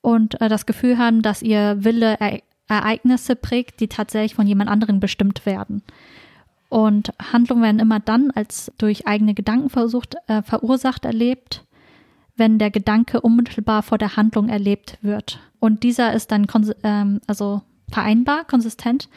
und 0.01 0.39
äh, 0.41 0.49
das 0.49 0.65
Gefühl 0.65 0.97
haben, 0.97 1.21
dass 1.21 1.41
ihr 1.41 1.83
Wille 1.83 2.17
e 2.19 2.41
Ereignisse 2.67 3.35
prägt, 3.35 3.79
die 3.79 3.87
tatsächlich 3.87 4.35
von 4.35 4.47
jemand 4.47 4.69
anderem 4.69 4.99
bestimmt 4.99 5.45
werden. 5.45 5.83
Und 6.69 7.13
Handlungen 7.31 7.61
werden 7.61 7.79
immer 7.79 7.99
dann 7.99 8.31
als 8.31 8.71
durch 8.77 9.05
eigene 9.05 9.33
Gedanken 9.33 9.69
versucht, 9.69 10.15
äh, 10.27 10.41
verursacht 10.41 11.05
erlebt, 11.05 11.63
wenn 12.35 12.57
der 12.57 12.71
Gedanke 12.71 13.21
unmittelbar 13.21 13.83
vor 13.83 13.97
der 13.97 14.15
Handlung 14.15 14.49
erlebt 14.49 14.97
wird. 15.01 15.39
Und 15.59 15.83
dieser 15.83 16.13
ist 16.13 16.31
dann 16.31 16.47
ähm, 16.83 17.21
also 17.27 17.61
vereinbar, 17.91 18.45
konsistent 18.45 19.07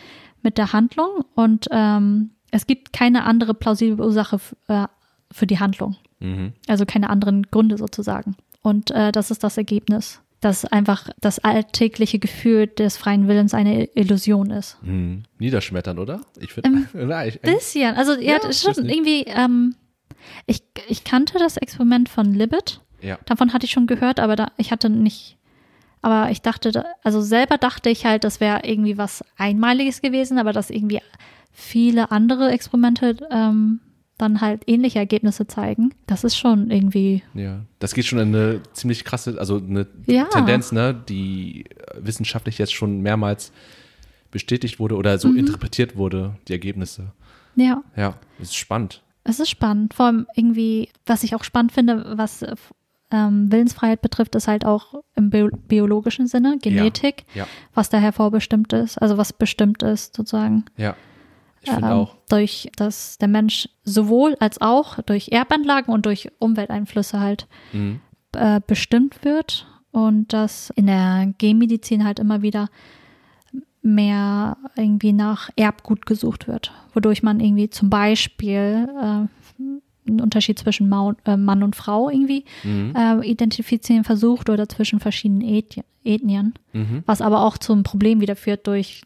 mit 0.42 0.58
der 0.58 0.72
Handlung 0.72 1.24
und 1.34 1.66
ähm, 1.70 2.30
es 2.50 2.66
gibt 2.66 2.92
keine 2.92 3.24
andere 3.24 3.54
plausible 3.54 4.04
Ursache 4.04 4.38
äh, 4.68 4.86
für 5.32 5.46
die 5.46 5.58
Handlung. 5.58 5.96
Mhm. 6.20 6.52
Also 6.68 6.86
keine 6.86 7.10
anderen 7.10 7.44
Gründe 7.44 7.78
sozusagen. 7.78 8.36
Und 8.62 8.90
äh, 8.90 9.12
das 9.12 9.30
ist 9.30 9.44
das 9.44 9.56
Ergebnis, 9.56 10.20
dass 10.46 10.64
einfach 10.64 11.08
das 11.20 11.40
alltägliche 11.40 12.20
Gefühl 12.20 12.68
des 12.68 12.96
freien 12.96 13.26
Willens 13.26 13.52
eine 13.52 13.84
Illusion 13.96 14.50
ist. 14.50 14.78
Mhm. 14.82 15.24
Niederschmettern, 15.40 15.98
oder? 15.98 16.20
Ich 16.38 16.52
finde. 16.52 16.86
Nein, 16.94 17.28
ich, 17.28 17.40
Bisschen. 17.40 17.96
Also 17.96 18.12
ja, 18.12 18.38
Ja, 18.42 18.52
schon 18.52 18.88
irgendwie, 18.88 19.22
ähm, 19.26 19.74
ich, 20.46 20.62
ich 20.88 21.02
kannte 21.02 21.38
das 21.40 21.56
Experiment 21.56 22.08
von 22.08 22.32
Libet. 22.32 22.80
ja. 23.02 23.18
Davon 23.26 23.52
hatte 23.52 23.66
ich 23.66 23.72
schon 23.72 23.88
gehört, 23.88 24.20
aber 24.20 24.36
da, 24.36 24.52
ich 24.56 24.70
hatte 24.70 24.88
nicht, 24.88 25.36
aber 26.00 26.30
ich 26.30 26.42
dachte, 26.42 26.70
da- 26.70 26.84
also 27.02 27.20
selber 27.20 27.58
dachte 27.58 27.90
ich 27.90 28.06
halt, 28.06 28.22
das 28.22 28.38
wäre 28.40 28.60
irgendwie 28.64 28.96
was 28.98 29.24
Einmaliges 29.36 30.00
gewesen, 30.00 30.38
aber 30.38 30.52
dass 30.52 30.70
irgendwie 30.70 31.00
viele 31.52 32.12
andere 32.12 32.50
Experimente 32.50 33.16
ähm, 33.32 33.80
dann 34.18 34.40
halt 34.40 34.62
ähnliche 34.66 34.98
Ergebnisse 34.98 35.46
zeigen, 35.46 35.94
das 36.06 36.24
ist 36.24 36.36
schon 36.36 36.70
irgendwie, 36.70 37.22
Ja, 37.34 37.60
das 37.78 37.92
geht 37.94 38.06
schon 38.06 38.18
in 38.18 38.34
eine 38.34 38.60
ziemlich 38.72 39.04
krasse, 39.04 39.36
also 39.38 39.56
eine 39.58 39.86
Ja. 40.06 40.24
Tendenz, 40.24 40.72
ne, 40.72 40.94
die 41.08 41.64
wissenschaftlich 41.98 42.58
jetzt 42.58 42.72
schon 42.74 43.00
mehrmals 43.02 43.52
bestätigt 44.30 44.78
wurde 44.80 44.96
oder 44.96 45.14
Mhm. 45.14 45.18
so 45.18 45.32
interpretiert 45.32 45.96
wurde, 45.96 46.34
die 46.48 46.52
Ergebnisse. 46.52 47.12
ja, 47.56 47.82
Ja, 47.96 48.14
das 48.38 48.48
ist 48.48 48.56
spannend. 48.56 49.02
es 49.24 49.40
ist 49.40 49.50
spannend. 49.50 49.94
Vor 49.94 50.06
allem 50.06 50.26
irgendwie, 50.34 50.88
was 51.06 51.22
ich 51.24 51.34
auch 51.34 51.44
spannend 51.44 51.72
finde, 51.72 52.14
was 52.16 52.42
äh, 52.42 52.54
ähm, 53.10 53.50
Willensfreiheit 53.52 54.02
betrifft, 54.02 54.34
ist 54.34 54.48
halt 54.48 54.64
auch 54.64 55.02
im 55.14 55.30
bio 55.30 55.48
biologischen 55.68 56.26
Sinne, 56.26 56.58
Genetik, 56.60 57.24
ja. 57.34 57.46
was 57.74 57.88
daher 57.88 58.12
vorbestimmt 58.12 58.72
ist, 58.72 58.98
also 58.98 59.16
was 59.16 59.32
bestimmt 59.32 59.82
ist 59.82 60.16
sozusagen. 60.16 60.64
Ja. 60.76 60.96
Ich 61.66 61.72
finde 61.72 61.88
ähm, 61.88 61.92
auch. 61.94 62.16
Durch 62.28 62.68
dass 62.76 63.18
der 63.18 63.28
Mensch 63.28 63.68
sowohl 63.84 64.36
als 64.40 64.60
auch 64.60 65.00
durch 65.02 65.28
Erbanlagen 65.28 65.92
und 65.92 66.06
durch 66.06 66.28
Umwelteinflüsse 66.38 67.20
halt 67.20 67.46
Mhm. 67.72 68.00
äh, 68.34 68.60
bestimmt 68.66 69.24
wird 69.24 69.66
und 69.92 70.32
dass 70.32 70.70
in 70.70 70.86
der 70.86 71.32
Genmedizin 71.38 72.04
halt 72.04 72.18
immer 72.18 72.42
wieder 72.42 72.68
mehr 73.82 74.56
irgendwie 74.76 75.12
nach 75.12 75.50
Erbgut 75.56 76.06
gesucht 76.06 76.48
wird, 76.48 76.72
wodurch 76.92 77.22
man 77.22 77.38
irgendwie 77.40 77.70
zum 77.70 77.88
Beispiel 77.88 78.88
äh, 79.00 79.26
einen 80.08 80.20
Unterschied 80.20 80.58
zwischen 80.58 80.88
Mau 80.88 81.14
äh, 81.24 81.36
Mann 81.36 81.62
und 81.62 81.76
Frau 81.76 82.10
irgendwie 82.10 82.44
Mhm. 82.64 82.94
äh, 82.96 83.26
identifizieren 83.28 84.04
versucht 84.04 84.50
oder 84.50 84.68
zwischen 84.68 85.00
verschiedenen 85.00 85.42
Eth 85.42 85.80
Ethnien, 86.04 86.54
Mhm. 86.72 87.02
was 87.06 87.20
aber 87.20 87.42
auch 87.42 87.58
zum 87.58 87.82
Problem 87.82 88.20
wieder 88.20 88.36
führt 88.36 88.66
durch 88.68 89.02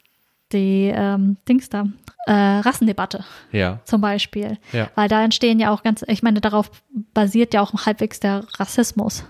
die 0.52 0.92
ähm, 0.94 1.36
Dings 1.48 1.68
da, 1.68 1.84
äh, 2.26 2.32
Rassendebatte 2.32 3.24
Ja. 3.52 3.80
zum 3.84 4.00
Beispiel. 4.00 4.58
Ja. 4.72 4.90
Weil 4.94 5.08
da 5.08 5.22
entstehen 5.24 5.58
ja 5.60 5.70
auch 5.70 5.82
ganz, 5.82 6.04
ich 6.06 6.22
meine, 6.22 6.40
darauf 6.40 6.70
basiert 7.14 7.54
ja 7.54 7.62
auch 7.62 7.86
halbwegs 7.86 8.20
der 8.20 8.44
Rassismus, 8.58 9.24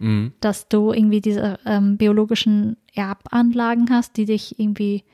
Mhm. 0.00 0.32
dass 0.40 0.68
du 0.68 0.92
irgendwie 0.92 1.20
diese 1.20 1.58
ähm, 1.64 1.96
biologischen 1.96 2.76
Erbanlagen 2.94 3.86
hast, 3.90 4.16
die 4.16 4.24
dich 4.24 4.58
irgendwie 4.58 5.04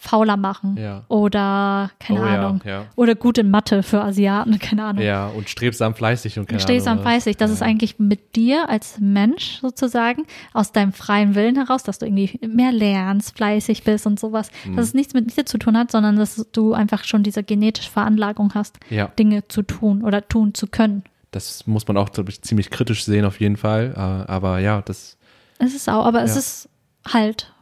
fauler 0.00 0.36
machen. 0.36 0.76
Ja. 0.78 1.02
Oder, 1.08 1.90
keine 1.98 2.20
oh, 2.20 2.24
Ahnung. 2.24 2.60
Ja, 2.64 2.86
Oder 2.94 3.16
gut 3.16 3.36
in 3.36 3.50
Mathe 3.50 3.82
für 3.82 4.00
Asiaten, 4.00 4.58
keine 4.60 4.84
Ahnung. 4.84 5.02
ja. 5.02 5.26
ja, 5.26 5.26
und 5.26 5.48
strebsam 5.50 5.94
fleißig 5.94 6.38
und 6.38 6.46
keine 6.46 6.58
Du 6.58 6.62
stehst 6.62 6.86
am 6.86 6.92
Ahnung 6.92 7.04
was. 7.04 7.10
fleißig. 7.12 7.36
Das 7.36 7.50
ist 7.50 7.62
eigentlich 7.62 7.98
mit 7.98 8.36
dir 8.36 8.68
als 8.68 8.98
Mensch 9.00 9.58
sozusagen 9.60 10.24
aus 10.54 10.70
deinem 10.70 10.92
freien 10.92 11.34
Willen 11.34 11.56
heraus, 11.56 11.82
dass 11.82 11.98
du 11.98 12.06
irgendwie 12.06 12.38
mehr 12.46 12.70
lernst, 12.70 13.36
fleißig 13.36 13.82
bist 13.82 14.06
und 14.06 14.20
sowas. 14.20 14.50
Mhm. 14.64 14.76
Dass 14.76 14.86
es 14.86 14.94
nichts 14.94 15.14
mit 15.14 15.36
dir 15.36 15.44
zu 15.46 15.58
tun 15.58 15.76
hat, 15.76 15.90
sondern 15.90 16.14
dass 16.16 16.46
du 16.52 16.74
einfach 16.74 17.02
schon 17.02 17.24
diese 17.24 17.42
genetische 17.42 17.90
Veranlagung 17.90 18.54
hast, 18.54 18.78
Ja. 18.90 19.06
Dinge 19.18 19.48
zu 19.48 19.62
tun 19.62 20.02
oder 20.04 20.26
tun 20.28 20.54
zu 20.54 20.68
können. 20.68 21.02
Das 21.32 21.66
muss 21.66 21.88
man 21.88 21.96
auch 21.96 22.08
ich, 22.28 22.40
ziemlich 22.42 22.70
kritisch 22.70 23.04
sehen, 23.04 23.24
auf 23.24 23.40
jeden 23.40 23.56
Fall. 23.56 23.92
Äh, 23.96 24.30
Aber 24.30 24.60
ja, 24.60 24.80
das. 24.80 25.18
Es 25.58 25.74
ist 25.74 25.88
auch, 25.90 26.06
aber 26.06 26.22
es 26.22 26.34
Ja. 26.34 26.38
ist 26.38 26.68
halt, 27.12 27.52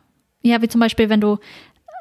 ja, 0.43 0.61
wie 0.63 0.69
zum 0.69 0.81
Beispiel, 0.81 1.09
wenn 1.09 1.21
du 1.21 1.39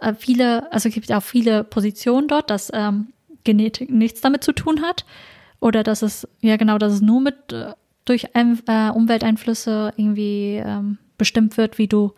äh, 0.06 0.16
viele, 0.16 0.72
also 0.72 0.90
es 0.90 0.96
gibt 0.96 1.12
auch 1.12 1.24
viele 1.24 1.64
Positionen 1.64 2.28
dort, 2.28 2.50
dass 2.50 2.72
ähm, 2.74 3.08
Genetik 3.44 3.90
nichts 3.90 4.22
damit 4.22 4.44
zu 4.44 4.54
tun 4.54 4.82
hat. 4.82 5.06
Oder 5.60 5.84
dass 5.84 6.02
es, 6.02 6.28
ja 6.42 6.58
genau, 6.58 6.78
dass 6.78 6.94
es 6.94 7.02
nur 7.02 7.22
mit 7.22 7.52
äh, 7.52 7.74
durch 8.06 8.28
äh, 8.34 8.90
Umwelteinflüsse 8.90 9.94
irgendwie 9.96 10.62
ähm, 10.64 10.98
bestimmt 11.18 11.58
wird, 11.58 11.78
wie 11.78 11.88
du 11.88 12.14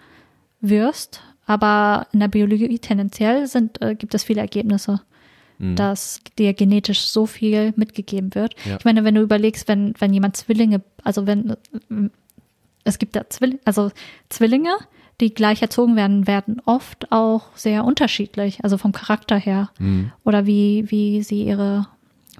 wirst. 0.60 1.22
Aber 1.46 2.08
in 2.12 2.20
der 2.20 2.28
Biologie 2.28 2.80
tendenziell 2.80 3.48
sind, 3.48 3.82
äh, 3.82 3.96
gibt 3.96 4.14
es 4.14 4.24
viele 4.24 4.42
Ergebnisse, 4.42 5.02
Mhm. 5.60 5.76
dass 5.76 6.22
dir 6.38 6.54
genetisch 6.54 7.08
so 7.08 7.26
viel 7.26 7.74
mitgegeben 7.76 8.36
wird. 8.36 8.56
Ja. 8.66 8.78
Ich 8.78 8.86
meine, 8.86 9.04
wenn 9.04 9.16
du 9.16 9.22
überlegst, 9.22 9.68
wenn, 9.68 9.94
wenn 10.00 10.14
jemand 10.14 10.38
Zwillinge, 10.38 10.82
also 11.04 11.26
wenn 11.26 11.50
äh, 11.50 11.56
es 12.84 13.00
gibt 13.00 13.16
ja 13.16 13.24
Zwillinge, 13.28 13.60
also 13.66 13.92
Zwillinge, 14.30 14.76
die 15.22 15.34
gleich 15.34 15.62
erzogen 15.62 15.96
werden, 15.96 16.28
werden 16.28 16.62
oft 16.66 17.12
auch 17.12 17.46
sehr 17.56 17.84
unterschiedlich, 17.86 18.60
also 18.64 18.78
vom 18.78 18.92
Charakter 18.92 19.36
her. 19.38 19.70
Mhm. 19.80 20.12
Oder 20.24 20.46
wie, 20.46 20.86
wie 20.90 21.24
sie 21.24 21.44
ihre, 21.44 21.88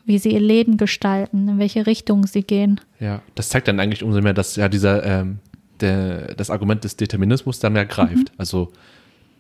wie 0.06 0.20
sie 0.20 0.32
ihr 0.34 0.40
Leben 0.40 0.78
gestalten, 0.78 1.48
in 1.48 1.60
welche 1.60 1.88
Richtung 1.88 2.28
sie 2.28 2.44
gehen. 2.44 2.80
Ja, 3.00 3.22
das 3.36 3.50
zeigt 3.50 3.68
dann 3.68 3.80
eigentlich 3.80 4.04
umso 4.04 4.22
mehr, 4.22 4.34
dass 4.34 4.56
ja 4.56 4.70
dieser, 4.70 5.04
ähm, 5.04 5.40
der, 5.80 6.36
das 6.36 6.50
Argument 6.50 6.84
des 6.84 6.96
Determinismus 6.98 7.60
dann 7.60 7.74
mehr 7.74 7.86
greift. 7.86 8.32
Also, 8.38 8.72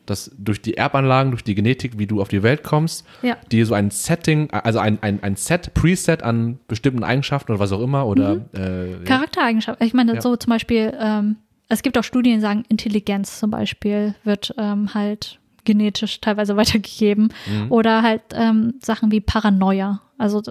dass 0.08 0.32
durch 0.38 0.62
die 0.62 0.78
Erbanlagen, 0.78 1.32
durch 1.32 1.44
die 1.44 1.54
Genetik, 1.54 2.00
wie 2.00 2.08
du 2.08 2.22
auf 2.22 2.30
die 2.30 2.42
Welt 2.42 2.64
kommst, 2.64 3.06
Ja. 3.22 3.38
die 3.52 3.64
so 3.66 3.74
ein 3.74 3.92
Setting, 3.92 4.50
also 4.52 4.80
ein, 4.80 4.98
ein, 5.02 5.22
ein 5.22 5.36
Set, 5.36 5.74
Preset 5.74 6.24
an 6.24 6.60
bestimmten 6.68 7.04
Eigenschaften 7.04 7.52
oder 7.52 7.60
was 7.60 7.72
auch 7.72 7.82
immer, 7.82 8.08
oder 8.08 8.40
äh, 8.56 8.92
ja. 8.94 8.98
Charaktereigenschaften. 9.04 9.86
Ich 9.86 9.94
meine, 9.94 10.16
Ja. 10.16 10.22
so 10.22 10.36
zum 10.38 10.50
Beispiel, 10.52 10.94
ähm, 11.00 11.36
es 11.70 11.84
gibt 11.84 11.98
auch 11.98 12.04
Studien, 12.04 12.36
die 12.36 12.42
sagen, 12.42 12.64
Intelligenz 12.70 13.40
zum 13.40 13.52
Beispiel 13.52 14.16
wird 14.24 14.54
ähm, 14.58 14.94
halt 14.94 15.40
genetisch 15.66 16.22
teilweise 16.22 16.56
weitergegeben. 16.58 17.34
Mhm. 17.50 17.72
Oder 17.72 18.02
halt 18.04 18.22
ähm, 18.34 18.76
Sachen 18.82 19.12
wie 19.12 19.22
Paranoia, 19.22 20.02
also 20.18 20.42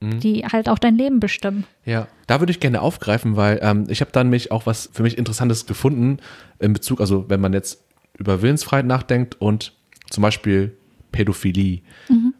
Mhm. 0.00 0.20
die 0.20 0.44
halt 0.46 0.68
auch 0.68 0.78
dein 0.78 0.94
Leben 0.96 1.18
bestimmen. 1.18 1.64
Ja, 1.84 2.06
da 2.28 2.40
würde 2.40 2.52
ich 2.52 2.60
gerne 2.60 2.80
aufgreifen, 2.82 3.34
weil 3.36 3.58
ähm, 3.62 3.84
ich 3.88 4.00
habe 4.00 4.12
dann 4.12 4.30
mich 4.30 4.52
auch 4.52 4.64
was 4.64 4.88
für 4.92 5.02
mich 5.02 5.18
Interessantes 5.18 5.66
gefunden 5.66 6.18
in 6.60 6.72
Bezug, 6.72 7.00
also 7.00 7.28
wenn 7.28 7.40
man 7.40 7.52
jetzt 7.52 7.82
über 8.16 8.40
Willensfreiheit 8.40 8.86
nachdenkt 8.86 9.40
und 9.40 9.72
zum 10.08 10.22
Beispiel 10.22 10.76
Pädophilie. 11.10 11.80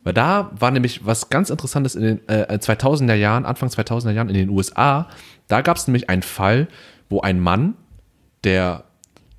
Weil 0.05 0.13
da 0.13 0.53
war 0.57 0.71
nämlich 0.71 1.05
was 1.05 1.31
ganz 1.31 1.51
Interessantes 1.51 1.97
in 1.97 2.03
den 2.03 2.29
äh, 2.29 2.59
2000er 2.59 3.15
Jahren, 3.15 3.45
Anfang 3.45 3.69
2000er 3.71 4.13
Jahren 4.13 4.29
in 4.29 4.35
den 4.35 4.51
USA. 4.51 5.09
Da 5.49 5.61
gab 5.61 5.79
es 5.79 5.89
nämlich 5.89 6.09
einen 6.09 6.23
Fall, 6.23 6.69
wo 7.09 7.21
ein 7.23 7.41
Mann, 7.41 7.75
der 8.45 8.85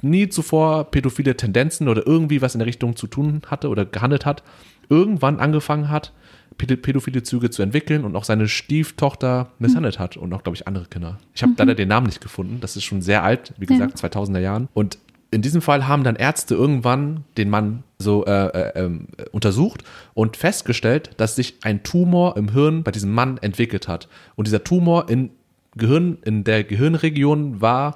nie 0.01 0.29
zuvor 0.29 0.85
pädophile 0.91 1.35
Tendenzen 1.35 1.87
oder 1.87 2.05
irgendwie 2.07 2.41
was 2.41 2.55
in 2.55 2.59
der 2.59 2.67
Richtung 2.67 2.95
zu 2.95 3.07
tun 3.07 3.41
hatte 3.47 3.69
oder 3.69 3.85
gehandelt 3.85 4.25
hat, 4.25 4.43
irgendwann 4.89 5.39
angefangen 5.39 5.89
hat, 5.89 6.13
päd- 6.57 6.81
pädophile 6.81 7.23
Züge 7.23 7.49
zu 7.49 7.61
entwickeln 7.61 8.05
und 8.05 8.15
auch 8.15 8.23
seine 8.23 8.47
Stieftochter 8.47 9.51
misshandelt 9.59 9.99
hat 9.99 10.17
und 10.17 10.31
auch, 10.33 10.43
glaube 10.43 10.55
ich, 10.55 10.67
andere 10.67 10.85
Kinder. 10.85 11.17
Ich 11.33 11.43
habe 11.43 11.53
leider 11.57 11.75
den 11.75 11.89
Namen 11.89 12.07
nicht 12.07 12.21
gefunden. 12.21 12.59
Das 12.61 12.75
ist 12.75 12.83
schon 12.83 13.01
sehr 13.01 13.23
alt, 13.23 13.53
wie 13.57 13.65
gesagt, 13.65 13.97
2000er 13.97 14.39
Jahren. 14.39 14.69
Und 14.73 14.97
in 15.31 15.41
diesem 15.41 15.61
Fall 15.61 15.87
haben 15.87 16.03
dann 16.03 16.15
Ärzte 16.15 16.55
irgendwann 16.55 17.23
den 17.37 17.49
Mann 17.49 17.83
so 17.99 18.25
äh, 18.25 18.47
äh, 18.47 18.85
äh, 18.85 18.99
untersucht 19.31 19.83
und 20.13 20.37
festgestellt, 20.37 21.11
dass 21.17 21.35
sich 21.35 21.57
ein 21.63 21.83
Tumor 21.83 22.35
im 22.35 22.49
Hirn 22.49 22.83
bei 22.83 22.91
diesem 22.91 23.11
Mann 23.13 23.37
entwickelt 23.37 23.87
hat. 23.87 24.07
Und 24.35 24.47
dieser 24.47 24.63
Tumor 24.63 25.07
in 25.09 25.29
Gehirn, 25.75 26.17
in 26.25 26.43
der 26.45 26.63
Gehirnregion 26.63 27.61
war, 27.61 27.95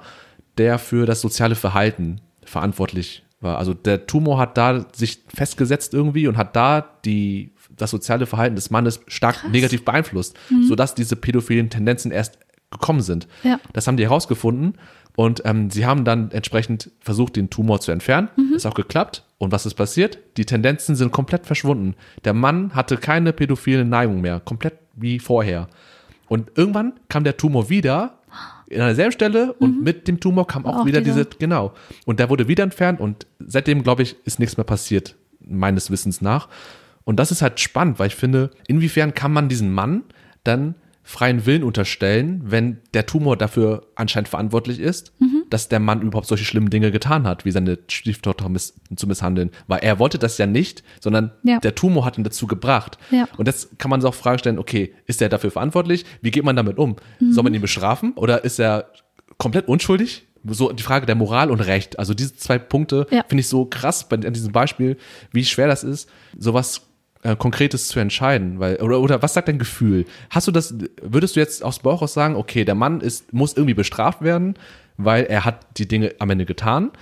der 0.58 0.78
für 0.78 1.06
das 1.06 1.20
soziale 1.20 1.54
Verhalten 1.54 2.20
verantwortlich 2.44 3.24
war. 3.40 3.58
Also 3.58 3.74
der 3.74 4.06
Tumor 4.06 4.38
hat 4.38 4.56
da 4.56 4.86
sich 4.94 5.22
festgesetzt 5.28 5.94
irgendwie 5.94 6.26
und 6.26 6.36
hat 6.36 6.56
da 6.56 6.80
die, 7.04 7.52
das 7.76 7.90
soziale 7.90 8.26
Verhalten 8.26 8.56
des 8.56 8.70
Mannes 8.70 9.00
stark 9.06 9.48
negativ 9.50 9.84
beeinflusst, 9.84 10.36
sodass 10.66 10.94
diese 10.94 11.16
pädophilen 11.16 11.70
Tendenzen 11.70 12.10
erst 12.10 12.38
gekommen 12.70 13.02
sind. 13.02 13.28
Ja. 13.42 13.60
Das 13.72 13.86
haben 13.86 13.96
die 13.96 14.04
herausgefunden 14.04 14.74
und 15.16 15.42
ähm, 15.44 15.70
sie 15.70 15.86
haben 15.86 16.04
dann 16.04 16.30
entsprechend 16.32 16.90
versucht, 17.00 17.36
den 17.36 17.50
Tumor 17.50 17.80
zu 17.80 17.92
entfernen. 17.92 18.28
Ist 18.54 18.66
auch 18.66 18.74
geklappt. 18.74 19.24
Und 19.38 19.52
was 19.52 19.66
ist 19.66 19.74
passiert? 19.74 20.18
Die 20.36 20.44
Tendenzen 20.44 20.96
sind 20.96 21.12
komplett 21.12 21.46
verschwunden. 21.46 21.94
Der 22.24 22.32
Mann 22.32 22.74
hatte 22.74 22.96
keine 22.96 23.32
pädophile 23.32 23.84
Neigung 23.84 24.20
mehr, 24.20 24.40
komplett 24.40 24.74
wie 24.94 25.18
vorher. 25.18 25.68
Und 26.28 26.52
irgendwann 26.56 26.94
kam 27.08 27.24
der 27.24 27.36
Tumor 27.36 27.68
wieder 27.68 28.18
in 28.68 28.80
einer 28.80 28.94
selben 28.94 29.12
Stelle 29.12 29.52
und 29.54 29.82
mit 29.82 30.08
dem 30.08 30.20
Tumor 30.20 30.46
kam 30.46 30.64
auch, 30.66 30.78
Auch 30.80 30.86
wieder 30.86 31.00
dieser- 31.00 31.24
diese, 31.24 31.38
genau. 31.38 31.72
Und 32.06 32.18
der 32.20 32.30
wurde 32.30 32.48
wieder 32.48 32.64
entfernt 32.64 33.00
und 33.00 33.26
seitdem, 33.38 33.82
glaube 33.82 34.02
ich, 34.02 34.16
ist 34.24 34.38
nichts 34.38 34.56
mehr 34.56 34.64
passiert, 34.64 35.16
meines 35.40 35.90
Wissens 35.90 36.20
nach. 36.20 36.48
Und 37.04 37.16
das 37.20 37.30
ist 37.30 37.42
halt 37.42 37.60
spannend, 37.60 37.98
weil 37.98 38.06
ich 38.06 38.14
finde, 38.14 38.50
inwiefern 38.66 39.12
kann 39.14 39.32
man 39.32 39.48
diesen 39.48 39.72
Mann 39.72 40.02
dann 40.44 40.74
freien 41.06 41.44
Willen 41.44 41.62
unterstellen, 41.62 42.40
wenn 42.46 42.78
der 42.94 43.04
Tumor 43.04 43.36
dafür 43.36 43.86
anscheinend 43.94 44.28
verantwortlich 44.28 44.80
ist, 44.80 45.12
Mhm. 45.20 45.42
dass 45.50 45.68
der 45.68 45.78
Mann 45.78 46.00
überhaupt 46.00 46.26
solche 46.26 46.46
schlimmen 46.46 46.70
Dinge 46.70 46.90
getan 46.90 47.26
hat, 47.26 47.44
wie 47.44 47.50
seine 47.50 47.78
Stieftochter 47.88 48.48
miss 48.48 48.74
zu 48.96 49.06
misshandeln. 49.06 49.50
Weil 49.66 49.80
er 49.80 49.98
wollte 49.98 50.18
das 50.18 50.38
ja 50.38 50.46
nicht, 50.46 50.82
sondern 51.00 51.30
Ja. 51.42 51.58
der 51.60 51.74
Tumor 51.74 52.06
hat 52.06 52.16
ihn 52.16 52.24
dazu 52.24 52.46
gebracht. 52.46 52.96
Ja. 53.10 53.28
Und 53.36 53.46
jetzt 53.46 53.78
kann 53.78 53.90
man 53.90 54.00
sich 54.00 54.08
auch 54.08 54.14
Fragen 54.14 54.38
stellen, 54.38 54.58
okay, 54.58 54.94
ist 55.06 55.20
er 55.20 55.28
dafür 55.28 55.50
verantwortlich? 55.50 56.06
Wie 56.22 56.30
geht 56.30 56.44
man 56.44 56.56
damit 56.56 56.78
um? 56.78 56.96
Soll 57.30 57.44
man 57.44 57.52
ihn 57.54 57.60
bestrafen 57.60 58.12
oder 58.14 58.42
ist 58.44 58.58
er 58.58 58.90
komplett 59.36 59.68
unschuldig? 59.68 60.26
So 60.46 60.72
die 60.72 60.82
Frage 60.82 61.04
der 61.06 61.14
Moral 61.16 61.50
und 61.50 61.60
Recht. 61.60 61.98
Also 61.98 62.14
diese 62.14 62.34
zwei 62.36 62.58
Punkte 62.58 63.06
Ja. 63.10 63.24
finde 63.28 63.40
ich 63.40 63.48
so 63.48 63.66
krass 63.66 64.08
bei 64.08 64.16
an 64.16 64.32
diesem 64.32 64.52
Beispiel, 64.52 64.96
wie 65.32 65.44
schwer 65.44 65.68
das 65.68 65.84
ist, 65.84 66.08
sowas 66.38 66.82
äh, 67.24 67.34
Konkretes 67.36 67.88
zu 67.88 67.98
entscheiden, 67.98 68.60
weil 68.60 68.76
oder 68.76 69.00
oder 69.00 69.20
was 69.22 69.34
sagt 69.34 69.48
dein 69.48 69.58
Gefühl? 69.58 70.04
Hast 70.30 70.46
du 70.46 70.52
das? 70.52 70.74
Würdest 71.02 71.34
du 71.36 71.40
jetzt 71.40 71.64
aus 71.64 71.80
Bauch 71.80 72.00
aus 72.02 72.14
sagen, 72.14 72.36
okay, 72.36 72.64
der 72.64 72.74
Mann 72.76 73.00
ist 73.00 73.32
muss 73.32 73.54
irgendwie 73.54 73.74
bestraft 73.74 74.22
werden, 74.22 74.54
weil 74.96 75.24
er 75.24 75.44
hat 75.44 75.66
die 75.78 75.88
Dinge 75.88 76.14
am 76.20 76.30
Ende 76.30 76.44
getan, 76.46 76.92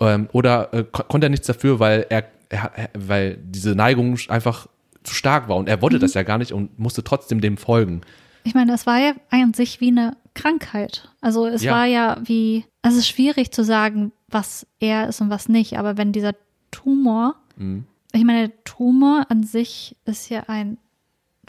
ähm, 0.00 0.28
oder 0.32 0.74
äh, 0.74 0.82
ko- 0.84 1.04
konnte 1.04 1.26
er 1.26 1.30
nichts 1.30 1.46
dafür, 1.46 1.78
weil 1.78 2.06
er, 2.10 2.24
er 2.48 2.90
weil 2.98 3.38
diese 3.40 3.74
Neigung 3.74 4.18
einfach 4.28 4.66
zu 5.04 5.14
stark 5.14 5.48
war 5.48 5.56
und 5.56 5.68
er 5.68 5.80
wollte 5.82 5.98
das 6.00 6.14
ja 6.14 6.24
gar 6.24 6.38
nicht 6.38 6.50
und 6.52 6.78
musste 6.78 7.04
trotzdem 7.04 7.40
dem 7.40 7.56
folgen. 7.56 8.00
Ich 8.42 8.54
meine, 8.54 8.72
es 8.74 8.86
war 8.86 8.98
ja 8.98 9.12
an 9.30 9.54
sich 9.54 9.80
wie 9.80 9.88
eine 9.88 10.16
Krankheit. 10.34 11.08
Also 11.20 11.46
es 11.46 11.62
Ja. 11.62 11.72
war 11.72 11.84
ja 11.86 12.16
wie, 12.24 12.64
es 12.82 12.94
ist 12.96 13.08
schwierig 13.08 13.50
zu 13.52 13.62
sagen, 13.64 14.12
was 14.28 14.66
er 14.80 15.08
ist 15.08 15.20
und 15.20 15.30
was 15.30 15.48
nicht, 15.48 15.78
aber 15.78 15.96
wenn 15.96 16.12
dieser 16.12 16.34
Tumor, 16.70 17.36
Mhm. 17.56 17.84
Ich 18.18 18.24
meine, 18.24 18.48
der 18.48 18.64
Tumor 18.64 19.26
an 19.28 19.42
sich 19.44 19.96
ist 20.04 20.28
ja 20.28 20.44
ein 20.48 20.78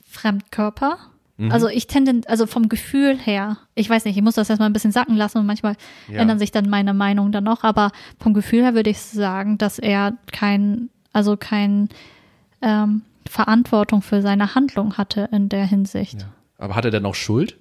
Fremdkörper, 0.06 0.98
Mhm. 1.40 1.52
Also 1.52 1.68
ich 1.68 1.86
tende, 1.86 2.28
also 2.28 2.48
vom 2.48 2.68
Gefühl 2.68 3.16
her, 3.16 3.58
ich 3.76 3.88
weiß 3.88 4.06
nicht, 4.06 4.18
ich 4.18 4.24
muss 4.24 4.34
das 4.34 4.50
erstmal 4.50 4.68
ein 4.70 4.74
bisschen 4.74 4.92
sacken 4.92 5.16
lassen 5.16 5.38
und 5.38 5.46
manchmal 5.46 5.76
Ja. 6.08 6.22
ändern 6.22 6.40
sich 6.40 6.50
dann 6.52 6.68
meine 6.68 6.96
Meinungen 6.96 7.32
dann 7.32 7.44
noch, 7.44 7.64
aber 7.64 7.92
vom 8.20 8.34
Gefühl 8.34 8.64
her 8.64 8.74
würde 8.74 8.90
ich 8.90 8.98
sagen, 9.00 9.60
dass 9.60 9.78
er 9.78 10.14
kein, 10.32 10.90
also 11.14 11.38
kein 11.38 11.90
ähm, 12.64 13.04
Verantwortung 13.30 14.02
für 14.02 14.24
seine 14.24 14.56
Handlung 14.56 14.98
hatte 14.98 15.30
in 15.32 15.48
der 15.48 15.68
Hinsicht. 15.68 16.22
Ja. 16.22 16.28
Aber 16.58 16.74
hat 16.76 16.86
er 16.86 16.92
denn 16.92 17.06
auch 17.06 17.14
Schuld? 17.14 17.60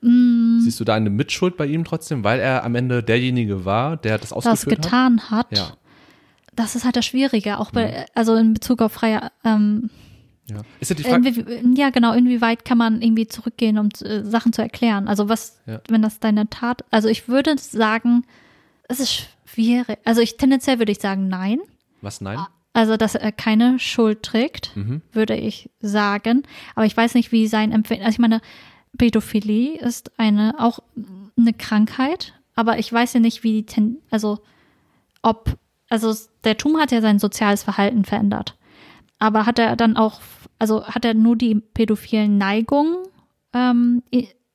Mm. 0.00 0.60
Siehst 0.60 0.78
du 0.78 0.84
da 0.84 0.94
eine 0.94 1.10
Mitschuld 1.10 1.56
bei 1.56 1.66
ihm 1.66 1.82
trotzdem, 1.84 2.22
weil 2.22 2.38
er 2.38 2.62
am 2.62 2.76
Ende 2.76 3.02
derjenige 3.02 3.64
war, 3.64 3.96
der 3.96 4.18
das 4.18 4.28
Das 4.28 4.32
ausgeführt 4.46 4.78
hat? 4.78 4.84
getan 4.84 5.20
hat, 5.28 5.56
Ja. 5.58 5.72
Das 6.58 6.74
ist 6.76 6.84
halt 6.84 6.96
das 6.96 7.06
Schwierige, 7.06 7.58
auch 7.58 7.70
bei, 7.70 8.06
also 8.14 8.34
in 8.34 8.54
Bezug 8.54 8.82
auf 8.82 8.92
freie, 8.92 9.30
ähm, 9.44 9.90
ja. 10.50 10.62
Ist 10.80 10.88
ja 10.88 10.96
die 10.96 11.02
Frage, 11.02 11.28
Inwie 11.28 11.78
ja, 11.78 11.90
genau. 11.90 12.14
Inwieweit 12.14 12.64
kann 12.64 12.78
man 12.78 13.02
irgendwie 13.02 13.26
zurückgehen, 13.28 13.76
um 13.78 13.90
äh, 14.02 14.22
Sachen 14.24 14.54
zu 14.54 14.62
erklären? 14.62 15.06
Also 15.06 15.28
was, 15.28 15.58
Ja. 15.66 15.82
wenn 15.88 16.00
das 16.00 16.20
deine 16.20 16.48
Tat, 16.48 16.84
also 16.90 17.08
ich 17.08 17.28
würde 17.28 17.58
sagen, 17.58 18.24
es 18.88 18.98
ist 18.98 19.28
schwierig. 19.44 19.98
Also 20.06 20.22
ich 20.22 20.38
tendenziell 20.38 20.78
würde 20.78 20.92
ich 20.92 21.00
sagen, 21.00 21.28
nein. 21.28 21.58
was 22.00 22.22
nein? 22.22 22.38
Also 22.72 22.96
dass 22.96 23.14
er 23.14 23.30
keine 23.30 23.78
Schuld 23.78 24.22
trägt, 24.22 24.74
Mhm. 24.74 25.02
würde 25.12 25.36
ich 25.36 25.68
sagen. 25.80 26.44
Aber 26.74 26.86
ich 26.86 26.96
weiß 26.96 27.12
nicht, 27.14 27.30
wie 27.30 27.46
sein 27.46 27.70
Empfinden. 27.72 28.04
Also 28.04 28.14
ich 28.14 28.18
meine, 28.20 28.40
Pädophilie 28.96 29.78
ist 29.78 30.12
eine 30.18 30.54
auch 30.58 30.78
eine 31.36 31.52
Krankheit, 31.52 32.32
aber 32.54 32.78
ich 32.78 32.90
weiß 32.90 33.12
ja 33.12 33.20
nicht, 33.20 33.42
wie 33.42 33.52
die, 33.52 33.66
ten, 33.66 33.98
also 34.10 34.38
ob, 35.20 35.58
also 35.88 36.14
der 36.44 36.56
Tumor 36.56 36.80
hat 36.82 36.92
ja 36.92 37.00
sein 37.00 37.18
soziales 37.18 37.62
Verhalten 37.62 38.04
verändert. 38.04 38.56
Aber 39.18 39.46
hat 39.46 39.58
er 39.58 39.74
dann 39.76 39.96
auch, 39.96 40.20
also 40.58 40.84
hat 40.84 41.04
er 41.04 41.14
nur 41.14 41.36
die 41.36 41.56
pädophilen 41.56 42.38
Neigungen, 42.38 42.96
ähm, 43.52 44.02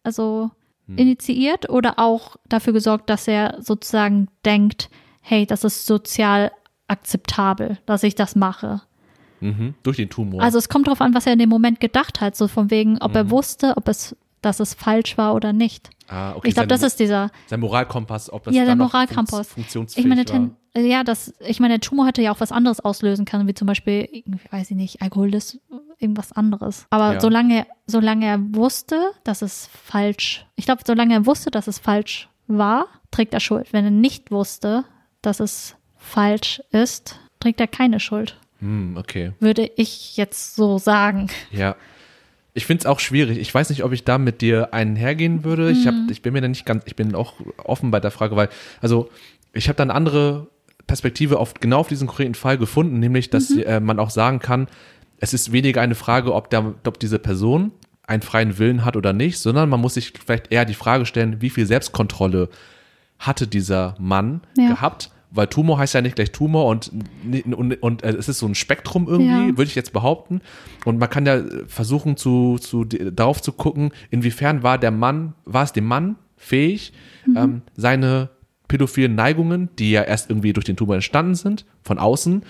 also 0.04 0.52
initiiert 0.96 1.70
oder 1.70 1.98
auch 1.98 2.36
dafür 2.48 2.74
gesorgt, 2.74 3.10
dass 3.10 3.28
er 3.28 3.58
sozusagen 3.62 4.28
denkt, 4.46 4.90
hey, 5.22 5.46
das 5.46 5.64
ist 5.64 5.86
sozial 5.86 6.52
akzeptabel, 6.88 7.78
dass 7.86 8.04
ich 8.04 8.16
das 8.16 8.36
mache. 8.36 8.82
Mhm. 9.40 9.74
Durch 9.84 9.98
den 9.98 10.10
Tumor. 10.10 10.42
Also 10.42 10.58
es 10.58 10.70
kommt 10.70 10.88
darauf 10.88 11.02
an, 11.02 11.14
was 11.14 11.26
er 11.26 11.34
in 11.34 11.40
dem 11.40 11.50
Moment 11.50 11.80
gedacht 11.80 12.22
hat, 12.22 12.36
so 12.36 12.48
von 12.48 12.70
wegen, 12.70 12.98
ob 13.02 13.12
Mhm. 13.12 13.18
er 13.18 13.30
wusste, 13.32 13.74
ob 13.78 13.88
es, 13.88 14.16
dass 14.42 14.60
es 14.60 14.74
falsch 14.74 15.18
war 15.18 15.34
oder 15.36 15.52
nicht. 15.54 15.90
ah, 16.10 16.34
okay. 16.36 16.50
ich 16.50 16.54
glaube, 16.54 16.68
das 16.68 16.84
ist 16.84 17.00
dieser, 17.00 17.32
sein 17.48 17.60
Moralkompass, 17.62 18.32
ob 18.32 18.44
das 18.44 18.54
ja, 18.54 18.66
der 18.66 18.76
Moralkompass. 18.76 19.48
funktionsfähig 19.50 20.06
Ich 20.06 20.10
meine, 20.10 20.26
ten, 20.26 20.56
ja, 20.76 21.04
das, 21.04 21.34
ich 21.40 21.60
meine, 21.60 21.76
der 21.76 21.82
Tumor 21.82 22.08
hätte 22.08 22.22
ja 22.22 22.32
auch 22.32 22.40
was 22.40 22.52
anderes 22.52 22.80
auslösen 22.80 23.26
können, 23.26 23.48
wie 23.48 23.54
zum 23.54 23.68
Beispiel, 23.68 24.08
irgendwie, 24.12 24.40
weiß 24.52 24.72
ich 24.72 24.78
nicht, 24.78 25.02
Alkoholismus, 25.02 25.62
irgendwas 26.00 26.32
anderes. 26.32 26.88
Aber 26.90 27.14
Ja. 27.14 27.20
solange, 27.20 27.66
solange 27.86 28.26
er 28.26 28.40
wusste, 28.56 29.00
dass 29.24 29.42
es 29.42 29.70
falsch, 29.72 30.46
ich 30.56 30.66
glaube, 30.66 30.82
solange 30.86 31.14
er 31.14 31.26
wusste, 31.26 31.52
dass 31.52 31.68
es 31.68 31.78
falsch 31.80 32.28
war, 32.48 32.88
trägt 33.12 33.34
er 33.34 33.40
Schuld. 33.40 33.72
Wenn 33.72 33.86
er 33.86 33.92
nicht 33.92 34.32
wusste, 34.32 34.84
dass 35.22 35.40
es 35.40 35.76
falsch 35.98 36.62
ist, 36.72 37.20
trägt 37.40 37.60
er 37.62 37.68
keine 37.68 38.00
Schuld. 38.00 38.38
Hm, 38.60 38.98
okay. 38.98 39.32
Würde 39.40 39.70
ich 39.76 40.18
jetzt 40.18 40.56
so 40.56 40.78
sagen. 40.78 41.30
Ja. 41.52 41.76
Ich 42.56 42.66
finde 42.66 42.82
es 42.82 42.86
auch 42.86 43.00
schwierig. 43.00 43.38
Ich 43.40 43.54
weiß 43.54 43.70
nicht, 43.70 43.84
ob 43.84 43.94
ich 43.94 44.04
da 44.04 44.18
mit 44.18 44.42
dir 44.42 44.74
einhergehen 44.74 45.44
würde. 45.44 45.72
Ich, 45.72 45.86
Mhm. 45.86 45.88
hab, 46.06 46.12
ich 46.12 46.22
bin 46.22 46.34
mir 46.34 46.42
da 46.42 46.48
nicht 46.48 46.66
ganz, 46.66 46.84
ich 46.86 46.96
bin 46.96 47.16
auch 47.16 47.34
offen 47.64 47.90
bei 47.92 48.00
der 48.00 48.12
Frage, 48.12 48.36
weil, 48.36 48.50
also 48.82 49.10
ich 49.54 49.68
habe 49.70 49.76
da 49.78 49.84
eine 49.84 49.94
andere 49.96 50.48
Perspektive 50.88 51.40
auf 51.40 51.54
genau 51.56 51.80
auf 51.80 51.88
diesen 51.88 52.08
konkreten 52.08 52.36
Fall 52.36 52.58
gefunden, 52.58 53.00
nämlich, 53.00 53.30
dass 53.30 53.50
Mhm. 53.50 53.60
äh, 53.64 53.80
man 53.80 54.00
auch 54.00 54.10
sagen 54.10 54.40
kann, 54.40 54.68
es 55.20 55.34
ist 55.34 55.52
weniger 55.52 55.82
eine 55.82 55.96
Frage, 55.96 56.34
ob, 56.34 56.50
der, 56.50 56.74
ob 56.86 57.00
diese 57.00 57.20
Person 57.20 57.72
einen 58.06 58.22
freien 58.22 58.58
Willen 58.60 58.84
hat 58.84 58.98
oder 58.98 59.14
nicht, 59.14 59.38
sondern 59.40 59.70
man 59.70 59.80
muss 59.80 59.94
sich 59.94 60.12
vielleicht 60.26 60.52
eher 60.52 60.66
die 60.66 60.74
Frage 60.74 61.06
stellen, 61.06 61.42
wie 61.42 61.50
viel 61.50 61.66
Selbstkontrolle 61.66 62.50
hatte 63.20 63.48
dieser 63.48 63.96
Mann 64.00 64.42
Ja. 64.58 64.68
gehabt? 64.70 65.10
Weil 65.36 65.48
Tumor 65.48 65.80
heißt 65.80 65.94
ja 65.96 66.02
nicht 66.02 66.16
gleich 66.18 66.32
Tumor 66.32 66.66
und, 66.68 66.92
und, 67.56 67.82
und 67.82 68.04
äh, 68.04 68.10
es 68.10 68.28
ist 68.30 68.38
so 68.40 68.46
ein 68.46 68.54
Spektrum 68.56 69.08
irgendwie, 69.08 69.48
Ja. 69.50 69.58
würde 69.58 69.64
ich 69.64 69.74
jetzt 69.76 69.94
behaupten. 69.94 70.42
Und 70.86 71.00
man 71.00 71.10
kann 71.10 71.26
ja 71.26 71.42
versuchen, 71.68 72.18
zu, 72.18 72.58
zu, 72.60 72.84
darauf 72.84 73.42
zu 73.42 73.52
gucken, 73.54 73.92
inwiefern 74.12 74.62
war 74.62 74.78
der 74.78 74.92
Mann, 74.92 75.34
war 75.46 75.64
es 75.64 75.72
dem 75.72 75.86
Mann 75.86 76.18
fähig, 76.38 76.92
ähm, 77.36 77.62
seine 77.76 78.30
pädophilen 78.74 79.14
Neigungen, 79.14 79.70
die 79.78 79.92
ja 79.92 80.02
erst 80.02 80.32
irgendwie 80.32 80.52
durch 80.52 80.66
den 80.66 80.76
Tumor 80.76 80.96
entstanden 80.96 81.36
sind, 81.36 81.64
von 81.84 82.00
außen, 82.00 82.42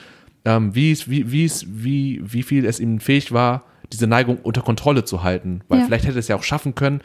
ähm, 0.46 0.74
wie, 0.74 0.98
wie, 1.08 1.30
wie, 1.32 2.22
wie, 2.24 2.44
viel 2.44 2.66
es 2.66 2.80
ihm 2.80 3.02
fähig 3.02 3.34
war, 3.34 3.66
diese 3.92 4.08
Neigung 4.08 4.38
unter 4.42 4.62
Kontrolle 4.62 5.04
zu 5.04 5.22
halten. 5.22 5.62
Weil 5.68 5.80
Ja. 5.80 5.86
vielleicht 5.86 6.06
hätte 6.06 6.18
es 6.20 6.30
ja 6.30 6.38
auch 6.38 6.44
schaffen 6.44 6.76
können, 6.76 7.02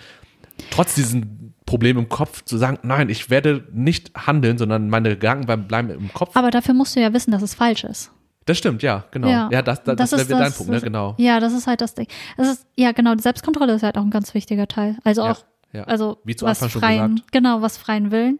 trotz 0.70 0.94
diesen 0.94 1.52
Problem 1.66 1.98
im 1.98 2.08
Kopf 2.08 2.44
zu 2.44 2.56
sagen, 2.58 2.78
nein, 2.84 3.08
ich 3.08 3.28
werde 3.28 3.64
nicht 3.72 4.12
handeln, 4.16 4.56
sondern 4.56 4.88
meine 4.88 5.10
Gedanken 5.10 5.66
bleiben- 5.66 5.90
im 5.90 6.12
Kopf. 6.14 6.36
Aber 6.36 6.50
dafür 6.52 6.74
musst 6.74 6.94
du 6.94 7.00
ja 7.00 7.12
wissen, 7.12 7.32
dass 7.32 7.42
es 7.42 7.54
falsch 7.54 7.82
ist. 7.84 8.12
das 8.46 8.56
stimmt, 8.56 8.82
ja, 8.82 9.04
genau. 9.10 9.28
Ja, 9.50 9.60
das, 9.62 9.82
das, 9.84 9.96
das, 9.96 10.12
ist 10.14 10.28
wäre 10.30 10.38
dein 10.40 10.48
das- 10.48 10.56
Punkt, 10.56 10.72
ne? 10.72 10.80
genau. 10.80 11.14
Ja, 11.18 11.38
das 11.40 11.52
ist 11.52 11.66
halt 11.66 11.80
das 11.82 11.94
Ding. 11.94 12.06
Das 12.38 12.48
ist, 12.48 12.66
ja, 12.76 12.92
genau, 12.92 13.14
die 13.16 13.22
Selbstkontrolle 13.22 13.74
ist 13.74 13.82
halt 13.82 13.98
auch 13.98 14.02
ein 14.02 14.10
ganz 14.10 14.32
wichtiger 14.32 14.66
Teil. 14.68 14.96
Also 15.04 15.22
Ja, 15.22 15.32
auch, 15.32 15.44
ja. 15.74 15.82
also 15.84 16.16
Wie 16.24 16.34
zu 16.34 16.46
was 16.46 16.62
Anfang 16.62 16.70
schon 16.70 16.80
freien, 16.80 17.14
gesagt. 17.16 17.32
genau, 17.32 17.60
was 17.60 17.76
freien 17.76 18.10
Willen 18.10 18.38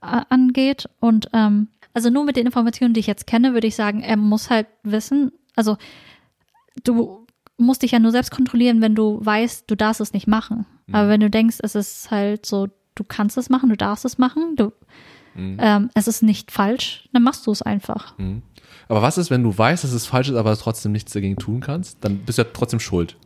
angeht. 0.00 0.88
Und 1.00 1.28
ähm, 1.32 1.68
also 1.94 2.10
nur 2.10 2.24
mit 2.24 2.36
den 2.36 2.46
Informationen, 2.46 2.94
die 2.94 3.00
ich 3.00 3.06
jetzt 3.06 3.26
kenne, 3.26 3.54
würde 3.54 3.66
ich 3.66 3.76
sagen, 3.76 4.00
er 4.02 4.16
muss 4.16 4.50
halt 4.50 4.66
wissen, 4.82 5.32
also 5.54 5.76
du 6.84 7.26
musst 7.58 7.82
dich 7.82 7.92
ja 7.92 7.98
nur 7.98 8.10
selbst 8.12 8.30
kontrollieren, 8.30 8.80
wenn 8.80 8.94
du 8.94 9.18
weißt, 9.24 9.64
du 9.70 9.74
darfst 9.76 10.00
es 10.00 10.12
nicht 10.12 10.26
machen. 10.26 10.66
Mhm. 10.86 10.94
Aber 10.94 11.08
wenn 11.08 11.20
du 11.20 11.30
denkst, 11.30 11.56
es 11.62 11.74
ist 11.74 12.10
halt 12.10 12.44
so, 12.44 12.68
du 12.94 13.04
kannst 13.04 13.38
es 13.38 13.48
machen, 13.48 13.70
du 13.70 13.76
darfst 13.76 14.04
es 14.04 14.18
machen, 14.18 14.56
du, 14.56 14.72
Mhm. 15.34 15.58
ähm, 15.60 15.90
es 15.94 16.08
ist 16.08 16.22
nicht 16.22 16.50
falsch, 16.50 17.08
dann 17.12 17.22
machst 17.22 17.46
du 17.46 17.52
es 17.52 17.60
einfach. 17.60 18.14
Aber 18.88 19.02
was 19.02 19.18
ist, 19.18 19.30
wenn 19.30 19.42
du 19.42 19.56
weißt, 19.56 19.84
dass 19.84 19.92
es 19.92 20.06
falsch 20.06 20.30
ist, 20.30 20.36
aber 20.36 20.56
trotzdem 20.56 20.92
nichts 20.92 21.12
dagegen 21.12 21.36
tun 21.36 21.60
kannst? 21.60 21.98
Dann 22.02 22.18
bist 22.18 22.38
du 22.38 22.42
ja 22.42 22.48
trotzdem 22.52 22.80
schuld. 22.80 23.16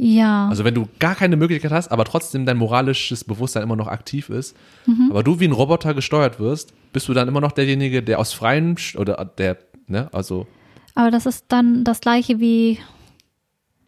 Ja. 0.00 0.48
Also 0.48 0.62
wenn 0.64 0.74
du 0.74 0.88
gar 1.00 1.16
keine 1.16 1.36
Möglichkeit 1.36 1.72
hast, 1.72 1.88
aber 1.88 2.04
trotzdem 2.04 2.46
dein 2.46 2.56
moralisches 2.56 3.24
Bewusstsein 3.24 3.64
immer 3.64 3.74
noch 3.76 3.88
aktiv 3.88 4.28
ist, 4.30 4.56
Mhm. 4.86 5.08
aber 5.10 5.22
du 5.24 5.40
wie 5.40 5.44
ein 5.46 5.52
Roboter 5.52 5.92
gesteuert 5.92 6.38
wirst, 6.38 6.72
bist 6.92 7.08
du 7.08 7.14
dann 7.14 7.26
immer 7.28 7.40
noch 7.40 7.50
derjenige, 7.52 8.02
der 8.02 8.20
aus 8.20 8.32
freien 8.32 8.76
oder 8.96 9.24
der, 9.24 9.58
ne, 9.88 10.08
also 10.12 10.46
Aber 10.94 11.10
das 11.10 11.26
ist 11.26 11.46
dann 11.48 11.82
das 11.84 12.00
gleiche 12.00 12.38
wie, 12.38 12.78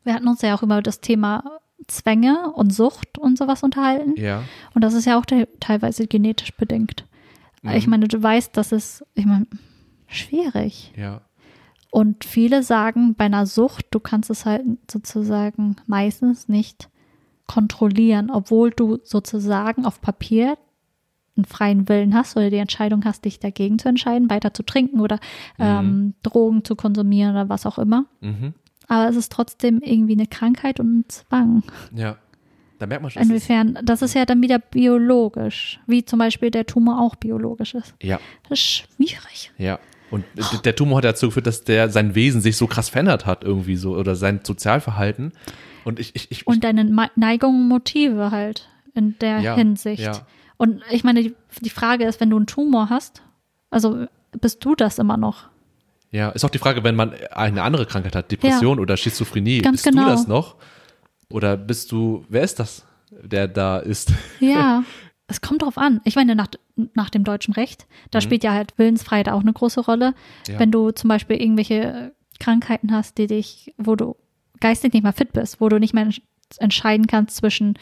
wir 0.04 0.14
hatten 0.14 0.26
uns 0.28 0.42
ja 0.42 0.54
auch 0.56 0.62
über 0.64 0.82
das 0.82 1.00
Thema 1.00 1.58
Zwänge 1.86 2.50
und 2.54 2.74
Sucht 2.74 3.16
und 3.16 3.38
sowas 3.38 3.62
unterhalten. 3.62 4.14
ja, 4.16 4.42
Und 4.74 4.82
das 4.82 4.94
ist 4.94 5.06
ja 5.06 5.16
auch 5.18 5.24
te 5.24 5.48
teilweise 5.60 6.06
genetisch 6.08 6.52
bedingt. 6.56 7.06
Mhm. 7.62 7.70
Ich 7.70 7.86
meine, 7.86 8.08
du 8.08 8.20
weißt, 8.22 8.56
das 8.56 8.72
ist, 8.72 9.04
ich 9.14 9.26
meine, 9.26 9.46
schwierig. 10.08 10.92
ja, 10.96 11.20
Und 11.90 12.24
viele 12.24 12.62
sagen, 12.62 13.14
bei 13.14 13.24
einer 13.24 13.46
Sucht, 13.46 13.86
du 13.90 14.00
kannst 14.00 14.30
es 14.30 14.46
halt 14.46 14.62
sozusagen 14.90 15.76
meistens 15.86 16.48
nicht 16.48 16.88
kontrollieren, 17.46 18.30
obwohl 18.30 18.70
du 18.70 18.98
sozusagen 19.02 19.84
auf 19.84 20.00
Papier 20.00 20.56
einen 21.36 21.44
freien 21.44 21.88
Willen 21.88 22.14
hast 22.14 22.36
oder 22.36 22.50
die 22.50 22.56
Entscheidung 22.56 23.04
hast, 23.04 23.24
dich 23.24 23.40
dagegen 23.40 23.78
zu 23.78 23.88
entscheiden, 23.88 24.30
weiter 24.30 24.54
zu 24.54 24.62
trinken 24.62 25.00
oder 25.00 25.18
ähm, 25.58 26.14
Drogen 26.22 26.64
zu 26.64 26.76
konsumieren 26.76 27.32
oder 27.32 27.48
was 27.48 27.66
auch 27.66 27.78
immer. 27.78 28.06
mhm. 28.20 28.54
Aber 28.86 29.08
es 29.08 29.14
ist 29.14 29.30
trotzdem 29.30 29.80
irgendwie 29.82 30.14
eine 30.14 30.26
Krankheit 30.26 30.80
und 30.80 31.00
ein 31.00 31.04
Zwang. 31.08 31.62
ja. 31.94 32.16
Da 32.80 32.86
merkt 32.86 33.02
man 33.02 33.10
schon, 33.10 33.22
Inwiefern, 33.22 33.78
das 33.82 34.00
ist 34.00 34.14
ja 34.14 34.24
dann 34.24 34.40
wieder 34.40 34.58
biologisch, 34.58 35.78
wie 35.86 36.02
zum 36.02 36.18
Beispiel 36.18 36.50
der 36.50 36.64
Tumor 36.64 36.98
auch 36.98 37.14
biologisch 37.14 37.74
ist. 37.74 37.94
ja, 38.02 38.18
Das 38.48 38.58
ist 38.58 38.64
schwierig. 38.64 39.52
ja. 39.58 39.78
Und 40.10 40.24
der 40.64 40.74
Tumor 40.74 40.98
hat 40.98 41.04
dazu 41.04 41.26
geführt, 41.26 41.46
dass 41.46 41.62
der 41.64 41.88
sein 41.90 42.14
Wesen 42.14 42.40
sich 42.40 42.56
so 42.56 42.66
krass 42.66 42.88
verändert 42.88 43.26
hat 43.26 43.44
irgendwie 43.44 43.76
so 43.76 43.96
oder 43.96 44.16
sein 44.16 44.40
Sozialverhalten. 44.42 45.32
Und 45.84 45.98
ich, 46.00 46.14
ich, 46.14 46.30
ich, 46.30 46.46
Und 46.46 46.64
deine 46.64 46.84
Neigungen 47.16 47.62
und 47.62 47.68
Motive 47.68 48.30
halt 48.30 48.68
in 48.94 49.16
der 49.20 49.40
Ja, 49.40 49.54
Hinsicht. 49.54 50.02
ja. 50.02 50.26
Und 50.56 50.82
ich 50.90 51.04
meine, 51.04 51.22
die, 51.22 51.34
die 51.60 51.70
Frage 51.70 52.04
ist, 52.04 52.20
wenn 52.20 52.30
du 52.30 52.36
einen 52.36 52.46
Tumor 52.46 52.90
hast, 52.90 53.22
also 53.70 54.06
bist 54.40 54.64
du 54.64 54.74
das 54.74 54.98
immer 54.98 55.16
noch? 55.16 55.48
Ja, 56.10 56.30
ist 56.30 56.44
auch 56.44 56.50
die 56.50 56.58
Frage, 56.58 56.82
wenn 56.82 56.96
man 56.96 57.14
eine 57.30 57.62
andere 57.62 57.86
Krankheit 57.86 58.16
hat, 58.16 58.30
Depression 58.32 58.80
oder 58.80 58.96
Schizophrenie, 58.96 59.62
bist 59.62 59.84
genau. 59.84 60.04
du 60.04 60.08
das 60.10 60.26
noch? 60.26 60.56
Oder 61.30 61.56
bist 61.56 61.92
du, 61.92 62.24
wer 62.28 62.42
ist 62.42 62.58
das, 62.58 62.84
der 63.10 63.46
da 63.46 63.78
ist? 63.78 64.12
Ja, 64.40 64.82
es 65.30 65.40
kommt 65.40 65.62
drauf 65.62 65.78
an. 65.78 66.00
Ich 66.04 66.16
meine, 66.16 66.34
nach, 66.34 66.48
nach 66.94 67.10
dem 67.10 67.24
deutschen 67.24 67.54
Recht, 67.54 67.86
da 68.10 68.20
spielt 68.20 68.44
ja 68.44 68.52
halt 68.52 68.76
Willensfreiheit 68.78 69.28
auch 69.28 69.40
eine 69.40 69.52
große 69.52 69.80
Rolle. 69.80 70.10
Mhm. 70.48 70.52
Ja. 70.54 70.58
Wenn 70.60 70.70
du 70.70 70.90
zum 70.90 71.08
Beispiel 71.08 71.36
irgendwelche 71.40 72.12
Krankheiten 72.38 72.92
hast, 72.92 73.18
die 73.18 73.26
dich, 73.26 73.74
wo 73.78 73.96
du 73.96 74.16
geistig 74.60 74.92
nicht 74.92 75.02
mehr 75.02 75.12
fit 75.12 75.32
bist, 75.32 75.60
wo 75.60 75.68
du 75.68 75.78
nicht 75.78 75.94
mehr 75.94 76.06
entsch- 76.06 76.22
entscheiden 76.58 77.06
kannst 77.06 77.36
zwischen 77.36 77.78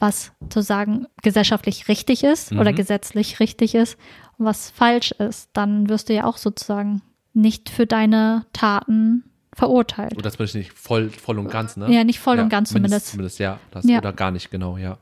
was 0.00 0.32
zu 0.48 0.60
sagen 0.62 1.06
gesellschaftlich 1.22 1.88
richtig 1.88 2.22
ist 2.22 2.52
oder 2.52 2.70
Mhm. 2.72 2.76
gesetzlich 2.76 3.40
richtig 3.40 3.74
ist 3.74 3.98
und 4.38 4.46
was 4.46 4.70
falsch 4.70 5.10
ist, 5.12 5.50
dann 5.52 5.88
wirst 5.88 6.08
du 6.08 6.14
ja 6.14 6.24
auch 6.24 6.36
sozusagen 6.36 7.02
nicht 7.34 7.68
für 7.68 7.84
deine 7.86 8.46
Taten 8.52 9.24
verurteilt. 9.52 10.16
Oder 10.16 10.30
zumindest 10.30 10.54
nicht 10.54 10.72
voll, 10.72 11.10
voll 11.10 11.38
und 11.40 11.50
ganz, 11.50 11.76
ne? 11.76 11.92
Ja, 11.92 12.04
nicht 12.04 12.20
voll 12.20 12.38
und 12.38 12.48
ganz 12.48 12.70
zumindest. 12.70 13.08
Zumindest, 13.08 13.40
ja. 13.40 13.58
Das, 13.72 13.84
Ja. 13.86 13.98
Oder 13.98 14.12
gar 14.12 14.30
nicht, 14.30 14.52
genau, 14.52 14.76
ja. 14.78 14.98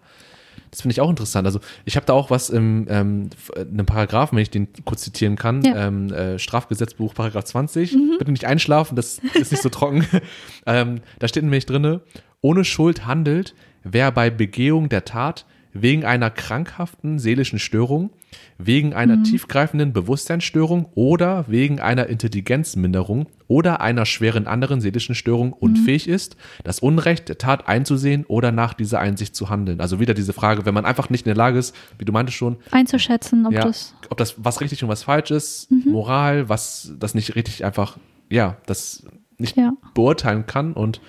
Das 0.71 0.83
finde 0.83 0.93
ich 0.93 1.01
auch 1.01 1.11
interessant. 1.11 1.47
Also 1.47 1.61
ich 1.85 1.97
habe 1.97 2.07
da 2.07 2.13
auch 2.13 2.31
was 2.31 2.51
im 2.51 2.87
ähm, 2.89 3.31
in 3.57 3.69
einem 3.75 3.87
Paragraphen, 3.87 4.37
wenn 4.37 4.43
ich 4.43 4.51
den 4.51 4.69
kurz 4.85 5.03
zitieren 5.03 5.37
kann, 5.37 5.63
Ja. 5.63 5.91
Mhm. 5.91 6.09
ähm, 6.11 6.13
äh, 6.13 6.39
Strafgesetzbuch 6.39 7.15
Paragraph 7.15 7.45
20. 7.45 7.97
Bitte 8.19 8.31
nicht 8.31 8.45
einschlafen, 8.45 8.97
das 8.97 9.19
ist 9.35 9.53
nicht 9.53 9.63
so 9.63 9.69
trocken. 9.69 10.05
ähm, 10.67 11.01
da 11.19 11.29
steht 11.29 11.43
nämlich 11.45 11.67
drinne: 11.67 12.01
Ohne 12.41 12.65
Schuld 12.65 13.07
handelt, 13.07 13.55
wer 13.85 14.11
bei 14.13 14.31
Begehung 14.31 14.89
der 14.89 15.05
Tat 15.05 15.47
wegen 15.83 16.05
einer 16.05 16.31
krankhaften 16.31 17.19
seelischen 17.19 17.59
Störung, 17.59 18.11
wegen 18.59 18.95
einer 18.95 19.23
tiefgreifenden 19.23 19.93
Bewusstseinsstörung 19.93 20.87
oder 20.95 21.45
wegen 21.49 21.81
einer 21.81 22.07
Intelligenzminderung 22.07 23.27
oder 23.49 23.81
einer 23.81 24.07
schweren 24.07 24.47
anderen 24.47 24.81
seelischen 24.81 25.15
Störung 25.15 25.53
unfähig 25.53 26.09
ist, 26.09 26.37
das 26.65 26.81
Unrecht 26.81 27.29
der 27.29 27.39
Tat 27.39 27.69
einzusehen 27.69 28.25
oder 28.27 28.53
nach 28.53 28.75
dieser 28.75 28.99
Einsicht 29.01 29.35
zu 29.37 29.49
handeln. 29.51 29.81
Also 29.81 30.01
wieder 30.01 30.15
diese 30.15 30.33
Frage, 30.33 30.67
wenn 30.67 30.75
man 30.75 30.85
einfach 30.85 31.11
nicht 31.11 31.27
in 31.27 31.31
der 31.31 31.37
Lage 31.37 31.59
ist, 31.59 31.75
wie 31.99 32.05
du 32.05 32.13
meintest 32.13 32.39
schon, 32.39 32.57
Einzuschätzen, 32.71 33.47
ob 33.47 33.53
ja, 33.53 33.63
das. 33.63 33.95
ob 34.11 34.19
das 34.19 34.35
was 34.39 34.61
richtig 34.61 34.83
und 34.83 34.89
was 34.89 35.03
falsch 35.05 35.31
ist, 35.31 35.71
Mhm. 35.71 35.93
Moral, 35.93 36.49
was 36.49 36.93
das 36.99 37.15
nicht 37.15 37.35
richtig 37.37 37.65
einfach, 37.65 37.99
ja, 38.31 38.57
das 38.67 39.05
nicht 39.39 39.57
Ja. 39.57 39.73
beurteilen 39.95 40.47
kann 40.47 40.73
und 40.73 41.01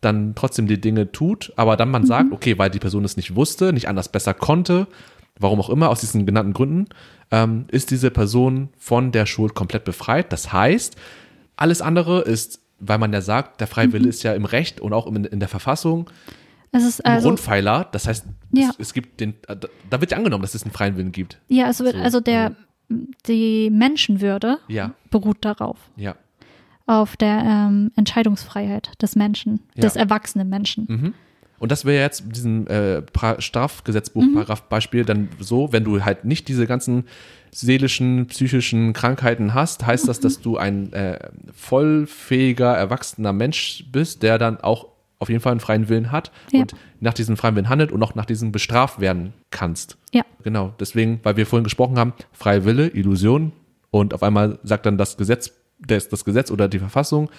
dann 0.00 0.34
trotzdem 0.34 0.66
die 0.66 0.80
Dinge 0.80 1.12
tut, 1.12 1.52
aber 1.56 1.76
dann 1.76 1.88
Mhm. 1.88 1.92
man 1.92 2.06
sagt, 2.06 2.32
okay, 2.32 2.56
weil 2.58 2.70
die 2.70 2.78
Person 2.78 3.04
es 3.04 3.16
nicht 3.16 3.34
wusste, 3.36 3.72
nicht 3.72 3.88
anders 3.88 4.08
besser 4.10 4.32
konnte, 4.34 4.86
warum 5.38 5.60
auch 5.60 5.70
immer, 5.70 5.88
aus 5.90 6.00
diesen 6.00 6.26
genannten 6.26 6.52
Gründen, 6.52 6.86
ähm, 7.30 7.66
ist 7.68 7.90
diese 7.90 8.10
Person 8.10 8.68
von 8.78 9.12
der 9.12 9.26
Schuld 9.26 9.54
komplett 9.54 9.84
befreit. 9.84 10.32
Das 10.32 10.52
heißt, 10.52 10.96
alles 11.56 11.82
andere 11.82 12.20
ist, 12.22 12.60
weil 12.78 12.98
man 12.98 13.12
ja 13.12 13.20
sagt, 13.20 13.60
der 13.60 13.66
freie 13.66 13.92
Wille 13.92 14.08
ist 14.08 14.22
ja 14.22 14.32
im 14.32 14.44
Recht 14.46 14.80
und 14.80 14.92
auch 14.94 15.06
in, 15.06 15.24
in 15.24 15.38
der 15.40 15.48
Verfassung 15.48 16.08
Es 16.72 16.84
ist 16.84 17.04
ein 17.04 17.10
Mhm. 17.10 17.16
also. 17.16 17.28
Grundpfeiler. 17.28 17.88
Das 17.92 18.06
heißt, 18.06 18.24
Ja. 18.52 18.68
es, 18.70 18.76
es 18.78 18.94
gibt 18.94 19.20
den, 19.20 19.34
äh, 19.48 19.56
da 19.90 20.00
wird 20.00 20.12
ja 20.12 20.16
angenommen, 20.16 20.42
dass 20.42 20.54
es 20.54 20.62
einen 20.62 20.72
freien 20.72 20.96
Willen 20.96 21.10
gibt. 21.12 21.38
Ja, 21.48 21.66
wird, 21.78 21.94
So, 21.96 22.00
also 22.00 22.20
der, 22.20 22.54
die 23.26 23.70
Menschenwürde 23.70 24.58
Ja, 24.68 24.94
beruht 25.10 25.38
darauf. 25.44 25.78
ja. 25.96 26.14
Auf 26.86 27.16
der 27.16 27.38
ähm, 27.44 27.92
Entscheidungsfreiheit 27.96 28.90
des 29.00 29.16
Menschen, 29.16 29.60
Ja. 29.74 29.82
des 29.82 29.96
erwachsenen 29.96 30.48
Menschen. 30.48 30.86
Mhm. 30.88 31.14
Und 31.58 31.70
das 31.70 31.84
wäre 31.84 32.02
jetzt 32.02 32.24
diesem 32.34 32.66
äh, 32.68 33.02
Strafgesetzbuch, 33.38 34.22
Mhm. 34.22 34.44
Beispiel, 34.70 35.04
dann 35.04 35.28
so, 35.38 35.72
wenn 35.72 35.84
du 35.84 36.02
halt 36.04 36.24
nicht 36.24 36.48
diese 36.48 36.66
ganzen 36.66 37.04
seelischen, 37.52 38.26
psychischen 38.28 38.92
Krankheiten 38.92 39.52
hast, 39.54 39.84
heißt 39.86 40.08
das, 40.08 40.18
Mhm. 40.18 40.22
dass 40.22 40.40
du 40.40 40.56
ein 40.56 40.92
äh, 40.92 41.18
vollfähiger, 41.52 42.74
erwachsener 42.76 43.32
Mensch 43.32 43.84
bist, 43.92 44.22
der 44.22 44.38
dann 44.38 44.58
auch 44.60 44.86
auf 45.18 45.28
jeden 45.28 45.40
Fall 45.42 45.52
einen 45.52 45.60
freien 45.60 45.88
Willen 45.88 46.10
hat 46.12 46.30
Ja. 46.50 46.60
und 46.60 46.74
nach 47.00 47.12
diesem 47.12 47.36
freien 47.36 47.54
Willen 47.54 47.68
handelt 47.68 47.92
und 47.92 48.02
auch 48.02 48.14
nach 48.14 48.24
diesem 48.24 48.52
bestraft 48.52 49.00
werden 49.00 49.34
kannst. 49.50 49.98
Ja. 50.12 50.22
Genau, 50.42 50.72
deswegen, 50.80 51.20
weil 51.22 51.36
wir 51.36 51.46
vorhin 51.46 51.64
gesprochen 51.64 51.98
haben, 51.98 52.14
freie 52.32 52.64
Wille, 52.64 52.88
Illusion 52.88 53.52
und 53.90 54.14
auf 54.14 54.22
einmal 54.22 54.58
sagt 54.62 54.86
dann 54.86 54.96
das 54.96 55.16
Gesetz, 55.18 55.52
das, 55.86 56.08
das 56.08 56.24
Gesetz 56.24 56.50
oder 56.50 56.68
die 56.68 56.78
Verfassung, 56.78 57.30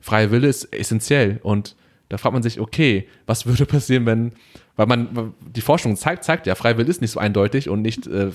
freie 0.00 0.30
Wille 0.30 0.48
ist 0.48 0.72
essentiell 0.72 1.40
und 1.42 1.76
da 2.08 2.18
fragt 2.18 2.34
man 2.34 2.42
sich, 2.42 2.60
okay, 2.60 3.08
was 3.26 3.46
würde 3.46 3.66
passieren, 3.66 4.06
wenn, 4.06 4.32
weil 4.76 4.86
man, 4.86 5.34
die 5.54 5.60
Forschung 5.60 5.96
zeigt, 5.96 6.24
zeigt 6.24 6.46
ja, 6.46 6.54
freie 6.54 6.78
Wille 6.78 6.88
ist 6.88 7.00
nicht 7.00 7.10
so 7.10 7.18
eindeutig 7.20 7.68
und 7.68 7.82
nicht 7.82 8.06
äh, 8.06 8.30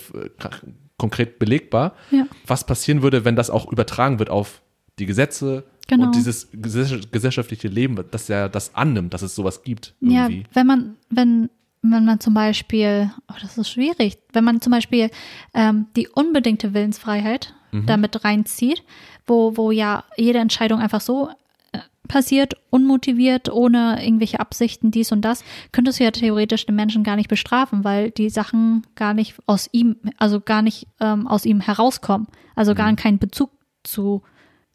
konkret 0.97 1.39
belegbar. 1.39 1.95
Ja. 2.11 2.25
Was 2.45 2.65
passieren 2.65 3.01
würde, 3.01 3.25
wenn 3.25 3.35
das 3.35 3.49
auch 3.49 3.71
übertragen 3.71 4.19
wird 4.19 4.29
auf 4.29 4.61
die 4.99 5.05
Gesetze 5.05 5.63
Genau. 5.87 6.05
und 6.05 6.15
dieses 6.15 6.53
gesell- 6.53 7.05
gesellschaftliche 7.11 7.67
Leben, 7.67 7.99
das 8.11 8.27
ja 8.29 8.47
das 8.47 8.75
annimmt, 8.75 9.13
dass 9.13 9.23
es 9.23 9.35
sowas 9.35 9.63
gibt 9.63 9.93
Ja, 9.99 10.27
irgendwie. 10.29 10.43
wenn 10.53 10.67
man, 10.67 10.95
wenn, 11.09 11.49
wenn 11.81 12.05
man 12.05 12.19
zum 12.21 12.33
Beispiel, 12.33 13.11
oh, 13.29 13.33
das 13.41 13.57
ist 13.57 13.69
schwierig, 13.69 14.17
wenn 14.31 14.43
man 14.45 14.61
zum 14.61 14.71
Beispiel 14.71 15.09
ähm, 15.53 15.87
die 15.97 16.07
unbedingte 16.07 16.73
Willensfreiheit 16.73 17.53
Mhm. 17.71 17.85
damit 17.85 18.23
reinzieht, 18.23 18.83
wo, 19.25 19.55
wo 19.57 19.71
ja 19.71 20.03
jede 20.17 20.39
Entscheidung 20.39 20.79
einfach 20.79 21.01
so 21.01 21.29
äh, 21.71 21.79
passiert, 22.07 22.55
unmotiviert, 22.69 23.49
ohne 23.51 24.03
irgendwelche 24.03 24.39
Absichten, 24.39 24.91
dies 24.91 25.11
und 25.11 25.21
das, 25.21 25.43
könntest 25.71 25.99
du 25.99 26.03
ja 26.03 26.11
theoretisch 26.11 26.65
den 26.65 26.75
Menschen 26.75 27.03
gar 27.03 27.15
nicht 27.15 27.29
bestrafen, 27.29 27.83
weil 27.83 28.11
die 28.11 28.29
Sachen 28.29 28.85
gar 28.95 29.13
nicht 29.13 29.35
aus 29.45 29.69
ihm, 29.71 29.95
also 30.17 30.41
gar 30.41 30.61
nicht 30.61 30.87
ähm, 30.99 31.27
aus 31.27 31.45
ihm 31.45 31.61
herauskommen, 31.61 32.27
also 32.55 32.71
Mhm. 32.71 32.75
gar 32.75 32.95
keinen 32.95 33.19
Bezug 33.19 33.51
zu 33.83 34.21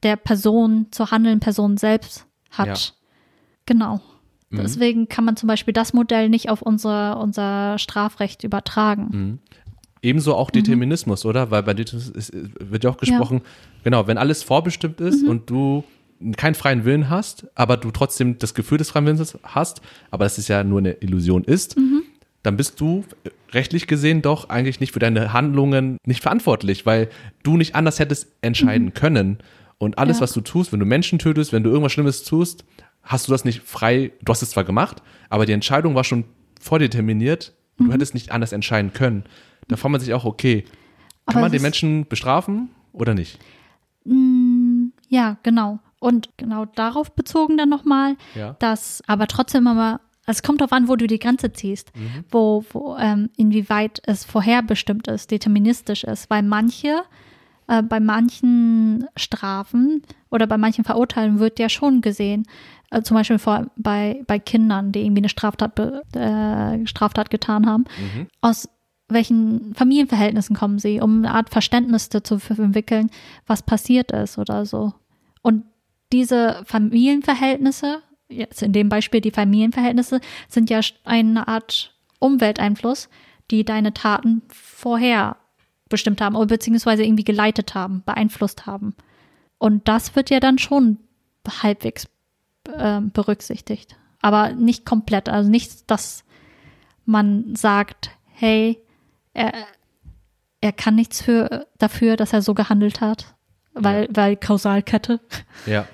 der 0.03 0.17
Person, 0.17 0.87
zur 0.91 1.11
handelnden 1.11 1.41
Person 1.41 1.77
selbst 1.77 2.27
hat. 2.51 2.67
Ja. 2.67 2.75
Genau. 3.67 4.01
Mhm. 4.51 4.59
Deswegen 4.59 5.09
kann 5.09 5.25
man 5.25 5.37
zum 5.37 5.49
Beispiel 5.49 5.75
das 5.75 5.93
Modell 5.93 6.29
nicht 6.29 6.49
auf 6.49 6.63
unser, 6.63 7.19
unser 7.19 7.79
Strafrecht 7.79 8.45
übertragen. 8.45 9.41
Mhm. 10.07 10.11
Ebenso 10.11 10.35
auch 10.35 10.51
Determinismus, 10.51 11.25
oder? 11.25 11.51
Weil 11.51 11.63
bei 11.63 11.75
Determinismus 11.75 12.31
wird 12.61 12.85
ja 12.85 12.91
auch 12.91 12.97
gesprochen, 12.97 13.41
genau, 13.85 14.07
wenn 14.07 14.19
alles 14.19 14.43
vorbestimmt 14.43 15.01
ist 15.01 15.23
Mhm. 15.25 15.29
und 15.31 15.51
du 15.51 15.85
keinen 16.37 16.55
freien 16.55 16.85
Willen 16.85 17.11
hast, 17.11 17.47
aber 17.55 17.77
du 17.77 17.91
trotzdem 17.91 18.39
das 18.39 18.55
Gefühl 18.55 18.79
des 18.79 18.91
freien 18.91 19.05
Willens 19.07 19.37
hast, 19.43 19.83
aber 20.11 20.25
das 20.25 20.39
ist 20.39 20.49
ja 20.49 20.65
nur 20.65 20.79
eine 20.79 20.93
Illusion 21.01 21.45
ist, 21.45 21.77
Mhm. 21.77 22.03
dann 22.43 22.57
bist 22.57 22.81
du 22.81 23.05
rechtlich 23.53 23.87
gesehen 23.87 24.23
doch 24.23 24.49
eigentlich 24.49 24.81
nicht 24.81 24.93
für 24.93 24.99
deine 24.99 25.33
Handlungen 25.35 25.99
nicht 26.07 26.23
verantwortlich, 26.23 26.87
weil 26.87 27.09
du 27.43 27.57
nicht 27.57 27.75
anders 27.75 27.99
hättest 27.99 28.29
entscheiden 28.41 28.95
können. 28.95 29.39
Und 29.79 29.99
alles, 29.99 30.17
Mhm. 30.17 30.21
Ja. 30.21 30.23
was 30.23 30.33
du 30.33 30.41
tust, 30.41 30.73
wenn 30.73 30.81
du 30.81 30.87
Menschen 30.87 31.19
tötest, 31.19 31.53
wenn 31.53 31.63
du 31.63 31.69
irgendwas 31.71 31.93
Schlimmes 31.93 32.23
tust, 32.25 32.65
hast 33.03 33.29
du 33.29 33.33
das 33.33 33.45
nicht 33.45 33.61
frei, 33.63 34.11
du 34.25 34.31
hast 34.31 34.41
es 34.43 34.51
zwar 34.51 34.65
gemacht, 34.65 35.03
aber 35.29 35.45
die 35.45 35.53
Entscheidung 35.53 35.95
war 35.95 36.03
schon 36.05 36.25
vordeterminiert, 36.61 37.53
Mhm. 37.79 37.87
du 37.87 37.93
hättest 37.93 38.15
nicht 38.15 38.33
anders 38.33 38.53
entscheiden 38.53 38.93
können. 38.95 39.25
Da 39.69 39.77
fragt 39.77 39.93
man 39.93 40.01
sich 40.01 40.13
auch, 40.15 40.25
okay, 40.25 40.63
kann 41.27 41.37
Aber 41.37 41.41
man 41.43 41.53
den 41.53 41.63
Menschen 41.63 42.07
bestrafen 42.07 42.71
oder 42.93 43.15
nicht? 43.15 43.39
Mm, 44.05 44.87
Ja, 45.09 45.37
genau. 45.43 45.79
Und 45.99 46.29
genau 46.37 46.65
darauf 46.67 47.13
bezogen 47.15 47.57
dann 47.57 47.69
nochmal, 47.69 48.17
Ja. 48.35 48.55
dass 48.59 49.03
aber 49.07 49.27
trotzdem 49.27 49.67
immer, 49.67 50.01
es 50.27 50.43
kommt 50.43 50.61
darauf 50.61 50.73
an, 50.73 50.89
wo 50.89 50.97
du 50.97 51.07
die 51.07 51.19
Grenze 51.19 51.53
ziehst, 51.53 51.91
wo, 52.31 52.65
wo 52.73 52.97
ähm, 52.99 53.31
inwieweit 53.37 54.03
es 54.05 54.25
vorherbestimmt 54.25 55.09
ist, 55.09 55.31
deterministisch 55.31 56.05
ist, 56.05 56.29
weil 56.29 56.43
manche, 56.43 57.03
äh, 57.69 57.83
bei 57.83 57.99
manchen 58.01 59.07
Strafen 59.17 60.03
oder 60.31 60.47
bei 60.47 60.59
manchen 60.59 60.85
Verurteilungen 60.85 61.39
wird 61.41 61.59
ja 61.59 61.69
schon 61.69 62.01
gesehen, 62.03 62.47
äh, 62.91 63.03
zum 63.03 63.17
Beispiel 63.17 63.39
vor, 63.39 63.67
bei, 63.77 64.23
bei 64.27 64.39
Kindern, 64.39 64.93
die 64.93 65.01
irgendwie 65.05 65.21
eine 65.23 65.29
Straftat, 65.29 65.79
äh, 66.15 66.87
Straftat 66.87 67.31
getan 67.31 67.67
haben, 67.67 67.85
Mhm. 67.99 68.27
aus 68.41 68.69
welchen 69.09 69.75
Familienverhältnissen 69.75 70.57
kommen 70.57 70.79
sie, 70.79 71.01
um 71.01 71.19
eine 71.19 71.33
Art 71.33 71.51
Verständnis 71.51 72.09
dazu 72.09 72.39
zu 72.39 72.61
entwickeln, 72.61 73.11
was 73.47 73.63
passiert 73.63 74.13
ist 74.13 74.39
oder 74.39 74.67
so. 74.67 74.95
Und 75.43 75.65
diese 76.13 76.63
Familienverhältnisse, 76.67 78.03
jetzt 78.29 78.63
in 78.63 78.73
dem 78.73 78.89
Beispiel 78.89 79.21
die 79.21 79.31
Familienverhältnisse, 79.31 80.21
sind 80.49 80.71
ja 80.71 80.81
eine 81.05 81.47
Art 81.47 81.95
Umwelteinfluss, 82.19 83.09
die 83.51 83.65
deine 83.65 83.95
Taten 83.95 84.43
vorher 84.49 85.37
bestimmt 85.89 86.21
haben 86.21 86.35
oder 86.35 86.47
beziehungsweise 86.47 87.05
irgendwie 87.05 87.25
geleitet 87.25 87.75
haben, 87.75 88.03
beeinflusst 88.05 88.67
haben. 88.67 88.95
Und 89.59 89.87
das 89.89 90.17
wird 90.17 90.31
ja 90.31 90.41
dann 90.41 90.59
schon 90.59 90.99
halbwegs 91.63 92.09
äh, 92.77 93.01
berücksichtigt. 93.01 93.97
Aber 94.21 94.53
nicht 94.53 94.85
komplett. 94.85 95.29
Also 95.29 95.49
nicht, 95.49 95.89
dass 95.91 96.25
man 97.05 97.55
sagt, 97.55 98.11
hey, 98.33 98.83
er, 99.37 99.67
er 100.61 100.73
kann 100.73 100.95
nichts 100.95 101.23
für, 101.23 101.67
dafür, 101.79 102.17
dass 102.17 102.33
er 102.33 102.43
so 102.43 102.55
gehandelt 102.55 103.01
hat, 103.01 103.35
weil, 103.75 104.09
weil 104.13 104.37
Kausalkette. 104.37 105.21
Ja. 105.67 105.87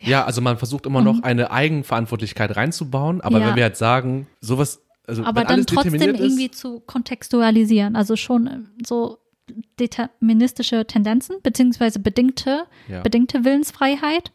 Ja, 0.00 0.24
also 0.24 0.40
man 0.40 0.58
versucht 0.58 0.86
immer 0.86 1.02
noch 1.02 1.24
eine 1.24 1.50
Eigenverantwortlichkeit 1.50 2.54
reinzubauen, 2.54 3.20
aber. 3.20 3.40
Ja. 3.40 3.48
wenn 3.48 3.56
wir 3.56 3.64
halt 3.64 3.76
sagen, 3.76 4.28
sowas, 4.40 4.80
also 5.08 5.24
Aber 5.24 5.42
dann 5.42 5.54
alles 5.54 5.66
trotzdem 5.66 5.94
irgendwie 5.94 6.46
ist, 6.46 6.54
zu 6.54 6.78
kontextualisieren. 6.78 7.96
Also 7.96 8.14
schon 8.14 8.46
äh, 8.46 8.58
so 8.86 9.18
deterministische 9.80 10.86
Tendenzen, 10.86 11.38
beziehungsweise 11.42 11.98
bedingte, 11.98 12.66
Ja. 12.86 13.00
bedingte 13.00 13.44
Willensfreiheit, 13.44 14.30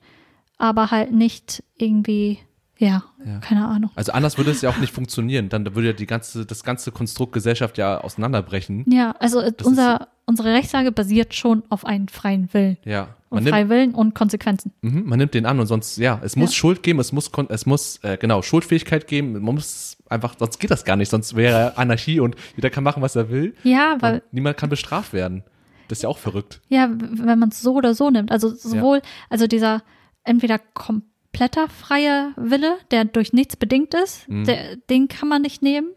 aber 0.58 0.92
halt 0.92 1.14
nicht 1.14 1.64
irgendwie, 1.78 2.40
ja, 2.84 3.03
Ja. 3.26 3.39
keine 3.39 3.65
Ahnung. 3.68 3.91
also 3.95 4.11
anders 4.11 4.38
würde 4.38 4.51
es 4.51 4.61
ja 4.61 4.69
auch 4.69 4.77
nicht 4.77 4.93
funktionieren, 4.93 5.49
dann 5.49 5.65
würde 5.76 5.88
ja 5.88 5.93
die 5.93 6.05
ganze, 6.05 6.45
das 6.45 6.64
ganze 6.64 6.91
Konstrukt 6.91 7.34
Gesellschaft 7.34 7.77
ja 7.77 7.99
auseinanderbrechen. 8.01 8.85
Ja, 8.91 9.11
also 9.19 9.39
äh, 9.39 9.47
ist 9.49 9.64
unser, 9.64 10.07
unsere 10.26 10.53
Rechtslage 10.53 10.91
basiert 10.91 11.34
schon 11.34 11.64
auf 11.69 11.85
einem 11.85 12.07
freien 12.07 12.53
Willen. 12.53 12.77
Ja. 12.85 13.10
Und 13.30 13.49
freien 13.49 13.69
Willen 13.69 13.95
und 13.95 14.14
Konsequenzen. 14.14 14.72
mhm, 14.81 15.03
man 15.07 15.18
nimmt 15.18 15.34
den 15.34 15.45
an 15.47 15.60
und 15.60 15.65
sonst, 15.68 15.97
ja, 15.97 16.19
es 16.23 16.35
muss 16.35 16.51
Ja. 16.51 16.55
Schuld 16.55 16.84
geben, 16.84 16.99
es 16.99 17.11
muss, 17.11 17.31
es 17.49 17.65
muss, 17.65 17.97
äh, 18.03 18.18
genau, 18.18 18.41
Schuldfähigkeit 18.43 19.07
geben, 19.07 19.34
man 19.34 19.55
muss 19.55 19.97
einfach, 20.07 20.35
sonst 20.38 20.60
geht 20.60 20.69
das 20.69 20.85
gar 20.85 20.95
nicht, 20.95 21.10
sonst 21.10 21.35
wäre 21.35 21.77
Anarchie 21.77 22.19
und 22.19 22.35
jeder 22.55 22.69
kann 22.69 22.84
machen, 22.84 23.01
was 23.01 23.15
er 23.15 23.30
will. 23.31 23.55
Ja, 23.64 23.97
weil 24.01 24.22
niemand 24.31 24.57
kann 24.57 24.69
bestraft 24.69 25.14
werden. 25.14 25.43
Das 25.88 25.97
ist 25.99 26.03
ja 26.03 26.10
auch 26.10 26.18
verrückt. 26.19 26.61
Ja, 26.69 26.89
wenn 26.91 27.39
man 27.39 27.49
es 27.49 27.61
so 27.61 27.73
oder 27.73 27.93
so 27.95 28.10
nimmt. 28.10 28.31
Also 28.31 28.49
sowohl, 28.53 29.01
also 29.30 29.47
dieser 29.47 29.81
entweder 30.23 30.60
kompletter 30.60 31.11
freier 31.35 32.31
Wille, 32.35 32.77
der 32.91 33.05
durch 33.05 33.34
nichts 33.34 33.55
bedingt 33.55 33.93
ist, 33.93 34.27
Mhm. 34.30 34.45
der, 34.45 34.76
den 34.89 35.07
kann 35.07 35.27
man 35.30 35.41
nicht 35.41 35.61
nehmen 35.61 35.89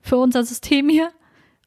für 0.00 0.16
unser 0.16 0.44
System 0.44 0.88
hier, 0.88 1.10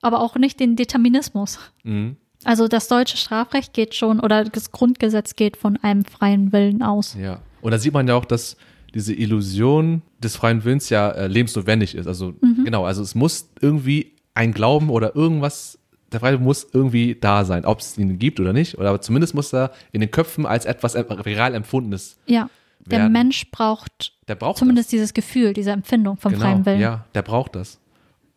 aber 0.01 0.21
auch 0.21 0.35
nicht 0.35 0.59
den 0.59 0.75
Determinismus. 0.75 1.59
Mhm. 1.83 2.17
Also 2.43 2.67
das 2.67 2.87
deutsche 2.87 3.17
Strafrecht 3.17 3.73
geht 3.73 3.95
schon 3.95 4.19
oder 4.19 4.43
das 4.45 4.71
Grundgesetz 4.71 5.35
geht 5.35 5.57
von 5.57 5.77
einem 5.77 6.05
freien 6.05 6.51
Willen 6.53 6.83
aus. 6.83 7.15
Ja. 7.19 7.41
Und 7.61 7.71
da 7.71 7.79
sieht 7.79 7.93
man 7.93 8.07
ja 8.07 8.15
auch, 8.15 8.25
dass 8.25 8.57
diese 8.93 9.13
Illusion 9.13 10.01
des 10.19 10.35
freien 10.35 10.63
Willens 10.63 10.89
ja 10.89 11.09
äh, 11.11 11.27
lebensnotwendig 11.27 11.95
ist. 11.95 12.07
Also 12.07 12.33
Mhm. 12.41 12.63
genau, 12.63 12.85
also 12.85 13.01
es 13.01 13.15
muss 13.15 13.49
irgendwie 13.59 14.13
ein 14.33 14.53
Glauben 14.53 14.89
oder 14.89 15.15
irgendwas, 15.15 15.79
der 16.11 16.19
freie 16.19 16.37
muss 16.37 16.65
irgendwie 16.71 17.17
da 17.19 17.43
sein, 17.43 17.65
ob 17.65 17.79
es 17.79 17.97
ihn 17.97 18.17
gibt 18.19 18.39
oder 18.39 18.53
nicht. 18.53 18.77
Oder 18.77 18.89
aber 18.89 19.01
zumindest 19.01 19.33
muss 19.33 19.51
er 19.53 19.71
in 19.91 19.99
den 20.01 20.11
Köpfen 20.11 20.45
als 20.45 20.65
etwas 20.65 20.95
real 20.95 21.53
empfundenes. 21.55 22.17
Ja, 22.27 22.49
der 22.89 22.99
Werden. 22.99 23.11
Mensch 23.13 23.49
braucht 23.51 24.13
Der 24.27 24.35
braucht 24.35 24.57
zumindest 24.57 24.91
dieses 24.91 25.13
Gefühl, 25.13 25.53
diese 25.53 25.71
Empfindung 25.71 26.17
vom 26.17 26.31
das. 26.31 26.39
Genau, 26.41 26.51
freien 26.53 26.65
Willen. 26.65 26.79
ja, 26.81 27.05
der 27.15 27.21
braucht 27.21 27.55
das. 27.55 27.79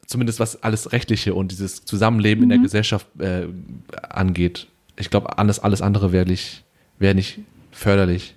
Zumindest 0.06 0.40
was 0.40 0.62
alles 0.62 0.90
Rechtliche 0.92 1.34
und 1.34 1.52
dieses 1.52 1.84
Zusammenleben 1.84 2.42
in 2.44 2.48
Mhm. 2.48 2.52
der 2.54 2.58
Gesellschaft 2.60 3.06
äh, 3.20 3.46
angeht. 4.08 4.66
Ich 4.96 5.08
glaube, 5.10 5.38
alles, 5.38 5.58
alles 5.60 5.82
andere 5.82 6.12
wäre 6.12 6.26
nicht, 6.26 6.64
wär 6.98 7.14
nicht 7.14 7.38
förderlich. 7.70 8.34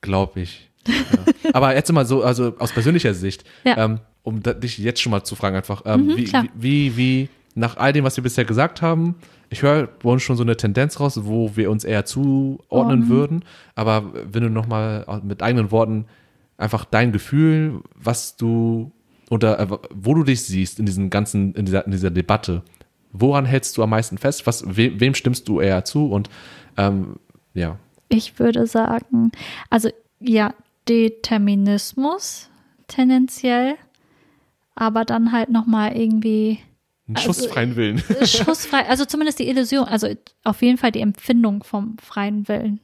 Glaube 0.00 0.40
ich. 0.42 0.68
Ja. 0.86 0.94
Aber 1.54 1.74
jetzt 1.74 1.90
mal 1.92 2.04
so, 2.06 2.22
also 2.22 2.54
aus 2.58 2.72
persönlicher 2.72 3.14
Sicht, 3.14 3.44
Ja. 3.64 3.84
ähm, 3.84 4.00
um 4.22 4.42
da, 4.42 4.52
dich 4.52 4.78
jetzt 4.78 5.00
schon 5.00 5.10
mal 5.10 5.24
zu 5.24 5.34
fragen, 5.36 5.56
einfach, 5.56 5.82
ähm, 5.86 6.06
Mhm, 6.06 6.16
wie, 6.16 6.32
wie, 6.32 6.50
wie, 6.54 6.96
wie, 6.96 7.28
nach 7.54 7.76
all 7.76 7.92
dem, 7.92 8.04
was 8.04 8.16
wir 8.16 8.22
bisher 8.24 8.44
gesagt 8.44 8.82
haben, 8.82 9.14
ich 9.54 9.62
höre 9.62 9.86
bei 9.86 10.10
uns 10.10 10.24
schon 10.24 10.36
so 10.36 10.42
eine 10.42 10.56
Tendenz 10.56 10.98
raus, 10.98 11.20
wo 11.22 11.54
wir 11.54 11.70
uns 11.70 11.84
eher 11.84 12.04
zuordnen 12.04 12.58
Ordnen. 12.68 13.08
würden. 13.08 13.44
Aber 13.76 14.12
wenn 14.12 14.42
du 14.42 14.50
nochmal 14.50 15.06
mit 15.22 15.44
eigenen 15.44 15.70
Worten 15.70 16.06
einfach 16.56 16.84
dein 16.84 17.12
Gefühl, 17.12 17.80
was 17.94 18.36
du 18.36 18.90
oder 19.30 19.60
äh, 19.60 19.68
wo 19.94 20.14
du 20.14 20.24
dich 20.24 20.42
siehst 20.42 20.80
in 20.80 20.86
diesen 20.86 21.08
ganzen, 21.08 21.54
in 21.54 21.66
dieser, 21.66 21.84
in 21.84 21.92
dieser 21.92 22.10
Debatte, 22.10 22.62
woran 23.12 23.44
hältst 23.44 23.76
du 23.76 23.84
am 23.84 23.90
meisten 23.90 24.18
fest? 24.18 24.44
Was, 24.48 24.64
we, 24.66 24.98
wem 24.98 25.14
stimmst 25.14 25.46
du 25.46 25.60
eher 25.60 25.84
zu? 25.84 26.10
Und 26.10 26.28
ähm, 26.76 27.20
ja. 27.54 27.78
Ich 28.08 28.40
würde 28.40 28.66
sagen, 28.66 29.30
also 29.70 29.88
ja, 30.18 30.52
Determinismus 30.88 32.50
tendenziell, 32.88 33.76
aber 34.74 35.04
dann 35.04 35.30
halt 35.30 35.48
nochmal 35.48 35.96
irgendwie 35.96 36.58
Einen 37.06 37.16
Also, 37.16 37.32
schussfreien 37.32 37.76
Willen. 37.76 38.02
schussfrei, 38.24 38.88
also 38.88 39.04
zumindest 39.04 39.38
die 39.38 39.48
Illusion, 39.48 39.84
also 39.84 40.08
auf 40.42 40.62
jeden 40.62 40.78
Fall 40.78 40.92
die 40.92 41.00
Empfindung 41.00 41.62
vom 41.62 41.96
freien 41.98 42.48
Willen. 42.48 42.80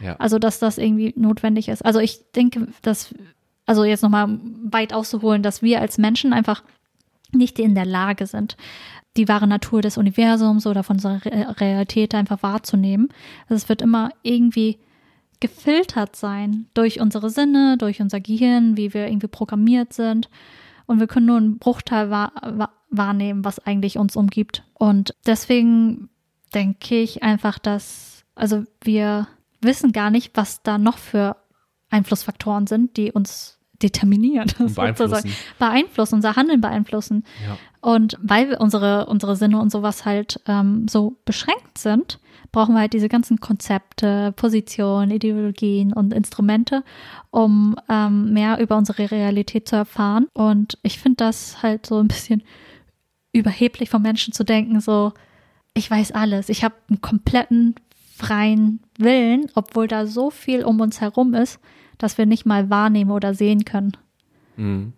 Ja. 0.00 0.16
Also, 0.16 0.38
dass 0.38 0.58
das 0.60 0.78
irgendwie 0.78 1.12
notwendig 1.16 1.68
ist. 1.68 1.84
Also, 1.84 1.98
ich 1.98 2.30
denke, 2.32 2.68
dass, 2.82 3.14
also 3.66 3.84
jetzt 3.84 4.02
nochmal 4.02 4.38
weit 4.64 4.92
auszuholen, 4.92 5.42
dass 5.42 5.60
wir 5.62 5.80
als 5.80 5.98
Menschen 5.98 6.32
einfach 6.32 6.62
nicht 7.32 7.58
in 7.58 7.74
der 7.74 7.84
Lage 7.84 8.26
sind, 8.26 8.56
die 9.16 9.28
wahre 9.28 9.48
Natur 9.48 9.82
des 9.82 9.98
Universums 9.98 10.66
oder 10.66 10.82
von 10.82 10.96
unserer 10.96 11.24
Re 11.24 11.56
Realität 11.60 12.14
einfach 12.14 12.42
wahrzunehmen. 12.42 13.08
Also 13.48 13.56
es 13.56 13.68
wird 13.68 13.82
immer 13.82 14.10
irgendwie 14.22 14.78
gefiltert 15.40 16.16
sein 16.16 16.66
durch 16.74 17.00
unsere 17.00 17.30
Sinne, 17.30 17.76
durch 17.78 18.00
unser 18.00 18.20
Gehirn, 18.20 18.76
wie 18.76 18.94
wir 18.94 19.08
irgendwie 19.08 19.28
programmiert 19.28 19.92
sind. 19.92 20.28
Und 20.86 21.00
wir 21.00 21.06
können 21.06 21.26
nur 21.26 21.36
einen 21.36 21.58
Bruchteil 21.58 22.10
wahr, 22.10 22.32
wahr, 22.42 22.72
wahrnehmen, 22.90 23.44
was 23.44 23.58
eigentlich 23.58 23.98
uns 23.98 24.16
umgibt. 24.16 24.64
Und 24.74 25.14
deswegen 25.26 26.08
denke 26.54 26.96
ich 27.00 27.22
einfach, 27.22 27.58
dass, 27.58 28.24
also 28.34 28.64
wir 28.82 29.28
wissen 29.60 29.92
gar 29.92 30.10
nicht, 30.10 30.32
was 30.34 30.62
da 30.62 30.78
noch 30.78 30.98
für 30.98 31.36
Einflussfaktoren 31.90 32.66
sind, 32.66 32.96
die 32.96 33.12
uns 33.12 33.58
determinieren, 33.82 34.50
Und 34.58 34.74
beeinflussen. 34.74 35.32
beeinflussen, 35.58 36.16
unser 36.16 36.36
Handeln 36.36 36.60
beeinflussen. 36.60 37.24
Ja. 37.46 37.58
Und 37.80 38.18
weil 38.20 38.50
wir 38.50 38.60
unsere, 38.60 39.06
unsere 39.06 39.36
Sinne 39.36 39.60
und 39.60 39.70
sowas 39.70 40.04
halt 40.04 40.40
ähm, 40.46 40.88
so 40.88 41.16
beschränkt 41.24 41.78
sind, 41.78 42.18
brauchen 42.50 42.74
wir 42.74 42.80
halt 42.80 42.92
diese 42.92 43.08
ganzen 43.08 43.40
Konzepte, 43.40 44.32
Positionen, 44.32 45.10
Ideologien 45.10 45.92
und 45.92 46.12
Instrumente, 46.12 46.82
um 47.30 47.76
ähm, 47.88 48.32
mehr 48.32 48.58
über 48.58 48.76
unsere 48.76 49.10
Realität 49.10 49.68
zu 49.68 49.76
erfahren. 49.76 50.26
Und 50.32 50.78
ich 50.82 50.98
finde 50.98 51.16
das 51.16 51.62
halt 51.62 51.86
so 51.86 51.98
ein 52.00 52.08
bisschen 52.08 52.42
überheblich 53.38 53.90
von 53.90 54.02
Menschen 54.02 54.32
zu 54.32 54.44
denken, 54.44 54.80
so, 54.80 55.12
ich 55.74 55.90
weiß 55.90 56.12
alles, 56.12 56.48
ich 56.48 56.64
habe 56.64 56.74
einen 56.88 57.00
kompletten 57.00 57.74
freien 58.16 58.80
Willen, 58.98 59.46
obwohl 59.54 59.86
da 59.86 60.06
so 60.06 60.30
viel 60.30 60.64
um 60.64 60.80
uns 60.80 61.00
herum 61.00 61.34
ist, 61.34 61.60
dass 61.98 62.18
wir 62.18 62.26
nicht 62.26 62.46
mal 62.46 62.68
wahrnehmen 62.70 63.10
oder 63.10 63.34
sehen 63.34 63.64
können, 63.64 63.92
Mhm. 64.56 64.92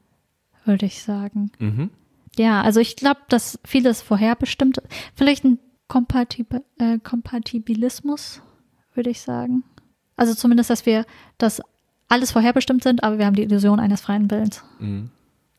würde 0.65 0.87
ich 0.87 1.03
sagen. 1.03 1.51
Mhm. 1.59 1.91
Ja, 2.39 2.63
also 2.63 2.81
ich 2.81 2.97
glaube, 2.97 3.21
dass 3.29 3.59
vieles 3.65 4.01
vorherbestimmt, 4.01 4.81
vielleicht 5.15 5.45
ein 5.45 5.59
Kompatib 5.89 6.55
äh, 6.79 6.99
Kompatibilismus, 6.99 8.41
würde 8.95 9.11
ich 9.11 9.21
sagen. 9.21 9.65
Also 10.17 10.35
zumindest, 10.35 10.71
dass 10.71 10.87
wir, 10.87 11.05
dass 11.39 11.61
alles 12.09 12.33
vorherbestimmt 12.33 12.83
sind, 12.83 13.03
aber 13.03 13.19
wir 13.19 13.27
haben 13.27 13.35
die 13.37 13.43
Illusion 13.43 13.81
eines 13.81 14.01
freien 14.01 14.31
Willens. 14.31 14.63
Mhm. 14.79 15.11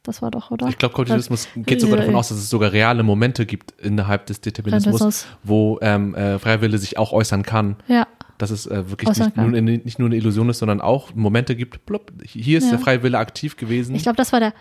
Das 0.04 0.22
war 0.24 0.32
doch, 0.32 0.50
oder? 0.50 0.68
Ich 0.68 0.78
glaube, 0.80 0.96
Kollektivismus 0.96 1.48
geht 1.56 1.80
sogar 1.80 1.98
davon 1.98 2.16
aus, 2.16 2.30
dass 2.30 2.38
es 2.40 2.50
sogar 2.50 2.72
reale 2.72 3.04
Momente 3.04 3.46
gibt 3.46 3.72
innerhalb 3.80 4.26
des 4.26 4.42
Determinismus, 4.42 5.28
wo 5.44 5.78
ähm, 5.82 6.16
äh, 6.16 6.40
Freiwille 6.40 6.78
sich 6.80 6.98
auch 6.98 7.12
äußern 7.12 7.44
kann. 7.44 7.76
Ja, 7.88 8.08
Dass 8.40 8.50
es 8.50 8.66
äh, 8.66 8.90
wirklich 8.90 9.10
nicht 9.16 9.38
nur, 9.38 9.50
nicht 9.52 10.00
nur 10.00 10.08
eine 10.08 10.16
Illusion 10.16 10.50
ist, 10.50 10.58
sondern 10.60 10.82
auch 10.82 11.14
Momente 11.14 11.56
gibt, 11.56 11.86
plopp, 11.86 12.12
hier 12.26 12.58
ist 12.58 12.66
Ja. 12.66 12.72
der 12.72 12.80
Freiwille 12.80 13.18
aktiv 13.20 13.58
gewesen. 13.58 13.94
ich 13.96 14.02
glaube, 14.02 14.16
das 14.18 14.34
war 14.34 14.40
der, 14.40 14.54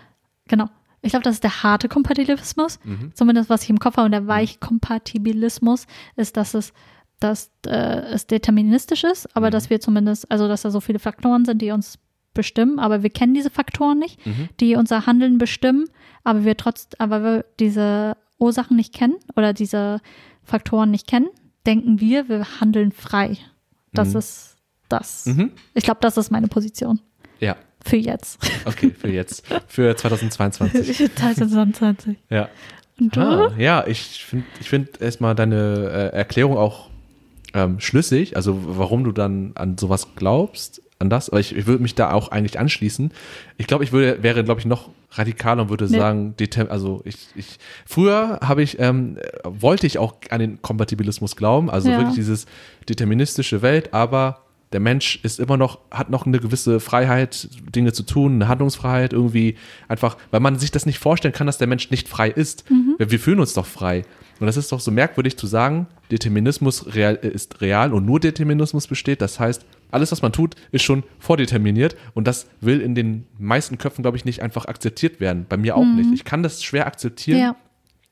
genau. 0.47 0.67
Ich 1.01 1.09
glaube, 1.09 1.23
das 1.23 1.33
ist 1.33 1.43
der 1.43 1.63
harte 1.63 1.89
Kompatibilismus. 1.89 2.77
Mhm. 2.83 3.11
Zumindest 3.15 3.49
was 3.49 3.63
ich 3.63 3.71
im 3.71 3.79
Kopf 3.79 3.97
habe. 3.97 4.05
Und 4.05 4.11
der 4.11 4.27
weiche 4.27 4.59
Kompatibilismus 4.59 5.87
ist, 6.15 6.37
dass 6.37 6.53
es, 6.53 6.73
dass 7.19 7.49
äh, 7.65 7.71
es 8.13 8.27
deterministisch 8.27 9.03
ist, 9.03 9.35
aber 9.35 9.47
Mhm. 9.47 9.51
dass 9.51 9.69
wir 9.71 9.79
zumindest, 9.79 10.29
also 10.31 10.47
dass 10.47 10.61
da 10.61 10.69
so 10.71 10.79
viele 10.79 10.99
Faktoren 10.99 11.45
sind, 11.45 11.61
die 11.63 11.71
uns 11.71 11.97
bestimmen, 12.33 12.79
aber 12.79 13.03
wir 13.03 13.09
kennen 13.09 13.33
diese 13.33 13.49
Faktoren 13.49 13.99
nicht, 13.99 14.25
Mhm. 14.25 14.49
die 14.59 14.75
unser 14.75 15.05
Handeln 15.05 15.37
bestimmen, 15.37 15.85
aber 16.23 16.43
wir 16.45 16.55
trotz, 16.57 16.87
aber 16.97 17.23
wir 17.23 17.45
diese 17.59 18.15
Ursachen 18.39 18.75
nicht 18.77 18.93
kennen 18.93 19.15
oder 19.35 19.53
diese 19.53 19.99
Faktoren 20.43 20.91
nicht 20.91 21.07
kennen, 21.07 21.27
denken 21.65 21.99
wir, 21.99 22.27
wir 22.29 22.59
handeln 22.59 22.91
frei. 22.91 23.37
Das 23.93 24.09
Mhm. 24.13 24.17
ist 24.19 24.55
das. 24.89 25.25
Mhm. 25.27 25.51
Ich 25.73 25.83
glaube, 25.83 25.99
das 26.01 26.17
ist 26.17 26.31
meine 26.31 26.47
Position 26.47 26.99
Ja, 27.39 27.55
für 27.83 27.97
jetzt. 27.97 28.39
okay, 28.65 28.91
für 28.91 29.09
jetzt. 29.09 29.45
Für 29.67 29.95
2022. 29.95 31.11
2020. 31.15 32.17
Ja. 32.29 32.49
Und 32.99 33.15
du? 33.15 33.21
Ah, 33.21 33.53
ja, 33.57 33.85
ich 33.87 34.23
finde 34.25 34.45
ich 34.59 34.69
find 34.69 35.01
erstmal 35.01 35.33
deine 35.33 36.11
äh, 36.13 36.15
Erklärung 36.17 36.57
auch 36.57 36.89
ähm, 37.53 37.79
schlüssig, 37.79 38.35
also 38.35 38.77
warum 38.77 39.03
du 39.03 39.11
dann 39.11 39.51
an 39.55 39.77
sowas 39.77 40.09
glaubst, 40.15 40.81
an 41.01 41.09
das, 41.09 41.29
aber 41.29 41.39
ich, 41.41 41.55
ich 41.55 41.65
würde 41.67 41.81
mich 41.81 41.95
da 41.95 42.11
auch 42.13 42.29
eigentlich 42.29 42.59
anschließen. 42.59 43.11
Ich 43.57 43.67
glaube, 43.67 43.83
ich 43.83 43.91
würde, 43.91 44.23
wäre, 44.23 44.43
glaube 44.43 44.59
ich, 44.61 44.65
noch 44.65 44.89
radikaler 45.11 45.63
und 45.63 45.69
würde 45.69 45.85
Nee. 45.85 45.97
sagen, 45.97 46.35
also 46.69 47.01
ich, 47.03 47.17
ich 47.35 47.57
früher 47.85 48.39
habe 48.41 48.63
ich, 48.63 48.79
ähm, 48.79 49.17
äh, 49.17 49.21
wollte 49.43 49.85
ich 49.87 49.97
auch 49.97 50.15
an 50.29 50.39
den 50.39 50.61
Kompatibilismus 50.61 51.35
glauben, 51.35 51.69
also 51.69 51.89
Ja. 51.91 51.97
wirklich 51.97 52.15
dieses 52.15 52.45
deterministische 52.87 53.61
Welt, 53.61 53.93
aber 53.93 54.41
der 54.71 54.79
Mensch 54.79 55.19
ist 55.23 55.39
immer 55.41 55.57
noch, 55.57 55.79
hat 55.91 56.09
noch 56.09 56.25
eine 56.25 56.39
gewisse 56.39 56.79
Freiheit, 56.79 57.49
Dinge 57.75 57.91
zu 57.91 58.03
tun, 58.03 58.35
eine 58.35 58.47
Handlungsfreiheit 58.47 59.11
irgendwie 59.11 59.55
einfach, 59.89 60.15
weil 60.31 60.39
man 60.39 60.57
sich 60.57 60.71
das 60.71 60.85
nicht 60.85 60.97
vorstellen 60.99 61.33
kann, 61.33 61.45
dass 61.45 61.57
der 61.57 61.67
Mensch 61.67 61.91
nicht 61.91 62.07
frei 62.07 62.29
ist. 62.29 62.63
Wir, 62.97 63.11
wir 63.11 63.19
fühlen 63.19 63.41
uns 63.41 63.53
doch 63.53 63.65
frei. 63.65 64.03
Und 64.39 64.47
das 64.47 64.55
ist 64.57 64.71
doch 64.71 64.79
so 64.79 64.89
merkwürdig 64.89 65.37
zu 65.37 65.45
sagen, 65.45 65.87
Determinismus 66.09 66.95
real, 66.95 67.19
äh, 67.21 67.27
ist 67.27 67.59
real 67.61 67.93
und 67.93 68.05
nur 68.05 68.19
Determinismus 68.21 68.87
besteht. 68.87 69.21
Das 69.21 69.39
heißt, 69.41 69.65
alles, 69.91 70.11
was 70.11 70.21
man 70.21 70.31
tut, 70.31 70.55
ist 70.71 70.83
schon 70.83 71.03
vordeterminiert 71.19 71.95
und 72.13 72.27
das 72.27 72.47
will 72.61 72.81
in 72.81 72.95
den 72.95 73.25
meisten 73.37 73.77
Köpfen, 73.77 74.01
glaube 74.01 74.17
ich, 74.17 74.25
nicht 74.25 74.41
einfach 74.41 74.65
akzeptiert 74.65 75.19
werden. 75.19 75.45
Bei 75.47 75.57
mir 75.57 75.75
auch 75.75 75.85
nicht. 75.85 76.09
Ich 76.13 76.23
kann 76.25 76.43
das 76.43 76.63
schwer 76.63 76.87
akzeptieren 76.87 77.39
Ja. 77.39 77.55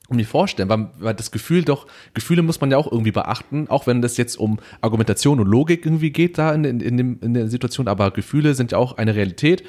und 0.10 0.18
mir 0.18 0.26
vorstellen, 0.26 0.70
weil, 0.70 0.90
weil 1.00 1.14
das 1.14 1.32
Gefühl 1.32 1.64
doch, 1.64 1.88
Gefühle 2.14 2.42
muss 2.42 2.62
man 2.62 2.72
ja 2.72 2.78
auch 2.78 2.92
irgendwie 2.92 3.12
beachten, 3.12 3.68
auch 3.70 3.88
wenn 3.88 4.02
das 4.02 4.18
jetzt 4.18 4.36
um 4.38 4.60
Argumentation 4.82 5.40
und 5.40 5.48
Logik 5.48 5.86
irgendwie 5.86 6.12
geht 6.12 6.38
da 6.38 6.54
in, 6.54 6.64
in, 6.64 6.80
in, 6.80 6.98
dem, 6.98 7.20
in 7.22 7.34
der 7.34 7.48
Situation, 7.48 7.88
aber 7.88 8.12
Gefühle 8.12 8.54
sind 8.56 8.72
ja 8.72 8.78
auch 8.78 8.98
eine 8.98 9.16
Realität 9.16 9.64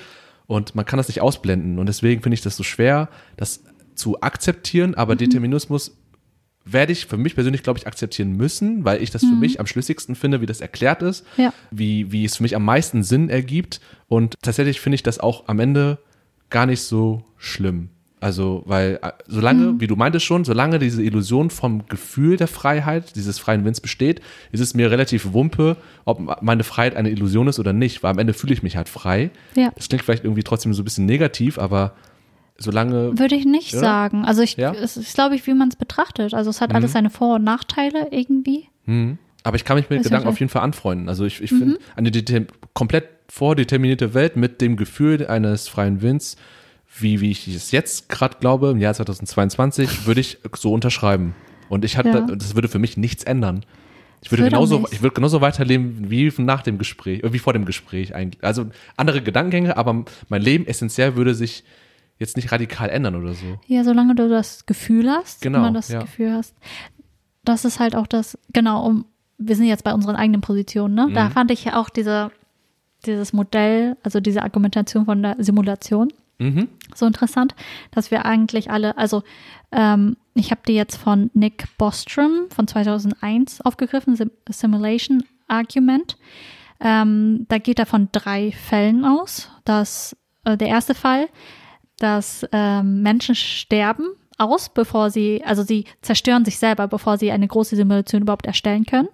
und 0.46 0.74
man 0.74 0.84
kann 0.84 0.96
das 0.96 1.08
nicht 1.08 1.20
ausblenden 1.20 1.78
und 1.78 1.86
deswegen 1.86 2.22
finde 2.22 2.34
ich 2.34 2.42
das 2.42 2.56
so 2.56 2.62
schwer, 2.62 3.08
das 3.36 3.62
zu 3.94 4.20
akzeptieren, 4.22 4.94
aber 4.94 5.14
Determinismus 5.14 5.96
werde 6.64 6.92
ich 6.92 7.06
für 7.06 7.16
mich 7.16 7.34
persönlich, 7.34 7.62
glaube 7.62 7.78
ich, 7.78 7.86
akzeptieren 7.86 8.32
müssen, 8.32 8.84
weil 8.84 9.02
ich 9.02 9.10
das 9.10 9.22
für 9.22 9.34
mich 9.34 9.60
am 9.60 9.66
schlüssigsten 9.66 10.14
finde, 10.14 10.40
wie 10.40 10.46
das 10.46 10.60
erklärt 10.60 11.02
ist, 11.02 11.24
Ja. 11.36 11.52
wie, 11.70 12.12
wie 12.12 12.24
es 12.24 12.36
für 12.36 12.42
mich 12.42 12.54
am 12.54 12.64
meisten 12.64 13.02
Sinn 13.02 13.28
ergibt 13.30 13.80
und 14.08 14.34
tatsächlich 14.42 14.80
finde 14.80 14.94
ich 14.94 15.02
das 15.02 15.18
auch 15.18 15.48
am 15.48 15.58
Ende 15.58 15.98
gar 16.50 16.66
nicht 16.66 16.82
so 16.82 17.24
schlimm. 17.38 17.88
Also, 18.22 18.62
weil 18.66 18.98
äh, 19.02 19.12
solange, 19.26 19.72
mhm. 19.72 19.80
wie 19.80 19.86
du 19.86 19.96
meintest 19.96 20.26
schon, 20.26 20.44
solange 20.44 20.78
diese 20.78 21.02
Illusion 21.02 21.48
vom 21.48 21.86
Gefühl 21.88 22.36
der 22.36 22.48
Freiheit, 22.48 23.16
dieses 23.16 23.38
freien 23.38 23.64
Winds 23.64 23.80
besteht, 23.80 24.20
ist 24.52 24.60
es 24.60 24.74
mir 24.74 24.90
relativ 24.90 25.32
wumpe, 25.32 25.78
ob 26.04 26.42
meine 26.42 26.62
Freiheit 26.62 26.96
eine 26.96 27.08
Illusion 27.08 27.48
ist 27.48 27.58
oder 27.58 27.72
nicht, 27.72 28.02
weil 28.02 28.10
am 28.10 28.18
Ende 28.18 28.34
fühle 28.34 28.52
ich 28.52 28.62
mich 28.62 28.76
halt 28.76 28.90
frei. 28.90 29.30
Ja. 29.56 29.70
Das 29.74 29.88
klingt 29.88 30.04
vielleicht 30.04 30.24
irgendwie 30.24 30.42
trotzdem 30.42 30.74
so 30.74 30.82
ein 30.82 30.84
bisschen 30.84 31.06
negativ, 31.06 31.58
aber 31.58 31.94
solange. 32.60 33.18
Würde 33.18 33.34
ich 33.34 33.44
nicht 33.44 33.72
ja? 33.72 33.80
sagen. 33.80 34.24
Also 34.24 34.42
ich, 34.42 34.56
ja? 34.56 34.72
es 34.72 34.96
ist, 34.96 35.14
glaube 35.14 35.34
ich, 35.34 35.46
wie 35.46 35.54
man 35.54 35.68
es 35.68 35.76
betrachtet. 35.76 36.34
Also 36.34 36.50
es 36.50 36.60
hat 36.60 36.70
mhm. 36.70 36.76
alles 36.76 36.92
seine 36.92 37.10
Vor- 37.10 37.36
und 37.36 37.44
Nachteile 37.44 38.08
irgendwie. 38.12 38.68
Mhm. 38.86 39.18
Aber 39.42 39.56
ich 39.56 39.64
kann 39.64 39.76
mich 39.76 39.90
mit 39.90 40.02
Gedanken 40.02 40.28
auf 40.28 40.38
jeden 40.38 40.50
Fall 40.50 40.62
anfreunden. 40.62 41.08
Also 41.08 41.24
ich, 41.24 41.42
ich 41.42 41.50
finde, 41.50 41.66
mhm. 41.66 41.78
eine 41.96 42.46
komplett 42.74 43.08
vordeterminierte 43.28 44.14
Welt 44.14 44.36
mit 44.36 44.60
dem 44.60 44.76
Gefühl 44.76 45.26
eines 45.26 45.66
freien 45.66 46.02
Winds 46.02 46.36
wie, 46.98 47.20
wie 47.20 47.30
ich 47.30 47.46
es 47.48 47.70
jetzt 47.70 48.08
gerade 48.08 48.36
glaube, 48.40 48.70
im 48.70 48.78
Jahr 48.78 48.94
2022, 48.94 50.06
würde 50.06 50.20
ich 50.20 50.38
so 50.56 50.72
unterschreiben. 50.72 51.34
Und 51.68 51.84
ich 51.84 51.96
hatte, 51.96 52.08
ja. 52.28 52.36
das 52.36 52.54
würde 52.54 52.68
für 52.68 52.78
mich 52.78 52.96
nichts 52.96 53.22
ändern. 53.24 53.64
Ich 54.22 54.30
würde, 54.30 54.44
genauso, 54.44 54.86
ich 54.90 55.00
würde 55.00 55.14
genauso 55.14 55.40
weiterleben 55.40 56.10
wie 56.10 56.30
nach 56.38 56.62
dem 56.62 56.76
Gespräch, 56.76 57.22
wie 57.24 57.38
vor 57.38 57.54
dem 57.54 57.64
Gespräch 57.64 58.14
eigentlich. 58.14 58.44
Also 58.44 58.66
andere 58.96 59.22
Gedankengänge, 59.22 59.76
aber 59.76 60.04
mein 60.28 60.42
Leben 60.42 60.66
essentiell 60.66 61.16
würde 61.16 61.34
sich 61.34 61.64
jetzt 62.20 62.36
nicht 62.36 62.52
radikal 62.52 62.88
ändern 62.88 63.16
oder 63.16 63.34
so. 63.34 63.58
Ja, 63.66 63.82
solange 63.82 64.14
du 64.14 64.28
das 64.28 64.66
Gefühl 64.66 65.10
hast, 65.10 65.42
genau, 65.42 65.58
immer 65.58 65.72
das 65.72 65.88
ja. 65.88 66.00
Gefühl 66.00 66.32
hast. 66.32 66.54
Das 67.44 67.64
ist 67.64 67.80
halt 67.80 67.96
auch 67.96 68.06
das, 68.06 68.38
genau, 68.52 68.86
um, 68.86 69.06
wir 69.38 69.56
sind 69.56 69.66
jetzt 69.66 69.82
bei 69.82 69.92
unseren 69.92 70.14
eigenen 70.14 70.42
Positionen, 70.42 70.94
ne? 70.94 71.08
Mhm. 71.08 71.14
Da 71.14 71.30
fand 71.30 71.50
ich 71.50 71.64
ja 71.64 71.80
auch 71.80 71.88
diese, 71.88 72.30
dieses 73.06 73.32
Modell, 73.32 73.96
also 74.04 74.20
diese 74.20 74.42
Argumentation 74.42 75.06
von 75.06 75.22
der 75.22 75.36
Simulation 75.40 76.12
Mhm. 76.40 76.68
So 76.94 77.06
interessant, 77.06 77.54
dass 77.90 78.10
wir 78.10 78.24
eigentlich 78.24 78.70
alle, 78.70 78.96
also 78.96 79.22
ähm, 79.70 80.16
ich 80.34 80.50
habe 80.50 80.62
die 80.66 80.72
jetzt 80.72 80.96
von 80.96 81.30
Nick 81.34 81.64
Bostrom 81.76 82.46
von 82.48 82.66
2001 82.66 83.60
aufgegriffen, 83.60 84.16
Sim 84.16 84.30
Simulation 84.48 85.22
Argument. 85.48 86.16
Ähm, 86.80 87.44
da 87.48 87.58
geht 87.58 87.78
er 87.78 87.84
von 87.84 88.08
drei 88.10 88.52
Fällen 88.52 89.04
aus. 89.04 89.50
Dass, 89.64 90.16
äh, 90.44 90.56
der 90.56 90.68
erste 90.68 90.94
Fall, 90.94 91.28
dass 92.00 92.44
ähm, 92.50 93.02
Menschen 93.02 93.34
sterben 93.34 94.08
aus, 94.38 94.70
bevor 94.70 95.10
sie, 95.10 95.42
also 95.44 95.62
sie 95.62 95.84
zerstören 96.02 96.44
sich 96.44 96.58
selber, 96.58 96.88
bevor 96.88 97.18
sie 97.18 97.30
eine 97.30 97.46
große 97.46 97.76
Simulation 97.76 98.22
überhaupt 98.22 98.46
erstellen 98.46 98.86
können. 98.86 99.08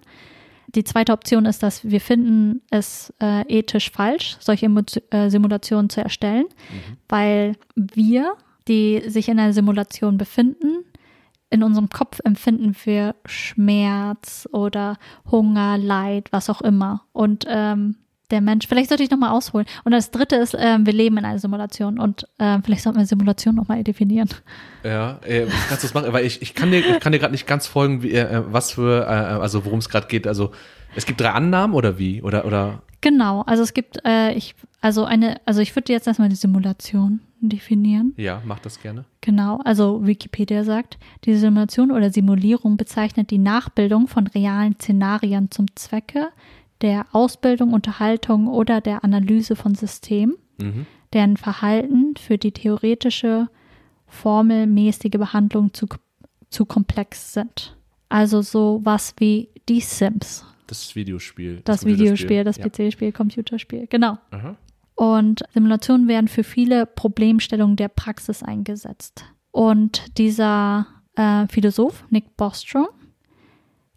Die 0.75 0.83
zweite 0.83 1.13
Option 1.13 1.45
ist, 1.45 1.63
dass 1.63 1.83
wir 1.85 2.01
finden 2.01 2.61
es 2.71 3.13
äh, 3.21 3.41
ethisch 3.47 3.91
falsch, 3.91 4.37
solche 4.39 4.65
Emo 4.65 4.81
äh, 5.11 5.29
Simulationen 5.29 5.89
zu 5.89 6.01
erstellen, 6.01 6.45
mhm. 6.45 6.97
weil 7.07 7.55
wir, 7.75 8.33
die 8.67 9.03
sich 9.07 9.29
in 9.29 9.39
einer 9.39 9.53
Simulation 9.53 10.17
befinden, 10.17 10.83
in 11.49 11.63
unserem 11.63 11.89
Kopf 11.89 12.19
empfinden 12.25 12.75
wir 12.83 13.15
Schmerz 13.25 14.49
oder 14.51 14.97
Hunger, 15.31 15.77
Leid, 15.77 16.27
was 16.31 16.49
auch 16.49 16.61
immer. 16.61 17.05
Und 17.13 17.45
ähm, 17.47 17.95
der 18.31 18.41
Mensch, 18.41 18.67
vielleicht 18.67 18.89
sollte 18.89 19.03
ich 19.03 19.09
nochmal 19.09 19.31
ausholen. 19.31 19.65
Und 19.83 19.91
das 19.91 20.11
dritte 20.11 20.35
ist, 20.35 20.55
ähm, 20.57 20.85
wir 20.85 20.93
leben 20.93 21.17
in 21.17 21.25
einer 21.25 21.39
Simulation 21.39 21.99
und 21.99 22.27
ähm, 22.39 22.63
vielleicht 22.63 22.83
sollten 22.83 22.99
wir 22.99 23.05
Simulation 23.05 23.55
nochmal 23.55 23.83
definieren. 23.83 24.29
Ja, 24.83 25.19
äh, 25.25 25.47
kannst 25.67 25.83
du 25.83 25.87
das 25.87 25.93
machen? 25.93 26.11
Weil 26.13 26.25
ich, 26.25 26.41
ich 26.41 26.53
kann 26.53 26.71
dir, 26.71 26.79
ich 26.79 26.99
kann 26.99 27.11
dir 27.11 27.19
gerade 27.19 27.31
nicht 27.31 27.47
ganz 27.47 27.67
folgen, 27.67 28.03
wie, 28.03 28.11
äh, 28.11 28.43
was 28.47 28.71
für, 28.71 29.03
äh, 29.03 29.09
also 29.09 29.65
worum 29.65 29.79
es 29.79 29.89
gerade 29.89 30.07
geht. 30.07 30.27
Also 30.27 30.51
es 30.95 31.05
gibt 31.05 31.21
drei 31.21 31.31
Annahmen 31.31 31.75
oder 31.75 31.99
wie? 31.99 32.21
Oder, 32.21 32.45
oder? 32.45 32.81
Genau, 33.01 33.41
also 33.41 33.63
es 33.63 33.73
gibt, 33.73 33.99
äh, 34.05 34.33
ich, 34.33 34.55
also 34.81 35.05
eine, 35.05 35.39
also 35.45 35.61
ich 35.61 35.75
würde 35.75 35.93
jetzt 35.93 36.07
erstmal 36.07 36.29
die 36.29 36.35
Simulation 36.35 37.21
definieren. 37.39 38.13
Ja, 38.17 38.41
mach 38.45 38.59
das 38.59 38.81
gerne. 38.81 39.05
Genau, 39.21 39.59
also 39.63 40.05
Wikipedia 40.05 40.63
sagt, 40.63 40.97
die 41.25 41.35
Simulation 41.35 41.91
oder 41.91 42.11
Simulierung 42.11 42.77
bezeichnet 42.77 43.29
die 43.29 43.37
Nachbildung 43.37 44.07
von 44.07 44.27
realen 44.27 44.75
Szenarien 44.75 45.51
zum 45.51 45.67
Zwecke 45.75 46.29
der 46.81 47.05
Ausbildung, 47.11 47.73
Unterhaltung 47.73 48.47
oder 48.47 48.81
der 48.81 49.03
Analyse 49.03 49.55
von 49.55 49.75
Systemen, 49.75 50.35
mhm. 50.59 50.85
deren 51.13 51.37
Verhalten 51.37 52.15
für 52.17 52.37
die 52.37 52.51
theoretische, 52.51 53.49
formelmäßige 54.07 55.11
Behandlung 55.11 55.73
zu, 55.73 55.87
zu 56.49 56.65
komplex 56.65 57.33
sind. 57.33 57.75
Also 58.09 58.41
so 58.41 58.81
was 58.83 59.13
wie 59.17 59.49
die 59.67 59.81
Sims. 59.81 60.45
Das 60.67 60.95
Videospiel. 60.95 61.61
Das, 61.63 61.81
das 61.81 61.85
Videospiel, 61.85 62.43
das 62.43 62.57
ja. 62.57 62.67
PC-Spiel, 62.67 63.11
Computerspiel, 63.11 63.87
genau. 63.87 64.17
Aha. 64.31 64.55
Und 64.95 65.43
Simulationen 65.53 66.07
werden 66.07 66.27
für 66.27 66.43
viele 66.43 66.85
Problemstellungen 66.85 67.75
der 67.75 67.87
Praxis 67.87 68.41
eingesetzt. 68.43 69.25
Und 69.51 70.17
dieser 70.17 70.87
äh, 71.15 71.47
Philosoph, 71.47 72.05
Nick 72.09 72.35
Bostrom, 72.35 72.87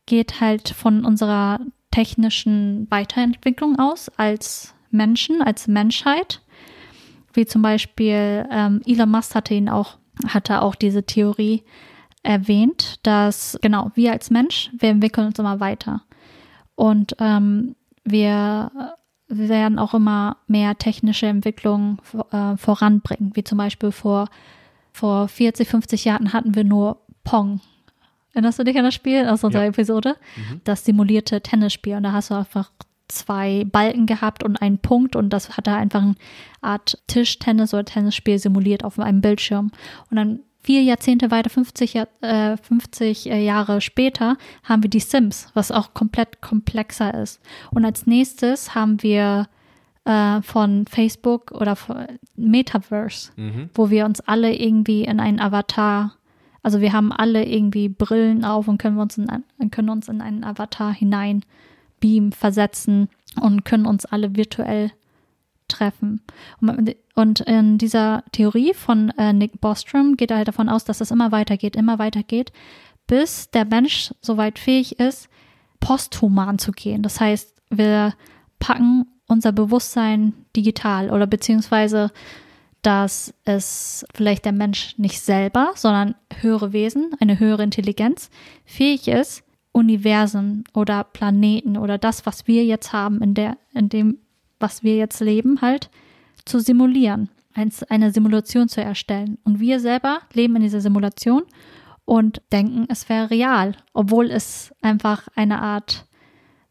geht 0.06 0.40
halt 0.40 0.68
von 0.68 1.04
unserer 1.04 1.60
technischen 1.90 2.86
Weiterentwicklung 2.90 3.78
aus 3.78 4.08
als 4.16 4.74
Menschen, 4.90 5.42
als 5.42 5.68
Menschheit. 5.68 6.42
Wie 7.32 7.46
zum 7.46 7.62
Beispiel 7.62 8.46
ähm, 8.50 8.82
Elon 8.86 9.10
Musk 9.10 9.34
hatte 9.34 9.54
ihn 9.54 9.68
auch, 9.68 9.98
hatte 10.26 10.62
auch 10.62 10.74
diese 10.74 11.04
Theorie 11.04 11.62
erwähnt, 12.22 12.98
dass 13.04 13.58
genau 13.62 13.90
wir 13.94 14.12
als 14.12 14.30
Mensch, 14.30 14.70
wir 14.78 14.90
entwickeln 14.90 15.28
uns 15.28 15.38
immer 15.38 15.60
weiter. 15.60 16.02
Und 16.74 17.16
ähm, 17.18 17.76
wir 18.04 18.70
werden 19.28 19.78
auch 19.78 19.94
immer 19.94 20.38
mehr 20.48 20.76
technische 20.76 21.26
Entwicklungen 21.26 21.98
äh, 22.32 22.56
voranbringen, 22.56 23.32
wie 23.34 23.44
zum 23.44 23.58
Beispiel 23.58 23.92
vor 23.92 24.28
vor 24.92 25.28
40, 25.28 25.68
50 25.68 26.04
Jahren 26.04 26.32
hatten 26.32 26.54
wir 26.54 26.64
nur 26.64 27.00
Pong 27.24 27.60
Erinnerst 28.32 28.58
du 28.58 28.64
dich 28.64 28.76
an 28.78 28.84
das 28.84 28.94
Spiel 28.94 29.26
aus 29.26 29.44
unserer 29.44 29.64
ja. 29.64 29.68
Episode? 29.68 30.16
Mhm. 30.36 30.60
Das 30.64 30.84
simulierte 30.84 31.40
Tennisspiel. 31.40 31.96
Und 31.96 32.04
da 32.04 32.12
hast 32.12 32.30
du 32.30 32.34
einfach 32.34 32.70
zwei 33.08 33.64
Balken 33.64 34.06
gehabt 34.06 34.44
und 34.44 34.62
einen 34.62 34.78
Punkt 34.78 35.16
und 35.16 35.30
das 35.30 35.56
hat 35.56 35.66
da 35.66 35.76
einfach 35.76 36.02
eine 36.02 36.14
Art 36.60 36.98
Tischtennis 37.08 37.74
oder 37.74 37.84
Tennisspiel 37.84 38.38
simuliert 38.38 38.84
auf 38.84 38.98
einem 38.98 39.20
Bildschirm. 39.20 39.72
Und 40.10 40.16
dann 40.16 40.40
vier 40.62 40.82
Jahrzehnte 40.82 41.30
weiter, 41.30 41.50
50, 41.50 41.96
äh, 42.20 42.56
50 42.56 43.30
äh, 43.30 43.44
Jahre 43.44 43.80
später, 43.80 44.36
haben 44.64 44.82
wir 44.82 44.90
die 44.90 45.00
Sims, 45.00 45.48
was 45.54 45.72
auch 45.72 45.94
komplett 45.94 46.40
komplexer 46.40 47.14
ist. 47.14 47.40
Und 47.70 47.84
als 47.84 48.06
nächstes 48.06 48.74
haben 48.74 49.02
wir 49.02 49.48
äh, 50.04 50.42
von 50.42 50.86
Facebook 50.86 51.52
oder 51.52 51.76
von 51.76 52.06
Metaverse, 52.36 53.32
mhm. 53.36 53.70
wo 53.74 53.90
wir 53.90 54.04
uns 54.04 54.20
alle 54.20 54.54
irgendwie 54.54 55.04
in 55.04 55.20
einen 55.20 55.40
Avatar 55.40 56.16
also 56.62 56.80
wir 56.80 56.92
haben 56.92 57.12
alle 57.12 57.44
irgendwie 57.46 57.88
Brillen 57.88 58.44
auf 58.44 58.68
und 58.68 58.78
können 58.78 58.98
uns 58.98 59.18
in, 59.18 59.26
können 59.70 59.90
uns 59.90 60.08
in 60.08 60.20
einen 60.20 60.44
Avatar 60.44 60.92
hinein 60.92 61.44
beamen, 62.00 62.32
versetzen 62.32 63.08
und 63.40 63.64
können 63.64 63.86
uns 63.86 64.06
alle 64.06 64.36
virtuell 64.36 64.90
treffen. 65.68 66.20
Und 67.14 67.40
in 67.40 67.78
dieser 67.78 68.24
Theorie 68.32 68.74
von 68.74 69.10
äh, 69.10 69.32
Nick 69.32 69.60
Bostrom 69.60 70.16
geht 70.16 70.30
er 70.30 70.38
halt 70.38 70.48
davon 70.48 70.68
aus, 70.68 70.84
dass 70.84 71.00
es 71.00 71.10
immer 71.10 71.32
weitergeht, 71.32 71.76
immer 71.76 71.98
weitergeht, 71.98 72.52
bis 73.06 73.50
der 73.50 73.64
Mensch 73.64 74.12
soweit 74.20 74.58
fähig 74.58 74.98
ist, 74.98 75.28
posthuman 75.78 76.58
zu 76.58 76.72
gehen. 76.72 77.02
Das 77.02 77.20
heißt, 77.20 77.54
wir 77.70 78.14
packen 78.58 79.06
unser 79.26 79.52
Bewusstsein 79.52 80.34
digital 80.56 81.10
oder 81.10 81.26
beziehungsweise 81.26 82.10
dass 82.82 83.34
es 83.44 84.06
vielleicht 84.14 84.44
der 84.44 84.52
Mensch 84.52 84.96
nicht 84.98 85.20
selber, 85.20 85.72
sondern 85.74 86.14
höhere 86.40 86.72
Wesen, 86.72 87.10
eine 87.20 87.38
höhere 87.38 87.62
Intelligenz, 87.62 88.30
fähig 88.64 89.08
ist, 89.08 89.42
Universen 89.72 90.64
oder 90.74 91.04
Planeten 91.04 91.76
oder 91.76 91.98
das, 91.98 92.26
was 92.26 92.46
wir 92.46 92.64
jetzt 92.64 92.92
haben, 92.92 93.20
in, 93.22 93.34
der, 93.34 93.56
in 93.72 93.88
dem, 93.88 94.18
was 94.58 94.82
wir 94.82 94.96
jetzt 94.96 95.20
leben, 95.20 95.60
halt 95.60 95.90
zu 96.44 96.58
simulieren, 96.58 97.28
eine 97.54 98.12
Simulation 98.12 98.68
zu 98.68 98.82
erstellen. 98.82 99.38
Und 99.44 99.60
wir 99.60 99.80
selber 99.80 100.20
leben 100.32 100.56
in 100.56 100.62
dieser 100.62 100.80
Simulation 100.80 101.42
und 102.04 102.42
denken, 102.50 102.86
es 102.88 103.08
wäre 103.08 103.30
real, 103.30 103.76
obwohl 103.92 104.30
es 104.30 104.74
einfach 104.80 105.28
eine 105.36 105.60
Art, 105.60 106.06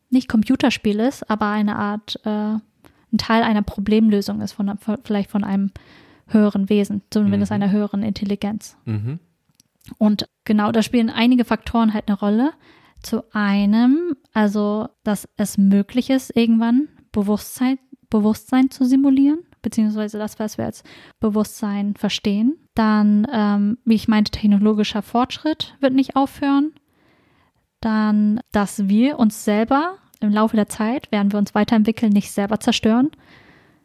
nicht 0.09 0.27
Computerspiel 0.27 0.99
ist, 0.99 1.29
aber 1.29 1.49
eine 1.49 1.75
Art 1.75 2.19
äh, 2.25 2.55
ein 3.11 3.17
Teil 3.17 3.43
einer 3.43 3.61
Problemlösung 3.61 4.41
ist, 4.41 4.53
von, 4.53 4.71
vielleicht 5.03 5.31
von 5.31 5.43
einem 5.43 5.71
höheren 6.27 6.69
Wesen, 6.69 7.01
zumindest 7.09 7.51
mhm. 7.51 7.55
einer 7.55 7.71
höheren 7.71 8.03
Intelligenz. 8.03 8.77
Mhm. 8.85 9.19
Und 9.97 10.29
genau, 10.45 10.71
da 10.71 10.83
spielen 10.83 11.09
einige 11.09 11.45
Faktoren 11.45 11.93
halt 11.93 12.07
eine 12.07 12.19
Rolle. 12.19 12.51
Zu 13.01 13.23
einem, 13.33 14.15
also, 14.33 14.89
dass 15.03 15.27
es 15.37 15.57
möglich 15.57 16.09
ist, 16.09 16.35
irgendwann 16.35 16.89
Bewusstsein, 17.11 17.79
Bewusstsein 18.09 18.69
zu 18.71 18.85
simulieren, 18.85 19.39
beziehungsweise 19.61 20.17
das, 20.17 20.37
was 20.37 20.57
wir 20.57 20.65
als 20.65 20.83
Bewusstsein 21.19 21.95
verstehen. 21.95 22.57
Dann, 22.75 23.25
ähm, 23.31 23.77
wie 23.85 23.95
ich 23.95 24.07
meinte, 24.07 24.31
technologischer 24.31 25.01
Fortschritt 25.01 25.75
wird 25.79 25.93
nicht 25.93 26.15
aufhören. 26.15 26.73
Dann, 27.79 28.41
dass 28.51 28.89
wir 28.89 29.17
uns 29.17 29.45
selber 29.45 29.97
im 30.19 30.31
Laufe 30.31 30.55
der 30.55 30.67
Zeit, 30.69 31.07
während 31.11 31.33
wir 31.33 31.39
uns 31.39 31.55
weiterentwickeln, 31.55 32.11
nicht 32.11 32.31
selber 32.31 32.59
zerstören. 32.59 33.09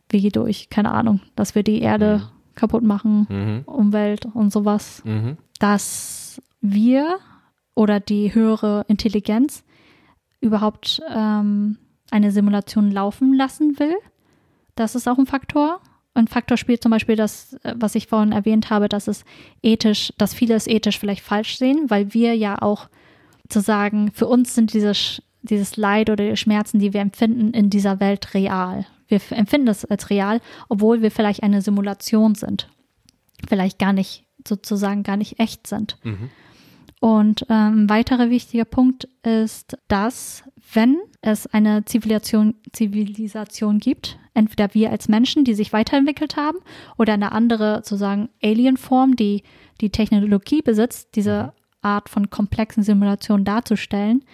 Wie 0.09 0.29
durch, 0.29 0.69
keine 0.69 0.93
Ahnung, 0.93 1.21
dass 1.37 1.55
wir 1.55 1.63
die 1.63 1.81
Erde 1.81 2.19
mhm. 2.19 2.55
kaputt 2.55 2.83
machen, 2.83 3.27
Mhm. 3.29 3.63
Umwelt 3.67 4.27
und 4.27 4.53
sowas, 4.53 5.03
Mhm. 5.05 5.37
dass 5.59 6.43
wir 6.61 7.19
oder 7.75 8.01
die 8.01 8.35
höhere 8.35 8.85
Intelligenz 8.89 9.65
überhaupt 10.41 11.01
ähm, 11.11 11.79
eine 12.11 12.31
Simulation 12.31 12.91
laufen 12.91 13.35
lassen 13.35 13.79
will. 13.79 13.95
Das 14.77 14.95
ist 14.95 15.09
auch 15.09 15.19
ein 15.19 15.27
Faktor. 15.27 15.81
Ein 16.13 16.29
Faktor 16.29 16.57
spielt 16.57 16.83
zum 16.83 16.91
Beispiel 16.91 17.17
das, 17.17 17.55
äh, 17.65 17.75
was 17.77 17.95
ich 17.95 18.07
vorhin 18.07 18.33
erwähnt 18.33 18.71
habe, 18.71 18.89
dass 18.89 19.09
es 19.09 19.25
ethisch, 19.63 20.13
dass 20.19 20.35
viele 20.35 20.55
es 20.55 20.67
ethisch 20.67 20.99
vielleicht 20.99 21.23
falsch 21.25 21.57
sehen, 21.57 21.87
weil 21.89 22.15
wir 22.15 22.37
ja 22.37 22.61
auch 22.61 22.89
zu 23.49 23.61
sagen, 23.61 24.11
für 24.13 24.27
uns 24.27 24.55
sind 24.55 24.73
diese, 24.73 24.93
dieses 25.45 25.77
Leid 25.77 26.11
oder 26.11 26.29
die 26.29 26.37
Schmerzen, 26.37 26.79
die 26.79 26.93
wir 26.93 27.01
empfinden, 27.01 27.53
in 27.53 27.71
dieser 27.71 28.01
Welt 28.01 28.35
real. 28.35 28.87
Wir 29.09 29.21
empfinden 29.31 29.67
das 29.67 29.85
als 29.85 30.11
real, 30.11 30.41
obwohl 30.69 31.03
wir 31.03 31.11
vielleicht 31.11 31.43
eine 31.43 31.63
Simulation 31.63 32.35
sind. 32.35 32.69
Vielleicht 33.47 33.79
gar 33.79 33.93
nicht, 33.93 34.25
sozusagen 34.47 35.03
gar 35.03 35.17
nicht 35.17 35.39
echt 35.39 35.67
sind. 35.67 35.99
Mhm. 36.03 36.31
Und 37.01 37.45
ähm, 37.51 37.85
ein 37.85 37.91
weiterer 37.91 38.31
wichtiger 38.31 38.65
Punkt 38.65 39.09
ist, 39.23 39.77
dass 39.89 40.45
wenn 40.73 40.97
es 41.21 41.47
eine 41.47 41.85
Zivilisation, 41.85 42.55
Zivilisation 42.73 43.79
gibt, 43.79 44.19
entweder 44.33 44.73
wir 44.73 44.91
als 44.91 45.09
Menschen, 45.09 45.45
die 45.45 45.55
sich 45.55 45.75
weiterentwickelt 45.75 46.37
haben, 46.37 46.59
oder 46.97 47.13
eine 47.13 47.33
andere 47.33 47.77
sozusagen 47.77 48.31
Alienform, 48.43 49.17
die 49.17 49.43
die 49.83 49.91
Technologie 49.91 50.63
besitzt, 50.63 51.15
diese 51.15 51.53
Art 51.83 52.09
von 52.09 52.31
komplexen 52.31 52.83
Simulationen 52.83 53.45
darzustellen, 53.45 54.25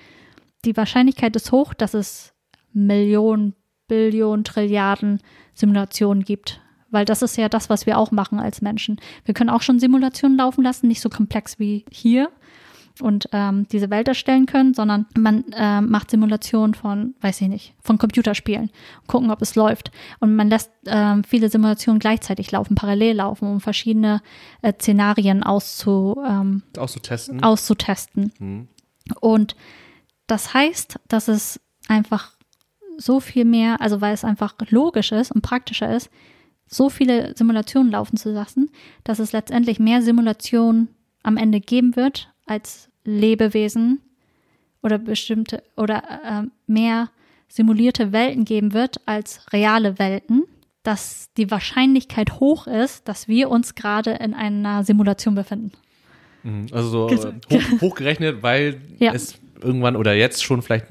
die 0.65 0.77
Wahrscheinlichkeit 0.77 1.37
ist 1.37 1.53
hoch, 1.53 1.75
dass 1.75 1.95
es 1.95 2.33
Millionen, 2.73 3.55
Billionen, 3.89 4.45
Trilliarden 4.45 5.21
Simulationen 5.55 6.25
gibt. 6.25 6.61
Weil 6.91 7.05
das 7.05 7.23
ist 7.23 7.37
ja 7.37 7.49
das, 7.49 7.71
was 7.71 7.87
wir 7.87 7.99
auch 7.99 8.11
machen 8.11 8.41
als 8.41 8.63
Menschen. 8.63 9.01
Wir 9.25 9.35
können 9.35 9.51
auch 9.51 9.63
schon 9.63 9.79
Simulationen 9.79 10.37
laufen 10.37 10.65
lassen, 10.65 10.89
nicht 10.89 11.01
so 11.01 11.09
komplex 11.09 11.59
wie 11.59 11.85
hier 11.91 12.31
und 13.01 13.29
ähm, 13.33 13.67
diese 13.71 13.91
Welt 13.91 14.09
erstellen 14.09 14.47
können, 14.47 14.75
sondern 14.75 15.07
man 15.17 15.45
ähm, 15.53 15.91
macht 15.91 16.11
Simulationen 16.11 16.75
von, 16.75 17.15
weiß 17.21 17.41
ich 17.41 17.49
nicht, 17.49 17.75
von 17.81 17.99
Computerspielen, 17.99 18.71
gucken, 19.07 19.31
ob 19.31 19.41
es 19.41 19.55
läuft. 19.55 19.91
Und 20.19 20.35
man 20.35 20.49
lässt 20.49 20.71
ähm, 20.87 21.25
viele 21.25 21.49
Simulationen 21.49 22.01
gleichzeitig 22.01 22.51
laufen, 22.51 22.75
parallel 22.75 23.17
laufen, 23.17 23.49
um 23.49 23.61
verschiedene 23.61 24.21
äh, 24.63 24.73
Szenarien 24.73 25.43
auszu, 25.43 26.21
ähm, 26.27 26.63
Auszutesten. 26.77 27.43
auszutesten. 27.43 28.33
Mhm. 28.39 28.69
Und 29.21 29.57
das 30.31 30.55
heißt, 30.55 31.01
dass 31.09 31.29
es 31.29 31.61
einfach 31.89 32.37
so 32.97 33.19
viel 33.19 33.45
mehr, 33.45 33.81
also 33.81 34.01
weil 34.01 34.15
es 34.15 34.25
einfach 34.25 34.55
logisch 34.69 35.11
ist 35.13 35.33
und 35.33 35.43
praktischer 35.43 35.95
ist, 35.95 36.11
so 36.67 36.89
viele 36.89 37.37
Simulationen 37.37 37.91
laufen 37.91 38.17
zu 38.17 38.31
lassen, 38.31 38.71
dass 39.03 39.19
es 39.19 39.33
letztendlich 39.33 39.81
mehr 39.81 40.03
Simulationen 40.03 40.89
am 41.23 41.37
Ende 41.37 41.61
geben 41.61 41.97
wird 41.97 42.33
als 42.47 42.91
Lebewesen 43.05 44.01
oder 44.83 44.99
bestimmte 44.99 45.65
oder 45.77 46.03
äh, 46.25 46.43
mehr 46.67 47.11
simulierte 47.49 48.13
Welten 48.13 48.45
geben 48.45 48.73
wird 48.73 49.01
als 49.07 49.53
reale 49.53 49.99
Welten, 49.99 50.45
dass 50.85 51.31
die 51.37 51.51
Wahrscheinlichkeit 51.51 52.39
hoch 52.39 52.69
ist, 52.69 53.09
dass 53.09 53.27
wir 53.27 53.51
uns 53.51 53.75
gerade 53.75 54.13
in 54.13 54.35
einer 54.35 54.85
Simulation 54.85 55.35
befinden. 55.35 55.73
Mhm. 56.45 56.67
Also 56.71 57.09
so 57.09 57.29
äh, 57.29 57.33
hoch, 57.51 57.81
hochgerechnet, 57.81 58.43
weil 58.45 58.81
Ja. 58.99 59.13
es 59.13 59.35
irgendwann 59.63 59.97
oder 59.97 60.15
jetzt 60.15 60.43
schon 60.45 60.63
vielleicht 60.63 60.87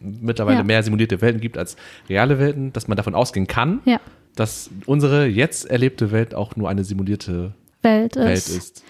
mittlerweile 0.00 0.58
Ja. 0.58 0.64
mehr 0.64 0.82
simulierte 0.82 1.20
Welten 1.20 1.40
gibt 1.40 1.56
als 1.58 1.76
reale 2.08 2.38
Welten, 2.38 2.72
dass 2.72 2.88
man 2.88 2.96
davon 2.96 3.14
ausgehen 3.14 3.46
kann, 3.46 3.80
Ja, 3.84 4.00
dass 4.34 4.70
unsere 4.86 5.26
jetzt 5.26 5.64
erlebte 5.70 6.10
Welt 6.12 6.34
auch 6.34 6.56
nur 6.56 6.68
eine 6.68 6.84
simulierte 6.84 7.54
Welt 7.82 8.16
ist. 8.16 8.24
Welt 8.24 8.48
ist. 8.48 8.84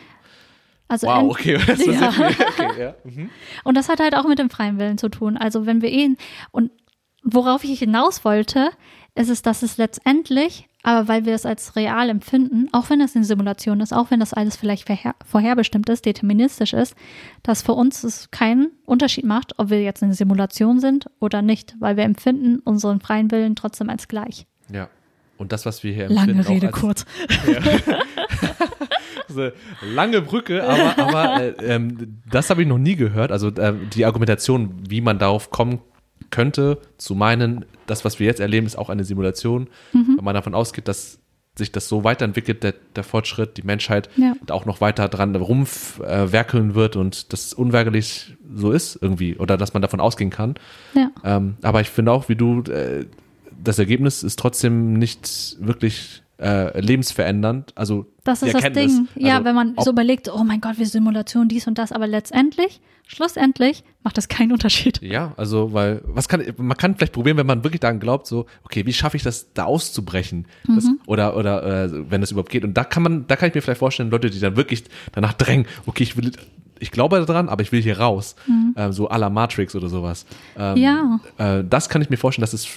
Also 0.89 1.07
Wow, 1.07 1.31
okay. 1.31 1.59
Das 1.67 1.81
ist 1.81 1.87
Ja. 2.01 2.09
okay 2.09 2.81
ja. 2.81 2.95
Mhm. 3.05 3.31
Und 3.65 3.77
das 3.77 3.89
hat 3.89 4.01
halt 4.01 4.15
auch 4.15 4.27
mit 4.27 4.39
dem 4.39 4.51
freien 4.51 4.79
Willen 4.79 4.99
zu 4.99 5.09
tun. 5.09 5.37
Also 5.37 5.67
wenn 5.67 5.81
wir 5.83 5.91
ihn 5.91 6.17
und 6.51 6.71
worauf 7.25 7.65
ich 7.65 7.79
hinaus 7.79 8.25
wollte, 8.25 8.71
ist 9.15 9.29
es, 9.31 9.43
dass 9.43 9.63
es 9.63 9.77
letztendlich, 9.79 10.69
aber 10.83 11.09
weil 11.09 11.25
wir 11.25 11.35
es 11.35 11.47
als 11.47 11.77
real 11.77 12.11
empfinden, 12.11 12.69
auch 12.73 12.91
wenn 12.91 13.01
es 13.01 13.15
eine 13.15 13.25
Simulation 13.25 13.81
ist, 13.81 13.93
auch 13.93 14.11
wenn 14.11 14.21
das 14.21 14.35
alles 14.35 14.57
vielleicht 14.57 14.87
vorher, 14.87 15.15
vorherbestimmt 15.25 15.89
ist, 15.89 16.05
deterministisch 16.05 16.73
ist, 16.73 16.95
dass 17.43 17.63
für 17.63 17.73
uns 17.73 18.05
es 18.05 18.31
keinen 18.31 18.71
Unterschied 18.85 19.25
macht, 19.25 19.59
ob 19.59 19.71
wir 19.71 19.83
jetzt 19.83 20.03
eine 20.03 20.15
Simulation 20.15 20.81
sind 20.81 21.07
oder 21.21 21.43
nicht, 21.43 21.77
weil 21.79 21.97
wir 21.97 22.05
empfinden 22.05 22.59
unseren 22.61 23.01
freien 23.01 23.31
Willen 23.31 23.57
trotzdem 23.57 23.89
als 23.89 24.09
gleich. 24.09 24.47
ja. 24.73 24.89
Und 25.39 25.51
das, 25.51 25.67
was 25.67 25.83
wir 25.83 25.93
hier 25.93 26.09
Lange 26.09 26.33
empfinden, 26.33 26.47
auch 26.47 26.51
Rede, 26.51 26.67
als, 26.69 26.81
kurz. 26.81 27.07
so 29.29 29.41
eine 29.41 29.53
lange 29.83 30.23
Brücke, 30.23 30.63
aber, 30.63 30.99
aber 30.99 31.43
äh, 31.43 31.75
ähm, 31.75 32.21
das 32.31 32.49
habe 32.49 32.63
ich 32.63 32.69
noch 32.69 32.79
nie 32.79 32.95
gehört. 32.95 33.33
Also 33.33 33.49
äh, 33.49 33.75
die 33.93 34.05
Argumentation, 34.05 34.73
wie 34.89 35.01
man 35.01 35.19
darauf 35.19 35.51
kommen 35.51 35.81
könnte, 36.31 36.79
zu 36.99 37.15
meinen, 37.15 37.65
das, 37.87 38.05
was 38.05 38.19
wir 38.19 38.27
jetzt 38.27 38.41
erleben, 38.41 38.67
ist 38.67 38.77
auch 38.77 38.89
eine 38.91 39.05
Simulation. 39.05 39.69
Mhm. 39.93 40.17
Wenn 40.17 40.25
man 40.25 40.35
davon 40.35 40.55
ausgeht, 40.55 40.89
dass 40.89 41.19
sich 41.55 41.71
das 41.71 41.89
so 41.89 42.03
weiterentwickelt, 42.03 42.63
der, 42.63 42.75
der 42.97 43.05
Fortschritt, 43.05 43.59
die 43.59 43.63
Menschheit 43.63 44.09
Ja. 44.17 44.35
da 44.47 44.55
auch 44.55 44.65
noch 44.65 44.81
weiter 44.81 45.09
dran 45.09 45.37
rumwerkeln 45.37 46.71
äh, 46.71 46.75
wird 46.75 46.97
und 46.97 47.33
das 47.33 47.53
unweigerlich 47.53 48.37
so 48.55 48.73
ist 48.73 48.99
irgendwie 49.01 49.37
oder 49.37 49.59
dass 49.59 49.75
man 49.75 49.83
davon 49.83 50.01
ausgehen 50.01 50.31
kann. 50.31 50.55
Ja. 50.95 51.11
Ähm, 51.25 51.57
aber 51.63 51.83
ich 51.83 51.91
finde 51.91 52.13
auch, 52.13 52.29
wie 52.31 52.37
du, 52.37 52.63
äh, 52.63 53.05
das 53.63 53.79
Ergebnis 53.79 54.23
ist 54.23 54.39
trotzdem 54.39 54.95
nicht 54.95 55.57
wirklich 55.61 56.23
äh, 56.41 56.81
lebensverändernd. 56.81 57.73
Also 57.77 58.07
Das 58.25 58.43
ist 58.43 58.55
das 58.55 58.73
Ding. 58.73 59.09
Ja, 59.15 59.35
also 59.35 59.45
wenn 59.45 59.55
man 59.55 59.75
so 59.79 59.91
überlegt, 59.91 60.31
oh 60.35 60.45
mein 60.45 60.61
Gott, 60.61 60.79
wir 60.79 60.87
Simulation, 60.87 61.49
dies 61.49 61.67
und 61.67 61.77
das, 61.79 61.93
aber 61.93 62.07
letztendlich, 62.07 62.81
schlussendlich, 63.15 63.85
macht 64.03 64.17
das 64.17 64.29
keinen 64.29 64.53
Unterschied. 64.53 65.01
Ja, 65.03 65.33
also, 65.37 65.73
weil, 65.73 66.01
was 66.05 66.29
kann, 66.29 66.43
man 66.57 66.77
kann 66.77 66.97
vielleicht 66.97 67.13
probieren, 67.13 67.37
wenn 67.37 67.47
man 67.47 67.63
wirklich 67.65 67.81
daran 67.81 68.01
glaubt, 68.01 68.27
so, 68.27 68.47
okay, 68.65 68.87
wie 68.87 68.93
schaffe 68.93 69.17
ich 69.17 69.23
das, 69.23 69.53
da 69.53 69.65
auszubrechen? 69.65 70.47
Das, 70.67 70.85
Mhm. 70.85 70.99
oder, 71.07 71.37
oder, 71.37 71.85
äh, 71.85 72.11
wenn 72.11 72.21
das 72.21 72.31
überhaupt 72.33 72.51
geht. 72.51 72.65
Und 72.65 72.75
da 72.75 72.85
kann 72.85 73.03
man, 73.03 73.27
da 73.27 73.37
kann 73.37 73.49
ich 73.49 73.55
mir 73.55 73.63
vielleicht 73.63 73.79
vorstellen, 73.79 74.11
Leute, 74.11 74.31
die 74.31 74.41
dann 74.41 74.57
wirklich 74.57 74.85
danach 75.13 75.35
drängen, 75.35 75.67
okay, 75.87 76.03
ich 76.03 76.17
will, 76.17 76.33
ich 76.81 76.91
glaube 76.91 77.25
daran, 77.25 77.49
aber 77.49 77.63
ich 77.63 77.71
will 77.73 77.81
hier 77.83 77.99
raus. 78.01 78.35
Ähm, 78.77 78.93
so 78.93 79.09
à 79.09 79.17
la 79.19 79.31
Matrix 79.31 79.75
oder 79.77 79.89
sowas. 79.89 80.27
Ähm, 80.59 80.73
Mhm. 80.75 80.83
Ja. 80.83 81.21
Äh, 81.39 81.65
das 81.69 81.89
kann 81.89 82.03
ich 82.03 82.11
mir 82.11 82.17
vorstellen, 82.17 82.43
dass 82.43 82.53
es 82.53 82.69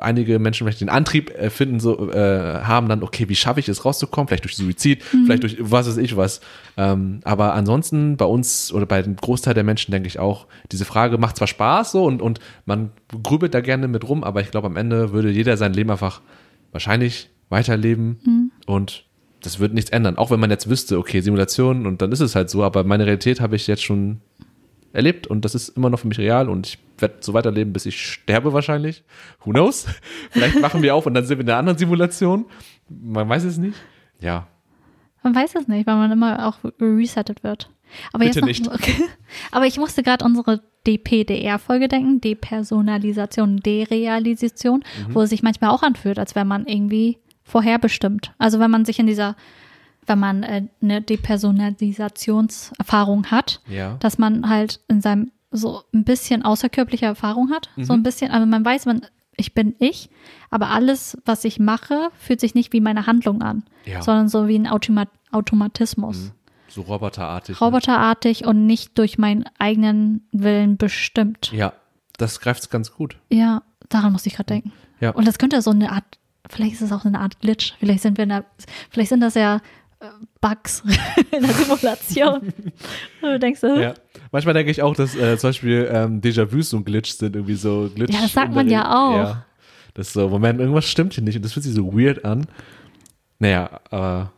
einige 0.00 0.38
Menschen 0.38 0.64
vielleicht 0.66 0.80
den 0.80 0.88
Antrieb 0.88 1.32
finden, 1.50 1.78
so, 1.80 2.10
äh, 2.10 2.60
haben 2.62 2.88
dann, 2.88 3.02
okay, 3.02 3.28
wie 3.28 3.34
schaffe 3.36 3.60
ich 3.60 3.68
es 3.68 3.84
rauszukommen? 3.84 4.28
Vielleicht 4.28 4.44
durch 4.44 4.56
Suizid, 4.56 5.02
Mhm. 5.12 5.26
vielleicht 5.26 5.42
durch 5.44 5.56
was 5.60 5.86
weiß 5.86 5.96
ich 5.98 6.16
was. 6.16 6.40
Ähm, 6.76 7.20
aber 7.24 7.54
ansonsten 7.54 8.16
bei 8.16 8.24
uns 8.24 8.72
oder 8.72 8.86
bei 8.86 9.02
dem 9.02 9.16
Großteil 9.16 9.54
der 9.54 9.64
Menschen 9.64 9.92
denke 9.92 10.08
ich 10.08 10.18
auch, 10.18 10.46
diese 10.72 10.84
Frage 10.84 11.18
macht 11.18 11.36
zwar 11.36 11.46
Spaß 11.48 11.92
so 11.92 12.04
und, 12.04 12.20
und 12.22 12.40
man 12.66 12.90
grübelt 13.22 13.54
da 13.54 13.60
gerne 13.60 13.86
mit 13.88 14.08
rum, 14.08 14.24
aber 14.24 14.40
ich 14.40 14.50
glaube, 14.50 14.66
am 14.66 14.76
Ende 14.76 15.12
würde 15.12 15.30
jeder 15.30 15.56
sein 15.56 15.72
Leben 15.74 15.90
einfach 15.90 16.20
wahrscheinlich 16.72 17.28
weiterleben 17.48 18.18
Mhm. 18.24 18.50
und 18.66 19.04
das 19.42 19.58
wird 19.58 19.74
nichts 19.74 19.90
ändern. 19.90 20.16
Auch 20.18 20.30
wenn 20.30 20.40
man 20.40 20.50
jetzt 20.50 20.68
wüsste, 20.70 20.98
okay, 20.98 21.20
Simulation 21.20 21.86
und 21.86 22.00
dann 22.02 22.12
ist 22.12 22.20
es 22.20 22.34
halt 22.34 22.48
so, 22.50 22.62
aber 22.62 22.84
meine 22.84 23.04
Realität 23.06 23.40
habe 23.40 23.56
ich 23.56 23.66
jetzt 23.66 23.82
schon 23.82 24.20
erlebt 24.92 25.26
und 25.26 25.44
das 25.44 25.54
ist 25.54 25.70
immer 25.70 25.90
noch 25.90 25.98
für 26.00 26.08
mich 26.08 26.18
real 26.18 26.48
und 26.48 26.66
ich 26.66 26.78
werde 26.98 27.16
so 27.20 27.32
weiterleben, 27.34 27.72
bis 27.72 27.86
ich 27.86 28.00
sterbe 28.00 28.52
wahrscheinlich. 28.52 29.04
Who 29.44 29.50
knows? 29.50 29.86
Vielleicht 30.30 30.60
machen 30.60 30.82
wir 30.82 30.94
auf 30.94 31.06
und 31.06 31.14
dann 31.14 31.24
sind 31.24 31.38
wir 31.38 31.44
in 31.44 31.48
einer 31.50 31.58
anderen 31.58 31.78
Simulation. 31.78 32.46
Man 32.88 33.28
weiß 33.28 33.44
es 33.44 33.58
nicht. 33.58 33.76
Ja. 34.20 34.46
Man 35.22 35.34
weiß 35.34 35.54
es 35.54 35.68
nicht, 35.68 35.86
weil 35.86 35.96
man 35.96 36.10
immer 36.12 36.46
auch 36.46 36.58
resettet 36.80 37.42
wird. 37.42 37.70
Aber 38.12 38.24
Bitte 38.24 38.40
jetzt 38.46 38.64
noch, 38.64 38.72
nicht. 38.72 38.72
Okay. 38.74 39.04
Aber 39.50 39.66
ich 39.66 39.78
musste 39.78 40.02
gerade 40.02 40.24
unsere 40.24 40.60
DPDR-Folge 40.86 41.88
denken, 41.88 42.20
Depersonalisation, 42.20 43.58
Derealisation, 43.58 44.82
Mhm. 45.08 45.14
wo 45.14 45.22
es 45.22 45.30
sich 45.30 45.42
manchmal 45.42 45.70
auch 45.70 45.82
anfühlt, 45.82 46.18
als 46.18 46.34
wäre 46.34 46.44
man 46.44 46.66
irgendwie 46.66 47.18
vorherbestimmt. 47.44 48.32
Also 48.38 48.58
wenn 48.60 48.70
man 48.70 48.84
sich 48.84 48.98
in 48.98 49.06
dieser, 49.06 49.36
wenn 50.06 50.18
man 50.18 50.42
äh, 50.42 50.62
eine 50.82 51.00
Depersonalisationserfahrung 51.02 53.26
hat, 53.30 53.60
Ja. 53.68 53.96
dass 54.00 54.18
man 54.18 54.48
halt 54.48 54.80
in 54.88 55.00
seinem 55.00 55.30
so 55.54 55.82
ein 55.92 56.04
bisschen 56.04 56.42
außerkörperliche 56.42 57.04
Erfahrung 57.06 57.50
hat. 57.50 57.68
So 57.76 57.92
Mhm. 57.92 58.00
ein 58.00 58.02
bisschen, 58.02 58.30
also 58.30 58.46
man 58.46 58.64
weiß, 58.64 58.86
man, 58.86 59.02
ich 59.36 59.52
bin 59.52 59.74
ich, 59.80 60.08
aber 60.50 60.70
alles, 60.70 61.18
was 61.26 61.44
ich 61.44 61.58
mache, 61.58 62.08
fühlt 62.18 62.40
sich 62.40 62.54
nicht 62.54 62.72
wie 62.72 62.80
meine 62.80 63.06
Handlung 63.06 63.42
an, 63.42 63.64
Ja. 63.84 64.00
sondern 64.00 64.28
so 64.28 64.48
wie 64.48 64.58
ein 64.58 64.66
Automa 64.66 65.04
Automatismus. 65.30 66.32
So 66.68 66.80
roboterartig. 66.82 67.60
ne? 67.60 67.66
Roboterartig 67.66 68.46
und 68.46 68.64
nicht 68.66 68.96
durch 68.98 69.18
meinen 69.18 69.44
eigenen 69.58 70.26
Willen 70.32 70.78
bestimmt. 70.78 71.52
Ja, 71.52 71.74
das 72.16 72.40
greift 72.40 72.70
ganz 72.70 72.92
gut. 72.94 73.18
Ja, 73.30 73.62
daran 73.90 74.12
muss 74.12 74.24
ich 74.26 74.34
gerade 74.34 74.46
denken. 74.48 74.72
Ja. 75.00 75.10
Und 75.10 75.26
das 75.28 75.36
könnte 75.38 75.60
so 75.60 75.70
eine 75.70 75.92
Art, 75.92 76.18
vielleicht 76.52 76.74
ist 76.74 76.82
es 76.82 76.92
auch 76.92 77.04
eine 77.04 77.18
Art 77.20 77.40
Glitch. 77.40 77.74
Vielleicht 77.80 78.02
sind 78.02 78.16
wir 78.18 78.22
in 78.24 78.28
der, 78.30 78.44
vielleicht 78.90 79.08
sind 79.10 79.20
das 79.20 79.34
ja 79.34 79.56
äh, 80.00 80.06
Bugs 80.40 80.82
in 81.30 81.42
der 81.42 81.52
Simulation. 81.52 82.52
Du 83.20 83.38
denkst, 83.38 83.62
äh, 83.62 83.82
Ja. 83.82 83.94
Manchmal 84.30 84.54
denke 84.54 84.70
ich 84.70 84.82
auch, 84.82 84.94
dass 84.94 85.14
äh, 85.14 85.36
zum 85.38 85.48
Beispiel 85.50 85.88
ähm, 85.92 86.20
Déjà-vus 86.20 86.70
so 86.70 86.76
ein 86.78 86.84
Glitch 86.84 87.12
sind, 87.12 87.36
irgendwie 87.36 87.54
so 87.54 87.90
Glitch. 87.94 88.12
Ja, 88.14 88.20
das 88.22 88.32
sagt 88.32 88.54
man 88.54 88.68
ja 88.68 88.90
auch. 88.90 89.16
Ja. 89.16 89.46
Das 89.94 90.08
ist 90.08 90.12
so, 90.14 90.28
Moment, 90.28 90.58
irgendwas 90.58 90.86
stimmt 90.86 91.12
hier 91.14 91.22
nicht 91.22 91.36
und 91.36 91.44
das 91.44 91.52
fühlt 91.52 91.64
sich 91.64 91.74
so 91.74 91.92
weird 91.92 92.24
an. 92.24 92.46
Naja, 93.38 93.80
aber 93.90 94.32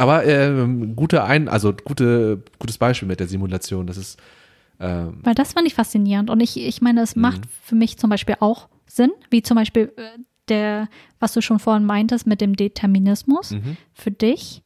Aber 0.00 0.24
ähm, 0.24 0.94
gute 0.94 1.24
ein, 1.24 1.48
also 1.48 1.72
gute, 1.72 2.40
gutes 2.60 2.78
Beispiel 2.78 3.08
mit 3.08 3.18
der 3.18 3.26
Simulation. 3.26 3.84
Das 3.88 3.96
ist 3.96 4.16
ähm, 4.78 5.18
Weil 5.24 5.34
das 5.34 5.54
fand 5.54 5.66
ich 5.66 5.74
faszinierend. 5.74 6.30
Und 6.30 6.38
ich, 6.40 6.56
ich 6.56 6.80
meine, 6.80 7.00
es 7.02 7.16
Mhm. 7.16 7.22
macht 7.22 7.40
für 7.64 7.74
mich 7.74 7.98
zum 7.98 8.08
Beispiel 8.08 8.36
auch 8.38 8.68
Sinn, 8.86 9.10
wie 9.30 9.42
zum 9.42 9.56
Beispiel 9.56 9.92
äh, 9.96 10.02
der, 10.48 10.88
was 11.20 11.32
du 11.32 11.40
schon 11.40 11.58
vorhin 11.58 11.84
meintest 11.84 12.26
mit 12.26 12.40
dem 12.40 12.56
Determinismus 12.56 13.52
mhm. 13.52 13.76
für 13.92 14.10
dich. 14.10 14.62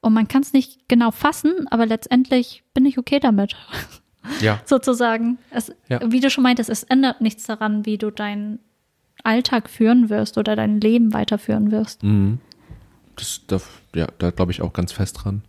Und 0.00 0.14
man 0.14 0.28
kann 0.28 0.42
es 0.42 0.52
nicht 0.52 0.88
genau 0.88 1.10
fassen, 1.10 1.66
aber 1.70 1.86
letztendlich 1.86 2.64
bin 2.74 2.86
ich 2.86 2.98
okay 2.98 3.20
damit, 3.20 3.54
ja, 4.40 4.60
sozusagen. 4.66 5.38
Es, 5.50 5.72
Ja. 5.88 6.00
Wie 6.10 6.20
du 6.20 6.28
schon 6.28 6.42
meintest, 6.42 6.70
es 6.70 6.82
ändert 6.82 7.20
nichts 7.20 7.44
daran, 7.44 7.86
wie 7.86 7.98
du 7.98 8.10
deinen 8.10 8.58
Alltag 9.22 9.70
führen 9.70 10.10
wirst 10.10 10.38
oder 10.38 10.56
dein 10.56 10.80
Leben 10.80 11.12
weiterführen 11.12 11.70
wirst. 11.70 12.02
mhm. 12.02 12.38
das, 13.16 13.42
da, 13.46 13.60
ja, 13.94 14.08
da 14.18 14.30
glaube 14.30 14.50
ich 14.50 14.62
auch 14.62 14.72
ganz 14.72 14.92
fest 14.92 15.18
dran. 15.22 15.42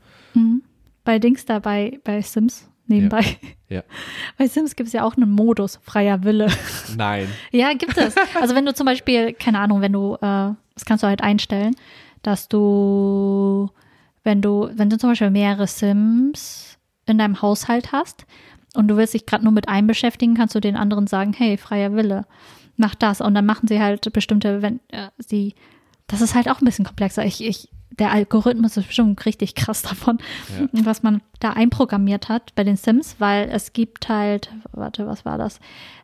Bei 1.04 1.20
Dings 1.20 1.46
da, 1.46 1.60
bei, 1.60 2.00
bei 2.04 2.22
Sims 2.22 2.70
nebenbei. 2.88 3.38
Ja. 3.70 3.84
Bei 4.38 4.48
Sims 4.48 4.76
gibt 4.76 4.88
es 4.88 4.94
ja 4.94 5.04
auch 5.04 5.16
einen 5.16 5.32
Modus, 5.32 5.80
freier 5.84 6.24
Wille. 6.24 6.48
Nein. 6.98 7.28
Ja, 7.52 7.74
gibt 7.74 7.98
es. 7.98 8.16
Also 8.40 8.56
wenn 8.56 8.66
du 8.66 8.74
zum 8.74 8.86
Beispiel, 8.86 9.34
keine 9.34 9.60
Ahnung, 9.60 9.82
wenn 9.82 9.94
du, 9.94 10.16
äh, 10.16 10.18
das 10.74 10.86
kannst 10.86 11.04
du 11.04 11.08
halt 11.08 11.22
einstellen, 11.22 11.76
dass 12.22 12.48
du, 12.48 13.70
wenn 14.24 14.42
du, 14.42 14.70
wenn 14.74 14.90
du 14.90 14.98
zum 14.98 15.12
Beispiel 15.12 15.30
mehrere 15.30 15.68
Sims 15.68 16.78
in 17.06 17.18
deinem 17.18 17.42
Haushalt 17.42 17.92
hast 17.92 18.26
und 18.76 18.88
du 18.88 18.98
willst 18.98 19.14
dich 19.14 19.26
gerade 19.26 19.44
nur 19.44 19.54
mit 19.54 19.68
einem 19.68 19.88
beschäftigen, 19.88 20.36
kannst 20.36 20.56
du 20.56 20.60
den 20.60 20.76
anderen 20.76 21.08
sagen, 21.08 21.34
hey, 21.34 21.58
freier 21.58 21.94
Wille, 21.94 22.26
mach 22.78 22.96
das. 22.96 23.22
Und 23.22 23.34
dann 23.36 23.46
machen 23.46 23.68
sie 23.68 23.82
halt 23.82 24.12
bestimmte, 24.14 24.62
wenn 24.62 24.80
äh, 24.90 25.10
sie, 25.18 25.56
das 26.08 26.22
ist 26.22 26.36
halt 26.36 26.50
auch 26.50 26.62
ein 26.62 26.66
bisschen 26.66 26.86
komplexer. 26.86 27.26
Ich, 27.26 27.44
ich, 27.44 27.70
der 28.00 28.12
Algorithmus 28.12 28.78
ist 28.78 28.88
bestimmt 28.88 29.26
richtig 29.26 29.56
krass 29.56 29.82
davon, 29.84 30.18
Ja. 30.74 30.86
was 30.86 31.04
man 31.04 31.22
da 31.40 31.52
einprogrammiert 31.52 32.30
hat 32.30 32.54
bei 32.56 32.64
den 32.64 32.76
Sims, 32.76 33.16
weil 33.20 33.50
es 33.50 33.74
gibt 33.74 34.10
halt, 34.10 34.52
warte, 34.72 35.06
was 35.08 35.26
war 35.26 35.38
das? 35.38 35.60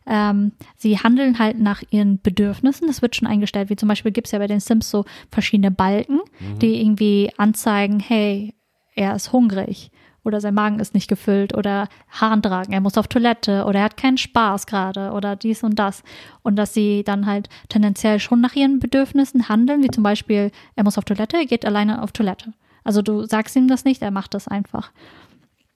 Ähm, 0.06 0.52
sie 0.76 0.98
handeln 0.98 1.38
halt 1.38 1.58
nach 1.58 1.82
ihren 1.90 2.20
Bedürfnissen. 2.20 2.86
Das 2.88 3.02
wird 3.02 3.16
schon 3.16 3.28
eingestellt. 3.28 3.70
Wie 3.70 3.76
zum 3.76 3.88
Beispiel 3.88 4.12
gibt 4.12 4.26
es 4.28 4.32
ja 4.32 4.38
bei 4.38 4.46
den 4.46 4.60
Sims 4.60 4.90
so 4.90 5.04
verschiedene 5.30 5.70
Balken, 5.70 6.20
die 6.60 6.80
irgendwie 6.80 7.30
anzeigen, 7.36 8.00
hey, 8.00 8.54
er 8.94 9.14
ist 9.14 9.32
hungrig 9.32 9.90
oder 10.24 10.40
sein 10.40 10.54
Magen 10.54 10.80
ist 10.80 10.94
nicht 10.94 11.08
gefüllt 11.08 11.56
oder 11.56 11.88
Harndragen, 12.10 12.72
er 12.72 12.80
muss 12.80 12.98
auf 12.98 13.08
Toilette 13.08 13.64
oder 13.64 13.80
er 13.80 13.84
hat 13.86 13.96
keinen 13.96 14.18
Spaß 14.18 14.66
gerade 14.66 15.12
oder 15.12 15.36
dies 15.36 15.62
und 15.62 15.78
das. 15.78 16.02
Und 16.42 16.56
dass 16.56 16.74
sie 16.74 17.04
dann 17.04 17.26
halt 17.26 17.48
tendenziell 17.68 18.20
schon 18.20 18.40
nach 18.40 18.54
ihren 18.54 18.78
Bedürfnissen 18.78 19.48
handeln, 19.48 19.82
wie 19.82 19.90
zum 19.90 20.02
Beispiel, 20.02 20.50
er 20.76 20.84
muss 20.84 20.98
auf 20.98 21.04
Toilette, 21.04 21.36
er 21.36 21.46
geht 21.46 21.64
alleine 21.64 22.02
auf 22.02 22.12
Toilette. 22.12 22.52
Also 22.84 23.02
du 23.02 23.24
sagst 23.24 23.56
ihm 23.56 23.68
das 23.68 23.84
nicht, 23.84 24.02
er 24.02 24.10
macht 24.10 24.34
das 24.34 24.48
einfach. 24.48 24.92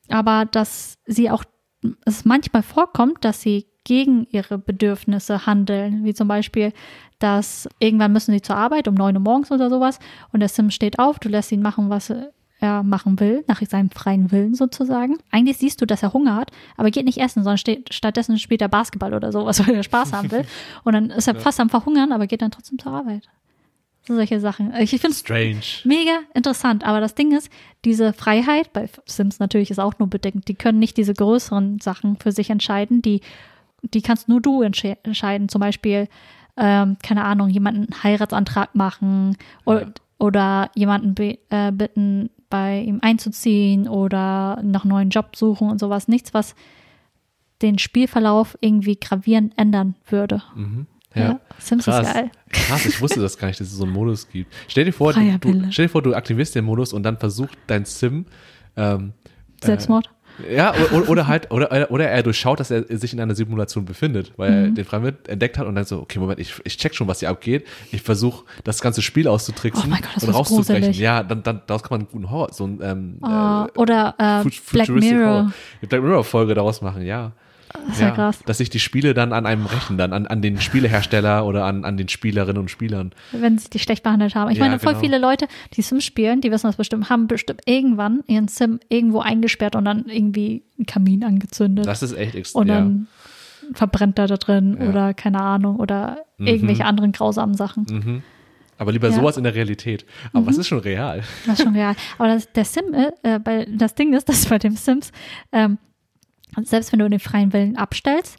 Aber 0.09 0.45
dass 0.45 0.99
sie 1.07 1.31
auch, 1.31 1.45
es 2.05 2.25
manchmal 2.25 2.63
vorkommt, 2.63 3.25
dass 3.25 3.43
sie 3.43 3.67
gegen 3.85 4.27
ihre 4.31 4.59
Bedürfnisse 4.59 5.47
handeln, 5.47 6.05
wie 6.05 6.15
zum 6.15 6.27
Beispiel, 6.27 6.73
dass 7.19 7.69
irgendwann 7.79 8.13
müssen 8.13 8.33
sie 8.33 8.41
zur 8.41 8.57
Arbeit 8.57 8.89
um 8.89 8.95
9 8.95 9.15
Uhr 9.17 9.23
morgens 9.23 9.53
oder 9.53 9.69
sowas 9.69 9.99
und 10.33 10.41
der 10.41 10.49
Sim 10.49 10.71
steht 10.71 10.99
auf, 10.99 11.19
du 11.19 11.29
lässt 11.29 11.53
ihn 11.53 11.63
machen, 11.63 11.91
was 11.91 12.13
er 12.65 12.83
machen 12.83 13.21
will, 13.21 13.45
nach 13.47 13.63
seinem 13.63 13.91
freien 13.91 14.33
Willen 14.33 14.55
sozusagen. 14.55 15.17
Eigentlich 15.31 15.59
siehst 15.59 15.81
du, 15.81 15.87
dass 15.87 16.03
er 16.03 16.13
Hunger 16.13 16.35
hat, 16.35 16.51
aber 16.77 16.91
geht 16.91 17.05
nicht 17.05 17.19
essen, 17.19 17.45
sondern 17.45 17.59
steht, 17.59 17.95
stattdessen 17.95 18.39
spielt 18.39 18.61
er 18.63 18.69
Basketball 18.69 19.15
oder 19.15 19.31
sowas, 19.31 19.61
weil 19.67 19.75
er 19.77 19.83
Spaß 19.85 20.13
haben 20.13 20.33
will. 20.33 20.45
Und 20.83 20.95
dann 20.95 21.11
ist 21.11 21.29
er 21.29 21.37
fast 21.37 21.61
am 21.61 21.71
Verhungern, 21.71 22.11
aber 22.11 22.27
geht 22.27 22.43
dann 22.43 22.51
trotzdem 22.51 22.79
zur 22.81 22.93
Arbeit. 22.93 23.29
So 24.07 24.15
solche 24.17 24.39
Sachen. 24.41 24.75
Ich 24.81 24.91
finde 24.91 25.09
es 25.09 25.21
Strange. 25.21 25.61
mega 25.85 26.19
interessant, 26.35 26.85
aber 26.85 27.01
das 27.01 27.15
Ding 27.15 27.35
ist, 27.35 27.49
diese 27.87 28.13
Freiheit, 28.13 28.73
bei 28.75 28.87
Sims 29.07 29.39
natürlich 29.39 29.71
ist 29.71 29.79
auch 29.79 29.99
nur 29.99 30.09
bedingt, 30.09 30.49
die 30.49 30.55
können 30.55 30.79
nicht 30.79 30.97
diese 30.99 31.15
größeren 31.15 31.81
Sachen 31.81 32.17
für 32.19 32.31
sich 32.33 32.51
entscheiden, 32.51 33.01
die, 33.01 33.23
die 33.83 34.03
kannst 34.03 34.29
nur 34.29 34.43
du 34.43 34.61
entsche 34.61 34.99
entscheiden. 35.05 35.49
Zum 35.49 35.61
Beispiel, 35.61 36.09
ähm, 36.59 36.99
keine 37.03 37.25
Ahnung, 37.25 37.49
jemanden 37.49 37.85
einen 37.93 38.03
Heiratsantrag 38.03 38.75
machen 38.75 39.39
oder, 39.65 39.81
Ja. 39.83 39.93
oder 40.19 40.71
jemanden 40.75 41.15
äh, 41.49 41.73
bitten, 41.73 42.29
bei 42.51 42.81
ihm 42.81 42.99
einzuziehen 43.03 43.89
oder 43.89 44.61
nach 44.63 44.85
neuen 44.85 45.11
Job 45.11 45.37
suchen 45.37 45.71
und 45.71 45.79
sowas. 45.79 46.09
Nichts, 46.09 46.35
was 46.35 46.55
den 47.63 47.79
Spielverlauf 47.79 48.57
irgendwie 48.61 48.97
gravierend 48.97 49.55
ändern 49.57 49.95
würde. 50.09 50.43
Mhm. 50.55 50.87
Ja. 51.15 51.41
Sims 51.59 51.85
Krass. 51.85 52.09
ist 52.09 52.15
geil. 52.15 52.31
Krass, 52.51 52.87
ich 52.87 53.01
wusste 53.01 53.21
das 53.21 53.39
gar 53.39 53.49
nicht, 53.49 53.61
dass 53.61 53.69
es 53.69 53.75
so 53.75 53.85
einen 53.85 53.93
Modus 53.93 54.29
gibt. 54.29 54.53
Stell 54.67 54.85
dir 54.85 54.93
vor, 54.93 55.13
du, 55.13 55.67
stell 55.71 55.87
dir 55.87 55.89
vor, 55.89 56.03
du 56.03 56.15
aktivierst 56.15 56.55
den 56.55 56.65
Modus 56.65 56.93
und 56.93 57.05
dann 57.05 57.19
versucht 57.19 57.57
dein 57.69 57.85
Sim 57.85 58.27
ähm, 58.77 59.13
Selbstmord. 59.63 60.11
Ja, 60.51 60.75
oder, 60.93 61.09
oder 61.09 61.27
halt, 61.29 61.51
oder, 61.53 61.91
oder 61.91 62.09
er 62.09 62.23
durchschaut, 62.25 62.59
dass 62.59 62.71
er 62.71 62.85
sich 62.99 63.13
in 63.13 63.21
einer 63.21 63.35
Simulation 63.37 63.85
befindet, 63.85 64.33
weil 64.37 64.53
er 64.53 64.67
Mhm. 64.71 64.75
den 64.75 64.85
Freiwill 64.85 65.17
entdeckt 65.29 65.59
hat 65.59 65.67
und 65.67 65.75
dann 65.77 65.85
so, 65.85 66.01
okay, 66.01 66.19
Moment, 66.19 66.41
ich, 66.41 66.55
ich 66.65 66.77
check 66.77 66.95
schon, 66.95 67.07
was 67.07 67.21
hier 67.21 67.31
abgeht. 67.31 67.67
Ich 67.93 68.03
versuche, 68.03 68.45
das 68.65 68.81
ganze 68.81 69.01
Spiel 69.01 69.29
auszutricksen 69.29 69.93
Oh 69.93 69.97
Gott, 69.97 70.23
und 70.29 70.35
rauszubrechen. 70.35 70.75
gruselig. 70.83 70.99
Ja, 70.99 71.23
dann, 71.23 71.43
dann 71.45 71.63
daraus 71.67 71.83
kann 71.83 71.91
man 71.93 72.01
einen 72.01 72.09
guten 72.11 72.31
Horror, 72.31 72.53
so 72.53 72.65
ein 72.67 72.81
ähm, 72.83 73.19
Ah, 73.23 73.69
oder 73.77 74.15
äh, 74.19 74.49
Black 74.73 74.89
Mirror. 74.89 75.27
Horror. 75.35 75.53
Black 75.89 76.03
Mirror 76.03 76.25
Folge 76.25 76.55
daraus 76.55 76.83
machen, 76.83 77.03
ja. 77.03 77.33
Das 77.87 77.97
ist 77.97 78.01
ja, 78.01 78.11
krass. 78.13 78.39
Dass 78.47 78.59
sich 78.59 78.71
die 78.71 78.79
Spiele 78.81 79.15
dann 79.15 79.33
an 79.33 79.47
einem 79.47 79.67
rächen, 79.67 79.99
dann 79.99 80.13
an, 80.13 80.27
an 80.27 80.41
den 80.43 80.61
Spielehersteller 80.61 81.45
oder 81.45 81.65
an, 81.65 81.85
an 81.85 81.97
den 81.97 82.09
Spielerinnen 82.09 82.59
und 82.63 82.71
Spielern. 82.71 83.13
wenn 83.33 83.59
sie 83.59 83.69
dich 83.71 83.83
schlecht 83.83 84.03
behandelt 84.03 84.35
haben. 84.35 84.51
Ich 84.51 84.59
Ja, 84.59 84.65
meine, 84.65 84.79
voll 84.79 84.93
genau. 84.93 85.01
viele 85.03 85.19
Leute, 85.19 85.47
die 85.75 85.83
Sims 85.83 86.05
spielen, 86.05 86.41
die 86.41 86.51
wissen 86.51 86.67
das 86.69 86.77
bestimmt, 86.77 87.11
haben 87.11 87.27
bestimmt 87.27 87.63
irgendwann 87.67 88.23
ihren 88.27 88.49
Sim 88.49 88.81
irgendwo 88.89 89.21
eingesperrt 89.21 89.77
und 89.77 89.85
dann 89.85 90.07
irgendwie 90.07 90.63
einen 90.79 90.87
Kamin 90.87 91.25
angezündet. 91.25 91.87
Das 91.87 92.03
ist 92.03 92.13
echt 92.17 92.35
extrem. 92.35 92.61
und 92.63 92.69
Ja. 92.69 92.75
dann 92.77 93.07
verbrennt 93.75 94.19
er 94.19 94.27
da 94.29 94.37
drin 94.37 94.77
Ja. 94.81 94.89
oder 94.89 95.15
keine 95.15 95.41
Ahnung 95.41 95.77
oder 95.77 96.19
irgendwelche 96.39 96.85
anderen 96.85 97.13
grausamen 97.13 97.55
Sachen. 97.55 97.87
Mhm. 97.91 98.23
Aber 98.79 98.93
lieber 98.93 99.09
Ja. 99.09 99.15
Mhm. 99.17 99.21
sowas 99.21 99.37
in 99.37 99.45
der 99.45 99.55
Realität. 99.55 100.05
Aber 100.33 100.47
was 100.47 100.59
ist 100.59 100.69
schon 100.69 100.79
real? 100.81 101.23
Das 101.47 101.59
ist 101.59 101.65
schon 101.65 101.75
real. 101.75 101.95
Aber 102.19 102.29
das, 102.29 102.51
der 102.53 102.65
Sim, 102.65 102.85
äh, 103.23 103.39
bei, 103.39 103.67
das 103.71 103.95
Ding 103.95 104.13
ist, 104.15 104.29
dass 104.29 104.47
bei 104.47 104.59
dem 104.59 104.77
Sims, 104.77 105.13
ähm, 105.53 105.79
selbst 106.63 106.93
wenn 106.93 106.99
du 107.01 107.09
den 107.11 107.21
freien 107.21 107.53
Willen 107.53 107.77
abstellst, 107.77 108.37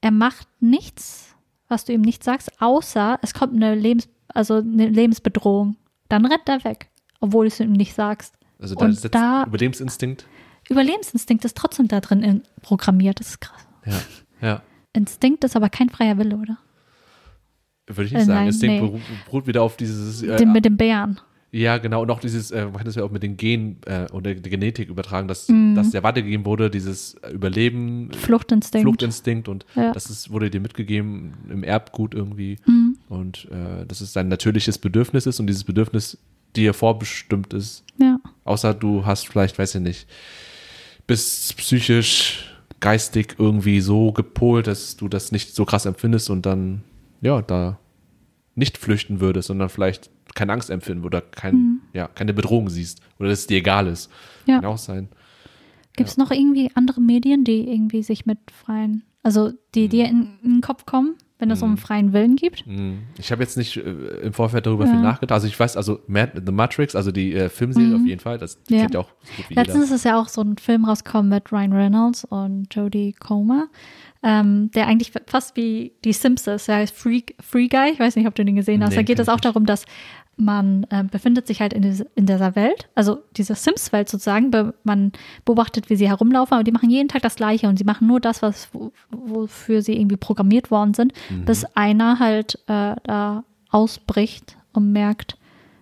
er 0.00 0.10
macht 0.10 0.46
nichts, 0.60 1.34
was 1.68 1.84
du 1.84 1.92
ihm 1.92 2.02
nicht 2.02 2.22
sagst, 2.22 2.60
außer 2.60 3.18
es 3.22 3.34
kommt 3.34 3.54
eine, 3.54 3.74
Lebens 3.74 4.08
also 4.28 4.56
eine 4.56 4.88
Lebensbedrohung. 4.88 5.76
Dann 6.08 6.24
rennt 6.26 6.48
er 6.48 6.62
weg, 6.64 6.88
obwohl 7.20 7.46
du 7.46 7.48
es 7.48 7.58
ihm 7.60 7.72
nicht 7.72 7.94
sagst. 7.94 8.34
Also 8.60 8.74
da 8.74 8.84
Und 8.84 8.92
ist 8.92 9.14
da- 9.14 9.44
Überlebensinstinkt. 9.46 10.26
Überlebensinstinkt 10.68 11.44
ist 11.44 11.56
trotzdem 11.56 11.88
da 11.88 12.00
drin 12.00 12.22
in, 12.22 12.42
programmiert. 12.62 13.20
Das 13.20 13.28
ist 13.30 13.40
krass. 13.40 13.66
Ja, 13.84 14.00
ja. 14.40 14.62
Instinkt 14.92 15.44
ist 15.44 15.56
aber 15.56 15.68
kein 15.68 15.88
freier 15.88 16.18
Wille, 16.18 16.36
oder? 16.36 16.58
Würde 17.86 18.04
ich 18.04 18.12
nicht 18.12 18.22
Äh, 18.22 18.24
sagen. 18.24 18.38
nein, 18.40 18.46
Instinkt 18.48 18.82
nee. 18.82 18.88
beru- 18.88 19.00
beruht 19.26 19.46
wieder 19.46 19.62
auf 19.62 19.76
dieses. 19.76 20.22
Äh, 20.22 20.36
Den, 20.36 20.52
mit 20.52 20.64
dem 20.64 20.76
Bären. 20.76 21.20
Ja, 21.52 21.78
genau. 21.78 22.02
Und 22.02 22.10
auch 22.10 22.20
dieses, 22.20 22.50
äh, 22.50 22.64
man 22.64 22.74
kann 22.74 22.84
das 22.84 22.96
ja 22.96 23.04
auch 23.04 23.10
mit 23.10 23.22
den 23.22 23.36
Gen 23.36 23.76
äh, 23.86 24.10
oder 24.12 24.34
der 24.34 24.50
Genetik 24.50 24.88
übertragen, 24.90 25.26
dass, 25.28 25.48
Mhm. 25.48 25.74
dass 25.74 25.90
der 25.90 26.02
weitergegeben 26.02 26.44
wurde, 26.44 26.70
dieses 26.70 27.16
Überleben, 27.32 28.10
Fluchtinstinkt. 28.12 28.82
Fluchtinstinkt 28.84 29.48
und 29.48 29.64
Ja. 29.74 29.92
das 29.92 30.10
ist, 30.10 30.30
wurde 30.30 30.50
dir 30.50 30.60
mitgegeben 30.60 31.34
im 31.48 31.62
Erbgut 31.62 32.14
irgendwie. 32.14 32.56
Mhm. 32.66 32.98
Und 33.08 33.48
äh, 33.50 33.86
dass 33.86 34.00
es 34.00 34.12
sein 34.12 34.28
natürliches 34.28 34.78
Bedürfnis 34.78 35.26
ist 35.26 35.40
und 35.40 35.46
dieses 35.46 35.64
Bedürfnis 35.64 36.18
dir 36.56 36.74
vorbestimmt 36.74 37.52
ist. 37.54 37.84
Ja. 37.98 38.18
Außer 38.44 38.74
du 38.74 39.06
hast 39.06 39.28
vielleicht, 39.28 39.58
weiß 39.58 39.76
ich 39.76 39.80
nicht, 39.82 40.06
bist 41.06 41.56
psychisch, 41.56 42.52
geistig 42.80 43.36
irgendwie 43.38 43.80
so 43.80 44.12
gepolt, 44.12 44.66
dass 44.66 44.96
du 44.96 45.08
das 45.08 45.32
nicht 45.32 45.54
so 45.54 45.64
krass 45.64 45.86
empfindest 45.86 46.28
und 46.30 46.44
dann, 46.46 46.82
ja, 47.20 47.40
da 47.42 47.78
nicht 48.54 48.78
flüchten 48.78 49.20
würdest, 49.20 49.48
sondern 49.48 49.68
vielleicht 49.68 50.10
keine 50.36 50.52
Angst 50.52 50.70
empfinden 50.70 51.04
oder 51.04 51.20
kein, 51.20 51.80
ja, 51.92 52.06
keine 52.06 52.32
Bedrohung 52.32 52.68
siehst 52.68 53.00
oder 53.18 53.28
dass 53.30 53.40
es 53.40 53.46
dir 53.48 53.56
egal 53.58 53.88
ist. 53.88 54.08
Mhm. 54.46 54.50
Ja. 54.52 54.60
Kann 54.60 54.70
auch 54.70 54.78
sein. 54.78 55.08
Gibt 55.96 56.08
es 56.10 56.16
noch 56.16 56.30
irgendwie 56.30 56.70
andere 56.74 57.00
Medien, 57.00 57.42
die 57.42 57.68
irgendwie 57.68 58.02
sich 58.02 58.26
mit 58.26 58.38
freien, 58.52 59.02
also 59.22 59.52
die 59.74 59.88
dir 59.88 60.04
in, 60.06 60.28
in 60.44 60.52
den 60.56 60.60
Kopf 60.60 60.84
kommen, 60.86 61.14
wenn 61.38 61.50
es 61.50 61.62
um 61.62 61.76
freien 61.78 62.12
Willen 62.12 62.36
gibt? 62.36 62.64
Hm. 62.66 62.98
Ich 63.18 63.32
habe 63.32 63.42
jetzt 63.42 63.56
nicht 63.56 63.76
äh, 63.78 63.80
im 64.22 64.32
Vorfeld 64.34 64.66
darüber 64.66 64.84
Ja. 64.84 64.90
viel 64.92 65.00
nachgedacht. 65.00 65.34
Also 65.36 65.46
ich 65.46 65.58
weiß, 65.58 65.76
also 65.76 66.00
Mad, 66.06 66.32
The 66.44 66.52
Matrix, 66.52 66.94
also 66.94 67.12
die 67.12 67.32
äh, 67.34 67.48
Filmserie 67.48 67.94
auf 67.96 68.04
jeden 68.06 68.20
Fall, 68.20 68.36
das 68.38 68.58
Mhm. 68.68 68.74
Ja. 68.76 68.80
kennt 68.82 68.94
ja 68.94 69.00
auch 69.00 69.10
so 69.48 69.54
Letztens 69.54 69.90
ist 69.90 70.04
ja 70.04 70.20
auch 70.20 70.28
so 70.28 70.42
ein 70.42 70.56
Film 70.58 70.84
rausgekommen 70.84 71.30
mit 71.30 71.50
Ryan 71.50 71.72
Reynolds 71.72 72.24
und 72.24 72.74
Jodie 72.74 73.14
Comer, 73.14 73.68
ähm, 74.22 74.70
der 74.74 74.86
eigentlich 74.88 75.12
fast 75.26 75.56
wie 75.56 75.92
die 76.04 76.12
Sims 76.12 76.46
ist. 76.46 76.68
Der 76.68 76.76
heißt 76.76 76.94
Free, 76.94 77.22
Free 77.40 77.68
Guy. 77.68 77.90
Ich 77.92 78.00
weiß 78.00 78.16
nicht, 78.16 78.26
ob 78.26 78.34
du 78.34 78.44
den 78.44 78.56
gesehen 78.56 78.82
hast. 78.82 78.90
Nee, 78.90 78.96
da 78.96 79.02
geht 79.02 79.18
es 79.18 79.28
auch 79.30 79.40
darum, 79.40 79.64
dass 79.66 79.84
man 80.38 80.86
äh, 80.90 81.02
befindet 81.04 81.46
sich 81.46 81.60
halt 81.62 81.72
in, 81.72 81.80
diese, 81.82 82.04
in 82.14 82.26
dieser 82.26 82.54
Welt, 82.56 82.88
also 82.94 83.18
diese 83.36 83.54
Sims-Welt 83.54 84.08
sozusagen. 84.08 84.50
Be 84.50 84.74
man 84.84 85.12
beobachtet, 85.46 85.88
wie 85.88 85.96
sie 85.96 86.08
herumlaufen, 86.08 86.52
aber 86.54 86.62
die 86.64 86.72
machen 86.72 86.90
jeden 86.90 87.08
Tag 87.08 87.22
das 87.22 87.36
Gleiche 87.36 87.68
und 87.68 87.78
sie 87.78 87.84
machen 87.84 88.06
nur 88.06 88.20
das, 88.20 88.42
was 88.42 88.68
wo- 88.74 88.92
wofür 89.10 89.80
sie 89.80 89.96
irgendwie 89.98 90.18
programmiert 90.18 90.70
worden 90.70 90.92
sind, 90.94 91.12
Mhm. 91.30 91.44
bis 91.46 91.64
einer 91.74 92.18
halt 92.18 92.56
äh, 92.66 92.96
da 93.02 93.44
ausbricht 93.70 94.56
und 94.72 94.92
merkt, 94.92 95.36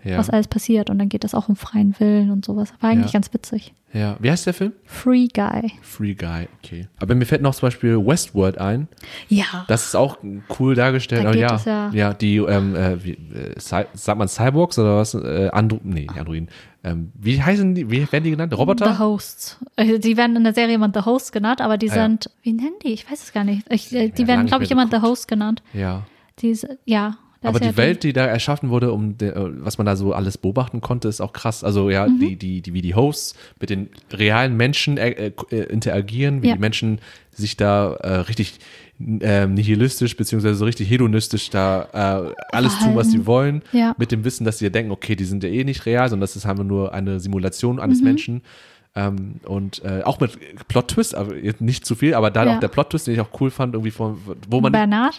Ja. 0.04 0.18
was 0.18 0.30
alles 0.30 0.48
passiert. 0.48 0.90
Und 0.90 0.98
dann 0.98 1.08
geht 1.08 1.24
es 1.24 1.34
auch 1.34 1.48
um 1.48 1.56
freien 1.56 1.94
Willen 1.98 2.30
und 2.30 2.44
sowas. 2.44 2.72
War 2.80 2.90
eigentlich 2.90 3.12
Ja. 3.12 3.18
ganz 3.20 3.32
witzig. 3.32 3.72
Ja. 3.92 4.16
Wie 4.18 4.28
heißt 4.30 4.44
der 4.46 4.54
Film? 4.54 4.72
Free 4.84 5.28
Guy. 5.32 5.72
Free 5.80 6.14
Guy, 6.14 6.48
okay. 6.62 6.88
Aber 6.98 7.14
mir 7.14 7.26
fällt 7.26 7.42
noch 7.42 7.54
zum 7.54 7.68
Beispiel 7.68 7.96
Westworld 8.04 8.58
ein. 8.58 8.88
Ja. 9.28 9.64
Das 9.68 9.86
ist 9.86 9.94
auch 9.94 10.18
cool 10.58 10.74
dargestellt. 10.74 11.24
Da 11.24 11.30
Oh, 11.30 11.32
ja, 11.32 11.54
es 11.54 11.64
ja- 11.64 11.90
ja, 11.92 12.12
die, 12.12 12.36
ähm, 12.38 12.74
äh, 12.74 13.04
wie, 13.04 13.12
äh, 13.12 13.54
sagt 13.58 14.18
man 14.18 14.26
Cyborgs 14.28 14.78
oder 14.80 14.96
was? 14.96 15.14
Äh, 15.14 15.48
Andro 15.52 15.78
nee, 15.84 16.00
nicht 16.00 16.18
Androiden. 16.18 16.48
Ähm, 16.82 17.12
wie 17.14 17.40
heißen 17.40 17.74
die, 17.74 17.88
wie 17.88 18.10
werden 18.12 18.24
die 18.24 18.30
genannt? 18.32 18.56
Roboter? 18.58 18.92
The 18.94 18.98
Hosts. 18.98 19.58
Also, 19.76 19.96
Die 19.96 20.16
werden 20.16 20.36
in 20.36 20.44
der 20.44 20.52
Serie 20.54 20.74
immer 20.74 20.90
The 20.92 21.00
Host 21.06 21.32
genannt, 21.32 21.60
aber 21.62 21.78
die 21.78 21.90
Ah, 21.90 21.96
ja. 21.96 22.02
sind, 22.02 22.28
wie 22.42 22.52
nennen 22.52 22.74
die? 22.82 22.92
Ich 22.92 23.10
weiß 23.10 23.22
es 23.22 23.32
gar 23.32 23.44
nicht. 23.44 23.64
Ich, 23.72 23.90
äh, 23.94 24.08
die 24.10 24.26
werden, 24.26 24.46
glaube 24.46 24.64
ich, 24.64 24.70
immer 24.72 24.84
The 24.86 24.90
geguckt. 24.90 25.08
Host 25.08 25.28
genannt. 25.28 25.62
Ja. 25.72 26.02
Die 26.40 26.58
ja. 26.84 27.16
Da 27.44 27.50
Aber 27.50 27.60
ja 27.62 27.70
die 27.70 27.76
Welt, 27.76 28.02
die 28.02 28.12
da 28.12 28.24
erschaffen 28.26 28.70
wurde, 28.70 28.90
um 28.92 29.16
de, 29.16 29.30
äh, 29.30 29.34
was 29.64 29.78
man 29.78 29.84
da 29.86 29.94
so 29.96 30.12
alles 30.12 30.36
beobachten 30.38 30.80
konnte, 30.80 31.08
ist 31.08 31.20
auch 31.20 31.32
krass. 31.32 31.62
Also 31.62 31.90
ja, 31.90 32.08
Mhm. 32.08 32.18
die, 32.18 32.36
die, 32.36 32.60
die, 32.62 32.74
wie 32.74 32.82
die 32.82 32.94
Hosts 32.94 33.34
mit 33.60 33.70
den 33.70 33.88
realen 34.12 34.56
Menschen 34.56 34.96
äh, 34.98 35.30
äh, 35.50 35.56
interagieren, 35.64 36.42
wie 36.42 36.48
Ja. 36.48 36.54
die 36.54 36.60
Menschen 36.60 36.98
sich 37.30 37.56
da 37.56 37.94
äh, 37.94 38.08
richtig 38.16 38.58
ähm, 39.20 39.54
nihilistisch 39.54 40.16
beziehungsweise 40.16 40.54
so 40.54 40.64
richtig 40.64 40.88
hedonistisch 40.88 41.50
da 41.50 42.30
äh, 42.30 42.34
alles 42.52 42.78
tun, 42.78 42.94
was 42.94 43.10
sie 43.10 43.26
wollen, 43.26 43.62
Ja. 43.72 43.94
mit 43.98 44.12
dem 44.12 44.24
Wissen, 44.24 44.44
dass 44.44 44.58
sie 44.58 44.66
ja 44.66 44.70
denken, 44.70 44.92
okay, 44.92 45.16
die 45.16 45.24
sind 45.24 45.42
ja 45.42 45.50
eh 45.50 45.64
nicht 45.64 45.84
real, 45.86 46.08
sondern 46.08 46.20
das 46.22 46.36
ist 46.36 46.46
einfach 46.46 46.62
nur 46.64 46.94
eine 46.94 47.18
Simulation 47.20 47.80
eines 47.80 47.98
Mhm. 48.00 48.04
Menschen. 48.04 48.42
Ähm, 48.96 49.40
und 49.44 49.82
äh, 49.84 50.02
auch 50.04 50.20
mit 50.20 50.38
Plot-Twist, 50.68 51.16
aber 51.16 51.34
jetzt 51.34 51.60
nicht 51.60 51.84
zu 51.84 51.96
viel, 51.96 52.14
aber 52.14 52.30
da 52.30 52.44
Ja. 52.44 52.54
auch 52.54 52.60
der 52.60 52.68
Plot-Twist, 52.68 53.08
den 53.08 53.14
ich 53.14 53.20
auch 53.20 53.40
cool 53.40 53.50
fand, 53.50 53.74
irgendwie 53.74 53.90
von, 53.90 54.16
wo 54.48 54.60
man 54.60 54.70
Bernard. 54.70 55.18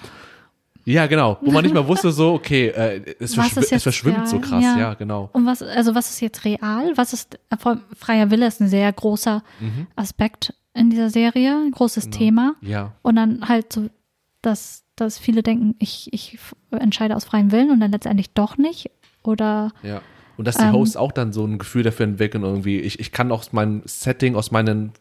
Ja, 0.86 1.08
genau. 1.08 1.38
Wo 1.42 1.52
man 1.52 1.64
nicht 1.64 1.74
mal 1.74 1.88
wusste, 1.88 2.12
so, 2.12 2.34
okay, 2.34 2.68
äh, 2.68 3.16
es, 3.20 3.36
verschw 3.36 3.60
es 3.60 3.84
verschwimmt 3.84 4.28
so 4.30 4.38
real? 4.38 4.48
krass, 4.48 4.64
ja, 4.64 4.78
Ja. 4.78 4.94
genau. 4.94 5.30
Und 5.34 5.46
was, 5.46 5.62
also 5.62 5.94
was 5.96 6.10
ist 6.12 6.22
jetzt 6.22 6.46
real? 6.46 6.94
Was 6.96 7.12
ist 7.14 7.36
äh, 7.50 7.58
freier 7.98 8.32
Wille 8.32 8.46
ist 8.48 8.62
ein 8.62 8.68
sehr 8.70 8.92
großer 8.94 9.44
Mhm. 9.60 9.88
Aspekt 9.96 10.54
in 10.74 10.90
dieser 10.90 11.10
Serie, 11.10 11.56
ein 11.66 11.72
großes 11.72 12.06
Genau. 12.06 12.18
Thema. 12.18 12.56
Ja, 12.62 12.94
Und 13.02 13.16
dann 13.16 13.48
halt 13.50 13.74
so, 13.74 13.90
dass, 14.42 14.84
dass 14.96 15.18
viele 15.18 15.42
denken, 15.42 15.76
ich, 15.80 16.14
ich 16.14 16.38
entscheide 16.72 17.16
aus 17.16 17.26
freiem 17.26 17.52
Willen 17.52 17.72
und 17.72 17.80
dann 17.80 17.92
letztendlich 17.92 18.32
doch 18.34 18.58
nicht. 18.58 18.92
Oder 19.24 19.72
ja. 19.84 20.02
Und 20.38 20.46
dass 20.48 20.58
die 20.58 20.66
Ähm. 20.66 20.74
Hosts 20.74 20.98
auch 20.98 21.14
dann 21.14 21.32
so 21.32 21.46
ein 21.46 21.58
Gefühl 21.58 21.84
dafür 21.84 22.06
entwickeln, 22.06 22.44
irgendwie, 22.44 22.80
ich, 22.80 23.00
ich 23.00 23.12
kann 23.14 23.32
aus 23.32 23.54
meinem 23.54 23.82
Setting, 23.86 24.36
aus 24.36 24.52
meinen 24.52 24.92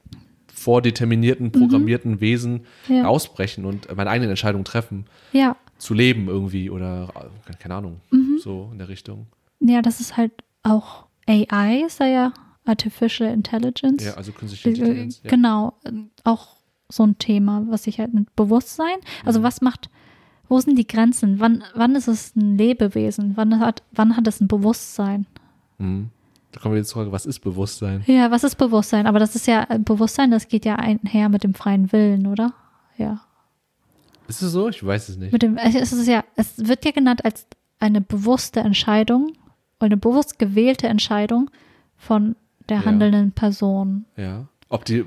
vordeterminierten, 0.52 1.50
programmierten 1.50 2.20
Wesen 2.20 2.64
Mhm. 2.88 2.94
Ja. 2.96 3.04
ausbrechen 3.06 3.64
und 3.64 3.94
meine 3.96 4.10
eigenen 4.10 4.30
Entscheidungen 4.30 4.64
treffen, 4.64 5.06
ja, 5.32 5.56
zu 5.78 5.94
leben 5.94 6.28
irgendwie 6.28 6.70
oder, 6.70 7.08
äh, 7.48 7.52
keine 7.58 7.74
Ahnung, 7.74 8.00
Mhm. 8.10 8.38
so 8.42 8.68
in 8.72 8.78
der 8.78 8.88
Richtung. 8.88 9.26
ja, 9.60 9.82
das 9.82 10.00
ist 10.00 10.16
halt 10.16 10.32
auch 10.62 11.06
AI, 11.26 11.82
ist 11.86 12.00
da 12.00 12.06
ja 12.06 12.32
Artificial 12.66 13.30
Intelligence. 13.32 14.04
Ja, 14.04 14.14
also 14.14 14.32
künstliche 14.32 14.68
Intelligenz. 14.70 15.20
Ja. 15.22 15.30
Genau, 15.30 15.74
auch 16.24 16.56
so 16.90 17.02
ein 17.06 17.18
Thema, 17.18 17.64
was 17.68 17.86
ich 17.86 17.98
halt 17.98 18.14
mit 18.14 18.34
Bewusstsein, 18.36 18.96
also 19.24 19.40
Mhm. 19.40 19.44
was 19.44 19.60
macht, 19.60 19.90
wo 20.48 20.60
sind 20.60 20.76
die 20.78 20.86
Grenzen? 20.86 21.40
Wann, 21.40 21.64
wann 21.74 21.94
ist 21.94 22.08
es 22.08 22.36
ein 22.36 22.56
Lebewesen? 22.58 23.32
Wann 23.36 23.58
hat, 23.60 23.82
wann 23.92 24.16
hat 24.16 24.26
es 24.26 24.40
ein 24.40 24.48
Bewusstsein? 24.48 25.26
Mhm. 25.78 26.10
Da 26.52 26.60
kommen 26.60 26.74
wir 26.74 26.78
jetzt 26.78 26.90
zur 26.90 27.00
Frage, 27.02 27.12
was 27.12 27.26
ist 27.26 27.40
Bewusstsein? 27.40 28.04
Ja, 28.06 28.30
was 28.30 28.44
ist 28.44 28.54
Bewusstsein? 28.56 29.06
Aber 29.06 29.18
das 29.18 29.34
ist 29.34 29.46
ja, 29.46 29.66
Bewusstsein, 29.78 30.30
das 30.30 30.46
geht 30.48 30.64
ja 30.64 30.76
einher 30.76 31.28
mit 31.28 31.42
dem 31.42 31.54
freien 31.54 31.90
Willen, 31.92 32.26
oder? 32.26 32.52
Ja. 32.96 33.22
Ist 34.28 34.42
es 34.42 34.52
so? 34.52 34.68
Ich 34.68 34.84
weiß 34.84 35.08
es 35.10 35.16
nicht. 35.16 35.32
Mit 35.32 35.42
dem, 35.42 35.56
es 35.56 35.92
ist 35.92 36.06
ja, 36.08 36.24
es 36.36 36.66
wird 36.66 36.84
ja 36.84 36.90
genannt 36.92 37.24
als 37.24 37.46
eine 37.78 38.00
bewusste 38.00 38.60
Entscheidung, 38.60 39.32
eine 39.78 39.96
bewusst 39.96 40.38
gewählte 40.38 40.88
Entscheidung 40.88 41.50
von 41.96 42.36
der 42.68 42.78
Ja. 42.78 42.84
handelnden 42.86 43.32
Person. 43.32 44.06
Ja. 44.16 44.46
Ob 44.70 44.84
die, 44.86 45.04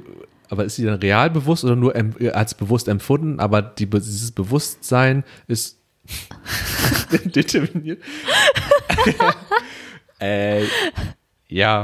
aber 0.50 0.66
ist 0.66 0.76
sie 0.76 0.86
dann 0.86 1.00
real 1.00 1.30
bewusst 1.32 1.64
oder 1.64 1.76
nur 1.76 1.96
em, 1.96 2.14
als 2.34 2.54
bewusst 2.54 2.88
empfunden? 2.88 3.40
Aber 3.40 3.62
die, 3.62 3.88
dieses 3.90 4.32
Bewusstsein 4.32 5.24
ist 5.48 5.80
determiniert. 7.26 8.02
äh, 10.20 10.64
ja. 11.48 11.84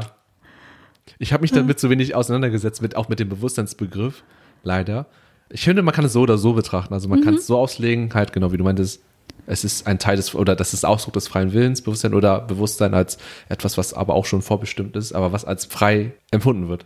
Ich 1.20 1.32
habe 1.34 1.42
mich 1.42 1.52
damit 1.52 1.80
so 1.80 1.90
wenig 1.90 2.16
auseinandergesetzt, 2.16 2.82
mit, 2.82 2.96
auch 2.96 3.08
mit 3.10 3.20
dem 3.20 3.30
Bewusstseinsbegriff, 3.30 4.24
leider. 4.64 5.08
Ich 5.50 5.64
finde, 5.64 5.82
man 5.82 5.94
kann 5.94 6.06
es 6.06 6.14
so 6.14 6.22
oder 6.22 6.38
so 6.38 6.54
betrachten. 6.54 6.94
Also 6.94 7.08
man 7.08 7.22
kann 7.22 7.36
es 7.36 7.48
so 7.48 7.58
auslegen, 7.58 8.14
halt 8.14 8.34
genau 8.34 8.52
wie 8.52 8.58
du 8.58 8.64
meintest, 8.64 9.02
es 9.46 9.64
ist 9.64 9.88
ein 9.88 10.00
Teil 10.00 10.16
des, 10.16 10.34
oder 10.36 10.56
das 10.56 10.74
ist 10.74 10.86
Ausdruck 10.86 11.14
des 11.14 11.28
freien 11.28 11.54
Willens, 11.54 11.82
Bewusstsein 11.82 12.14
oder 12.14 12.42
Bewusstsein 12.42 12.94
als 12.94 13.18
etwas, 13.50 13.78
was 13.78 13.94
aber 13.94 14.14
auch 14.14 14.26
schon 14.26 14.42
vorbestimmt 14.42 14.96
ist, 14.96 15.14
aber 15.14 15.32
was 15.34 15.46
als 15.46 15.66
frei 15.66 16.14
empfunden 16.32 16.70
wird. 16.70 16.86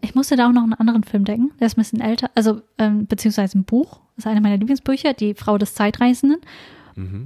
Ich 0.00 0.14
musste 0.14 0.36
da 0.36 0.48
auch 0.48 0.52
noch 0.52 0.62
einen 0.62 0.74
anderen 0.74 1.02
Film 1.02 1.24
denken, 1.24 1.50
der 1.58 1.66
ist 1.66 1.76
ein 1.76 1.80
bisschen 1.80 2.00
älter, 2.00 2.30
also 2.34 2.60
ähm, 2.78 3.06
beziehungsweise 3.06 3.58
ein 3.58 3.64
Buch, 3.64 4.00
das 4.16 4.24
ist 4.24 4.30
einer 4.30 4.40
meiner 4.40 4.58
Lieblingsbücher, 4.58 5.14
Die 5.14 5.34
Frau 5.34 5.58
des 5.58 5.74
Zeitreisenden. 5.74 6.40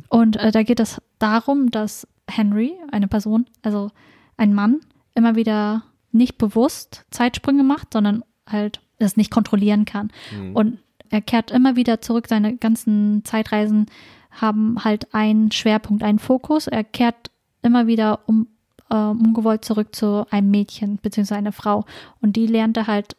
Und 0.08 0.36
äh, 0.36 0.50
da 0.50 0.62
geht 0.62 0.80
es 0.80 1.02
darum, 1.18 1.70
dass 1.70 2.08
Henry, 2.26 2.72
eine 2.90 3.06
Person, 3.06 3.46
also 3.62 3.90
ein 4.38 4.54
Mann, 4.54 4.80
immer 5.14 5.34
wieder 5.34 5.82
nicht 6.10 6.38
bewusst 6.38 7.04
Zeitsprünge 7.10 7.64
macht, 7.64 7.92
sondern 7.92 8.24
halt 8.46 8.80
das 8.98 9.16
nicht 9.16 9.30
kontrollieren 9.30 9.84
kann. 9.84 10.10
Und 10.54 10.78
er 11.10 11.20
kehrt 11.20 11.50
immer 11.50 11.76
wieder 11.76 12.00
zurück, 12.00 12.26
seine 12.28 12.56
ganzen 12.56 13.24
Zeitreisen 13.24 13.86
haben 14.30 14.84
halt 14.84 15.14
einen 15.14 15.50
Schwerpunkt, 15.50 16.02
einen 16.02 16.18
Fokus. 16.18 16.66
Er 16.66 16.84
kehrt 16.84 17.30
immer 17.62 17.86
wieder 17.86 18.20
um, 18.26 18.46
äh, 18.90 18.94
ungewollt 18.94 19.64
zurück 19.64 19.94
zu 19.94 20.26
einem 20.30 20.50
Mädchen 20.50 20.98
beziehungsweise 21.00 21.38
einer 21.38 21.52
Frau. 21.52 21.84
Und 22.20 22.36
die 22.36 22.46
lernt 22.46 22.76
er 22.76 22.86
halt 22.86 23.16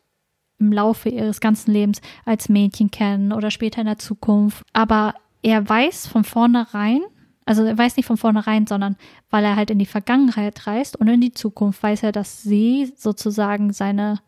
im 0.60 0.72
Laufe 0.74 1.10
ihres 1.10 1.40
ganzen 1.40 1.72
Lebens 1.72 2.02
als 2.26 2.50
Mädchen 2.50 2.92
kennen 2.92 3.32
oder 3.32 3.50
später 3.50 3.82
in 3.82 3.88
der 3.88 3.98
Zukunft. 3.98 4.64
Aber 4.74 5.16
er 5.42 5.68
weiß 5.68 6.08
von 6.08 6.24
vornherein, 6.24 7.02
also 7.46 7.64
er 7.64 7.78
weiß 7.78 7.98
nicht 7.98 8.06
von 8.06 8.18
vornherein, 8.18 8.68
sondern 8.68 8.96
weil 9.30 9.44
er 9.44 9.56
halt 9.56 9.72
in 9.72 9.80
die 9.80 9.86
Vergangenheit 9.86 10.68
reist 10.68 10.98
und 10.98 11.08
in 11.08 11.22
die 11.22 11.32
Zukunft 11.32 11.82
weiß 11.82 12.04
er, 12.04 12.12
dass 12.12 12.44
sie 12.44 12.92
sozusagen 12.96 13.72
seine, 13.74 14.20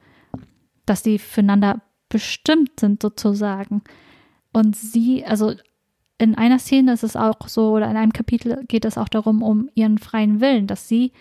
dass 0.85 1.03
sie 1.03 1.19
füreinander 1.19 1.81
bestimmt 2.09 2.79
sind 2.79 3.01
sozusagen. 3.01 3.81
Und 4.53 4.75
sie, 4.75 5.25
also 5.25 5.53
in 6.17 6.35
einer 6.35 6.59
Szene 6.59 6.93
ist 6.93 7.03
es 7.03 7.15
auch 7.15 7.47
so, 7.47 7.71
oder 7.71 7.89
in 7.89 7.97
einem 7.97 8.13
Kapitel 8.13 8.63
geht 8.67 8.85
es 8.85 8.97
auch 8.97 9.09
darum, 9.09 9.41
um 9.41 9.69
ihren 9.73 9.97
freien 9.97 10.39
Willen, 10.39 10.67
dass 10.67 10.87
sie 10.87 11.13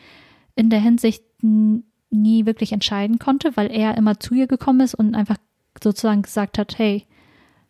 in 0.57 0.69
der 0.69 0.81
Hinsicht 0.81 1.24
nie 1.43 2.47
wirklich 2.47 2.73
entscheiden 2.73 3.19
konnte, 3.19 3.57
weil 3.57 3.70
er 3.70 3.97
immer 3.97 4.20
zu 4.20 4.35
ihr 4.35 4.47
gekommen 4.47 4.81
ist 4.81 4.95
und 4.95 5.15
einfach 5.15 5.39
sozusagen 5.82 6.23
gesagt 6.23 6.59
hat, 6.59 6.77
hey, 6.78 7.07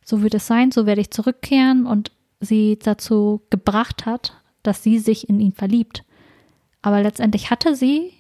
so 0.02 0.22
wird 0.22 0.34
es 0.34 0.46
sein, 0.46 0.72
so 0.72 0.86
werde 0.86 1.02
ich 1.02 1.10
zurückkehren 1.10 1.86
und 1.86 2.10
sie 2.40 2.78
dazu 2.82 3.42
gebracht 3.50 4.06
hat, 4.06 4.34
dass 4.62 4.82
sie 4.82 4.98
sich 4.98 5.28
in 5.28 5.40
ihn 5.40 5.52
verliebt. 5.52 6.04
Aber 6.82 7.02
letztendlich 7.02 7.50
hatte 7.50 7.76
sie 7.76 8.12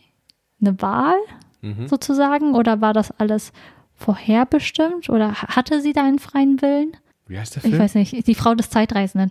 eine 0.60 0.80
Wahl 0.82 1.16
Mhm. 1.62 1.88
sozusagen 1.88 2.54
oder 2.54 2.80
war 2.80 2.92
das 2.94 3.10
alles 3.12 3.52
vorherbestimmt 3.94 5.08
oder 5.08 5.32
ha- 5.42 5.56
hatte 5.56 5.80
sie 5.80 5.92
da 5.92 6.04
einen 6.04 6.18
freien 6.18 6.60
Willen? 6.62 6.96
Wie 7.26 7.38
heißt 7.38 7.56
der 7.56 7.64
Ich 7.64 7.70
Film? 7.70 7.82
weiß 7.82 7.94
nicht, 7.94 8.26
die 8.26 8.34
Frau 8.34 8.54
des 8.54 8.70
Zeitreisenden. 8.70 9.30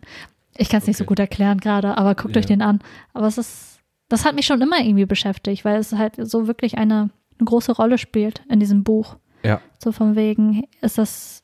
Ich 0.57 0.69
kann 0.69 0.79
es 0.79 0.87
nicht 0.87 0.97
so 0.97 1.03
Okay. 1.03 1.09
gut 1.09 1.19
erklären 1.19 1.59
gerade, 1.59 1.97
aber 1.97 2.15
guckt 2.15 2.35
Ja. 2.35 2.39
euch 2.39 2.45
den 2.45 2.61
an. 2.61 2.79
Aber 3.13 3.27
es 3.27 3.37
ist, 3.37 3.79
das 4.09 4.25
hat 4.25 4.35
mich 4.35 4.45
schon 4.45 4.61
immer 4.61 4.79
irgendwie 4.79 5.05
beschäftigt, 5.05 5.63
weil 5.65 5.79
es 5.79 5.93
halt 5.93 6.15
so 6.19 6.47
wirklich 6.47 6.77
eine, 6.77 7.09
eine 7.39 7.45
große 7.45 7.71
Rolle 7.73 7.97
spielt 7.97 8.41
in 8.49 8.59
diesem 8.59 8.83
Buch. 8.83 9.17
Ja. 9.43 9.61
So 9.83 9.91
von 9.91 10.15
wegen, 10.15 10.63
ist 10.81 10.97
das, 10.97 11.43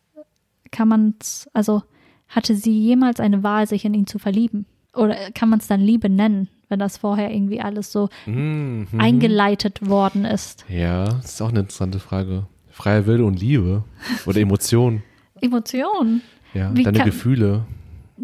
kann 0.71 0.87
man 0.87 1.15
es, 1.21 1.49
also 1.53 1.83
hatte 2.27 2.55
sie 2.55 2.77
jemals 2.79 3.19
eine 3.19 3.43
Wahl, 3.43 3.67
sich 3.67 3.85
in 3.85 3.93
ihn 3.93 4.07
zu 4.07 4.19
verlieben? 4.19 4.65
Oder 4.93 5.15
kann 5.33 5.49
man 5.49 5.59
es 5.59 5.67
dann 5.67 5.81
Liebe 5.81 6.09
nennen, 6.09 6.49
wenn 6.69 6.79
das 6.79 6.97
vorher 6.97 7.31
irgendwie 7.33 7.61
alles 7.61 7.91
so 7.91 8.09
Mhm. 8.25 8.87
eingeleitet 8.97 9.87
worden 9.87 10.25
ist? 10.25 10.65
Ja, 10.69 11.05
das 11.05 11.25
ist 11.33 11.41
auch 11.41 11.49
eine 11.49 11.59
interessante 11.61 11.99
Frage. 11.99 12.45
Freie 12.69 13.05
Wille 13.07 13.23
und 13.25 13.39
Liebe 13.39 13.83
oder 14.25 14.39
Emotionen. 14.39 15.03
Emotionen. 15.41 16.21
Ja, 16.53 16.71
Wie 16.75 16.83
deine 16.83 16.97
kann- 16.99 17.05
Gefühle. 17.05 17.65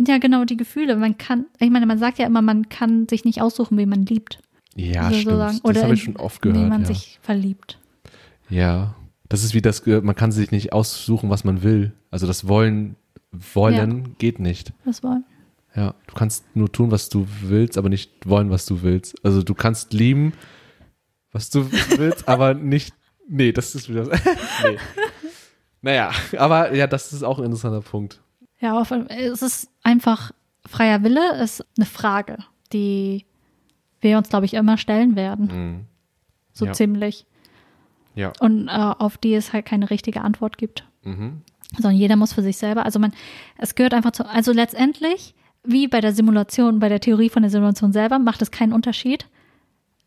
Ja, 0.08 0.18
genau, 0.20 0.46
die 0.46 0.56
Gefühle. 0.58 0.96
Man 0.96 1.18
kann, 1.18 1.46
ich 1.60 1.70
meine, 1.70 1.86
man 1.86 1.98
sagt 2.00 2.18
ja 2.18 2.26
immer, 2.26 2.42
man 2.42 2.70
kann 2.70 3.08
sich 3.10 3.26
nicht 3.26 3.42
aussuchen, 3.42 3.78
wen 3.78 3.90
man 3.90 4.06
liebt. 4.06 4.40
Ja, 4.76 5.02
Also 5.04 5.16
stimmt. 5.20 5.24
sozusagen. 5.26 5.52
das 5.64 5.66
Oder 5.66 5.84
habe 5.84 5.94
ich 5.96 6.04
schon 6.04 6.16
oft 6.16 6.42
gehört. 6.42 6.70
man 6.70 6.82
Ja. 6.82 6.88
sich 6.88 7.20
verliebt. 7.22 7.78
ja, 8.50 8.96
das 9.30 9.44
ist 9.46 9.54
wie 9.54 9.62
das, 9.62 9.84
ge- 9.84 10.02
man 10.02 10.16
kann 10.16 10.32
sich 10.34 10.52
nicht 10.52 10.74
aussuchen, 10.74 11.30
was 11.30 11.44
man 11.46 11.64
will. 11.64 11.94
Also 12.10 12.28
das 12.28 12.48
Wollen, 12.50 12.96
Wollen 13.54 14.16
geht 14.18 14.40
nicht. 14.40 14.74
Das 14.86 15.04
war. 15.04 15.22
Ja, 15.76 15.96
du 16.08 16.14
kannst 16.16 16.44
nur 16.56 16.72
tun, 16.72 16.92
was 16.92 17.08
du 17.10 17.26
willst, 17.42 17.78
aber 17.78 17.90
nicht 17.90 18.12
wollen, 18.28 18.50
was 18.50 18.66
du 18.66 18.82
willst. 18.82 19.16
Also 19.24 19.42
du 19.42 19.54
kannst 19.54 19.94
lieben, 19.94 20.34
was 21.32 21.50
du 21.50 21.72
willst, 21.98 22.28
aber 22.28 22.54
nicht. 22.54 22.94
Nee, 23.28 23.52
das 23.54 23.74
ist 23.76 23.88
wieder. 23.90 24.04
nee. 24.64 24.78
Naja, 25.82 26.12
aber 26.38 26.74
ja, 26.76 26.88
das 26.88 27.14
ist 27.14 27.24
auch 27.24 27.40
ein 27.40 27.46
interessanter 27.46 27.82
Punkt. 27.82 28.22
Ja, 28.60 28.80
auf, 28.80 28.92
es 28.92 29.42
ist 29.42 29.70
einfach 29.84 30.32
freier 30.68 31.04
Wille, 31.04 31.42
ist 31.42 31.66
eine 31.78 31.86
Frage, 31.86 32.38
die 32.74 33.26
wir 34.02 34.18
uns, 34.18 34.30
glaube 34.30 34.46
ich, 34.46 34.54
immer 34.54 34.78
stellen 34.78 35.16
werden. 35.16 35.46
Mhm. 35.48 35.86
So 36.54 36.66
Ja. 36.66 36.74
ziemlich. 36.74 37.26
Ja. 38.14 38.34
Und 38.42 38.68
äh, 38.68 38.72
auf 38.72 39.18
die 39.18 39.34
es 39.34 39.54
halt 39.54 39.66
keine 39.66 39.90
richtige 39.90 40.22
Antwort 40.22 40.58
gibt. 40.58 40.86
Mhm. 41.04 41.42
sondern 41.78 41.96
jeder 41.96 42.16
muss 42.18 42.34
für 42.34 42.44
sich 42.44 42.58
selber. 42.58 42.84
Also 42.86 43.00
man, 43.00 43.14
es 43.58 43.74
gehört 43.74 43.94
einfach 43.96 44.12
zu, 44.12 44.28
also 44.28 44.52
letztendlich, 44.52 45.34
wie 45.64 45.88
bei 45.88 46.02
der 46.02 46.14
Simulation, 46.14 46.80
bei 46.80 46.90
der 46.90 47.00
Theorie 47.00 47.30
von 47.30 47.44
der 47.44 47.52
Simulation 47.52 47.92
selber, 47.94 48.20
macht 48.20 48.42
es 48.42 48.52
keinen 48.52 48.74
Unterschied, 48.74 49.28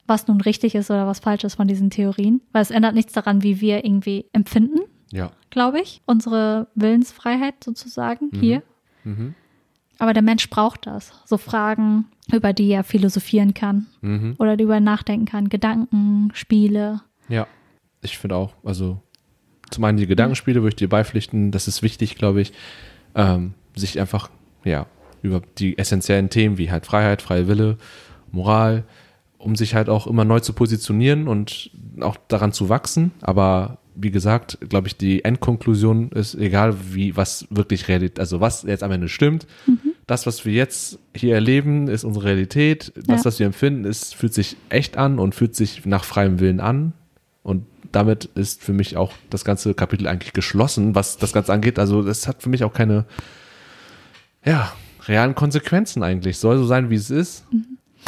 was 0.06 0.26
nun 0.26 0.40
richtig 0.40 0.74
ist 0.74 0.90
oder 0.90 1.06
was 1.06 1.20
falsch 1.20 1.44
ist 1.44 1.54
von 1.54 1.68
diesen 1.68 1.90
Theorien, 1.90 2.40
weil 2.52 2.62
es 2.62 2.70
ändert 2.70 2.94
nichts 2.94 3.12
daran, 3.12 3.42
wie 3.42 3.60
wir 3.60 3.84
irgendwie 3.84 4.26
empfinden, 4.32 4.80
Ja. 5.12 5.30
glaube 5.50 5.80
ich, 5.80 6.02
unsere 6.06 6.68
Willensfreiheit 6.74 7.62
sozusagen 7.64 8.30
hier. 8.38 8.62
Mhm. 9.04 9.34
Aber 9.98 10.12
der 10.12 10.22
Mensch 10.22 10.50
braucht 10.50 10.86
das. 10.86 11.12
So 11.24 11.38
Fragen, 11.38 12.06
über 12.32 12.52
die 12.52 12.68
er 12.70 12.82
philosophieren 12.84 13.54
kann 13.54 13.86
Mhm. 14.00 14.34
oder 14.38 14.56
die 14.56 14.64
über 14.64 14.80
nachdenken 14.80 15.24
kann, 15.26 15.48
Gedanken, 15.48 16.30
Spiele. 16.34 17.00
Ja. 17.28 17.46
Ich 18.02 18.18
finde 18.18 18.36
auch, 18.36 18.52
also 18.64 19.00
zum 19.70 19.84
einen 19.84 19.96
die 19.96 20.06
Gedankenspiele 20.06 20.60
würde 20.60 20.70
ich 20.70 20.76
dir 20.76 20.88
beipflichten, 20.88 21.50
das 21.52 21.68
ist 21.68 21.82
wichtig, 21.82 22.16
glaube 22.16 22.40
ich, 22.42 22.52
ähm, 23.14 23.54
sich 23.76 23.98
einfach, 23.98 24.30
ja, 24.64 24.86
über 25.24 25.42
die 25.58 25.76
essentiellen 25.78 26.30
Themen 26.30 26.58
wie 26.58 26.70
halt 26.70 26.86
Freiheit, 26.86 27.22
freie 27.22 27.48
Wille, 27.48 27.76
Moral, 28.30 28.84
um 29.38 29.56
sich 29.56 29.74
halt 29.74 29.88
auch 29.88 30.06
immer 30.06 30.24
neu 30.24 30.40
zu 30.40 30.52
positionieren 30.52 31.26
und 31.28 31.70
auch 32.00 32.16
daran 32.28 32.52
zu 32.52 32.68
wachsen. 32.68 33.10
Aber 33.20 33.78
wie 33.96 34.10
gesagt, 34.10 34.58
glaube 34.68 34.88
ich, 34.88 34.96
die 34.96 35.24
Endkonklusion 35.24 36.10
ist 36.10 36.34
egal, 36.34 36.74
wie 36.92 37.16
was 37.16 37.46
wirklich 37.50 37.86
Realität, 37.88 38.18
also 38.20 38.40
was 38.40 38.62
jetzt 38.64 38.82
am 38.82 38.90
Ende 38.90 39.08
stimmt. 39.08 39.46
Das, 40.06 40.26
was 40.26 40.44
wir 40.44 40.52
jetzt 40.52 40.98
hier 41.14 41.34
erleben, 41.34 41.88
ist 41.88 42.04
unsere 42.04 42.26
Realität. 42.26 42.92
Das, 42.96 43.20
Ja. 43.20 43.24
was 43.26 43.38
wir 43.38 43.46
empfinden, 43.46 43.84
ist, 43.84 44.14
fühlt 44.14 44.34
sich 44.34 44.56
echt 44.68 44.96
an 44.96 45.18
und 45.18 45.34
fühlt 45.34 45.54
sich 45.54 45.86
nach 45.86 46.04
freiem 46.04 46.40
Willen 46.40 46.60
an. 46.60 46.92
Und 47.44 47.66
damit 47.92 48.24
ist 48.34 48.62
für 48.64 48.72
mich 48.72 48.96
auch 48.96 49.12
das 49.30 49.44
ganze 49.44 49.74
Kapitel 49.74 50.08
eigentlich 50.08 50.32
geschlossen, 50.32 50.94
was 50.96 51.16
das 51.18 51.32
Ganze 51.32 51.52
angeht. 51.52 51.78
Also 51.78 52.02
das 52.02 52.26
hat 52.26 52.42
für 52.42 52.48
mich 52.48 52.64
auch 52.64 52.72
keine, 52.72 53.04
ja, 54.44 54.72
realen 55.06 55.34
Konsequenzen 55.34 56.02
eigentlich. 56.02 56.38
Soll 56.38 56.58
so 56.58 56.64
sein, 56.66 56.90
wie 56.90 56.94
es 56.96 57.10
ist. 57.10 57.44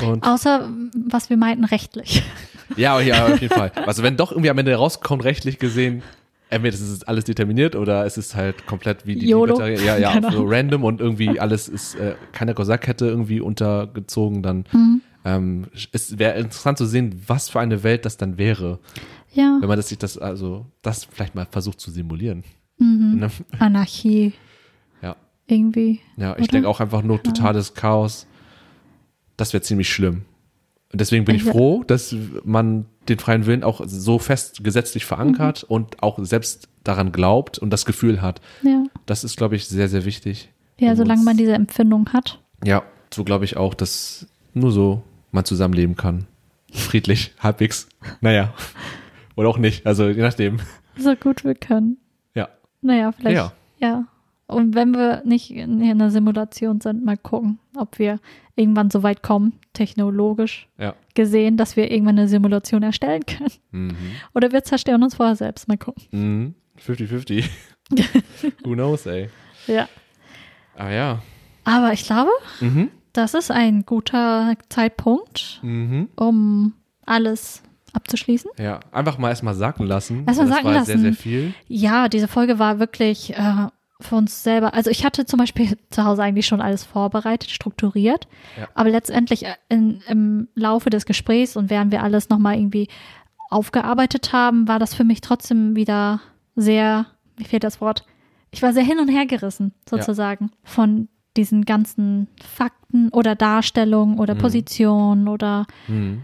Und 0.02 0.23
Außer, 0.27 0.68
was 1.09 1.31
wir 1.31 1.36
meinten, 1.36 1.64
rechtlich. 1.64 2.23
ja, 2.77 3.01
ja, 3.01 3.27
auf 3.27 3.40
jeden 3.40 3.55
Fall. 3.55 3.73
Also 3.86 4.02
wenn 4.02 4.16
doch 4.16 4.31
irgendwie 4.32 4.51
am 4.51 4.59
Ende 4.59 4.74
rauskommt, 4.74 5.24
rechtlich 5.24 5.59
gesehen, 5.59 6.02
entweder 6.51 6.74
ist 6.74 6.81
es 6.82 7.02
alles 7.05 7.24
determiniert 7.24 7.74
oder 7.77 8.05
es 8.05 8.16
ist 8.18 8.35
halt 8.35 8.66
komplett 8.66 9.06
wie 9.06 9.16
die. 9.16 9.27
Libertarier- 9.32 9.82
ja, 9.82 9.97
ja, 9.97 10.12
Genau. 10.14 10.31
so 10.31 10.44
random 10.47 10.85
und 10.85 11.01
irgendwie 11.01 11.40
alles 11.40 11.68
ist 11.68 11.94
äh, 11.97 12.14
keine 12.32 12.55
Kosakkette 12.55 13.06
irgendwie 13.06 13.40
untergezogen, 13.40 14.43
dann 14.43 14.64
Mhm. 14.73 15.01
ähm, 15.24 15.66
es 15.93 16.18
wäre 16.18 16.39
interessant 16.39 16.78
zu 16.78 16.86
sehen, 16.86 17.23
was 17.27 17.48
für 17.48 17.60
eine 17.60 17.82
Welt 17.82 18.05
das 18.05 18.16
dann 18.16 18.39
wäre, 18.39 18.78
Ja. 19.32 19.56
wenn 19.60 19.68
man 19.68 19.77
das 19.77 19.89
sich 19.89 19.98
das, 19.98 20.18
also 20.18 20.66
das 20.82 21.05
vielleicht 21.05 21.35
mal 21.35 21.47
versucht 21.51 21.81
zu 21.81 21.90
simulieren. 21.90 22.44
Mhm. 22.78 23.16
Ne? 23.20 23.31
Anarchie. 23.59 24.35
Irgendwie. 25.47 26.01
Ja, 26.16 26.36
ich 26.39 26.48
denke 26.48 26.68
auch 26.68 26.81
einfach 26.81 27.02
nur 27.02 27.23
totales 27.23 27.74
Chaos. 27.74 28.27
Das 29.36 29.52
wäre 29.52 29.62
ziemlich 29.62 29.90
schlimm. 29.93 30.23
Und 30.93 31.01
deswegen 31.01 31.24
bin 31.24 31.36
ich 31.36 31.44
Ja. 31.44 31.52
froh, 31.52 31.85
dass 31.86 32.14
man 32.44 32.86
den 33.09 33.18
freien 33.18 33.47
Willen 33.47 33.62
auch 33.64 33.82
so 33.86 34.18
fest 34.18 34.64
gesetzlich 34.64 35.05
verankert 35.05 35.62
Mhm. 35.64 35.74
und 35.74 36.02
auch 36.02 36.18
selbst 36.23 36.68
daran 36.85 37.12
glaubt 37.12 37.59
und 37.59 37.70
das 37.70 37.85
Gefühl 37.85 38.23
hat. 38.23 38.40
Ja. 38.62 38.85
Das 39.05 39.24
ist, 39.24 39.36
glaube 39.36 39.56
ich, 39.56 39.66
sehr, 39.68 39.89
sehr 39.89 40.05
wichtig. 40.05 40.51
Ja, 40.78 40.90
um 40.90 40.97
solange 40.97 41.20
uns- 41.20 41.27
man 41.27 41.36
diese 41.36 41.52
Empfindung 41.55 42.12
hat. 42.12 42.40
Ja, 42.64 42.82
so 43.12 43.24
glaube 43.24 43.44
ich 43.44 43.56
auch, 43.56 43.74
dass 43.74 44.27
nur 44.55 44.73
so 44.73 45.02
man 45.32 45.44
zusammenleben 45.44 45.97
kann. 45.97 46.27
Friedlich, 46.73 47.32
halbwegs. 47.40 47.89
Naja. 48.20 48.55
Oder 49.36 49.48
auch 49.51 49.59
nicht. 49.59 49.86
Also 49.86 50.09
je 50.09 50.23
nachdem. 50.23 50.59
So 50.97 51.14
gut 51.14 51.44
wir 51.44 51.55
können. 51.55 51.98
Ja. 52.35 52.48
Naja, 52.81 53.12
vielleicht. 53.12 53.36
Ja. 53.36 53.52
Ja. 53.78 54.05
Und 54.48 54.74
wenn 54.77 54.94
wir 54.94 55.23
nicht 55.24 55.51
in 55.51 55.82
einer 55.82 56.10
Simulation 56.10 56.81
sind, 56.81 57.05
mal 57.05 57.16
gucken, 57.16 57.59
ob 57.77 57.98
wir 57.98 58.20
irgendwann 58.55 58.90
so 58.90 59.02
weit 59.02 59.23
kommen, 59.23 59.55
technologisch 59.73 60.68
Ja. 60.78 60.94
gesehen, 61.14 61.56
dass 61.56 61.77
wir 61.77 61.90
irgendwann 61.90 62.18
eine 62.18 62.28
Simulation 62.28 62.82
erstellen 62.85 63.23
können. 63.27 63.51
Mhm. 63.73 63.97
Oder 64.35 64.52
wir 64.52 64.62
zerstören 64.62 65.02
uns 65.02 65.16
vorher 65.16 65.35
selbst. 65.36 65.66
Mal 65.68 65.77
gucken. 65.78 66.05
Mhm. 66.12 66.55
50-50. 66.78 67.44
Who 68.64 68.73
knows, 68.74 69.06
ey. 69.06 69.28
Ja. 69.66 69.89
Ah 70.77 70.90
ja. 70.90 71.23
Aber 71.64 71.93
ich 71.93 72.05
glaube, 72.05 72.31
Mhm. 72.60 72.90
das 73.12 73.35
ist 73.35 73.51
ein 73.51 73.85
guter 73.85 74.55
Zeitpunkt, 74.68 75.59
Mhm. 75.62 76.09
um 76.16 76.74
alles 77.05 77.62
abzuschließen. 77.93 78.51
Ja, 78.59 78.81
einfach 78.93 79.18
mal 79.18 79.31
erstmal 79.31 79.55
sacken 79.55 79.86
lassen. 79.86 80.24
Erst 80.27 80.39
mal 80.39 80.47
das 80.47 80.55
sacken 80.55 80.64
war 80.74 80.85
sehr, 80.85 80.94
lassen. 80.97 81.01
sehr 81.02 81.12
viel. 81.14 81.55
Ja, 81.66 82.09
diese 82.09 82.28
Folge 82.28 82.59
war 82.59 82.78
wirklich 82.78 83.32
äh, 83.36 83.66
für 84.01 84.16
uns 84.16 84.43
selber. 84.43 84.74
Also 84.74 84.90
ich 84.90 85.05
hatte 85.05 85.24
zum 85.24 85.39
Beispiel 85.39 85.77
zu 85.90 86.05
Hause 86.05 86.23
eigentlich 86.23 86.47
schon 86.47 86.60
alles 86.60 86.85
vorbereitet, 86.85 87.51
strukturiert. 87.51 88.28
Ja. 88.59 88.68
Aber 88.74 88.90
letztendlich 88.90 89.44
äh, 89.47 89.55
in, 89.68 90.02
im 90.09 90.48
Laufe 90.55 90.90
des 90.90 91.06
Gesprächs 91.06 91.56
und 91.56 91.70
während 91.70 91.93
wir 91.93 92.02
alles 92.02 92.28
nochmal 92.28 92.56
irgendwie 92.59 92.89
aufgearbeitet 93.51 94.32
haben, 94.32 94.68
war 94.68 94.78
das 94.78 94.94
für 94.94 95.05
mich 95.05 95.20
trotzdem 95.20 95.77
wieder 95.77 96.20
sehr, 96.56 97.06
mir 97.39 97.44
fehlt 97.47 97.64
das 97.64 97.81
Wort, 97.81 98.05
ich 98.51 98.62
war 98.62 98.73
sehr 98.73 98.82
hin 98.85 98.98
und 98.98 99.09
her 99.09 99.27
gerissen, 99.27 99.73
sozusagen, 99.89 100.51
von 100.64 101.09
diesen 101.36 101.64
ganzen 101.64 102.28
Fakten 102.43 103.10
oder 103.10 103.35
Darstellungen 103.35 104.18
oder 104.18 104.35
Mhm. 104.35 104.39
Positionen 104.39 105.28
oder 105.28 105.66
Mhm. 105.86 106.23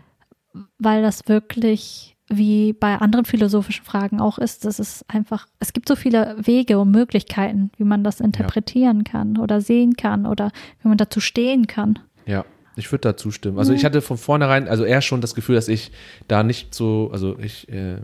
weil 0.78 1.02
das 1.02 1.28
wirklich 1.28 2.16
wie 2.36 2.72
bei 2.72 2.96
anderen 2.96 3.24
philosophischen 3.24 3.84
Fragen 3.84 4.20
auch 4.20 4.38
ist, 4.38 4.64
dass 4.64 4.78
es 4.78 5.04
einfach, 5.08 5.46
es 5.60 5.72
gibt 5.72 5.88
so 5.88 5.96
viele 5.96 6.36
Wege 6.38 6.78
und 6.78 6.90
Möglichkeiten, 6.90 7.70
wie 7.76 7.84
man 7.84 8.04
das 8.04 8.20
interpretieren 8.20 9.04
kann 9.04 9.38
oder 9.38 9.60
sehen 9.60 9.96
kann 9.96 10.26
oder 10.26 10.50
wie 10.82 10.88
man 10.88 10.98
dazu 10.98 11.20
stehen 11.20 11.66
kann. 11.66 11.98
Ja, 12.26 12.44
ich 12.76 12.90
würde 12.90 13.02
da 13.02 13.16
zustimmen. 13.16 13.58
Also 13.58 13.72
Mhm. 13.72 13.76
ich 13.78 13.84
hatte 13.84 14.00
von 14.02 14.16
vornherein, 14.18 14.68
also 14.68 14.84
eher 14.84 15.02
schon 15.02 15.20
das 15.20 15.34
Gefühl, 15.34 15.54
dass 15.56 15.68
ich 15.68 15.92
da 16.28 16.42
nicht 16.42 16.74
so, 16.74 17.10
also 17.12 17.38
ich 17.38 17.68
äh, 17.68 17.96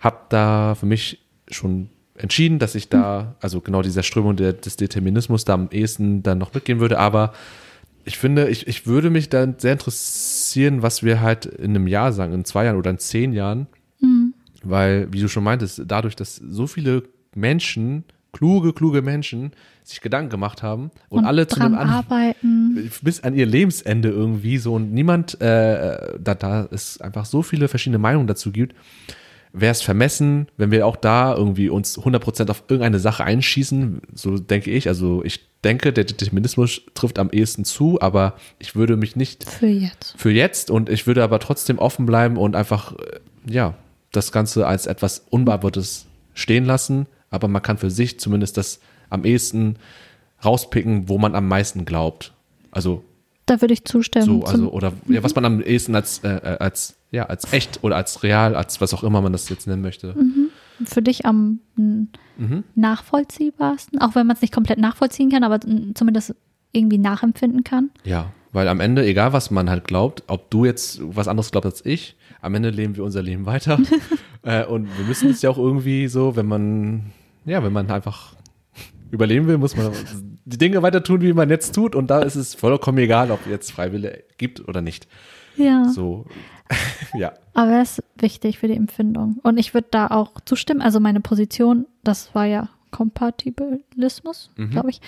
habe 0.00 0.18
da 0.28 0.74
für 0.74 0.86
mich 0.86 1.26
schon 1.50 1.90
entschieden, 2.16 2.58
dass 2.58 2.74
ich 2.74 2.88
da, 2.88 3.36
also 3.40 3.60
genau 3.60 3.82
dieser 3.82 4.02
Strömung 4.02 4.36
der, 4.36 4.52
des 4.52 4.76
Determinismus 4.76 5.44
da 5.44 5.54
am 5.54 5.68
ehesten 5.70 6.22
dann 6.22 6.38
noch 6.38 6.52
mitgehen 6.54 6.80
würde, 6.80 6.98
aber 6.98 7.32
ich 8.08 8.18
finde, 8.18 8.48
ich, 8.48 8.66
ich 8.66 8.86
würde 8.86 9.10
mich 9.10 9.28
dann 9.28 9.54
sehr 9.58 9.72
interessieren, 9.74 10.82
was 10.82 11.02
wir 11.02 11.20
halt 11.20 11.46
in 11.46 11.70
einem 11.76 11.86
Jahr 11.86 12.12
sagen, 12.12 12.32
in 12.32 12.44
zwei 12.44 12.64
Jahren 12.64 12.76
oder 12.76 12.90
in 12.90 12.98
zehn 12.98 13.32
Jahren, 13.32 13.66
Mhm. 14.00 14.34
weil, 14.62 15.12
wie 15.12 15.20
du 15.20 15.28
schon 15.28 15.44
meintest, 15.44 15.82
dadurch, 15.86 16.16
dass 16.16 16.36
so 16.36 16.66
viele 16.66 17.02
Menschen, 17.34 18.04
kluge, 18.32 18.72
kluge 18.72 19.02
Menschen, 19.02 19.52
sich 19.84 20.00
Gedanken 20.00 20.30
gemacht 20.30 20.62
haben 20.62 20.90
und, 21.08 21.24
alle 21.24 21.46
zu 21.46 21.60
einem 21.60 21.74
anderen 21.74 22.04
arbeiten. 22.04 22.90
bis 23.02 23.22
an 23.24 23.34
ihr 23.34 23.46
Lebensende 23.46 24.10
irgendwie 24.10 24.58
so 24.58 24.74
und 24.74 24.92
niemand, 24.92 25.40
äh, 25.40 26.18
da, 26.20 26.34
da 26.34 26.68
es 26.70 27.00
einfach 27.00 27.24
so 27.24 27.42
viele 27.42 27.68
verschiedene 27.68 27.98
Meinungen 27.98 28.26
dazu 28.26 28.52
gibt, 28.52 28.74
wäre 29.52 29.72
es 29.72 29.80
vermessen, 29.82 30.46
wenn 30.58 30.70
wir 30.70 30.86
auch 30.86 30.96
da 30.96 31.34
irgendwie 31.34 31.70
uns 31.70 31.98
100% 31.98 32.50
auf 32.50 32.64
irgendeine 32.68 32.98
Sache 32.98 33.24
einschießen, 33.24 34.02
so 34.14 34.38
denke 34.38 34.70
ich. 34.70 34.88
Also 34.88 35.24
ich 35.24 35.47
denke, 35.64 35.92
der 35.92 36.04
Determinismus 36.04 36.82
trifft 36.94 37.18
am 37.18 37.30
ehesten 37.30 37.64
zu, 37.64 38.00
aber 38.00 38.34
ich 38.58 38.76
würde 38.76 38.96
mich 38.96 39.16
nicht 39.16 39.44
Für 39.48 39.66
jetzt. 39.66 40.14
für 40.16 40.30
jetzt 40.30 40.70
und 40.70 40.88
ich 40.88 41.06
würde 41.06 41.22
aber 41.22 41.40
trotzdem 41.40 41.78
offen 41.78 42.06
bleiben 42.06 42.36
und 42.36 42.54
einfach, 42.56 42.92
äh, 42.96 43.20
ja, 43.48 43.74
das 44.12 44.32
Ganze 44.32 44.66
als 44.66 44.86
etwas 44.86 45.24
Unbeantwortetes 45.30 46.06
stehen 46.34 46.64
lassen, 46.64 47.06
aber 47.30 47.48
man 47.48 47.62
kann 47.62 47.78
für 47.78 47.90
sich 47.90 48.20
zumindest 48.20 48.56
das 48.56 48.80
am 49.10 49.24
ehesten 49.24 49.76
rauspicken, 50.44 51.08
wo 51.08 51.18
man 51.18 51.34
am 51.34 51.48
meisten 51.48 51.84
glaubt. 51.84 52.32
Also 52.70 53.04
Da 53.46 53.60
würde 53.60 53.74
ich 53.74 53.84
zustimmen. 53.84 54.24
so, 54.24 54.44
also 54.44 54.70
oder 54.70 54.92
ja, 55.08 55.22
was 55.22 55.34
man 55.34 55.44
am 55.44 55.60
ehesten 55.60 55.94
als 55.94 56.18
äh, 56.22 56.28
äh, 56.28 56.58
als 56.58 56.94
ja 57.10 57.26
als 57.26 57.52
echt 57.52 57.80
oder 57.82 57.96
als 57.96 58.22
real, 58.22 58.54
als 58.54 58.80
was 58.80 58.94
auch 58.94 59.02
immer 59.02 59.20
man 59.20 59.32
das 59.32 59.48
jetzt 59.48 59.66
nennen 59.66 59.82
möchte. 59.82 60.14
Für 60.88 61.02
dich 61.02 61.26
am 61.26 61.60
Mhm. 62.38 62.64
nachvollziehbarsten, 62.76 64.00
auch 64.00 64.14
wenn 64.14 64.26
man 64.26 64.36
es 64.36 64.42
nicht 64.42 64.54
komplett 64.54 64.78
nachvollziehen 64.78 65.30
kann, 65.30 65.42
aber 65.42 65.60
zumindest 65.94 66.34
irgendwie 66.72 66.98
nachempfinden 66.98 67.64
kann. 67.64 67.90
Ja, 68.04 68.32
weil 68.52 68.68
am 68.68 68.80
Ende, 68.80 69.04
egal 69.04 69.32
was 69.32 69.50
man 69.50 69.68
halt 69.68 69.84
glaubt, 69.84 70.22
ob 70.28 70.50
du 70.50 70.64
jetzt 70.64 71.00
was 71.02 71.28
anderes 71.28 71.50
glaubst 71.50 71.66
als 71.66 71.86
ich, 71.86 72.16
am 72.40 72.54
Ende 72.54 72.70
leben 72.70 72.96
wir 72.96 73.04
unser 73.04 73.22
Leben 73.22 73.46
weiter. 73.46 73.78
äh, 74.42 74.64
und 74.64 74.88
wir 74.96 75.04
müssen 75.04 75.30
es 75.30 75.42
ja 75.42 75.50
auch 75.50 75.58
irgendwie 75.58 76.08
so, 76.08 76.36
wenn 76.36 76.46
man, 76.46 77.10
ja, 77.44 77.62
wenn 77.64 77.72
man 77.72 77.90
einfach 77.90 78.36
überleben 79.10 79.46
will, 79.48 79.58
muss 79.58 79.76
man 79.76 79.90
die 80.44 80.58
Dinge 80.58 80.82
weiter 80.82 81.02
tun, 81.02 81.20
wie 81.20 81.32
man 81.32 81.50
jetzt 81.50 81.74
tut. 81.74 81.94
Und 81.94 82.08
da 82.08 82.20
ist 82.22 82.36
es 82.36 82.54
vollkommen 82.54 82.98
egal, 82.98 83.30
ob 83.30 83.46
jetzt 83.46 83.72
Freiwille 83.72 84.22
gibt 84.36 84.66
oder 84.68 84.80
nicht. 84.80 85.08
Ja. 85.56 85.88
So, 85.88 86.26
ja. 87.14 87.32
Aber 87.54 87.80
es 87.80 87.98
ist 87.98 88.04
wichtig 88.18 88.58
für 88.58 88.68
die 88.68 88.76
Empfindung. 88.76 89.38
Und 89.42 89.58
ich 89.58 89.74
würde 89.74 89.88
da 89.90 90.08
auch 90.08 90.32
zustimmen. 90.44 90.80
Also 90.82 91.00
meine 91.00 91.20
Position, 91.20 91.86
das 92.04 92.34
war 92.34 92.44
ja 92.44 92.68
Kompatibilismus, 92.90 94.50
Mhm. 94.56 94.70
glaube 94.70 94.90
ich, 94.90 95.00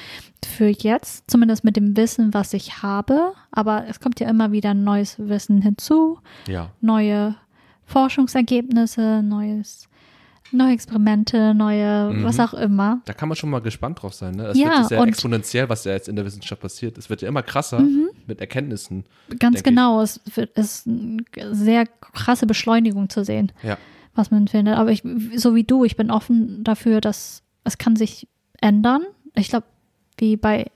für 0.44 0.68
jetzt, 0.68 1.30
zumindest 1.30 1.64
mit 1.64 1.76
dem 1.76 1.96
Wissen, 1.96 2.34
was 2.34 2.52
ich 2.52 2.82
habe. 2.82 3.32
Aber 3.52 3.86
es 3.88 4.00
kommt 4.00 4.20
ja 4.20 4.28
immer 4.28 4.52
wieder 4.52 4.74
neues 4.74 5.16
Wissen 5.18 5.62
hinzu, 5.62 6.18
Ja. 6.46 6.70
neue 6.80 7.36
Forschungsergebnisse, 7.86 9.22
neues, 9.22 9.88
neue 10.52 10.72
Experimente, 10.72 11.54
neue, 11.54 12.12
Mhm. 12.12 12.24
was 12.24 12.38
auch 12.40 12.54
immer. 12.54 13.00
Da 13.04 13.12
kann 13.12 13.28
man 13.28 13.36
schon 13.36 13.50
mal 13.50 13.60
gespannt 13.60 14.02
drauf 14.02 14.14
sein. 14.14 14.34
Ne? 14.34 14.46
Es 14.48 14.58
Ja, 14.58 14.78
wird 14.78 14.88
sehr 14.88 15.02
exponentiell, 15.02 15.68
was 15.68 15.84
ja 15.84 15.92
jetzt 15.92 16.08
in 16.08 16.16
der 16.16 16.24
Wissenschaft 16.24 16.60
passiert. 16.60 16.98
Es 16.98 17.08
wird 17.08 17.22
ja 17.22 17.28
immer 17.28 17.42
krasser 17.42 17.80
Mhm. 17.80 18.09
Mit 18.30 18.40
Erkenntnissen. 18.40 19.04
Ganz 19.38 19.62
genau, 19.62 20.00
es 20.00 20.20
wird- 20.34 20.56
ist 20.56 20.86
eine 20.86 21.18
sehr 21.52 21.86
krasse 21.86 22.46
Beschleunigung 22.46 23.08
zu 23.10 23.24
sehen. 23.24 23.52
Ja. 23.62 23.76
was 24.14 24.32
man 24.32 24.48
findet. 24.48 24.76
Aber 24.76 24.90
ich, 24.90 25.04
so 25.36 25.54
wie 25.54 25.62
du, 25.62 25.84
ich 25.84 25.96
bin 25.96 26.10
offen 26.10 26.64
dafür, 26.64 27.00
dass 27.00 27.42
es 27.62 27.78
kann 27.78 27.94
sich 27.94 28.26
ändern. 28.60 29.02
Ich 29.36 29.48
glaube, 29.48 29.66
wie 30.18 30.36
bei 30.36 30.66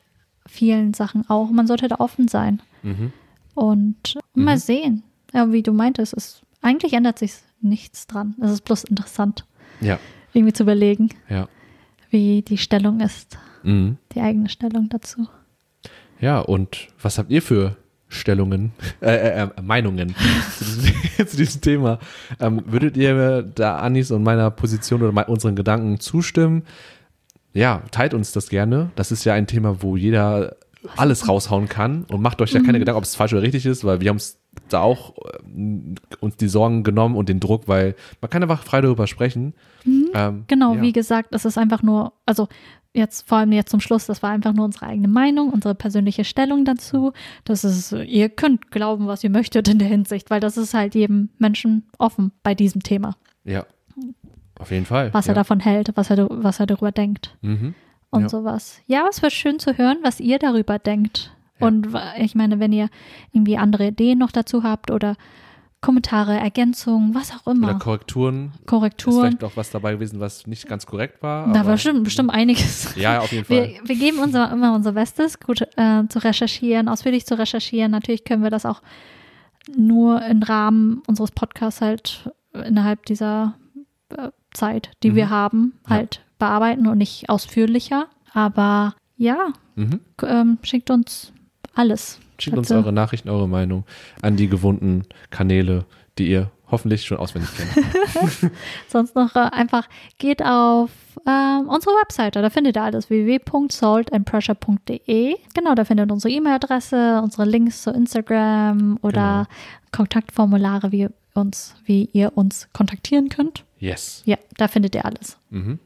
vielen 0.47 0.95
Sachen 0.95 1.29
auch, 1.29 1.51
man 1.51 1.67
sollte 1.67 1.89
da 1.89 1.97
offen 1.97 2.29
sein 2.29 2.63
Mhm. 2.85 3.13
und 3.55 4.15
Mhm. 4.35 4.45
mal 4.45 4.57
sehen. 4.59 5.03
Ja, 5.33 5.51
wie 5.53 5.65
du 5.65 5.73
meintest, 5.73 6.15
es, 6.17 6.43
eigentlich 6.63 6.93
ändert 6.93 7.19
sich 7.19 7.33
nichts 7.61 8.07
dran. 8.07 8.37
Es 8.41 8.53
ist 8.53 8.65
bloß 8.65 8.85
interessant, 8.85 9.45
Ja. 9.81 9.99
irgendwie 10.33 10.53
zu 10.53 10.63
überlegen, 10.63 11.09
Ja. 11.29 11.49
wie 12.11 12.43
die 12.43 12.57
Stellung 12.57 13.01
ist, 13.01 13.37
Mhm. 13.65 13.99
die 14.13 14.21
eigene 14.21 14.49
Stellung 14.49 14.89
dazu. 14.91 15.27
Ja, 16.21 16.41
und 16.41 16.89
was 17.01 17.19
habt 17.19 17.31
ihr 17.31 17.43
für 17.43 17.77
Stellungen, 18.09 18.73
äh, 19.01 19.15
äh, 19.15 19.43
äh, 19.57 19.63
Meinungen 19.63 20.15
zu, 20.59 20.65
diesem, 20.65 21.27
zu 21.29 21.37
diesem 21.37 21.61
Thema? 21.61 21.99
Ähm, 22.41 22.63
würdet 22.67 22.97
ihr 22.97 23.43
da 23.43 23.79
Anis 23.79 24.11
und 24.11 24.23
meiner 24.23 24.51
Position 24.51 25.03
oder 25.03 25.29
unseren 25.29 25.57
Gedanken 25.57 25.99
zustimmen? 26.01 26.63
Ja, 27.53 27.83
teilt 27.91 28.15
uns 28.15 28.33
das 28.33 28.49
gerne. 28.49 28.91
Das 28.97 29.13
ist 29.13 29.25
ja 29.25 29.35
ein 29.35 29.47
Thema, 29.47 29.83
wo 29.83 29.97
jeder 29.97 30.57
alles 30.97 31.29
raushauen 31.29 31.69
kann 31.69 32.05
und 32.05 32.21
macht 32.21 32.43
euch 32.43 32.53
ja 32.53 32.61
Mhm. 32.61 32.67
keine 32.67 32.79
Gedanken, 32.79 32.99
ob 32.99 33.05
es 33.05 33.15
falsch 33.17 33.33
oder 33.33 33.43
richtig 33.43 33.65
ist, 33.65 33.85
weil 33.85 34.01
wir 34.01 34.09
haben 34.11 34.17
uns 34.17 34.39
da 34.69 34.81
auch 34.83 35.15
ähm, 35.47 35.95
uns 36.21 36.37
die 36.37 36.49
Sorgen 36.49 36.83
genommen 36.85 37.17
und 37.17 37.29
den 37.29 37.41
Druck, 37.41 37.67
weil 37.69 37.95
man 38.21 38.31
kann 38.31 38.43
einfach 38.43 38.63
frei 38.63 38.81
darüber 38.83 39.07
sprechen. 39.07 39.55
Ähm, 39.87 40.45
Genau, 40.47 40.75
ja. 40.75 40.83
wie 40.83 40.93
gesagt, 40.93 41.35
es 41.35 41.45
ist 41.45 41.57
einfach 41.59 41.83
nur, 41.83 42.13
also 42.27 42.49
jetzt 42.95 43.29
vor 43.29 43.39
allem 43.39 43.53
jetzt 43.53 43.71
zum 43.71 43.81
Schluss, 43.81 44.07
das 44.07 44.23
war 44.23 44.31
einfach 44.31 44.53
nur 44.55 44.65
unsere 44.65 44.87
eigene 44.87 45.09
Meinung, 45.09 45.51
unsere 45.51 45.75
persönliche 45.75 46.25
Stellung 46.25 46.65
dazu. 46.65 47.13
Das 47.45 47.65
ist, 47.65 47.93
ihr 47.93 48.29
könnt 48.29 48.71
glauben, 48.71 49.07
was 49.09 49.23
ihr 49.25 49.31
möchtet 49.31 49.69
in 49.69 49.79
der 49.79 49.89
Hinsicht, 49.89 50.31
weil 50.31 50.41
das 50.41 50.57
ist 50.57 50.75
halt 50.75 50.95
jedem 50.95 51.29
Menschen 51.39 51.85
offen 51.99 52.31
bei 52.43 52.55
diesem 52.55 52.83
Thema, 52.83 53.17
Ja, 53.45 53.67
auf 54.59 54.71
jeden 54.71 54.87
Fall. 54.87 55.13
was 55.13 55.27
ja. 55.27 55.33
er 55.33 55.35
davon 55.35 55.61
hält, 55.61 55.91
was 55.97 56.09
er, 56.11 56.29
was 56.31 56.61
er 56.61 56.67
darüber 56.67 56.93
denkt 56.93 57.37
Mhm. 57.43 57.75
und 58.11 58.23
Ja. 58.23 58.29
sowas. 58.29 58.81
Ja, 58.87 59.07
es 59.11 59.21
wird 59.23 59.33
schön 59.33 59.59
zu 59.59 59.77
hören, 59.77 59.99
was 60.03 60.21
ihr 60.21 60.39
darüber 60.39 60.79
denkt. 60.79 61.33
Ja. 61.61 61.67
Und 61.67 61.89
ich 62.19 62.35
meine, 62.35 62.61
wenn 62.61 62.73
ihr 62.73 62.89
irgendwie 63.33 63.59
andere 63.59 63.89
Ideen 63.89 64.19
noch 64.19 64.31
dazu 64.33 64.63
habt 64.63 64.91
oder 64.91 65.17
Kommentare, 65.85 66.37
Ergänzungen, 66.39 67.15
was 67.15 67.31
auch 67.33 67.47
Oder 67.47 67.57
immer, 67.57 67.79
Korrekturen. 67.79 68.53
Ist 68.59 68.67
Korrekturen, 68.67 69.21
vielleicht 69.31 69.45
auch 69.45 69.57
was 69.57 69.71
dabei 69.71 69.93
gewesen, 69.93 70.21
was 70.21 70.47
nicht 70.47 70.67
ganz 70.67 70.87
korrekt 70.87 71.23
war. 71.23 71.53
da 71.53 71.65
war 71.67 71.73
bestimmt, 71.73 72.05
bestimmt 72.05 72.31
einiges. 72.31 72.95
Ja, 72.97 73.21
auf 73.21 73.31
jeden 73.33 73.45
Fall. 73.47 73.69
Wir, 73.69 73.81
wir 73.89 73.97
geben 73.97 74.19
unser, 74.19 74.51
immer 74.53 74.75
unser 74.75 74.93
Bestes, 74.93 75.39
gut 75.41 75.63
äh, 75.77 76.07
zu 76.09 76.19
recherchieren, 76.21 76.89
ausführlich 76.89 77.27
zu 77.27 77.39
recherchieren. 77.39 77.91
Natürlich 77.91 78.25
können 78.25 78.43
wir 78.43 78.51
das 78.51 78.65
auch 78.67 78.83
nur 79.77 80.23
im 80.25 80.43
Rahmen 80.43 81.03
unseres 81.07 81.31
Podcasts 81.31 81.81
halt 81.81 82.31
innerhalb 82.53 83.07
dieser 83.07 83.55
äh, 84.11 84.29
Zeit, 84.53 84.91
die 85.03 85.11
Mhm. 85.11 85.15
wir 85.17 85.31
haben, 85.31 85.73
Ja. 85.85 85.91
halt 85.97 86.21
bearbeiten 86.39 86.87
und 86.87 86.99
nicht 86.99 87.29
ausführlicher. 87.29 88.07
Aber 88.33 88.95
ja, 89.17 89.53
Mhm. 89.77 90.01
ähm, 90.23 90.59
schickt 90.63 90.91
uns 90.91 91.33
alles. 91.75 92.21
Schickt 92.39 92.59
uns 92.59 92.71
eure 92.71 92.93
Nachrichten, 92.93 93.29
eure 93.29 93.49
Meinung 93.49 93.85
an 94.23 94.37
die 94.37 94.49
gewohnten 94.49 95.07
Kanäle, 95.31 95.85
die 96.19 96.29
ihr 96.29 96.51
hoffentlich 96.71 97.05
schon 97.05 97.19
auswendig 97.19 97.51
kennt. 97.57 97.73
Sonst 98.89 99.15
noch 99.15 99.37
äh, 99.37 99.51
einfach 99.53 99.87
geht 100.19 100.45
auf 100.45 100.91
ähm, 101.27 101.69
unsere 101.69 101.95
Webseite, 101.95 102.43
da 102.43 102.51
findet 102.51 102.77
ihr 102.77 102.83
alles 102.83 103.09
www.saltandpressure.de. 103.11 105.37
Genau, 105.55 105.75
da 105.75 105.85
findet 105.85 106.11
ihr 106.11 106.13
unsere 106.13 106.35
E-Mail-Adresse, 106.35 107.21
unsere 107.23 107.45
Links 107.45 107.83
zu 107.83 107.91
Instagram 107.91 108.99
oder 109.03 109.47
Kontaktformulare, 109.93 110.91
wie 110.93 111.09
uns, 111.35 111.75
wie 111.85 112.09
ihr 112.13 112.37
uns 112.37 112.69
kontaktieren 112.73 113.29
könnt. 113.29 113.65
Yes. 113.79 114.23
Ja, 114.25 114.39
da 114.57 114.69
findet 114.69 114.95
ihr 114.95 115.05
alles. 115.05 115.37
Mhm. 115.51 115.79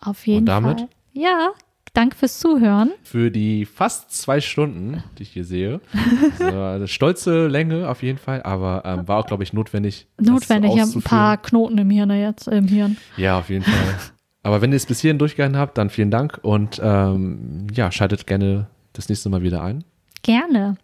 Auf 0.00 0.26
jeden 0.26 0.46
damit? 0.46 0.80
Fall. 0.80 0.88
Ja, 1.12 1.50
danke 1.92 2.16
fürs 2.16 2.38
Zuhören. 2.38 2.90
Für 3.02 3.30
die 3.30 3.64
fast 3.66 4.12
zwei 4.12 4.40
Stunden, 4.40 5.02
die 5.18 5.22
ich 5.24 5.30
hier 5.30 5.44
sehe, 5.44 5.80
so 6.38 6.44
eine 6.44 6.88
stolze 6.88 7.46
Länge 7.48 7.88
auf 7.88 8.02
jeden 8.02 8.18
Fall, 8.18 8.42
aber 8.42 8.82
ähm, 8.84 9.08
war 9.08 9.18
auch, 9.18 9.26
glaube 9.26 9.42
ich, 9.42 9.52
notwendig. 9.52 10.06
das 10.16 10.26
Notwendig, 10.28 10.74
ja, 10.74 10.84
ein 10.84 11.02
paar 11.02 11.36
Knoten 11.36 11.78
im 11.78 11.90
Hirn 11.90 12.10
jetzt, 12.10 12.48
im 12.48 12.68
Hirn. 12.68 12.96
Ja, 13.16 13.38
auf 13.38 13.50
jeden 13.50 13.64
Fall. 13.64 13.94
Aber 14.42 14.62
wenn 14.62 14.72
ihr 14.72 14.76
es 14.76 14.86
bis 14.86 15.00
hierhin 15.00 15.18
durchgehalten 15.18 15.58
habt, 15.58 15.76
dann 15.76 15.90
vielen 15.90 16.10
Dank 16.10 16.38
und 16.42 16.80
ähm, 16.82 17.66
ja, 17.74 17.92
schaltet 17.92 18.26
gerne 18.26 18.68
das 18.94 19.08
nächste 19.08 19.28
Mal 19.28 19.42
wieder 19.42 19.62
ein. 19.62 19.84
Gerne. 20.22 20.76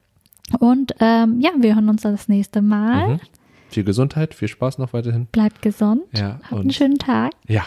Und 0.61 0.93
ähm, 1.01 1.41
ja, 1.41 1.51
wir 1.59 1.75
hören 1.75 1.89
uns 1.89 2.03
das 2.03 2.29
nächste 2.29 2.63
Mal. 2.63 3.15
Mhm. 3.15 3.21
Viel 3.69 3.85
Gesundheit, 3.85 4.35
viel 4.35 4.49
Spaß 4.49 4.79
noch 4.79 4.93
weiterhin. 4.93 5.27
Bleibt 5.27 5.61
gesund. 5.63 6.03
Ja, 6.15 6.39
Habt 6.45 6.61
einen 6.61 6.71
schönen 6.71 6.99
Tag. 6.99 7.33
Ja, 7.49 7.65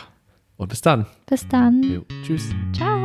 und 0.59 0.67
bis 0.67 0.81
dann. 0.81 1.05
Bis 1.25 1.47
dann. 1.47 1.81
Jo. 1.83 2.03
Tschüss. 2.21 2.49
Ciao. 2.73 3.01